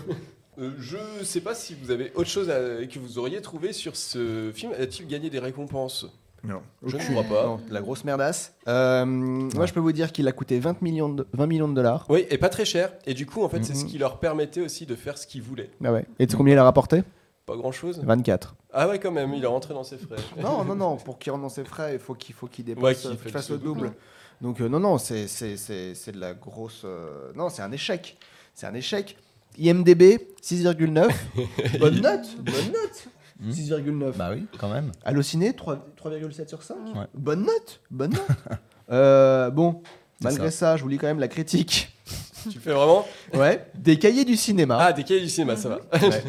Euh, 0.59 0.71
je 0.79 0.97
sais 1.23 1.43
pas 1.43 1.55
si 1.55 1.77
vous 1.79 1.91
avez 1.91 2.11
autre 2.15 2.31
chose 2.31 2.49
à- 2.49 2.87
que 2.87 2.99
vous 2.99 3.19
auriez 3.19 3.43
trouvé 3.43 3.75
sur 3.75 3.95
ce 3.95 4.51
film. 4.55 4.73
A-t-il 4.81 5.07
gagné 5.07 5.29
des 5.29 5.39
récompenses? 5.39 6.07
Non. 6.45 6.61
Je 6.85 6.97
ne 6.97 7.03
crois 7.03 7.25
pas. 7.25 7.47
Non, 7.47 7.61
la 7.71 7.81
grosse 7.81 8.05
merdasse. 8.05 8.55
Euh, 8.69 9.05
Moi, 9.05 9.67
je 9.67 9.73
peux 9.73 9.81
vous 9.81 9.93
dire 9.93 10.13
qu'il 10.13 10.29
a 10.29 10.33
coûté 10.33 10.59
20 10.61 10.81
millions 10.83 11.09
de, 11.09 11.27
20 11.33 11.47
millions 11.47 11.69
de 11.69 11.75
dollars. 11.75 12.07
Oui, 12.09 12.25
et 12.31 12.39
pas 12.39 12.49
très 12.49 12.65
cher. 12.65 12.93
Et 13.07 13.15
du 13.15 13.27
coup, 13.27 13.43
en 13.43 13.49
fait, 13.49 13.65
c'est 13.65 13.75
ce 13.75 13.85
Mhm. 13.85 13.91
qui 13.91 13.99
leur 13.99 14.19
permettait 14.21 14.61
aussi 14.61 14.87
de 14.87 14.95
faire 14.95 15.19
ce 15.19 15.27
qu'ils 15.27 15.43
voulaient. 15.43 15.71
Ah 15.85 15.93
ouais. 15.93 16.05
Et 16.19 16.27
tu 16.27 16.33
sais 16.33 16.37
combien 16.37 16.55
il 16.55 16.59
a 16.59 16.65
rapporté? 16.65 17.03
Pas 17.47 17.57
grand 17.57 17.73
chose. 17.73 18.01
24. 18.05 18.55
Ah 18.73 18.89
ouais, 18.89 18.99
quand 18.99 19.11
même, 19.13 19.33
il 19.35 19.43
est 19.43 19.47
rentré 19.49 19.73
dans 19.75 19.85
ses 19.85 19.99
frais. 19.99 20.17
Non, 20.43 20.65
non, 20.65 20.75
non, 20.77 20.97
pour 20.97 21.19
qu'il 21.19 21.33
rentre 21.33 21.43
dans 21.43 21.49
ses 21.49 21.65
frais, 21.65 21.95
il 21.95 21.99
faut 22.01 22.15
qu'il 22.15 22.35
faut 22.35 22.47
qu'il 22.47 22.65
dépasse, 22.65 22.83
Ouais, 22.85 22.95
qu'il 22.95 23.11
qu'il 23.11 23.19
fasse 23.19 23.33
fasse 23.33 23.51
le 23.51 23.57
le 23.57 23.63
double. 23.63 23.93
Donc 24.41 24.61
euh, 24.61 24.69
non, 24.69 24.79
non, 24.81 24.99
c'est 24.99 25.29
c'est- 25.29 25.57
c'est- 25.57 25.95
c'est 25.95 26.13
de 26.13 26.21
la 26.21 26.35
grosse... 26.35 26.83
euh, 26.85 27.33
Non, 27.35 27.49
c'est 27.49 27.63
un 27.63 27.73
échec. 27.73 28.19
C'est 28.55 28.67
un 28.67 28.75
échec. 28.75 29.17
IMDB, 29.59 30.19
6,9. 30.43 31.09
bonne 31.81 32.01
note, 32.01 32.37
bonne 32.43 32.67
note. 32.67 33.09
Hmm. 33.41 33.51
6,9. 33.51 34.17
Bah 34.17 34.31
oui, 34.33 34.47
quand 34.59 34.69
même. 34.71 34.93
Allociné, 35.05 35.53
3 35.55 35.87
3,7 36.03 36.49
sur 36.49 36.63
5. 36.63 36.77
Ouais. 36.95 37.07
Bonne 37.15 37.41
note, 37.43 37.81
bonne 37.91 38.13
note. 38.13 38.27
Euh, 38.89 39.51
bon, 39.51 39.83
malgré 40.23 40.53
ça. 40.53 40.77
je 40.77 40.83
vous 40.85 40.89
lis 40.89 40.97
quand 40.97 41.09
même 41.09 41.19
la 41.19 41.27
critique. 41.27 41.93
tu 42.51 42.61
fais 42.61 42.71
vraiment 42.73 43.05
Ouais, 43.35 43.67
des 43.75 43.99
cahiers 43.99 44.25
du 44.25 44.37
cinéma. 44.37 44.79
Ah, 44.81 44.93
des 44.93 45.03
cahiers 45.03 45.23
du 45.23 45.29
cinéma, 45.29 45.57
ça 45.57 45.69
va. 45.71 45.81
Ouais. 45.93 46.23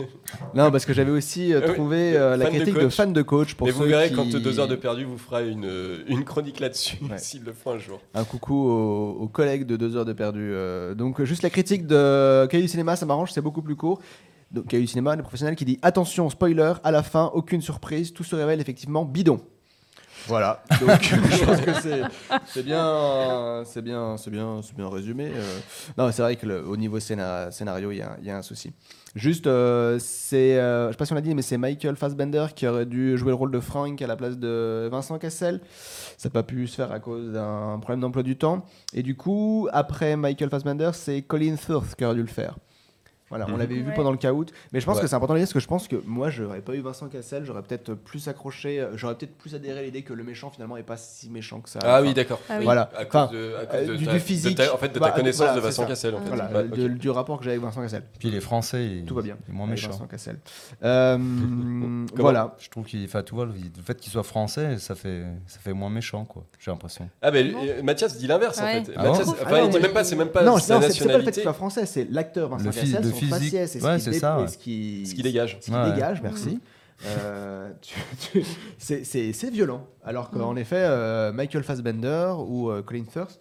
Non, 0.55 0.71
parce 0.71 0.83
que 0.83 0.91
j'avais 0.91 1.11
aussi 1.11 1.53
euh, 1.53 1.61
oui. 1.67 1.73
trouvé 1.75 2.17
euh, 2.17 2.35
la 2.35 2.45
de 2.45 2.49
critique 2.49 2.73
de, 2.73 2.79
coach. 2.85 2.95
fan 2.95 3.13
de 3.13 3.21
coach 3.21 3.53
pour 3.53 3.67
Et 3.67 3.71
vous 3.71 3.83
ceux 3.83 3.89
verrez 3.89 4.09
qui- 4.09 4.15
quand 4.15 4.25
deux 4.27 4.59
heures 4.59 4.67
de 4.67 4.75
perdu 4.75 5.03
vous 5.03 5.19
fera 5.19 5.43
une, 5.43 6.03
une 6.07 6.23
chronique 6.25 6.59
là-dessus, 6.59 6.97
Ouais. 7.07 7.19
s'il 7.19 7.43
le 7.43 7.53
fera 7.53 7.75
un 7.75 7.77
jour. 7.77 8.01
Un 8.15 8.23
coucou 8.23 8.55
aux, 8.55 9.11
aux 9.21 9.27
collègues 9.27 9.67
de 9.67 9.77
2 9.77 9.95
heures 9.97 10.05
de 10.05 10.13
perdu. 10.13 10.49
euh, 10.51 10.95
donc, 10.95 11.21
juste 11.25 11.43
la 11.43 11.51
critique 11.51 11.85
de 11.85 12.47
Cahiers 12.49 12.63
du 12.63 12.69
cinéma, 12.69 12.95
ça 12.95 13.05
m'arrange, 13.05 13.31
c'est 13.31 13.41
beaucoup 13.41 13.61
plus 13.61 13.75
court. 13.75 14.01
Donc, 14.51 14.67
Cahiers 14.67 14.81
du 14.83 14.87
cinéma, 14.87 15.15
le 15.15 15.21
professionnel 15.23 15.55
qui 15.55 15.65
dit 15.65 15.77
Attention, 15.81 16.29
spoiler, 16.29 16.73
à 16.83 16.91
la 16.91 17.03
fin, 17.03 17.31
aucune 17.33 17.61
surprise, 17.61 18.13
tout 18.13 18.23
se 18.23 18.35
révèle 18.35 18.61
effectivement 18.61 19.03
bidon. 19.05 19.41
Voilà, 20.27 20.61
donc 20.81 20.89
je 21.03 21.45
pense 21.45 21.61
que 21.61 21.73
c'est 22.47 22.63
bien, 22.63 23.63
c'est 23.65 23.81
bien, 23.81 24.17
c'est 24.17 24.29
bien, 24.29 24.59
c'est 24.61 24.75
bien 24.75 24.89
résumé. 24.89 25.31
euh. 25.33 25.59
Non, 25.97 26.11
c'est 26.11 26.21
vrai 26.21 26.35
que 26.35 26.45
au 26.65 26.75
niveau 26.75 26.99
scénar- 26.99 27.51
scénario, 27.53 27.91
il 27.91 27.97
y, 27.97 28.01
a- 28.01 28.17
il 28.19 28.27
y 28.27 28.29
a 28.31 28.37
un 28.37 28.41
souci. 28.41 28.73
Juste, 29.15 29.47
euh, 29.47 29.97
c'est, 29.99 30.57
euh, 30.59 30.87
je 30.87 30.91
sais 30.93 30.97
pas 30.97 31.05
si 31.05 31.13
on 31.13 31.15
l'a 31.15 31.21
dit, 31.21 31.33
mais 31.33 31.41
c'est 31.43 31.57
Michael 31.57 31.95
Fassbender 31.95 32.47
qui 32.55 32.67
aurait 32.67 32.85
dû 32.85 33.17
jouer 33.17 33.29
le 33.29 33.35
rôle 33.35 33.51
de 33.51 33.59
Frank 33.61 34.01
à 34.01 34.07
la 34.07 34.17
place 34.17 34.37
de 34.37 34.89
Vincent 34.91 35.17
Cassel. 35.17 35.61
Ça 36.17 36.27
n'a 36.27 36.33
pas 36.33 36.43
pu 36.43 36.67
se 36.67 36.75
faire 36.75 36.91
à 36.91 36.99
cause 36.99 37.31
d'un 37.31 37.79
problème 37.79 38.01
d'emploi 38.01 38.23
du 38.23 38.37
temps. 38.37 38.65
Et 38.93 39.03
du 39.03 39.15
coup, 39.15 39.69
après 39.71 40.17
Michael 40.17 40.49
Fassbender, 40.49 40.89
c'est 40.93 41.21
Colin 41.21 41.55
Firth 41.55 41.95
qui 41.95 42.03
aurait 42.03 42.15
dû 42.15 42.21
le 42.21 42.27
faire. 42.27 42.57
Voilà, 43.29 43.45
on 43.47 43.51
Mhm. 43.53 43.57
l'avait 43.59 43.75
vu 43.75 43.91
pendant 43.93 44.11
le 44.11 44.17
caout. 44.17 44.45
Mais 44.71 44.79
je 44.79 44.85
pense 44.85 44.95
Ouais. 44.97 45.01
que 45.01 45.07
c'est 45.07 45.15
important 45.15 45.33
de 45.33 45.39
dire 45.39 45.45
parce 45.47 45.53
que 45.53 45.59
je 45.59 45.67
pense 45.67 45.87
que 45.87 45.97
moi, 46.05 46.29
j'aurais 46.29 46.61
pas 46.61 46.73
eu 46.75 46.79
Vincent 46.81 47.07
Cassel, 47.09 47.43
j'aurais 47.45 47.61
peut-être 47.61 47.93
plus 47.93 48.27
accroché, 48.29 48.87
j'aurais 48.95 49.15
peut-être 49.15 49.37
plus 49.37 49.53
adhéré 49.53 49.79
à 49.79 49.83
l'idée 49.83 50.01
que 50.03 50.13
le 50.13 50.23
méchant 50.23 50.49
finalement 50.49 50.77
est 50.77 50.83
pas 50.83 50.95
si 50.97 51.29
méchant 51.29 51.59
que 51.59 51.69
ça. 51.69 51.79
Ah 51.83 51.95
Enfin, 51.99 52.07
oui, 52.07 52.13
d'accord. 52.13 52.39
Ah 52.49 52.55
oui. 52.59 52.63
Voilà. 52.63 52.89
À 52.95 53.03
Enfin, 53.05 53.27
cause 53.27 53.37
de, 53.37 53.53
à 53.61 53.65
cause 53.65 53.79
euh, 53.81 53.87
de 53.87 53.95
du- 53.97 54.05
ta, 54.05 54.13
du 54.13 54.19
physique. 54.19 54.57
de 54.57 54.63
ta- 54.65 54.73
en 54.73 54.77
fait, 54.77 54.87
de 54.89 54.93
ta 54.93 54.99
Bah, 54.99 55.11
connaissance 55.11 55.37
voilà, 55.45 55.55
de 55.55 55.59
Vincent. 55.59 55.85
Cassel, 55.85 56.15
en 56.15 56.21
fait. 56.21 56.87
Du 56.97 57.09
rapport 57.09 57.37
que 57.39 57.43
j'ai 57.43 57.51
avec 57.51 57.61
Vincent 57.61 57.81
Cassel. 57.81 58.03
Puis 58.19 58.29
les 58.29 58.39
Français, 58.41 58.85
il, 58.85 59.05
Tout 59.05 59.15
va 59.15 59.21
bien. 59.21 59.37
il 59.47 59.51
est 59.53 59.57
moins 59.57 59.67
méchant. 59.67 59.89
Vincent 59.91 60.07
Cassel. 60.07 60.37
Euh, 60.83 61.17
voilà. 62.15 62.55
Je 62.59 62.69
trouve 62.69 62.85
qu'il 62.85 63.03
enfin, 63.05 63.23
tu 63.23 63.35
vois, 63.35 63.45
le 63.45 63.51
le 63.51 63.83
fait 63.83 63.99
qu'il 63.99 64.11
soit 64.11 64.23
français, 64.23 64.77
ça 64.77 64.95
fait, 64.95 65.23
ça 65.47 65.59
fait 65.59 65.73
moins 65.73 65.89
méchant, 65.89 66.25
quoi. 66.25 66.43
J'ai 66.59 66.71
l'impression. 66.71 67.09
Ah, 67.21 67.31
ben 67.31 67.53
Mathias 67.83 68.17
dit 68.17 68.27
l'inverse, 68.27 68.57
en 68.59 68.65
fait. 68.65 68.91
Ah 68.95 69.03
Mathias, 69.03 69.27
enfin, 69.29 69.43
Ah 69.47 69.51
non, 69.61 69.65
il 69.67 69.69
dit 69.71 69.79
même 69.79 69.91
pas, 69.93 70.03
c'est 70.03 70.15
même 70.15 70.29
pas 70.29 70.43
non, 70.43 70.57
c'est- 70.57 70.73
pas 70.73 70.79
le 71.17 71.23
fait 71.23 71.31
qu'il 71.31 71.43
soit 71.43 71.53
français, 71.53 71.85
c'est 71.85 72.07
l'acteur 72.09 72.49
Vincent 72.49 72.65
Cassel, 72.71 73.01
physique. 73.19 73.33
faciès, 73.33 73.71
c'est 73.71 73.79
ce 73.79 73.85
Ouais, 73.85 73.93
qu'il 73.95 74.01
c'est 74.01 74.11
dé- 74.11 74.19
ça, 74.19 74.39
ouais. 74.39 74.47
ce 74.47 74.57
qui- 74.57 75.05
Ce 75.05 75.13
dégage. 75.23 75.57
ce 75.59 75.65
qu'il 75.65 75.73
Ouais. 75.75 75.91
dégage, 75.91 76.21
merci. 76.21 76.59
Euh, 77.05 77.69
c'est- 78.77 79.03
violent. 79.51 79.85
Alors 80.03 80.29
qu'en 80.31 80.55
effet, 80.55 80.75
euh, 80.79 81.31
Michael 81.31 81.63
Fassbender 81.63 82.33
ou 82.47 82.69
euh, 82.71 82.81
Colin 82.81 83.03
Firth, 83.09 83.39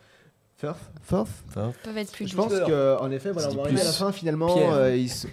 Firth, 0.58 0.78
Firth, 1.02 1.28
Ça, 1.52 1.70
peuvent 1.84 1.98
être 1.98 2.12
plus 2.12 2.26
je 2.28 2.34
pense 2.34 2.50
qu'en 2.50 3.10
effet, 3.10 3.30
voilà, 3.30 3.48
on 3.50 3.64
à 3.80 3.84
la 3.84 3.92
fin 3.92 4.10
finalement. 4.12 4.56
Euh, 4.72 4.96
il 4.96 5.10
se- 5.10 5.26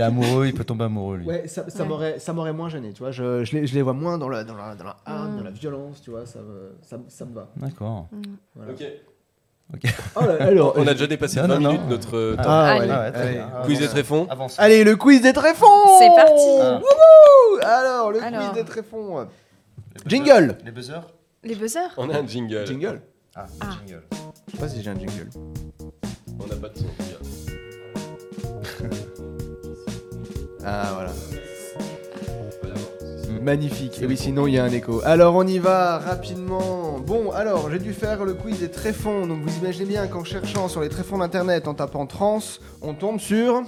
est 0.00 0.04
amoureux, 0.04 0.46
il 0.46 0.52
peut 0.54 0.64
tomber 0.64 0.84
amoureux, 0.84 1.16
lui. 1.18 1.26
Ouais, 1.26 1.48
ça, 1.48 1.68
ça 1.70 1.82
Ouais. 1.82 1.88
m'aurait, 1.88 2.18
moins 2.52 2.68
gêné, 2.68 2.92
tu 2.92 2.98
vois. 2.98 3.10
Je, 3.10 3.44
je, 3.44 3.56
les, 3.56 3.66
je 3.66 3.74
les 3.74 3.80
vois 3.82 3.94
moins 3.94 4.18
dans 4.18 4.28
la, 4.28 4.44
dans 4.44 4.54
la, 4.56 4.74
dans 4.74 4.84
la 4.84 4.96
hargne, 5.06 5.32
Mm. 5.32 5.36
dans 5.38 5.44
la 5.44 5.50
violence, 5.50 6.02
tu 6.02 6.10
vois. 6.10 6.26
Ça, 6.26 6.40
me- 6.40 6.76
ça, 6.82 6.98
me- 6.98 7.08
ça 7.08 7.24
me 7.24 7.34
va. 7.34 7.48
D'accord. 7.56 8.08
Voilà. 8.54 8.72
Ok. 8.72 8.82
Oh 10.16 10.20
là, 10.22 10.36
alors, 10.40 10.72
On 10.76 10.86
a 10.86 10.92
déjà 10.94 11.06
dépassé 11.06 11.40
Non, 11.42 11.48
20 11.48 11.54
non, 11.54 11.60
non. 11.60 11.72
minutes 11.72 11.88
notre 11.90 12.16
euh, 12.16 12.36
temps. 12.36 12.42
Ah, 12.46 12.66
Allez. 12.72 12.90
Allez. 12.90 13.40
Quiz 13.64 13.78
des 13.78 13.88
tréfonds. 13.88 14.26
Avance. 14.30 14.56
Allez, 14.58 14.82
le 14.82 14.96
quiz 14.96 15.20
des 15.20 15.32
tréfonds 15.34 15.66
C'est 15.98 16.08
parti. 16.16 16.42
Ah. 16.62 16.80
Alors, 17.80 18.12
le 18.12 18.22
Alors. 18.22 18.40
quiz 18.52 18.52
des 18.62 18.64
tréfonds. 18.64 19.28
Jingle 20.06 20.56
Les 20.64 20.70
buzzers 20.70 21.02
Les 21.44 21.54
buzzers 21.54 21.90
On 21.98 22.08
a 22.08 22.18
un 22.18 22.26
jingle. 22.26 22.66
Jingle 22.66 23.02
Ah, 23.36 23.46
Ah. 23.60 23.66
jingle. 23.86 24.02
Je 24.46 24.52
sais 24.52 24.58
pas 24.58 24.68
si 24.68 24.82
j'ai 24.82 24.90
un 24.90 24.98
jingle. 24.98 25.28
On 26.40 26.46
n'a 26.46 26.56
pas 26.56 26.68
de 26.68 26.78
son. 26.78 26.86
Ah, 30.64 30.90
voilà. 30.94 31.10
Magnifique. 33.42 34.00
Et 34.02 34.06
oui, 34.06 34.16
sinon, 34.16 34.46
il 34.46 34.54
y 34.54 34.58
a 34.58 34.64
un 34.64 34.70
écho. 34.70 35.00
Alors, 35.04 35.34
on 35.34 35.46
y 35.46 35.58
va 35.58 35.98
rapidement. 35.98 36.98
Bon, 36.98 37.30
alors, 37.30 37.70
j'ai 37.70 37.78
dû 37.78 37.92
faire 37.92 38.24
le 38.24 38.34
quiz 38.34 38.60
des 38.60 38.70
tréfonds. 38.70 39.26
Donc, 39.26 39.42
vous 39.42 39.58
imaginez 39.58 39.86
bien 39.86 40.06
qu'en 40.06 40.24
cherchant 40.24 40.68
sur 40.68 40.80
les 40.80 40.88
tréfonds 40.88 41.18
d'internet, 41.18 41.68
en 41.68 41.74
tapant 41.74 42.06
trans, 42.06 42.40
on 42.82 42.94
tombe 42.94 43.20
sur. 43.20 43.62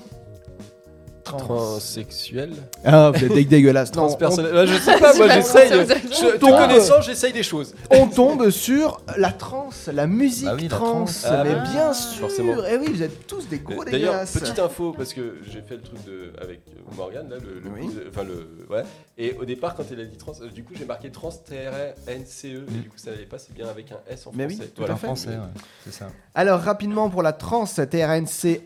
Transsexuel 1.39 2.53
Ah, 2.85 3.11
vous 3.15 3.25
êtes 3.25 3.33
dé- 3.33 3.45
dégueulasse. 3.45 3.91
On, 3.91 3.93
Transpersonnel. 3.93 4.55
Ouais, 4.55 4.67
Je 4.67 4.75
sais 4.81 4.99
pas, 4.99 5.15
moi 5.15 5.29
j'essaye. 5.29 5.69
Ça 5.69 5.83
vous 5.85 5.93
a- 5.93 5.95
Je- 5.97 6.33
Te 6.33 6.37
tombe. 6.39 6.57
connaissant, 6.57 7.01
j'essaye 7.01 7.33
des 7.33 7.43
choses. 7.43 7.75
on 7.91 8.07
tombe 8.07 8.51
sur 8.51 9.01
la 9.17 9.33
trans, 9.33 9.71
la 9.93 10.07
musique 10.07 10.47
Bah 10.47 10.55
oui, 10.57 10.63
la 10.65 10.69
trans. 10.77 10.91
trance. 10.91 11.25
Ah 11.29 11.43
mais 11.45 11.55
bah, 11.55 11.65
bien 11.73 11.93
sûr. 11.93 12.21
forcément. 12.29 12.65
Et 12.65 12.77
oui, 12.77 12.89
vous 12.93 13.03
êtes 13.03 13.27
tous 13.27 13.49
des 13.49 13.59
gros 13.59 13.85
D'ailleurs, 13.85 13.91
dégueulasses. 14.13 14.33
petite 14.39 14.59
info, 14.59 14.93
parce 14.97 15.13
que 15.15 15.37
j'ai 15.51 15.61
fait 15.63 15.77
le 15.77 15.83
truc 15.83 16.05
de, 16.07 16.33
avec 16.41 16.61
euh, 16.69 16.95
Morgane, 16.97 17.29
là, 17.31 17.37
le, 17.37 17.61
le 17.61 17.71
Oui. 17.75 17.87
quiz, 17.87 18.01
enfin 18.09 18.25
le, 18.25 18.49
ouais. 18.75 18.83
Et 19.19 19.37
au 19.41 19.45
départ, 19.45 19.75
quand 19.75 19.85
elle 19.93 20.01
a 20.01 20.05
dit 20.05 20.17
trans, 20.17 20.33
euh, 20.43 20.49
du 20.51 20.65
coup, 20.65 20.73
j'ai 20.79 20.85
marqué 20.85 21.11
trans 21.11 21.31
T-R-N-C-E, 21.31 22.57
E, 22.59 22.65
et 22.69 22.79
du 22.81 22.89
coup, 22.89 22.97
ça 22.97 23.11
n'allait 23.11 23.25
pas, 23.27 23.39
c'est 23.39 23.53
bien 23.55 23.69
avec 23.69 23.93
un 23.93 23.99
S 24.09 24.27
en 24.27 24.33
Mais 24.35 24.47
oui, 24.47 24.55
français. 24.57 24.71
tout 24.75 24.83
à 24.85 24.91
En 24.93 24.97
fait. 24.97 25.07
français, 25.07 25.29
ouais. 25.31 25.61
C'est 25.85 25.93
ça. 25.93 26.07
Alors, 26.35 26.61
rapidement 26.61 27.11
pour 27.11 27.23
la 27.23 27.33
trans, 27.33 27.65
TRNCE. 27.67 28.61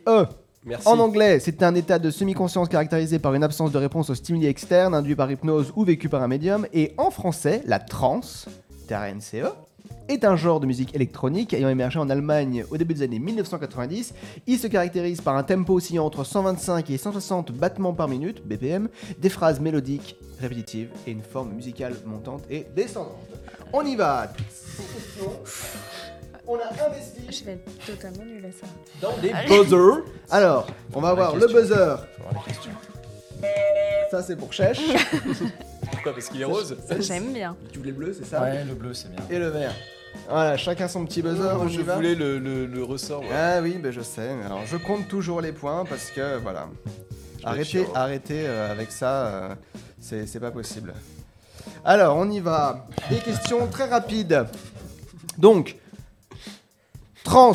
En 0.87 0.99
anglais, 0.99 1.41
c'est 1.41 1.63
un 1.63 1.75
état 1.75 1.99
de 1.99 2.11
semi-conscience 2.11 2.69
caractérisé 2.69 3.19
par 3.19 3.35
une 3.35 3.45
absence 3.45 3.71
de 3.71 3.79
réponse 3.79 4.09
aux 4.11 4.15
stimuli 4.15 4.47
externes 4.47 4.95
induits 4.95 5.15
par 5.15 5.31
hypnose 5.31 5.73
ou 5.77 5.85
vécu 5.85 6.09
par 6.09 6.23
un 6.23 6.29
médium. 6.29 6.67
Et 6.73 6.95
en 6.97 7.11
français, 7.11 7.63
la 7.67 7.79
trance, 7.79 8.47
TRNCE, 8.89 9.53
est 10.09 10.25
un 10.25 10.37
genre 10.37 10.61
de 10.61 10.67
musique 10.67 10.95
électronique 10.95 11.53
ayant 11.53 11.69
émergé 11.69 11.99
en 11.99 12.09
Allemagne 12.09 12.65
au 12.71 12.77
début 12.77 12.95
des 12.95 13.03
années 13.03 13.19
1990. 13.19 14.15
Il 14.47 14.59
se 14.59 14.67
caractérise 14.67 15.21
par 15.21 15.37
un 15.37 15.43
tempo 15.43 15.75
oscillant 15.75 16.07
entre 16.07 16.25
125 16.25 16.89
et 16.91 16.99
160 16.99 17.53
battements 17.53 17.95
par 17.95 18.09
minute, 18.09 18.47
BPM, 18.47 18.89
des 19.19 19.29
phrases 19.29 19.61
mélodiques 19.61 20.17
répétitives 20.41 20.91
et 21.07 21.11
une 21.11 21.23
forme 21.23 21.53
musicale 21.53 21.95
montante 22.07 22.43
et 22.51 22.67
descendante. 22.75 23.17
On 23.73 23.85
y 23.85 23.97
va 23.97 24.33
On 26.47 26.57
a 26.57 26.87
investi 26.87 27.21
Je 27.31 27.45
vais 27.45 27.53
être 27.53 27.87
totalement 27.87 28.25
nulle 28.25 28.45
à 28.45 28.51
ça. 28.53 28.67
dans 29.01 29.17
des 29.19 29.33
buzzers. 29.49 30.05
Alors, 30.31 30.67
on 30.93 31.01
va 31.01 31.15
voir 31.15 31.37
le 31.37 31.47
buzzer. 31.47 31.75
Faut 32.19 32.29
avoir 32.29 32.45
les 32.47 32.53
questions. 32.53 32.73
Ça, 34.11 34.23
c'est 34.23 34.37
pour 34.37 34.53
Chèche. 34.53 34.79
Pourquoi 35.91 36.13
Parce 36.13 36.29
qu'il 36.29 36.41
est 36.43 36.45
rose 36.45 36.77
J'aime 37.01 37.33
bien. 37.33 37.57
Tu 37.73 37.79
voulais 37.79 37.91
le 37.91 37.97
bleu, 37.97 38.15
c'est 38.17 38.27
ça 38.27 38.41
Ouais, 38.43 38.65
le 38.65 38.75
bleu, 38.75 38.93
c'est 38.95 39.11
bien. 39.11 39.25
Et 39.31 39.39
le 39.39 39.49
vert. 39.49 39.73
Voilà, 40.29 40.57
chacun 40.57 40.87
son 40.87 41.05
petit 41.05 41.23
buzzer. 41.23 41.57
on 41.59 41.67
y 41.67 41.73
je 41.73 41.81
va 41.81 41.97
voulais 41.97 42.15
le, 42.15 42.39
le- 42.39 42.67
le 42.67 42.85
ressort. 42.85 43.25
Ah 43.35 43.61
oui, 43.61 43.79
ben 43.83 43.91
je 43.91 44.01
sais. 44.01 44.31
Alors 44.45 44.61
je 44.65 44.77
compte 44.77 45.09
toujours 45.09 45.41
les 45.41 45.51
points 45.53 45.85
parce 45.85 46.11
que 46.11 46.37
voilà. 46.39 46.69
Arrêtez, 47.43 47.85
arrêtez 47.95 48.47
euh, 48.47 48.71
avec 48.71 48.91
ça, 48.93 49.27
euh, 49.27 49.55
c'est 50.01 50.27
c'est 50.27 50.39
pas 50.41 50.53
possible. 50.53 50.95
Alors 51.85 52.17
on 52.17 52.31
y 52.31 52.39
va. 52.41 52.87
Des 53.11 53.17
questions 53.19 53.67
très 53.67 53.87
rapides. 53.87 54.45
Donc, 55.37 55.77
trans, 57.25 57.53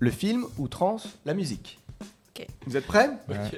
le 0.00 0.10
film 0.10 0.46
ou 0.58 0.68
trans, 0.68 0.96
la 1.26 1.34
musique. 1.34 1.78
Ok. 2.34 2.46
Vous 2.66 2.76
êtes 2.76 2.86
prêts 2.86 3.10
Ok. 3.28 3.56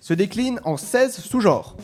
Se 0.00 0.12
décline 0.14 0.60
en 0.64 0.76
16 0.76 1.16
sous-genres. 1.20 1.76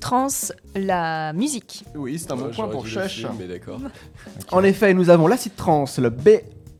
Trans, 0.00 0.28
la 0.74 1.32
musique. 1.32 1.84
Oui, 1.94 2.18
c'est 2.18 2.32
un 2.32 2.36
bon 2.36 2.46
Ouais, 2.46 2.52
point 2.52 2.68
pour 2.68 2.86
Chèche. 2.86 3.18
film, 3.18 3.32
mais 3.38 3.46
d'accord. 3.46 3.80
En 4.52 4.64
effet, 4.64 4.94
nous 4.94 5.10
avons 5.10 5.26
l'acid 5.28 5.54
trance, 5.54 5.98
le 5.98 6.10
B, 6.10 6.30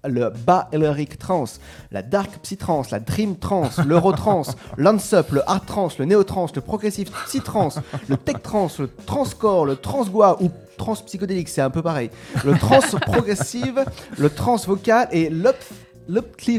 le 0.06 0.30
Balearic 0.46 1.18
trance, 1.18 1.60
la 1.90 2.02
dark 2.02 2.38
psytrance, 2.42 2.90
la 2.90 3.00
dream 3.00 3.36
trance, 3.36 3.78
l'eurotrance, 3.78 4.56
l'unsup, 4.76 5.30
le 5.32 5.48
hard 5.48 5.66
trance, 5.66 5.98
le 5.98 6.04
néotrance, 6.06 6.54
le 6.54 6.62
progressive 6.62 7.10
psytrance, 7.26 7.78
le 8.08 8.16
tech 8.16 8.42
trance, 8.42 8.78
le 8.78 8.88
transcore, 9.06 9.66
le 9.66 9.76
transgoa 9.76 10.42
ou 10.42 10.50
trans 10.78 10.94
psychodélique, 10.96 11.48
c'est 11.48 11.60
un 11.60 11.70
peu 11.70 11.82
pareil. 11.82 12.10
Le 12.44 12.54
trans 12.56 12.80
progressive, 13.02 13.84
le 14.16 14.30
trans 14.30 14.56
vocal 14.56 15.08
et 15.12 15.28
l'up 15.28 15.56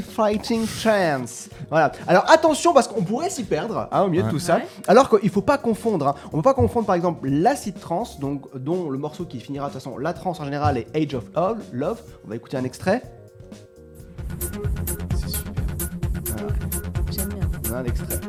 Fighting 0.02 0.66
Trance. 0.66 1.50
Voilà. 1.70 1.92
Alors 2.08 2.30
attention 2.32 2.74
parce 2.74 2.88
qu'on 2.88 3.04
pourrait 3.04 3.30
s'y 3.30 3.44
perdre 3.44 3.90
hein, 3.92 4.04
au 4.04 4.08
milieu 4.08 4.24
de 4.24 4.30
tout 4.30 4.40
ça. 4.40 4.58
Ouais. 4.58 4.68
Alors 4.88 5.10
qu'il 5.10 5.30
faut 5.30 5.42
pas 5.42 5.58
confondre. 5.58 6.08
hein. 6.10 6.16
On 6.32 6.38
ne 6.38 6.42
peut 6.42 6.50
pas 6.50 6.54
confondre 6.54 6.86
par 6.86 6.96
exemple 6.96 7.28
l'acid 7.28 7.78
trance, 7.80 8.20
donc 8.20 8.46
dont 8.58 8.90
le 8.90 8.98
morceau 8.98 9.26
qui 9.26 9.40
finira 9.40 9.68
de 9.68 9.74
toute 9.74 9.82
façon 9.82 9.98
la 9.98 10.14
trance 10.14 10.40
en 10.40 10.46
général 10.46 10.78
est 10.78 10.88
Age 10.96 11.16
of 11.16 11.26
Love. 11.36 11.58
Love. 11.74 12.02
On 12.26 12.30
va 12.30 12.36
écouter 12.36 12.58
un 12.58 12.64
extrait. 12.64 13.02
C'est 15.16 15.30
super. 15.30 15.64
J'aime 17.12 17.30
bien. 17.30 17.50
On 17.70 17.74
a 17.74 17.78
un 17.80 17.84
extrait. 17.86 18.20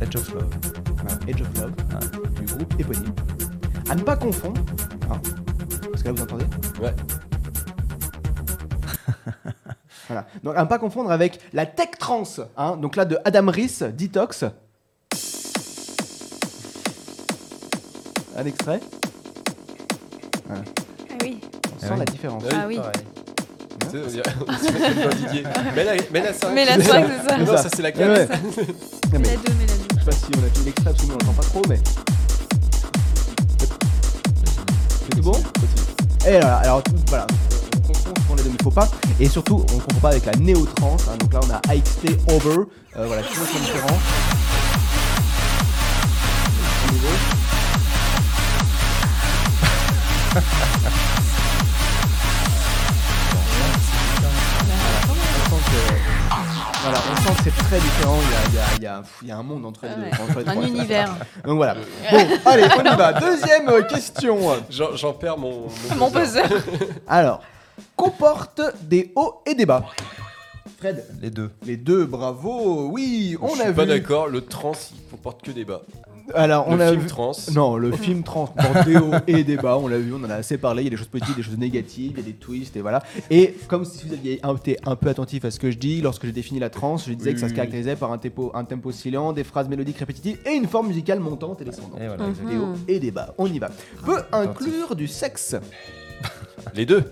Edge 0.00 0.16
of 0.16 0.32
Love. 0.34 0.48
Voilà, 0.96 1.18
Age 1.28 1.42
of 1.42 1.60
Love 1.60 1.72
du 2.34 2.44
groupe 2.54 2.74
éponyme. 2.80 3.14
À 3.90 3.94
ne 3.94 4.02
pas 4.02 4.16
confondre. 4.16 4.60
hein, 5.10 5.20
parce 5.90 6.02
que 6.02 6.08
là 6.08 6.14
vous 6.14 6.22
entendez. 6.22 6.44
Ouais. 6.80 6.94
Voilà. 10.08 10.26
Donc 10.42 10.56
à 10.56 10.62
ne 10.62 10.68
pas 10.68 10.78
confondre 10.78 11.10
avec 11.10 11.38
la 11.52 11.66
tech 11.66 11.90
trance. 11.98 12.40
hein. 12.56 12.78
Donc 12.78 12.96
là 12.96 13.04
de 13.04 13.18
Adam 13.26 13.50
Rees, 13.50 13.82
Detox. 13.92 14.44
Un 18.36 18.44
extrait. 18.46 18.80
Ah 20.48 20.54
oui. 20.54 20.84
On 21.78 21.80
sent 21.80 21.88
oui. 21.92 21.98
la 21.98 22.04
différence. 22.04 22.42
Ah 22.50 22.56
Ah 22.62 22.66
oui. 22.66 22.80
Mais 25.74 25.84
la, 25.84 25.92
mais 26.12 26.20
la 26.20 26.32
5. 26.34 26.48
Mais 26.52 26.64
la 26.66 26.72
5, 26.74 27.06
c'est 27.22 27.28
ça. 27.30 27.38
Non, 27.38 27.46
ça 27.56 27.68
c'est 27.74 27.80
la 27.82 27.92
4. 27.92 28.06
Ouais. 28.10 28.28
Mais 29.12 29.18
mais- 29.18 29.28
la 29.28 29.36
2, 29.36 29.42
mais 29.58 29.66
la 29.66 29.72
2. 29.72 29.78
Je 29.94 29.98
sais 29.98 30.04
pas 30.04 30.12
si 30.12 30.18
on 30.36 30.44
a 30.44 30.50
fini 30.52 30.64
l'extrait 30.66 30.84
parce 30.92 30.96
que 30.98 31.06
nous 31.06 31.14
on 31.14 31.18
l'entend 31.18 31.32
pas 31.32 31.42
trop, 31.44 31.62
mais. 31.68 31.78
C'est 35.04 35.10
tout 35.16 35.22
bon 35.22 35.32
Et 36.26 36.30
voilà, 36.32 36.56
alors 36.56 36.82
tout- 36.82 36.92
voilà, 37.08 37.26
on 37.76 37.80
confond 37.86 38.12
ce 38.14 38.28
qu'on 38.28 38.34
les 38.34 38.42
deux, 38.42 38.48
mais 38.50 38.56
il 38.60 38.62
faut 38.62 38.70
pas. 38.70 38.88
Et 39.20 39.28
surtout, 39.28 39.56
on 39.72 39.78
confond 39.78 40.00
pas 40.02 40.10
avec 40.10 40.26
la 40.26 40.32
néo-trance. 40.32 41.04
hein. 41.10 41.16
donc 41.18 41.32
là, 41.32 41.40
on 41.44 41.50
a 41.50 41.60
AXT 41.72 42.04
Over. 42.30 42.64
Euh, 42.96 43.06
voilà, 43.06 43.22
tout 43.22 43.34
sont 43.34 43.58
différents. 43.60 43.98
Voilà, 56.82 56.98
on 57.12 57.16
sent 57.16 57.36
que 57.36 57.42
c'est 57.50 57.64
très 57.64 57.80
différent. 57.80 58.16
Il 58.22 58.30
y 58.30 58.34
a, 58.34 58.38
il 58.48 58.54
y 58.54 58.58
a- 58.58 58.76
il 58.76 58.82
y 58.82 58.86
a- 58.86 59.02
il 59.22 59.28
y 59.28 59.30
a 59.32 59.36
un 59.36 59.42
monde 59.42 59.66
entre 59.66 59.84
les 59.86 59.94
deux. 59.94 60.02
Ouais. 60.02 60.10
entre 60.22 60.40
les 60.40 60.48
Un 60.48 60.52
trois. 60.52 60.64
univers. 60.66 61.14
Donc 61.44 61.56
voilà. 61.56 61.74
Bon, 61.74 62.18
allez, 62.46 62.64
on 62.78 62.84
y 62.84 62.96
va. 62.96 63.12
Deuxième 63.14 63.68
euh, 63.68 63.82
question. 63.82 64.38
J'en 64.70 65.12
perds 65.12 65.38
mon. 65.38 65.66
Mon 65.96 66.10
buzzer. 66.12 66.42
Alors, 67.08 67.40
comporte 67.96 68.60
des 68.82 69.12
hauts 69.16 69.42
et 69.46 69.54
des 69.54 69.66
bas. 69.66 69.84
Fred, 70.78 71.04
Les 71.20 71.30
deux. 71.30 71.50
les 71.64 71.76
deux, 71.76 72.04
bravo. 72.06 72.88
Oui, 72.92 73.36
on 73.42 73.48
Je 73.56 73.62
a 73.62 73.64
suis 73.64 73.72
pas 73.74 73.82
vu. 73.82 73.88
d'accord, 73.88 74.28
le 74.28 74.42
trans 74.42 74.72
il 74.92 75.10
comporte 75.10 75.42
que 75.42 75.50
des 75.50 75.64
bas. 75.64 75.80
Alors, 76.34 76.66
on 76.68 76.76
le 76.76 76.82
a 76.82 76.88
film 76.90 77.00
vu. 77.02 77.06
trans. 77.08 77.32
Non, 77.54 77.76
le 77.76 77.92
film 77.92 78.22
des 78.84 78.96
hauts 78.96 79.12
et 79.26 79.44
des 79.44 79.56
bas, 79.56 79.78
on 79.78 79.88
l'a 79.88 79.98
vu, 79.98 80.12
on 80.12 80.24
en 80.24 80.30
a 80.30 80.34
assez 80.36 80.58
parlé, 80.58 80.82
il 80.82 80.84
y 80.84 80.88
a 80.88 80.90
des 80.90 80.96
choses 80.96 81.06
positives, 81.08 81.36
des 81.36 81.42
choses 81.42 81.58
négatives, 81.58 82.12
il 82.14 82.18
y 82.18 82.20
a 82.20 82.24
des 82.24 82.34
twists 82.34 82.76
et 82.76 82.80
voilà. 82.80 83.02
Et 83.30 83.54
comme 83.68 83.84
si 83.84 84.06
vous 84.06 84.12
aviez 84.12 84.40
été 84.56 84.78
un 84.84 84.96
peu 84.96 85.08
attentif 85.08 85.44
à 85.44 85.50
ce 85.50 85.58
que 85.58 85.70
je 85.70 85.78
dis, 85.78 86.00
lorsque 86.00 86.26
j'ai 86.26 86.32
défini 86.32 86.60
la 86.60 86.70
trance, 86.70 87.06
je 87.08 87.12
disais 87.14 87.30
Oui, 87.30 87.34
que 87.34 87.40
ça 87.40 87.46
oui, 87.46 87.50
se 87.50 87.54
oui. 87.54 87.56
caractérisait 87.56 87.96
par 87.96 88.12
un 88.12 88.18
tempo, 88.18 88.50
un 88.54 88.64
tempo 88.64 88.92
silent, 88.92 89.32
des 89.32 89.44
phrases 89.44 89.68
mélodiques 89.68 89.98
répétitives 89.98 90.38
et 90.46 90.50
une 90.52 90.66
forme 90.66 90.88
musicale 90.88 91.20
montante 91.20 91.60
et 91.62 91.64
descendante. 91.64 92.00
Et 92.00 92.06
voilà. 92.06 92.24
Des 92.48 92.56
hauts 92.56 92.74
et 92.86 92.98
des 93.00 93.10
bas, 93.10 93.34
on 93.38 93.46
y 93.46 93.58
va. 93.58 93.70
Peut 94.04 94.22
inclure 94.32 94.94
du 94.96 95.06
sexe. 95.08 95.56
Les 96.74 96.86
deux. 96.86 97.04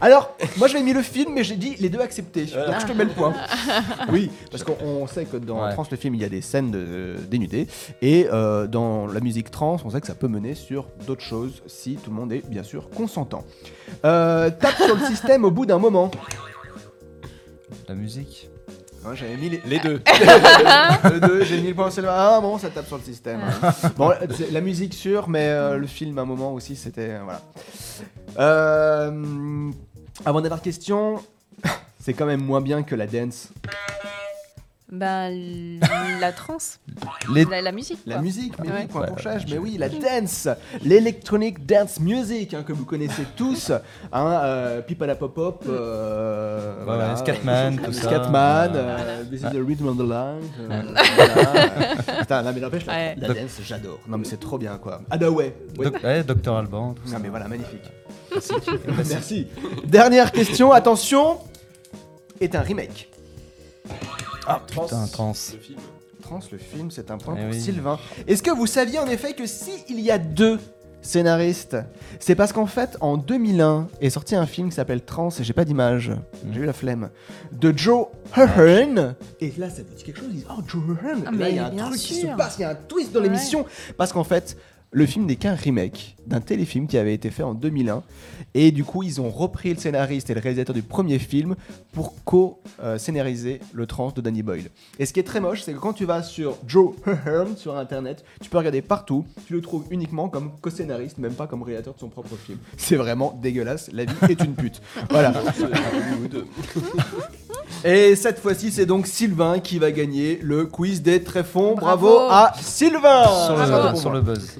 Alors, 0.00 0.34
moi 0.56 0.68
j'avais 0.68 0.82
mis 0.84 0.92
le 0.92 1.02
film, 1.02 1.32
mais 1.34 1.44
j'ai 1.44 1.56
dit 1.56 1.76
les 1.78 1.88
deux 1.88 2.00
acceptés. 2.00 2.44
Voilà. 2.46 2.72
Donc 2.72 2.80
je 2.80 2.86
te 2.86 2.92
mets 2.92 3.04
le 3.04 3.10
point. 3.10 3.32
Oui, 4.10 4.30
parce 4.50 4.64
qu'on 4.64 4.76
on 4.84 5.06
sait 5.06 5.24
que 5.24 5.36
dans 5.36 5.62
Ouais. 5.62 5.72
Trans 5.74 5.86
le 5.90 5.96
film, 5.96 6.14
il 6.14 6.20
y 6.20 6.24
a 6.24 6.28
des 6.28 6.40
scènes 6.40 6.70
de 6.70 7.16
dénudées. 7.30 7.66
Et 8.00 8.26
euh, 8.32 8.66
dans 8.66 9.06
la 9.06 9.20
musique 9.20 9.50
trans, 9.50 9.76
on 9.84 9.90
sait 9.90 10.00
que 10.00 10.06
ça 10.06 10.14
peut 10.14 10.28
mener 10.28 10.54
sur 10.54 10.86
d'autres 11.06 11.22
choses 11.22 11.62
si 11.66 11.96
tout 11.96 12.10
le 12.10 12.16
monde 12.16 12.32
est 12.32 12.46
bien 12.48 12.62
sûr 12.62 12.90
consentant. 12.90 13.44
Euh, 14.04 14.50
tape 14.50 14.76
sur 14.76 14.96
le 14.96 15.04
système 15.06 15.44
au 15.44 15.50
bout 15.50 15.66
d'un 15.66 15.78
moment. 15.78 16.10
La 17.88 17.94
musique. 17.94 18.48
Hein, 19.04 19.14
j'avais 19.14 19.36
mis 19.36 19.48
les, 19.48 19.60
Les 19.66 19.78
deux. 19.80 20.00
le 21.04 21.20
deux, 21.20 21.44
j'ai 21.44 21.60
mis 21.60 21.68
le 21.68 21.74
point 21.74 21.90
sur 21.90 22.02
le 22.02 22.08
Ah 22.08 22.38
bon, 22.40 22.56
ça 22.58 22.70
tape 22.70 22.86
sur 22.86 22.98
le 22.98 23.02
système. 23.02 23.40
bon, 23.96 24.12
la 24.50 24.60
musique 24.60 24.94
sûre, 24.94 25.28
mais 25.28 25.48
euh, 25.48 25.76
le 25.76 25.86
film 25.88 26.18
à 26.18 26.22
un 26.22 26.24
moment 26.24 26.52
aussi, 26.54 26.76
c'était 26.76 27.10
euh, 27.10 27.20
voilà. 27.24 27.40
Euh, 28.38 29.70
avant 30.24 30.40
dernière 30.40 30.62
question, 30.62 31.20
c'est 31.98 32.14
quand 32.14 32.26
même 32.26 32.42
moins 32.42 32.60
bien 32.60 32.84
que 32.84 32.94
la 32.94 33.06
dance. 33.08 33.48
Bah, 34.94 35.30
la 36.20 36.32
trance. 36.32 36.78
Les- 37.32 37.46
La, 37.46 37.62
la 37.62 37.72
musique. 37.72 38.00
La 38.06 38.16
quoi. 38.16 38.22
musique, 38.22 38.52
mais 38.62 38.68
oui, 38.68 38.74
Ouais. 38.74 38.86
point 38.88 39.06
pour 39.06 39.16
Ouais, 39.16 39.38
mais 39.50 39.56
oui, 39.56 39.76
la 39.78 39.88
dance, 39.88 40.48
l'électronic 40.84 41.64
dance 41.64 41.98
music 41.98 42.52
hein, 42.52 42.62
que 42.62 42.74
vous 42.74 42.84
connaissez 42.84 43.22
tous, 43.36 43.70
hein, 43.70 43.80
euh, 44.44 44.82
Pipala 44.82 45.14
Pop 45.14 45.32
Pop, 45.34 45.64
euh, 45.66 46.82
voilà, 46.84 47.16
Scatman, 47.16 47.78
euh, 47.78 47.86
tout 47.86 47.92
ça. 47.94 48.02
Scatman, 48.02 48.72
euh, 48.74 49.24
This 49.30 49.40
is 49.40 49.44
the 49.44 49.66
rhythm 49.66 49.88
of 49.88 49.96
the 49.96 50.00
line. 50.00 50.42
euh, 50.60 50.82
voilà. 50.82 51.96
Putain, 52.20 52.42
non, 52.42 52.52
mais 52.54 52.60
n'empêche, 52.60 52.84
la, 52.84 52.92
Ouais. 52.92 53.14
la 53.18 53.28
dance, 53.28 53.60
j'adore. 53.64 53.98
Non, 54.06 54.18
mais 54.18 54.24
c'est 54.26 54.40
trop 54.40 54.58
bien, 54.58 54.76
quoi. 54.76 55.00
Ah, 55.10 55.16
bah 55.16 55.30
ouais. 55.30 55.56
ouais. 55.78 55.84
Doc- 55.90 56.02
ouais, 56.04 56.22
Docteur 56.22 56.56
Alban, 56.58 56.92
tout 56.92 57.06
ça. 57.08 57.14
Non, 57.16 57.20
mais 57.22 57.28
voilà, 57.30 57.48
magnifique. 57.48 57.90
Merci. 59.08 59.46
Dernière 59.86 60.30
question, 60.32 60.70
attention, 60.70 61.38
est 62.42 62.54
un 62.54 62.60
remake. 62.60 63.08
Ah 64.46 64.60
putain, 64.66 65.06
trans. 65.12 65.32
Le 65.52 65.58
film. 65.58 65.78
Trans, 66.22 66.40
le 66.52 66.58
film, 66.58 66.90
c'est 66.90 67.10
un 67.10 67.18
point 67.18 67.34
Eh 67.38 67.42
pour 67.42 67.50
oui. 67.50 67.60
Sylvain. 67.60 67.98
Est-ce 68.26 68.42
que 68.42 68.50
vous 68.50 68.66
saviez 68.66 68.98
en 68.98 69.06
effet 69.06 69.34
que 69.34 69.46
si 69.46 69.72
il 69.88 70.00
y 70.00 70.10
a 70.10 70.18
deux 70.18 70.58
scénaristes, 71.00 71.76
c'est 72.20 72.36
parce 72.36 72.52
qu'en 72.52 72.66
fait, 72.66 72.96
en 73.00 73.16
2001 73.16 73.88
est 74.00 74.10
sorti 74.10 74.36
un 74.36 74.46
film 74.46 74.68
qui 74.68 74.76
s'appelle 74.76 75.02
Trans, 75.02 75.30
et 75.30 75.42
j'ai 75.42 75.52
pas 75.52 75.64
d'image, 75.64 76.12
j'ai 76.52 76.60
eu 76.60 76.64
la 76.64 76.72
flemme, 76.72 77.10
de 77.50 77.76
Joe 77.76 78.06
Hearn. 78.36 79.16
Et 79.40 79.52
là, 79.58 79.68
ça 79.68 79.82
vous 79.82 79.96
dit 79.96 80.04
quelque 80.04 80.18
chose, 80.20 80.28
ils 80.30 80.36
disent, 80.36 80.46
oh, 80.50 80.62
Joe 80.66 80.82
Hearn. 81.04 81.24
Ah, 81.26 81.30
Et 81.34 81.38
là, 81.38 81.48
il 81.50 81.56
y 81.56 81.58
a 81.58 81.62
mais 81.62 81.68
un 81.68 81.70
bien 81.70 81.86
truc 81.88 81.98
qui 82.00 82.14
se 82.14 82.20
sûr. 82.20 82.36
passe, 82.36 82.54
il 82.58 82.62
y 82.62 82.64
a 82.64 82.70
un 82.70 82.74
twist 82.76 83.10
dans 83.12 83.20
Ouais. 83.20 83.26
l'émission. 83.26 83.64
Parce 83.96 84.12
qu'en 84.12 84.22
fait, 84.24 84.56
le 84.94 85.06
film 85.06 85.24
n'est 85.24 85.36
qu'un 85.36 85.54
remake 85.54 86.16
d'un 86.26 86.40
téléfilm 86.40 86.86
qui 86.86 86.98
avait 86.98 87.14
été 87.14 87.30
fait 87.30 87.42
en 87.42 87.54
2001. 87.54 88.02
Et 88.54 88.70
du 88.70 88.84
coup, 88.84 89.02
ils 89.02 89.20
ont 89.20 89.30
repris 89.30 89.72
le 89.72 89.80
scénariste 89.80 90.28
et 90.28 90.34
le 90.34 90.40
réalisateur 90.40 90.74
du 90.74 90.82
premier 90.82 91.18
film 91.18 91.56
pour 91.92 92.14
co-scénariser 92.24 93.60
le 93.72 93.86
trans 93.86 94.10
de 94.14 94.20
Danny 94.20 94.42
Boyle. 94.42 94.68
Et 94.98 95.06
ce 95.06 95.14
qui 95.14 95.20
est 95.20 95.24
très 95.24 95.40
moche, 95.40 95.62
c'est 95.62 95.72
que 95.72 95.78
quand 95.78 95.94
tu 95.94 96.04
vas 96.04 96.22
sur 96.22 96.56
Joe 96.66 96.94
Hearn 97.26 97.56
sur 97.56 97.76
internet, 97.76 98.22
tu 98.40 98.50
peux 98.50 98.58
regarder 98.58 98.82
partout, 98.82 99.24
tu 99.46 99.54
le 99.54 99.62
trouves 99.62 99.84
uniquement 99.90 100.28
comme 100.28 100.52
co-scénariste, 100.60 101.16
même 101.18 101.32
pas 101.34 101.46
comme 101.46 101.62
réalisateur 101.62 101.94
de 101.94 101.98
son 101.98 102.08
propre 102.08 102.36
film. 102.36 102.58
C'est 102.76 102.96
vraiment 102.96 103.38
dégueulasse, 103.42 103.90
la 103.92 104.04
vie 104.04 104.12
est 104.28 104.44
une 104.44 104.54
pute. 104.54 104.82
Voilà. 105.10 105.32
Et 107.84 108.14
cette 108.14 108.38
fois-ci, 108.38 108.70
c'est 108.70 108.86
donc 108.86 109.06
Sylvain 109.06 109.58
qui 109.58 109.78
va 109.78 109.90
gagner 109.90 110.38
le 110.42 110.66
quiz 110.66 111.02
des 111.02 111.22
tréfonds. 111.22 111.74
Bravo, 111.74 112.06
Bravo. 112.06 112.30
à 112.30 112.52
Sylvain 112.60 113.94
Sur 113.96 114.12
le 114.12 114.20
buzz. 114.20 114.58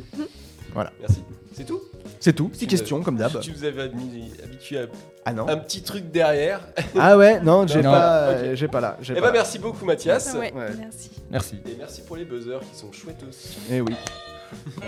Merci. 1.01 1.23
C'est 1.55 1.65
tout? 1.65 1.81
C'est 2.19 2.33
tout, 2.33 2.51
questions 2.67 2.99
nous- 2.99 3.05
comme 3.05 3.17
d'hab. 3.17 3.41
Tu 3.41 3.51
nous 3.53 3.65
avais 3.65 3.83
habitué 3.83 4.79
à 4.79 4.87
Ah 5.25 5.33
non 5.33 5.49
un 5.49 5.57
petit 5.57 5.83
truc 5.83 6.11
derrière. 6.11 6.61
Ah 6.99 7.17
ouais, 7.19 7.41
non, 7.41 7.67
j'ai 7.67 7.83
pas, 7.83 8.31
Ok. 8.31 8.37
euh, 8.39 8.55
j'ai 8.57 8.69
pas 8.69 8.81
là. 8.81 8.97
Eh 9.03 9.13
ben 9.15 9.21
là. 9.21 9.33
merci 9.33 9.59
beaucoup 9.59 9.85
Mathias. 9.85 10.33
Ouais, 10.35 10.53
Ouais. 10.53 10.71
merci. 10.79 11.11
Merci. 11.31 11.57
Et 11.67 11.75
merci 11.79 12.03
pour 12.03 12.17
les 12.17 12.25
buzzers 12.25 12.61
qui 12.71 12.79
sont 12.79 12.93
chouettes 12.93 13.23
aussi. 13.29 13.59
Eh 13.71 13.81
oui. 13.81 13.95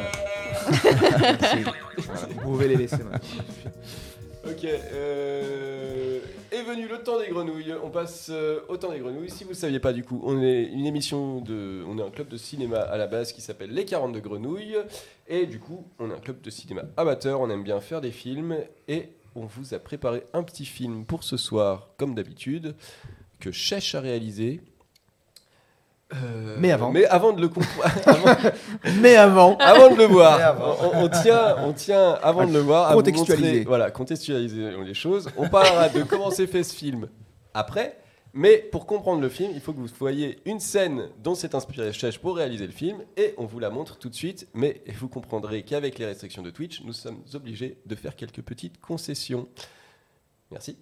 Voilà, 2.06 2.26
Vous 2.34 2.40
pouvez 2.42 2.68
les 2.68 2.76
laisser 2.76 2.98
maintenant. 2.98 3.18
Ok, 4.46 4.64
euh, 4.64 6.03
est 6.54 6.62
venu 6.62 6.86
le 6.88 6.98
temps 7.02 7.18
des 7.18 7.28
grenouilles. 7.28 7.74
On 7.82 7.90
passe 7.90 8.28
euh, 8.30 8.60
au 8.68 8.76
temps 8.76 8.92
des 8.92 9.00
grenouilles. 9.00 9.30
Si 9.30 9.44
vous 9.44 9.50
ne 9.50 9.54
saviez 9.54 9.80
pas, 9.80 9.92
du 9.92 10.04
coup, 10.04 10.20
on 10.24 10.40
est 10.42 10.64
une 10.64 10.86
émission 10.86 11.40
de, 11.40 11.82
on 11.88 11.98
est 11.98 12.02
un 12.02 12.10
club 12.10 12.28
de 12.28 12.36
cinéma 12.36 12.78
à 12.78 12.96
la 12.96 13.06
base 13.06 13.32
qui 13.32 13.40
s'appelle 13.40 13.70
Les 13.70 13.84
42 13.84 14.20
grenouilles. 14.20 14.76
Et 15.26 15.46
du 15.46 15.58
coup, 15.58 15.84
on 15.98 16.10
est 16.10 16.14
un 16.14 16.20
club 16.20 16.40
de 16.40 16.50
cinéma 16.50 16.82
amateur. 16.96 17.40
On 17.40 17.50
aime 17.50 17.64
bien 17.64 17.80
faire 17.80 18.00
des 18.00 18.12
films 18.12 18.56
et 18.88 19.08
on 19.34 19.46
vous 19.46 19.74
a 19.74 19.78
préparé 19.78 20.22
un 20.32 20.42
petit 20.42 20.64
film 20.64 21.04
pour 21.04 21.24
ce 21.24 21.36
soir, 21.36 21.88
comme 21.98 22.14
d'habitude, 22.14 22.76
que 23.40 23.50
Chèche 23.50 23.94
a 23.94 24.00
réalisé. 24.00 24.60
Euh, 26.12 26.56
Mais 26.58 26.70
avant. 26.70 26.90
Mais 26.92 27.06
avant 27.06 27.32
de 27.32 27.40
le 27.40 27.48
comprendre. 27.48 27.90
avant- 28.06 28.50
Mais 29.00 29.16
avant. 29.16 29.56
avant 29.58 29.90
de 29.90 29.96
le 29.96 30.04
voir, 30.04 30.40
avant. 30.40 30.76
On, 30.82 31.04
on 31.04 31.08
tient, 31.08 31.56
on 31.58 31.72
tient 31.72 32.12
avant 32.22 32.46
de 32.46 32.52
le 32.52 32.58
voir 32.60 32.90
à 32.90 32.94
Contextualiser. 32.94 33.48
montrer- 33.48 33.64
voilà, 33.64 33.90
contextualiser 33.90 34.70
les 34.84 34.94
choses. 34.94 35.28
On 35.36 35.48
parlera 35.48 35.88
de 35.88 36.02
comment 36.02 36.30
s'est 36.30 36.46
fait 36.46 36.62
ce 36.62 36.74
film 36.74 37.08
après, 37.54 37.98
mais 38.34 38.58
pour 38.58 38.86
comprendre 38.86 39.22
le 39.22 39.28
film, 39.28 39.50
il 39.54 39.60
faut 39.60 39.72
que 39.72 39.78
vous 39.78 39.88
voyez 39.98 40.38
une 40.44 40.60
scène 40.60 41.08
dont 41.22 41.34
s'est 41.34 41.54
inspiré 41.54 41.92
Chèche 41.92 42.18
pour 42.18 42.36
réaliser 42.36 42.66
le 42.66 42.72
film, 42.72 42.98
et 43.16 43.34
on 43.38 43.46
vous 43.46 43.58
la 43.58 43.70
montre 43.70 43.96
tout 43.96 44.10
de 44.10 44.14
suite. 44.14 44.46
Mais 44.54 44.82
vous 44.98 45.08
comprendrez 45.08 45.62
qu'avec 45.62 45.98
les 45.98 46.06
restrictions 46.06 46.42
de 46.42 46.50
Twitch, 46.50 46.82
nous 46.84 46.92
sommes 46.92 47.22
obligés 47.32 47.78
de 47.86 47.94
faire 47.94 48.14
quelques 48.14 48.42
petites 48.42 48.78
concessions. 48.80 49.48
Merci. 50.50 50.76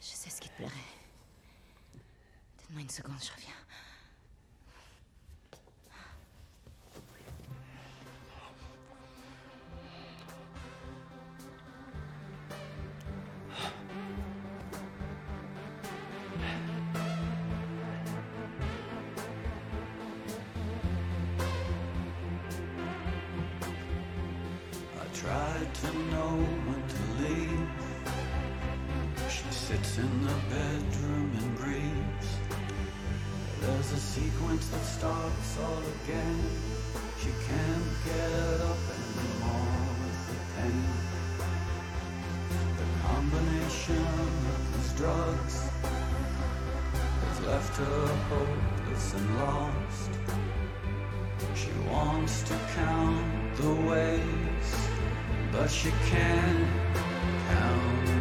Je 0.00 0.06
sais 0.06 0.30
ce 0.30 0.40
qui 0.40 0.48
te 0.48 0.54
plairait. 0.56 0.72
Donne-moi 2.68 2.82
une 2.82 2.90
seconde, 2.90 3.16
je 3.20 3.30
reviens. 3.32 3.52
To 25.80 25.98
know 26.12 26.34
when 26.66 26.82
to 26.94 27.02
leave. 27.22 27.68
She 29.30 29.48
sits 29.50 29.98
in 29.98 30.12
the 30.26 30.34
bedroom 30.50 31.30
and 31.38 31.56
grieves. 31.56 32.28
There's 33.60 33.92
a 33.92 33.96
sequence 33.96 34.68
that 34.68 34.84
starts 34.84 35.58
all 35.58 35.82
again. 36.02 36.40
She 37.20 37.30
can't 37.46 37.90
get 38.06 38.60
up 38.60 38.82
anymore 38.98 39.78
with 40.02 40.20
the 40.28 40.38
pain. 40.56 40.88
The 42.78 42.88
combination 43.06 44.04
of 44.54 44.60
these 44.74 44.92
drugs 44.94 45.54
has 47.22 47.38
left 47.46 47.76
her 47.76 48.06
hopeless 48.30 49.14
and 49.14 49.38
lost. 49.38 50.10
She 51.54 51.72
wants 51.90 52.42
to 52.42 52.54
count 52.74 53.56
the 53.56 53.72
ways, 53.88 54.47
but 55.52 55.70
she 55.70 55.90
can't 56.06 56.68
count 57.48 58.17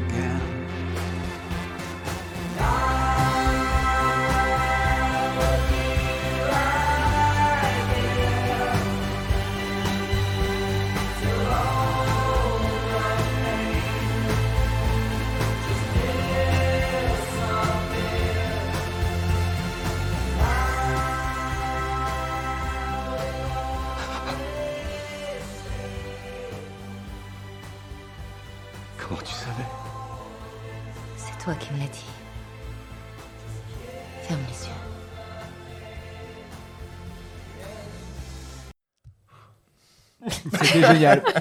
C'était 40.27 40.87
génial. 40.87 41.23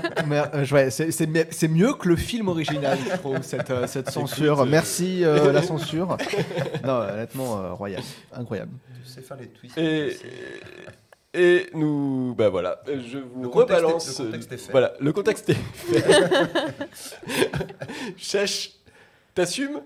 Euh, 0.54 0.66
ouais, 0.72 0.90
c'est- 0.90 1.10
c'est 1.12 1.26
mi- 1.26 1.44
c'est 1.50 1.68
mieux 1.68 1.94
que 1.94 2.08
le 2.08 2.16
film 2.16 2.48
original, 2.48 2.98
je 3.10 3.16
trouve, 3.16 3.40
cette, 3.42 3.70
euh, 3.70 3.86
cette 3.86 4.10
censure. 4.10 4.54
Écoute, 4.54 4.66
euh, 4.66 4.70
Merci 4.70 5.24
euh, 5.24 5.52
la 5.52 5.62
censure. 5.62 6.16
Non, 6.84 6.92
honnêtement, 6.94 7.58
euh, 7.60 7.72
royal. 7.72 8.02
Incroyable. 8.32 8.72
Tu 9.04 9.10
sais 9.10 9.22
faire 9.22 9.36
les 9.38 9.48
twists. 9.48 9.78
Et, 11.38 11.66
nous, 11.74 12.34
bah 12.36 12.48
voilà, 12.48 12.80
je 12.86 13.18
vous 13.18 13.42
Le 13.42 13.48
contexte 13.48 13.72
est- 13.72 13.76
rebalance. 13.84 14.18
le 14.18 14.24
contexte 14.26 14.52
est 14.52 14.56
fait. 14.56 14.72
Voilà, 14.72 14.92
le 15.00 15.12
contexte 15.12 15.50
est 15.50 15.54
fait. 15.54 16.04
Chèche, 18.16 18.72
t'assumes? 19.34 19.80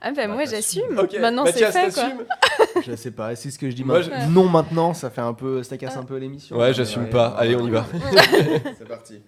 Ah 0.00 0.12
bah 0.12 0.26
moi 0.28 0.44
j'assume. 0.44 0.96
Ok, 0.98 1.14
Maintenant 1.18 1.44
c'est 1.46 1.60
Mathias, 1.60 1.74
fait 1.74 1.92
quoi. 1.94 2.57
Je 2.84 2.96
sais 2.96 3.10
pas, 3.10 3.34
c'est 3.36 3.50
ce 3.50 3.58
que 3.58 3.70
je 3.70 3.76
dis 3.76 3.84
Moi, 3.84 3.98
maintenant. 4.00 4.16
je- 4.26 4.30
Non 4.32 4.48
maintenant, 4.48 4.94
ça 4.94 5.10
fait 5.10 5.20
un 5.20 5.34
peu, 5.34 5.62
ça 5.62 5.76
casse 5.76 5.96
un 5.96 6.04
peu 6.04 6.16
l'émission. 6.16 6.56
Ouais, 6.58 6.72
j'assume 6.74 7.08
pas. 7.10 7.28
Allez, 7.28 7.56
on 7.56 7.66
y 7.66 7.70
va. 7.70 7.84
C'est 8.78 8.88
parti. 8.88 9.20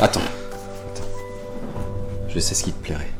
Attends. 0.00 0.20
Attends. 0.20 1.08
Je 2.28 2.38
sais 2.38 2.54
ce 2.54 2.64
qui 2.64 2.72
te 2.72 2.82
plairait. 2.82 3.10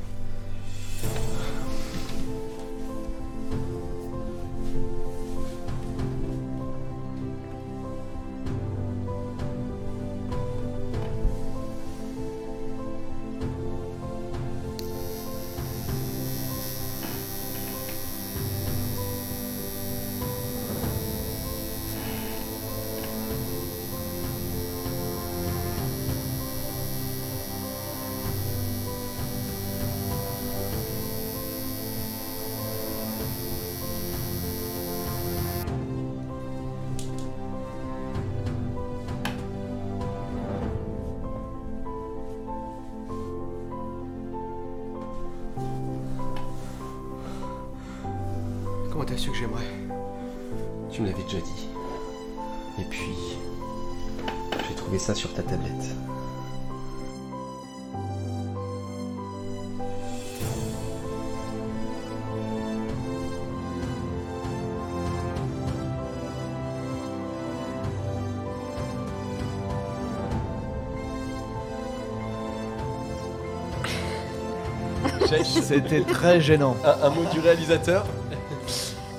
C'était 75.45 76.01
très 76.03 76.41
gênant. 76.41 76.77
un, 76.85 77.07
un 77.07 77.11
mot 77.11 77.25
du 77.33 77.39
réalisateur 77.41 78.05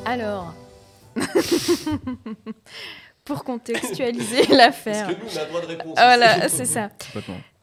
Alors, 0.05 0.53
pour 3.23 3.43
contextualiser 3.43 4.45
l'affaire. 4.49 5.07
Parce 5.07 5.15
que 5.17 5.23
nous, 5.23 5.29
on 5.33 5.38
a 5.38 5.43
le 5.43 5.47
droit 5.47 5.61
de 5.61 5.65
réponse. 5.67 5.93
Voilà, 5.93 6.49
c'est 6.49 6.65
ça. 6.65 6.89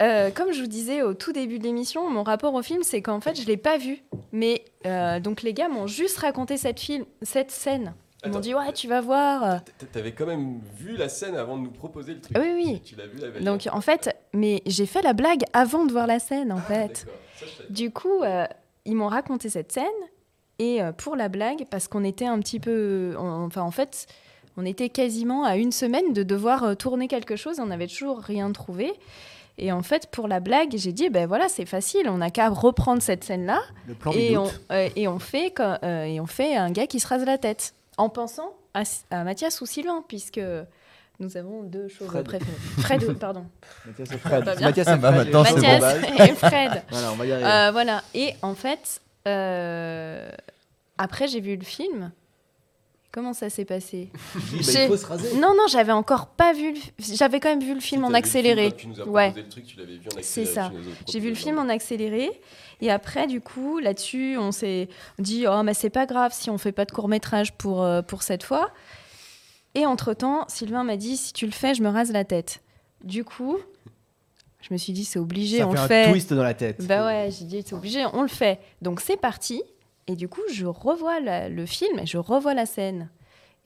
Euh, 0.01 0.31
comme 0.31 0.53
je 0.53 0.61
vous 0.61 0.67
disais 0.67 1.03
au 1.03 1.15
tout 1.15 1.33
début 1.33 1.59
de 1.59 1.65
l'émission, 1.65 2.09
mon 2.09 2.23
rapport 2.23 2.55
au 2.55 2.63
film, 2.63 2.83
c'est 2.83 3.03
qu'en 3.03 3.21
fait, 3.21 3.39
je 3.41 3.47
l'ai 3.47 3.57
pas 3.57 3.77
vu. 3.77 4.03
Mais 4.33 4.65
euh, 4.87 5.21
donc 5.21 5.43
les 5.43 5.53
gars 5.53 5.69
m'ont 5.69 5.87
juste 5.87 6.19
raconté 6.19 6.57
cette, 6.57 6.81
film, 6.81 7.05
cette 7.23 7.51
scène 7.51 7.95
Ils 8.25 8.33
m'ont 8.33 8.41
dit 8.41 8.55
ouais, 8.55 8.73
tu 8.73 8.89
vas 8.89 9.01
voir. 9.01 9.61
T'avais 9.93 10.13
quand 10.13 10.27
même 10.27 10.61
vu 10.77 10.97
la 10.97 11.09
scène 11.09 11.37
avant 11.37 11.57
de 11.57 11.63
nous 11.63 11.71
proposer 11.71 12.15
le 12.15 12.21
truc. 12.21 12.37
Oui, 12.37 12.51
oui. 12.55 12.83
Tu 12.85 12.97
l'as 12.97 13.07
vu 13.07 13.19
la 13.19 13.31
veille. 13.31 13.45
Donc 13.45 13.69
en 13.73 13.81
fait, 13.81 14.15
mais 14.33 14.63
j'ai 14.67 14.87
fait 14.87 15.03
la 15.03 15.13
blague 15.13 15.45
avant 15.53 15.85
de 15.87 15.93
voir 15.93 16.07
la 16.07 16.19
scène 16.19 16.51
en 16.53 16.59
fait. 16.59 17.07
Ça, 17.37 17.47
je 17.47 17.51
savais. 17.53 17.71
Du 17.71 17.91
coup, 17.93 18.23
euh, 18.23 18.45
ils 18.85 18.97
m'ont 18.97 19.07
raconté 19.09 19.49
cette 19.49 19.71
scène 19.71 19.85
et 20.59 20.83
euh, 20.83 20.91
pour 20.91 21.15
la 21.15 21.29
blague, 21.29 21.67
parce 21.71 21.87
qu'on 21.87 22.03
était 22.03 22.27
un 22.27 22.41
petit 22.41 22.59
peu, 22.59 23.15
on- 23.19 23.45
enfin 23.47 23.63
en 23.63 23.71
fait, 23.71 24.07
on 24.57 24.67
était 24.67 24.89
quasiment 24.89 25.45
à 25.45 25.57
une 25.57 25.71
semaine 25.71 26.13
de 26.13 26.25
devoir 26.25 26.65
euh, 26.65 26.75
tourner 26.75 27.07
quelque 27.07 27.37
chose, 27.37 27.61
on 27.61 27.67
n'avait 27.67 27.87
toujours 27.87 28.19
rien 28.19 28.51
trouvé. 28.51 28.93
Et 29.61 29.71
en 29.71 29.83
fait, 29.83 30.09
pour 30.11 30.27
la 30.27 30.41
blague, 30.41 30.75
j'ai 30.77 30.93
dit, 30.93 31.09
ben 31.11 31.27
voilà, 31.29 31.49
c'est 31.49 31.67
facile, 31.67 32.09
on 32.09 32.19
n'a 32.19 32.31
qu'à 32.31 32.49
reprendre 32.49 33.03
cette 33.03 33.23
scène-là 33.23 33.61
Le 33.87 33.95
plan 33.95 34.11
et 34.13 34.37
on, 34.37 34.49
euh, 34.73 34.89
et 34.97 35.07
on 35.07 35.19
fait 35.21 35.53
euh, 35.61 36.03
et 36.05 36.19
on 36.21 36.27
fait 36.27 36.57
un 36.57 36.71
gars 36.73 36.87
qui 36.89 36.99
se 36.99 37.07
rase 37.07 37.25
la 37.25 37.39
tête, 37.39 37.75
en 37.99 38.09
pensant 38.09 38.55
à, 38.75 38.83
à 39.11 39.25
Mathias 39.25 39.61
ou 39.61 39.67
Sylvain, 39.67 40.03
puisque 40.09 40.41
nous 41.21 41.37
avons 41.37 41.65
deux 41.65 41.89
choses 41.89 42.09
Fred. 42.09 42.25
préférées. 42.25 42.53
Fred, 42.79 43.13
pardon. 43.19 43.47
Mathias 43.87 44.13
et 44.13 44.19
Fred. 44.19 44.45
Pas 44.45 44.55
bien. 44.55 44.69
Mathias 44.69 44.87
et 44.89 44.97
bah, 44.97 45.13
Fred. 45.13 45.25
maintenant. 45.25 45.43
Mathias 45.43 45.95
et 46.21 46.35
Fred. 46.35 46.83
Voilà, 46.91 47.13
on 47.13 47.17
va 47.17 47.27
y 47.27 47.33
arriver. 47.33 47.49
Euh, 47.49 47.71
voilà. 47.73 48.03
Et 48.15 48.35
en 48.43 48.55
fait, 48.55 49.01
euh, 49.27 50.31
après, 50.97 51.27
j'ai 51.29 51.41
vu 51.41 51.57
le 51.57 51.65
film. 51.65 52.13
Comment 53.19 53.33
ça 53.33 53.51
s'est 53.51 53.65
passé 53.65 54.11
Dis, 54.53 54.73
bah, 54.73 54.83
il 54.85 54.87
faut 54.87 54.97
se 54.97 55.05
raser. 55.07 55.35
Non, 55.41 55.53
non, 55.57 55.67
j'avais 55.69 55.91
encore 55.91 56.29
pas 56.29 56.53
vu. 56.53 56.73
le- 56.73 56.79
J'avais 57.17 57.41
quand 57.41 57.49
même 57.49 57.59
vu 57.65 57.75
le 57.75 57.81
film 57.81 58.05
en 58.05 58.07
film 58.07 58.15
accéléré. 58.15 58.71
quand 58.71 58.77
Tu 58.77 58.87
nous 58.87 59.01
as 59.01 59.05
Ouais. 59.09 59.25
proposé 59.33 59.43
le 59.43 59.49
truc, 59.49 59.67
tu 59.67 59.77
l'avais 59.77 59.95
vu 59.95 60.03
en 60.05 60.17
accéléré. 60.19 60.23
C'est 60.23 60.45
ça. 60.45 60.71
J'ai 61.09 61.19
vu 61.19 61.29
le 61.31 61.35
film 61.35 61.59
en 61.59 61.69
accéléré. 61.69 62.31
Et 62.81 62.93
après, 62.93 63.27
du 63.27 63.41
coup, 63.41 63.81
là-dessus, 63.81 64.37
on 64.39 64.53
s'est 64.53 64.89
dit 65.19 65.47
Oh, 65.51 65.65
mais 65.65 65.75
c'est 65.75 65.91
pas 65.91 66.07
grave 66.07 66.33
si 66.33 66.49
on 66.49 66.59
fait 66.59 66.71
pas 66.71 66.85
de 66.85 66.93
court-métrage 66.93 67.55
pour, 67.55 67.83
euh, 67.83 68.03
pour 68.03 68.23
cette 68.23 68.45
fois. 68.45 68.71
Et 69.75 69.85
entre-temps, 69.85 70.45
Sylvain 70.47 70.85
m'a 70.85 70.97
dit 70.97 71.17
Si 71.17 71.33
tu 71.33 71.45
le 71.45 71.51
fais, 71.53 71.75
je 71.75 71.83
me 71.83 71.89
rase 71.89 72.13
la 72.13 72.23
tête. 72.25 72.61
Du 73.03 73.25
coup, 73.25 73.57
je 74.61 74.73
me 74.73 74.79
suis 74.79 74.93
dit 74.93 75.05
C'est 75.05 75.19
obligé, 75.19 75.59
Ça 75.59 75.67
on 75.67 75.73
fait 75.73 75.77
le 75.77 75.83
un 75.83 75.89
fait. 75.89 76.11
twist 76.13 76.33
dans 76.33 76.45
la 76.45 76.55
tête. 76.55 76.87
Bah 76.87 77.05
ouais, 77.05 77.31
j'ai 77.37 77.47
dit 77.47 77.65
c'est 77.67 77.75
obligé, 77.75 78.05
on 78.13 78.23
le 78.23 78.29
fait. 78.29 78.61
Donc 78.81 79.01
c'est 79.01 79.17
parti. 79.17 79.61
Et 80.09 80.17
du 80.17 80.29
coup, 80.29 80.41
je 80.53 80.67
revois 80.67 81.21
le 81.21 81.67
film 81.67 81.99
et 81.99 82.07
je 82.07 82.19
revois 82.19 82.55
la 82.55 82.67
scène. 82.67 83.09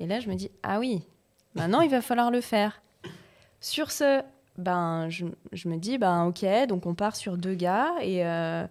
Et 0.01 0.07
là, 0.07 0.21
je 0.21 0.29
me 0.29 0.35
dis 0.35 0.51
ah 0.63 0.79
oui, 0.81 1.03
maintenant 1.55 1.81
il 1.81 1.91
va 1.91 2.03
falloir 2.03 2.31
le 2.31 2.41
faire. 2.41 2.83
Sur 3.61 3.93
ce, 3.93 4.23
ben 4.59 5.09
je, 5.09 5.27
je 5.53 5.69
me 5.69 5.77
dis 5.77 5.97
ben 5.97 6.25
ok, 6.25 6.45
donc 6.69 6.87
on 6.87 6.95
part 6.95 7.15
sur 7.15 7.37
deux 7.37 7.55
gars 7.55 7.93
et 8.01 8.27
euh, 8.27 8.67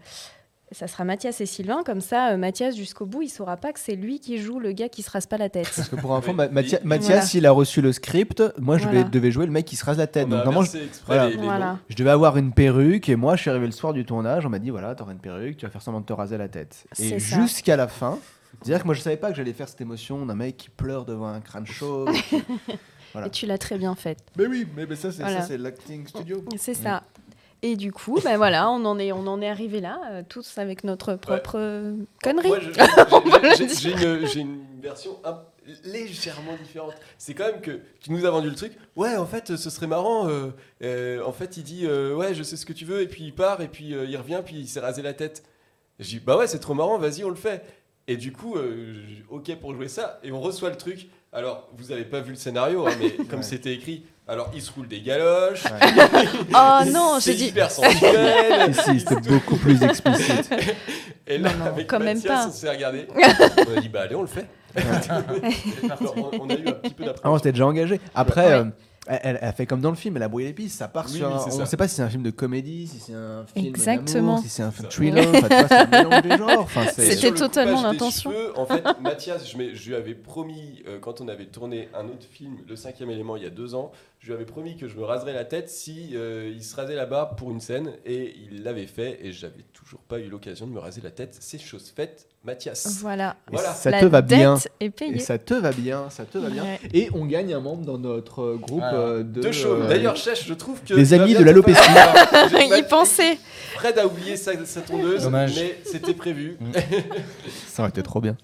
ça 0.71 0.87
sera 0.87 1.03
Mathias 1.03 1.41
et 1.41 1.45
Sylvain. 1.45 1.83
Comme 1.85 2.01
ça, 2.01 2.31
euh, 2.31 2.37
Mathias 2.37 2.75
jusqu'au 2.75 3.05
bout, 3.05 3.21
il 3.23 3.29
saura 3.29 3.57
pas 3.57 3.73
que 3.73 3.79
c'est 3.79 3.95
lui 3.95 4.19
qui 4.19 4.37
joue 4.37 4.59
le 4.59 4.71
gars 4.71 4.89
qui 4.89 5.01
se 5.03 5.11
rase 5.11 5.25
pas 5.27 5.37
la 5.37 5.49
tête. 5.49 5.71
Parce 5.75 5.89
que 5.89 5.95
pour 5.95 6.15
info, 6.15 6.31
Oui, 6.31 6.35
Ma- 6.37 6.47
Mathia- 6.47 6.79
Mathias, 6.83 7.09
Voilà. 7.09 7.25
il 7.35 7.45
a 7.45 7.51
reçu 7.51 7.81
le 7.81 7.91
script. 7.91 8.41
Moi, 8.57 8.77
je 8.77 8.83
Voilà. 8.83 9.03
vais- 9.03 9.09
devais 9.09 9.31
jouer 9.31 9.45
le 9.45 9.51
mec 9.51 9.65
qui 9.65 9.75
se 9.75 9.83
rase 9.85 9.97
la 9.97 10.07
tête. 10.07 10.25
On 10.27 10.29
Donc, 10.29 10.41
a 10.41 10.43
normalement, 10.45 10.63
je, 10.63 10.77
voilà. 11.05 11.27
les- 11.29 11.35
les 11.35 11.77
je 11.89 11.95
devais 11.95 12.09
avoir 12.09 12.37
une 12.37 12.53
perruque. 12.53 13.09
Et 13.09 13.15
moi, 13.15 13.35
je 13.35 13.41
suis 13.41 13.49
arrivé 13.49 13.65
le 13.65 13.71
soir 13.71 13.93
du 13.93 14.05
tournage. 14.05 14.45
On 14.45 14.49
m'a 14.49 14.59
dit 14.59 14.69
voilà, 14.69 14.95
t'auras 14.95 15.11
une 15.11 15.19
perruque, 15.19 15.57
tu 15.57 15.65
vas 15.65 15.71
faire 15.71 15.81
semblant 15.81 16.01
de 16.01 16.05
te 16.05 16.13
raser 16.13 16.37
la 16.37 16.47
tête. 16.47 16.85
Et 16.99 17.19
jusqu'à 17.19 17.75
la 17.75 17.87
fin, 17.87 18.17
c'est-à-dire 18.63 18.81
que 18.81 18.85
moi, 18.85 18.93
je 18.95 19.01
savais 19.01 19.17
pas 19.17 19.29
que 19.31 19.35
j'allais 19.37 19.53
faire 19.53 19.67
cette 19.69 19.81
émotion 19.81 20.25
d'un 20.25 20.35
mec 20.35 20.57
qui 20.57 20.69
pleure 20.69 21.05
devant 21.05 21.27
un 21.27 21.41
crâne 21.41 21.65
chauve. 21.65 22.09
Voilà. 23.13 23.27
Et 23.27 23.29
tu 23.29 23.45
l'as 23.45 23.57
très 23.57 23.77
bien 23.77 23.93
fait. 23.93 24.17
mais 24.37 24.47
oui, 24.47 24.65
mais, 24.73 24.85
mais 24.85 24.95
ça, 24.95 25.11
c'est 25.11 25.21
Voilà. 25.21 25.41
ça, 25.41 25.47
c'est 25.47 25.57
l'acting 25.57 26.07
studio. 26.07 26.45
C'est 26.55 26.73
ça. 26.73 27.03
Et 27.63 27.75
du 27.75 27.91
coup, 27.91 28.19
ben 28.23 28.37
voilà, 28.37 28.69
on 28.71 28.83
en 28.85 28.97
est, 28.97 29.11
on 29.11 29.27
en 29.27 29.39
est 29.41 29.47
arrivé 29.47 29.81
là, 29.81 29.99
euh, 30.11 30.23
tous 30.27 30.57
avec 30.57 30.83
notre 30.83 31.13
propre 31.15 31.57
euh, 31.59 31.95
connerie. 32.23 32.49
J'ai- 33.79 34.39
une, 34.41 34.59
version 34.81 35.19
un- 35.23 35.41
légèrement 35.85 36.55
différente. 36.61 36.93
C'est 37.19 37.33
quand 37.35 37.45
même 37.45 37.61
que 37.61 37.79
tu 37.99 38.11
nous 38.11 38.25
as 38.25 38.31
vendu 38.31 38.49
le 38.49 38.55
truc. 38.55 38.73
Ouais, 38.95 39.15
en 39.15 39.25
fait, 39.27 39.55
ce 39.57 39.69
serait 39.69 39.85
marrant. 39.87 40.27
euh, 40.27 40.49
euh, 40.83 41.23
en 41.23 41.31
fait, 41.31 41.57
il 41.57 41.63
dit 41.63 41.85
euh, 41.85 42.15
ouais, 42.15 42.33
je 42.33 42.41
sais 42.43 42.57
ce 42.57 42.65
que 42.65 42.73
tu 42.73 42.83
veux, 42.85 43.01
et 43.01 43.07
puis 43.07 43.25
il 43.25 43.33
part, 43.35 43.61
et 43.61 43.67
puis 43.67 43.93
euh, 43.93 44.05
il 44.05 44.17
revient, 44.17 44.41
puis 44.43 44.55
il 44.55 44.67
s'est 44.67 44.79
rasé 44.79 45.01
la 45.03 45.13
tête. 45.13 45.43
J'ai 45.99 46.17
dit 46.17 46.25
bah 46.25 46.37
ouais, 46.37 46.47
c'est 46.47 46.59
trop 46.59 46.73
marrant, 46.73 46.97
vas-y, 46.97 47.23
on 47.23 47.29
le 47.29 47.35
fait. 47.35 47.63
Et 48.07 48.17
du 48.17 48.31
coup, 48.33 48.55
euh, 48.57 49.03
ok 49.29 49.55
pour 49.59 49.75
jouer 49.75 49.87
ça, 49.87 50.19
et 50.23 50.31
on 50.31 50.41
reçoit 50.41 50.71
le 50.71 50.77
truc. 50.77 51.07
Alors, 51.31 51.69
vous 51.77 51.91
avez 51.91 52.03
pas 52.05 52.19
vu 52.21 52.31
le 52.31 52.35
scénario, 52.37 52.87
hein, 52.87 52.91
mais 52.99 53.11
comme 53.29 53.39
Ouais. 53.39 53.45
c'était 53.45 53.73
écrit, 53.73 54.03
alors 54.31 54.49
il 54.55 54.61
se 54.61 54.71
roule 54.71 54.87
des 54.87 55.01
galoches. 55.01 55.63
Oh 56.53 56.79
non, 56.91 57.17
c'est 57.19 57.33
j'ai 57.33 57.37
dit. 57.37 57.45
hyper 57.49 57.69
sensuel. 57.69 58.73
Si, 58.73 58.81
si, 58.81 58.99
c'était 59.01 59.29
beaucoup 59.29 59.57
plus 59.57 59.81
explicite. 59.83 60.49
Et 61.27 61.37
là, 61.37 61.49
Non, 61.51 61.59
non, 61.59 61.65
avec 61.65 61.87
quand 61.87 61.99
même 61.99 62.15
Mathias, 62.17 62.43
pas. 62.45 62.47
on 62.47 62.51
s'est 62.51 62.69
regardé. 62.69 63.07
on 63.73 63.77
a 63.77 63.81
dit, 63.81 63.89
bah 63.89 64.01
allez, 64.03 64.15
on 64.15 64.21
le 64.21 64.27
fait. 64.27 64.47
on, 66.15 66.31
on 66.41 66.49
a 66.49 66.53
eu 66.53 66.67
un 66.67 66.71
petit 66.73 66.93
peu 66.93 67.03
Ah, 67.03 67.07
on 67.07 67.07
d'appréhension. 67.07 67.37
s'était 67.37 67.51
déjà 67.51 67.67
engagé. 67.67 67.99
Après, 68.15 68.45
Ouais. 68.47 68.53
euh, 68.53 68.65
elle, 69.07 69.39
elle- 69.41 69.53
fait 69.53 69.65
comme 69.65 69.81
dans 69.81 69.89
le 69.89 69.95
film, 69.95 70.15
elle 70.17 70.23
a 70.23 70.27
brouillé 70.27 70.47
les 70.47 70.53
pistes. 70.53 70.77
Ça 70.77 70.87
part 70.87 71.05
Oui, 71.09 71.17
sur. 71.17 71.27
oui, 71.27 71.33
un- 71.33 71.39
c'est 71.39 71.53
on 71.57 71.59
ne 71.59 71.65
sait 71.65 71.77
pas 71.77 71.87
si 71.87 71.95
c'est 71.95 72.01
un 72.03 72.09
film 72.09 72.23
de 72.23 72.29
comédie, 72.31 72.87
si 72.87 72.99
c'est 72.99 73.13
un 73.13 73.45
film 73.53 73.65
Exactement. 73.67 74.13
d'amour, 74.35 74.39
si 74.39 74.49
c'est 74.49 74.63
un 74.63 74.71
film 74.71 74.87
thriller. 74.89 75.27
Enfin, 75.27 75.47
tu 75.49 75.55
vois, 75.55 75.67
c'est 75.67 75.73
un 75.75 75.85
mélange 76.03 76.21
des 76.21 76.37
genres. 76.37 76.59
Enfin, 76.61 76.85
c'est- 76.93 77.11
C'était 77.15 77.31
totalement 77.33 77.81
l'intention. 77.81 78.31
En 78.55 78.65
fait, 78.65 78.83
Mathias, 79.01 79.49
je, 79.49 79.57
je 79.73 79.89
lui 79.89 79.95
avais 79.95 80.13
promis, 80.15 80.83
euh, 80.87 80.99
quand 80.99 81.19
on 81.21 81.27
avait 81.27 81.45
tourné 81.47 81.89
un 81.93 82.05
autre 82.05 82.25
film, 82.31 82.57
Le 82.67 82.75
cinquième 82.75 83.09
élément, 83.09 83.35
il 83.35 83.43
y 83.43 83.47
a 83.47 83.49
deux 83.49 83.75
ans, 83.75 83.91
je 84.21 84.27
lui 84.27 84.33
avais 84.35 84.45
promis 84.45 84.77
que 84.77 84.87
je 84.87 84.95
me 84.97 85.03
raserais 85.03 85.33
la 85.33 85.45
tête 85.45 85.67
si 85.67 86.11
euh, 86.13 86.51
il 86.53 86.63
se 86.63 86.75
rasait 86.75 86.93
la 86.95 87.07
barbe 87.07 87.35
pour 87.37 87.49
une 87.49 87.59
scène, 87.59 87.91
et 88.05 88.35
il 88.51 88.61
l'avait 88.61 88.85
fait, 88.85 89.17
et 89.23 89.31
j'avais 89.31 89.65
toujours 89.73 89.99
pas 90.01 90.19
eu 90.19 90.29
l'occasion 90.29 90.67
de 90.67 90.71
me 90.71 90.77
raser 90.79 91.01
la 91.01 91.09
tête. 91.09 91.35
C'est 91.39 91.59
chose 91.59 91.91
faite, 91.95 92.27
Mathias. 92.43 92.99
Voilà. 93.01 93.35
Ça 93.73 93.89
La 93.89 93.99
te 93.99 94.05
va 94.05 94.21
bien. 94.21 94.53
dette 94.55 94.71
est 94.79 94.89
payée. 94.91 95.15
Et 95.15 95.19
ça 95.19 95.39
te 95.39 95.55
va 95.55 95.71
bien, 95.71 96.11
ça 96.11 96.25
te 96.25 96.37
va 96.37 96.49
bien. 96.51 96.63
Ouais. 96.63 96.79
Et 96.93 97.09
on 97.15 97.25
gagne 97.25 97.51
un 97.55 97.59
membre 97.61 97.83
dans 97.83 97.97
notre 97.97 98.53
groupe 98.57 98.79
Voilà. 98.81 98.93
euh, 98.99 99.23
de. 99.23 99.41
Deux 99.41 99.51
choses. 99.51 99.85
euh, 99.85 99.89
D'ailleurs, 99.89 100.15
Chèche, 100.15 100.45
je 100.45 100.53
trouve 100.53 100.79
que. 100.83 100.93
vas 100.93 101.13
amis 101.13 101.33
de 101.33 101.43
l'alopécie. 101.43 101.81
Il 102.77 102.85
pensait. 102.87 103.39
Fred 103.73 103.97
a 103.97 104.05
oublié 104.05 104.37
sa, 104.37 104.51
sa 104.67 104.81
tondeuse, 104.81 105.23
Dommage. 105.23 105.55
mais 105.55 105.79
c'était 105.83 106.13
prévu. 106.13 106.57
ça 107.67 107.81
aurait 107.81 107.89
été 107.89 108.03
trop 108.03 108.21
bien. 108.21 108.37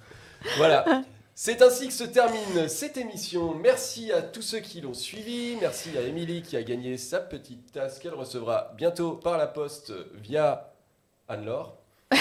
Voilà. 0.57 1.03
C'est 1.39 1.61
ainsi 1.61 1.87
que 1.87 1.93
se 1.93 2.03
termine 2.03 2.67
cette 2.67 2.97
émission. 2.97 3.53
Merci 3.53 4.11
à 4.11 4.23
tous 4.23 4.41
ceux 4.41 4.57
qui 4.57 4.81
l'ont 4.81 4.95
suivi. 4.95 5.55
Merci 5.61 5.95
à 5.95 6.01
Émilie 6.01 6.41
qui 6.41 6.57
a 6.57 6.63
gagné 6.63 6.97
sa 6.97 7.19
petite 7.19 7.71
tasse 7.71 7.99
qu'elle 7.99 8.15
recevra 8.15 8.73
bientôt 8.75 9.11
par 9.11 9.37
la 9.37 9.45
poste 9.45 9.93
via 10.15 10.73
Anne-Laure. 11.27 11.77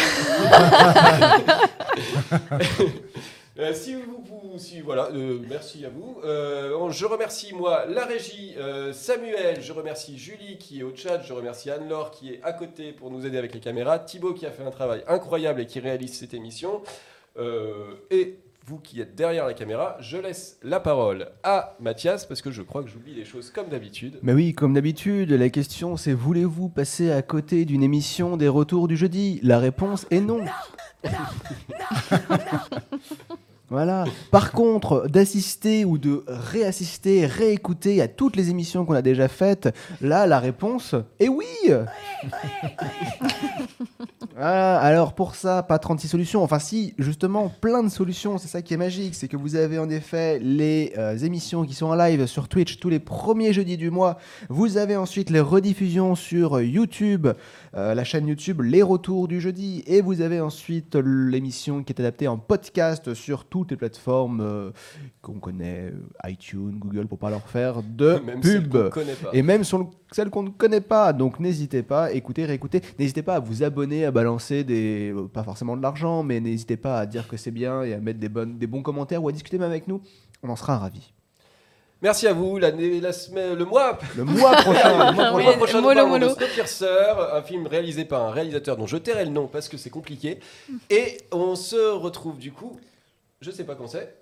Euh, 3.58 3.72
si 3.72 3.94
vous, 3.94 4.22
vous- 4.22 4.58
si, 4.58 4.82
voilà, 4.82 5.08
euh, 5.14 5.38
merci 5.48 5.86
à 5.86 5.88
vous. 5.88 6.18
Euh, 6.24 6.90
je 6.90 7.06
remercie 7.06 7.54
moi 7.54 7.86
la 7.86 8.04
régie, 8.04 8.54
Samuel, 8.92 9.62
je 9.62 9.72
remercie 9.72 10.18
Julie 10.18 10.58
qui 10.58 10.80
est 10.80 10.82
au 10.82 10.94
chat, 10.94 11.22
je 11.22 11.32
remercie 11.32 11.70
Anne-Laure 11.70 12.10
qui 12.10 12.34
est 12.34 12.42
à 12.42 12.52
côté 12.52 12.92
pour 12.92 13.10
nous 13.10 13.24
aider 13.24 13.38
avec 13.38 13.54
les 13.54 13.60
caméras, 13.60 13.98
Thibaut 13.98 14.34
qui 14.34 14.44
a 14.44 14.50
fait 14.50 14.62
un 14.62 14.70
travail 14.70 15.02
incroyable 15.08 15.62
et 15.62 15.66
qui 15.66 15.80
réalise 15.80 16.18
cette 16.18 16.34
émission, 16.34 16.82
et 18.10 18.36
vous 18.68 18.78
qui 18.80 19.00
êtes 19.00 19.14
derrière 19.14 19.46
la 19.46 19.54
caméra, 19.54 19.96
je 20.00 20.16
laisse 20.16 20.58
la 20.64 20.80
parole 20.80 21.28
à 21.44 21.76
Mathias 21.78 22.26
parce 22.26 22.42
que 22.42 22.50
je 22.50 22.62
crois 22.62 22.82
que 22.82 22.88
j'oublie 22.88 23.14
des 23.14 23.24
choses 23.24 23.50
comme 23.50 23.68
d'habitude. 23.68 24.18
Mais 24.22 24.32
oui, 24.32 24.54
comme 24.54 24.74
d'habitude, 24.74 25.30
la 25.30 25.50
question 25.50 25.96
c'est 25.96 26.12
voulez-vous 26.12 26.68
passer 26.68 27.12
à 27.12 27.22
côté 27.22 27.64
d'une 27.64 27.84
émission 27.84 28.36
des 28.36 28.48
retours 28.48 28.88
du 28.88 28.96
jeudi? 28.96 29.38
La 29.44 29.60
réponse 29.60 30.04
est 30.10 30.20
non. 30.20 30.40
Voilà. 33.68 34.04
Par 34.30 34.52
contre, 34.52 35.08
d'assister 35.08 35.84
ou 35.84 35.98
de 35.98 36.24
réassister, 36.28 37.26
réécouter 37.26 38.00
à 38.00 38.08
toutes 38.08 38.36
les 38.36 38.50
émissions 38.50 38.84
qu'on 38.84 38.94
a 38.94 39.02
déjà 39.02 39.26
faites, 39.28 39.74
là, 40.00 40.26
la 40.26 40.38
réponse 40.38 40.94
est 41.18 41.28
oui. 41.28 41.46
Ah, 44.38 44.78
alors 44.80 45.14
pour 45.14 45.34
ça, 45.34 45.62
pas 45.62 45.78
36 45.78 46.08
solutions. 46.08 46.42
Enfin 46.42 46.58
si, 46.58 46.92
justement, 46.98 47.48
plein 47.48 47.82
de 47.82 47.88
solutions. 47.88 48.36
C'est 48.36 48.48
ça 48.48 48.60
qui 48.60 48.74
est 48.74 48.76
magique. 48.76 49.14
C'est 49.14 49.28
que 49.28 49.36
vous 49.36 49.56
avez 49.56 49.78
en 49.78 49.88
effet 49.88 50.38
les 50.40 50.92
euh, 50.98 51.16
émissions 51.16 51.64
qui 51.64 51.72
sont 51.72 51.86
en 51.86 51.94
live 51.94 52.26
sur 52.26 52.46
Twitch 52.46 52.78
tous 52.78 52.90
les 52.90 52.98
premiers 52.98 53.54
jeudis 53.54 53.78
du 53.78 53.90
mois. 53.90 54.18
Vous 54.50 54.76
avez 54.76 54.94
ensuite 54.94 55.30
les 55.30 55.40
rediffusions 55.40 56.14
sur 56.14 56.60
YouTube, 56.60 57.28
euh, 57.74 57.94
la 57.94 58.04
chaîne 58.04 58.28
YouTube 58.28 58.60
Les 58.60 58.82
Retours 58.82 59.26
du 59.26 59.40
jeudi. 59.40 59.82
Et 59.86 60.02
vous 60.02 60.20
avez 60.20 60.38
ensuite 60.38 60.96
l'émission 60.96 61.82
qui 61.82 61.94
est 61.94 62.00
adaptée 62.00 62.28
en 62.28 62.36
podcast 62.36 63.14
sur 63.14 63.46
toutes 63.60 63.70
les 63.70 63.76
plateformes 63.76 64.40
euh, 64.40 64.70
qu'on 65.22 65.38
connaît, 65.40 65.92
euh, 65.92 66.28
iTunes, 66.30 66.76
Google, 66.78 67.06
pour 67.06 67.18
pas 67.18 67.30
leur 67.30 67.48
faire 67.48 67.82
de 67.82 68.20
Même 68.26 68.42
celle 68.42 68.62
pub. 68.62 68.72
qu'on 68.72 68.90
connaît 68.90 69.14
pas. 69.14 69.30
Et 69.32 69.42
même 69.42 69.64
sur 69.64 69.78
le- 69.78 69.86
celles 70.12 70.30
qu'on 70.30 70.42
ne 70.42 70.50
connaît 70.50 70.80
pas. 70.80 71.12
Donc 71.12 71.40
n'hésitez 71.40 71.82
pas, 71.82 72.12
écoutez, 72.12 72.44
réécoutez. 72.44 72.80
N'hésitez 72.98 73.22
pas 73.22 73.36
à 73.36 73.40
vous 73.40 73.62
abonner, 73.62 74.04
à 74.04 74.10
balancer 74.10 74.62
des. 74.64 75.12
euh, 75.16 75.26
pas 75.28 75.42
forcément 75.42 75.76
de 75.76 75.82
l'argent, 75.82 76.22
mais 76.22 76.38
n'hésitez 76.40 76.76
pas 76.76 76.98
à 76.98 77.06
dire 77.06 77.26
que 77.28 77.36
c'est 77.36 77.50
bien 77.50 77.82
et 77.82 77.94
à 77.94 77.98
mettre 77.98 78.18
des, 78.20 78.28
bonnes, 78.28 78.58
des 78.58 78.66
bons 78.66 78.82
commentaires 78.82 79.22
ou 79.24 79.28
à 79.28 79.32
discuter 79.32 79.58
même 79.58 79.70
avec 79.70 79.88
nous. 79.88 80.00
On 80.42 80.48
en 80.50 80.56
sera 80.56 80.76
ravis. 80.78 81.12
Merci 82.02 82.26
à 82.26 82.34
vous. 82.34 82.58
L'année, 82.58 83.00
la 83.00 83.12
semaine, 83.14 83.54
le 83.54 83.64
mois 83.64 83.98
Le 84.18 84.24
mois 84.24 84.52
prochain, 84.56 85.10
le 85.10 85.14
mois 85.14 85.30
Le 85.30 85.36
Oui, 85.36 85.44
mois 85.44 85.52
prochain, 85.56 85.80
mollo, 85.80 85.94
parlons 85.94 86.18
de 86.18 87.36
un 87.38 87.42
film 87.42 87.66
réalisé 87.66 88.04
par 88.04 88.22
un 88.22 88.30
réalisateur 88.30 88.76
dont 88.76 88.86
je 88.86 88.98
tairai 88.98 89.24
le 89.24 89.30
nom 89.30 89.46
parce 89.46 89.66
que 89.68 89.78
c'est 89.78 89.88
compliqué. 89.90 90.38
Et 90.90 91.16
on 91.32 91.56
se 91.56 91.94
retrouve 91.94 92.38
du 92.38 92.52
coup, 92.52 92.78
je 93.40 93.50
sais 93.50 93.64
pas 93.64 93.74
quand 93.74 93.86
c'est. 93.88 94.16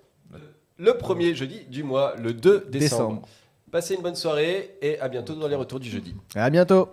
le 0.77 0.97
premier 0.97 1.33
jeudi 1.35 1.65
du 1.65 1.83
mois, 1.83 2.15
le 2.17 2.33
2 2.33 2.67
décembre. 2.69 2.69
Décembre. 2.71 3.27
Passez 3.71 3.95
une 3.95 4.01
bonne 4.01 4.15
soirée 4.15 4.77
et 4.81 4.99
à 4.99 5.09
bientôt 5.09 5.35
dans 5.35 5.47
les 5.47 5.55
retours 5.55 5.79
du 5.79 5.89
jeudi. 5.89 6.15
À 6.35 6.49
bientôt. 6.49 6.89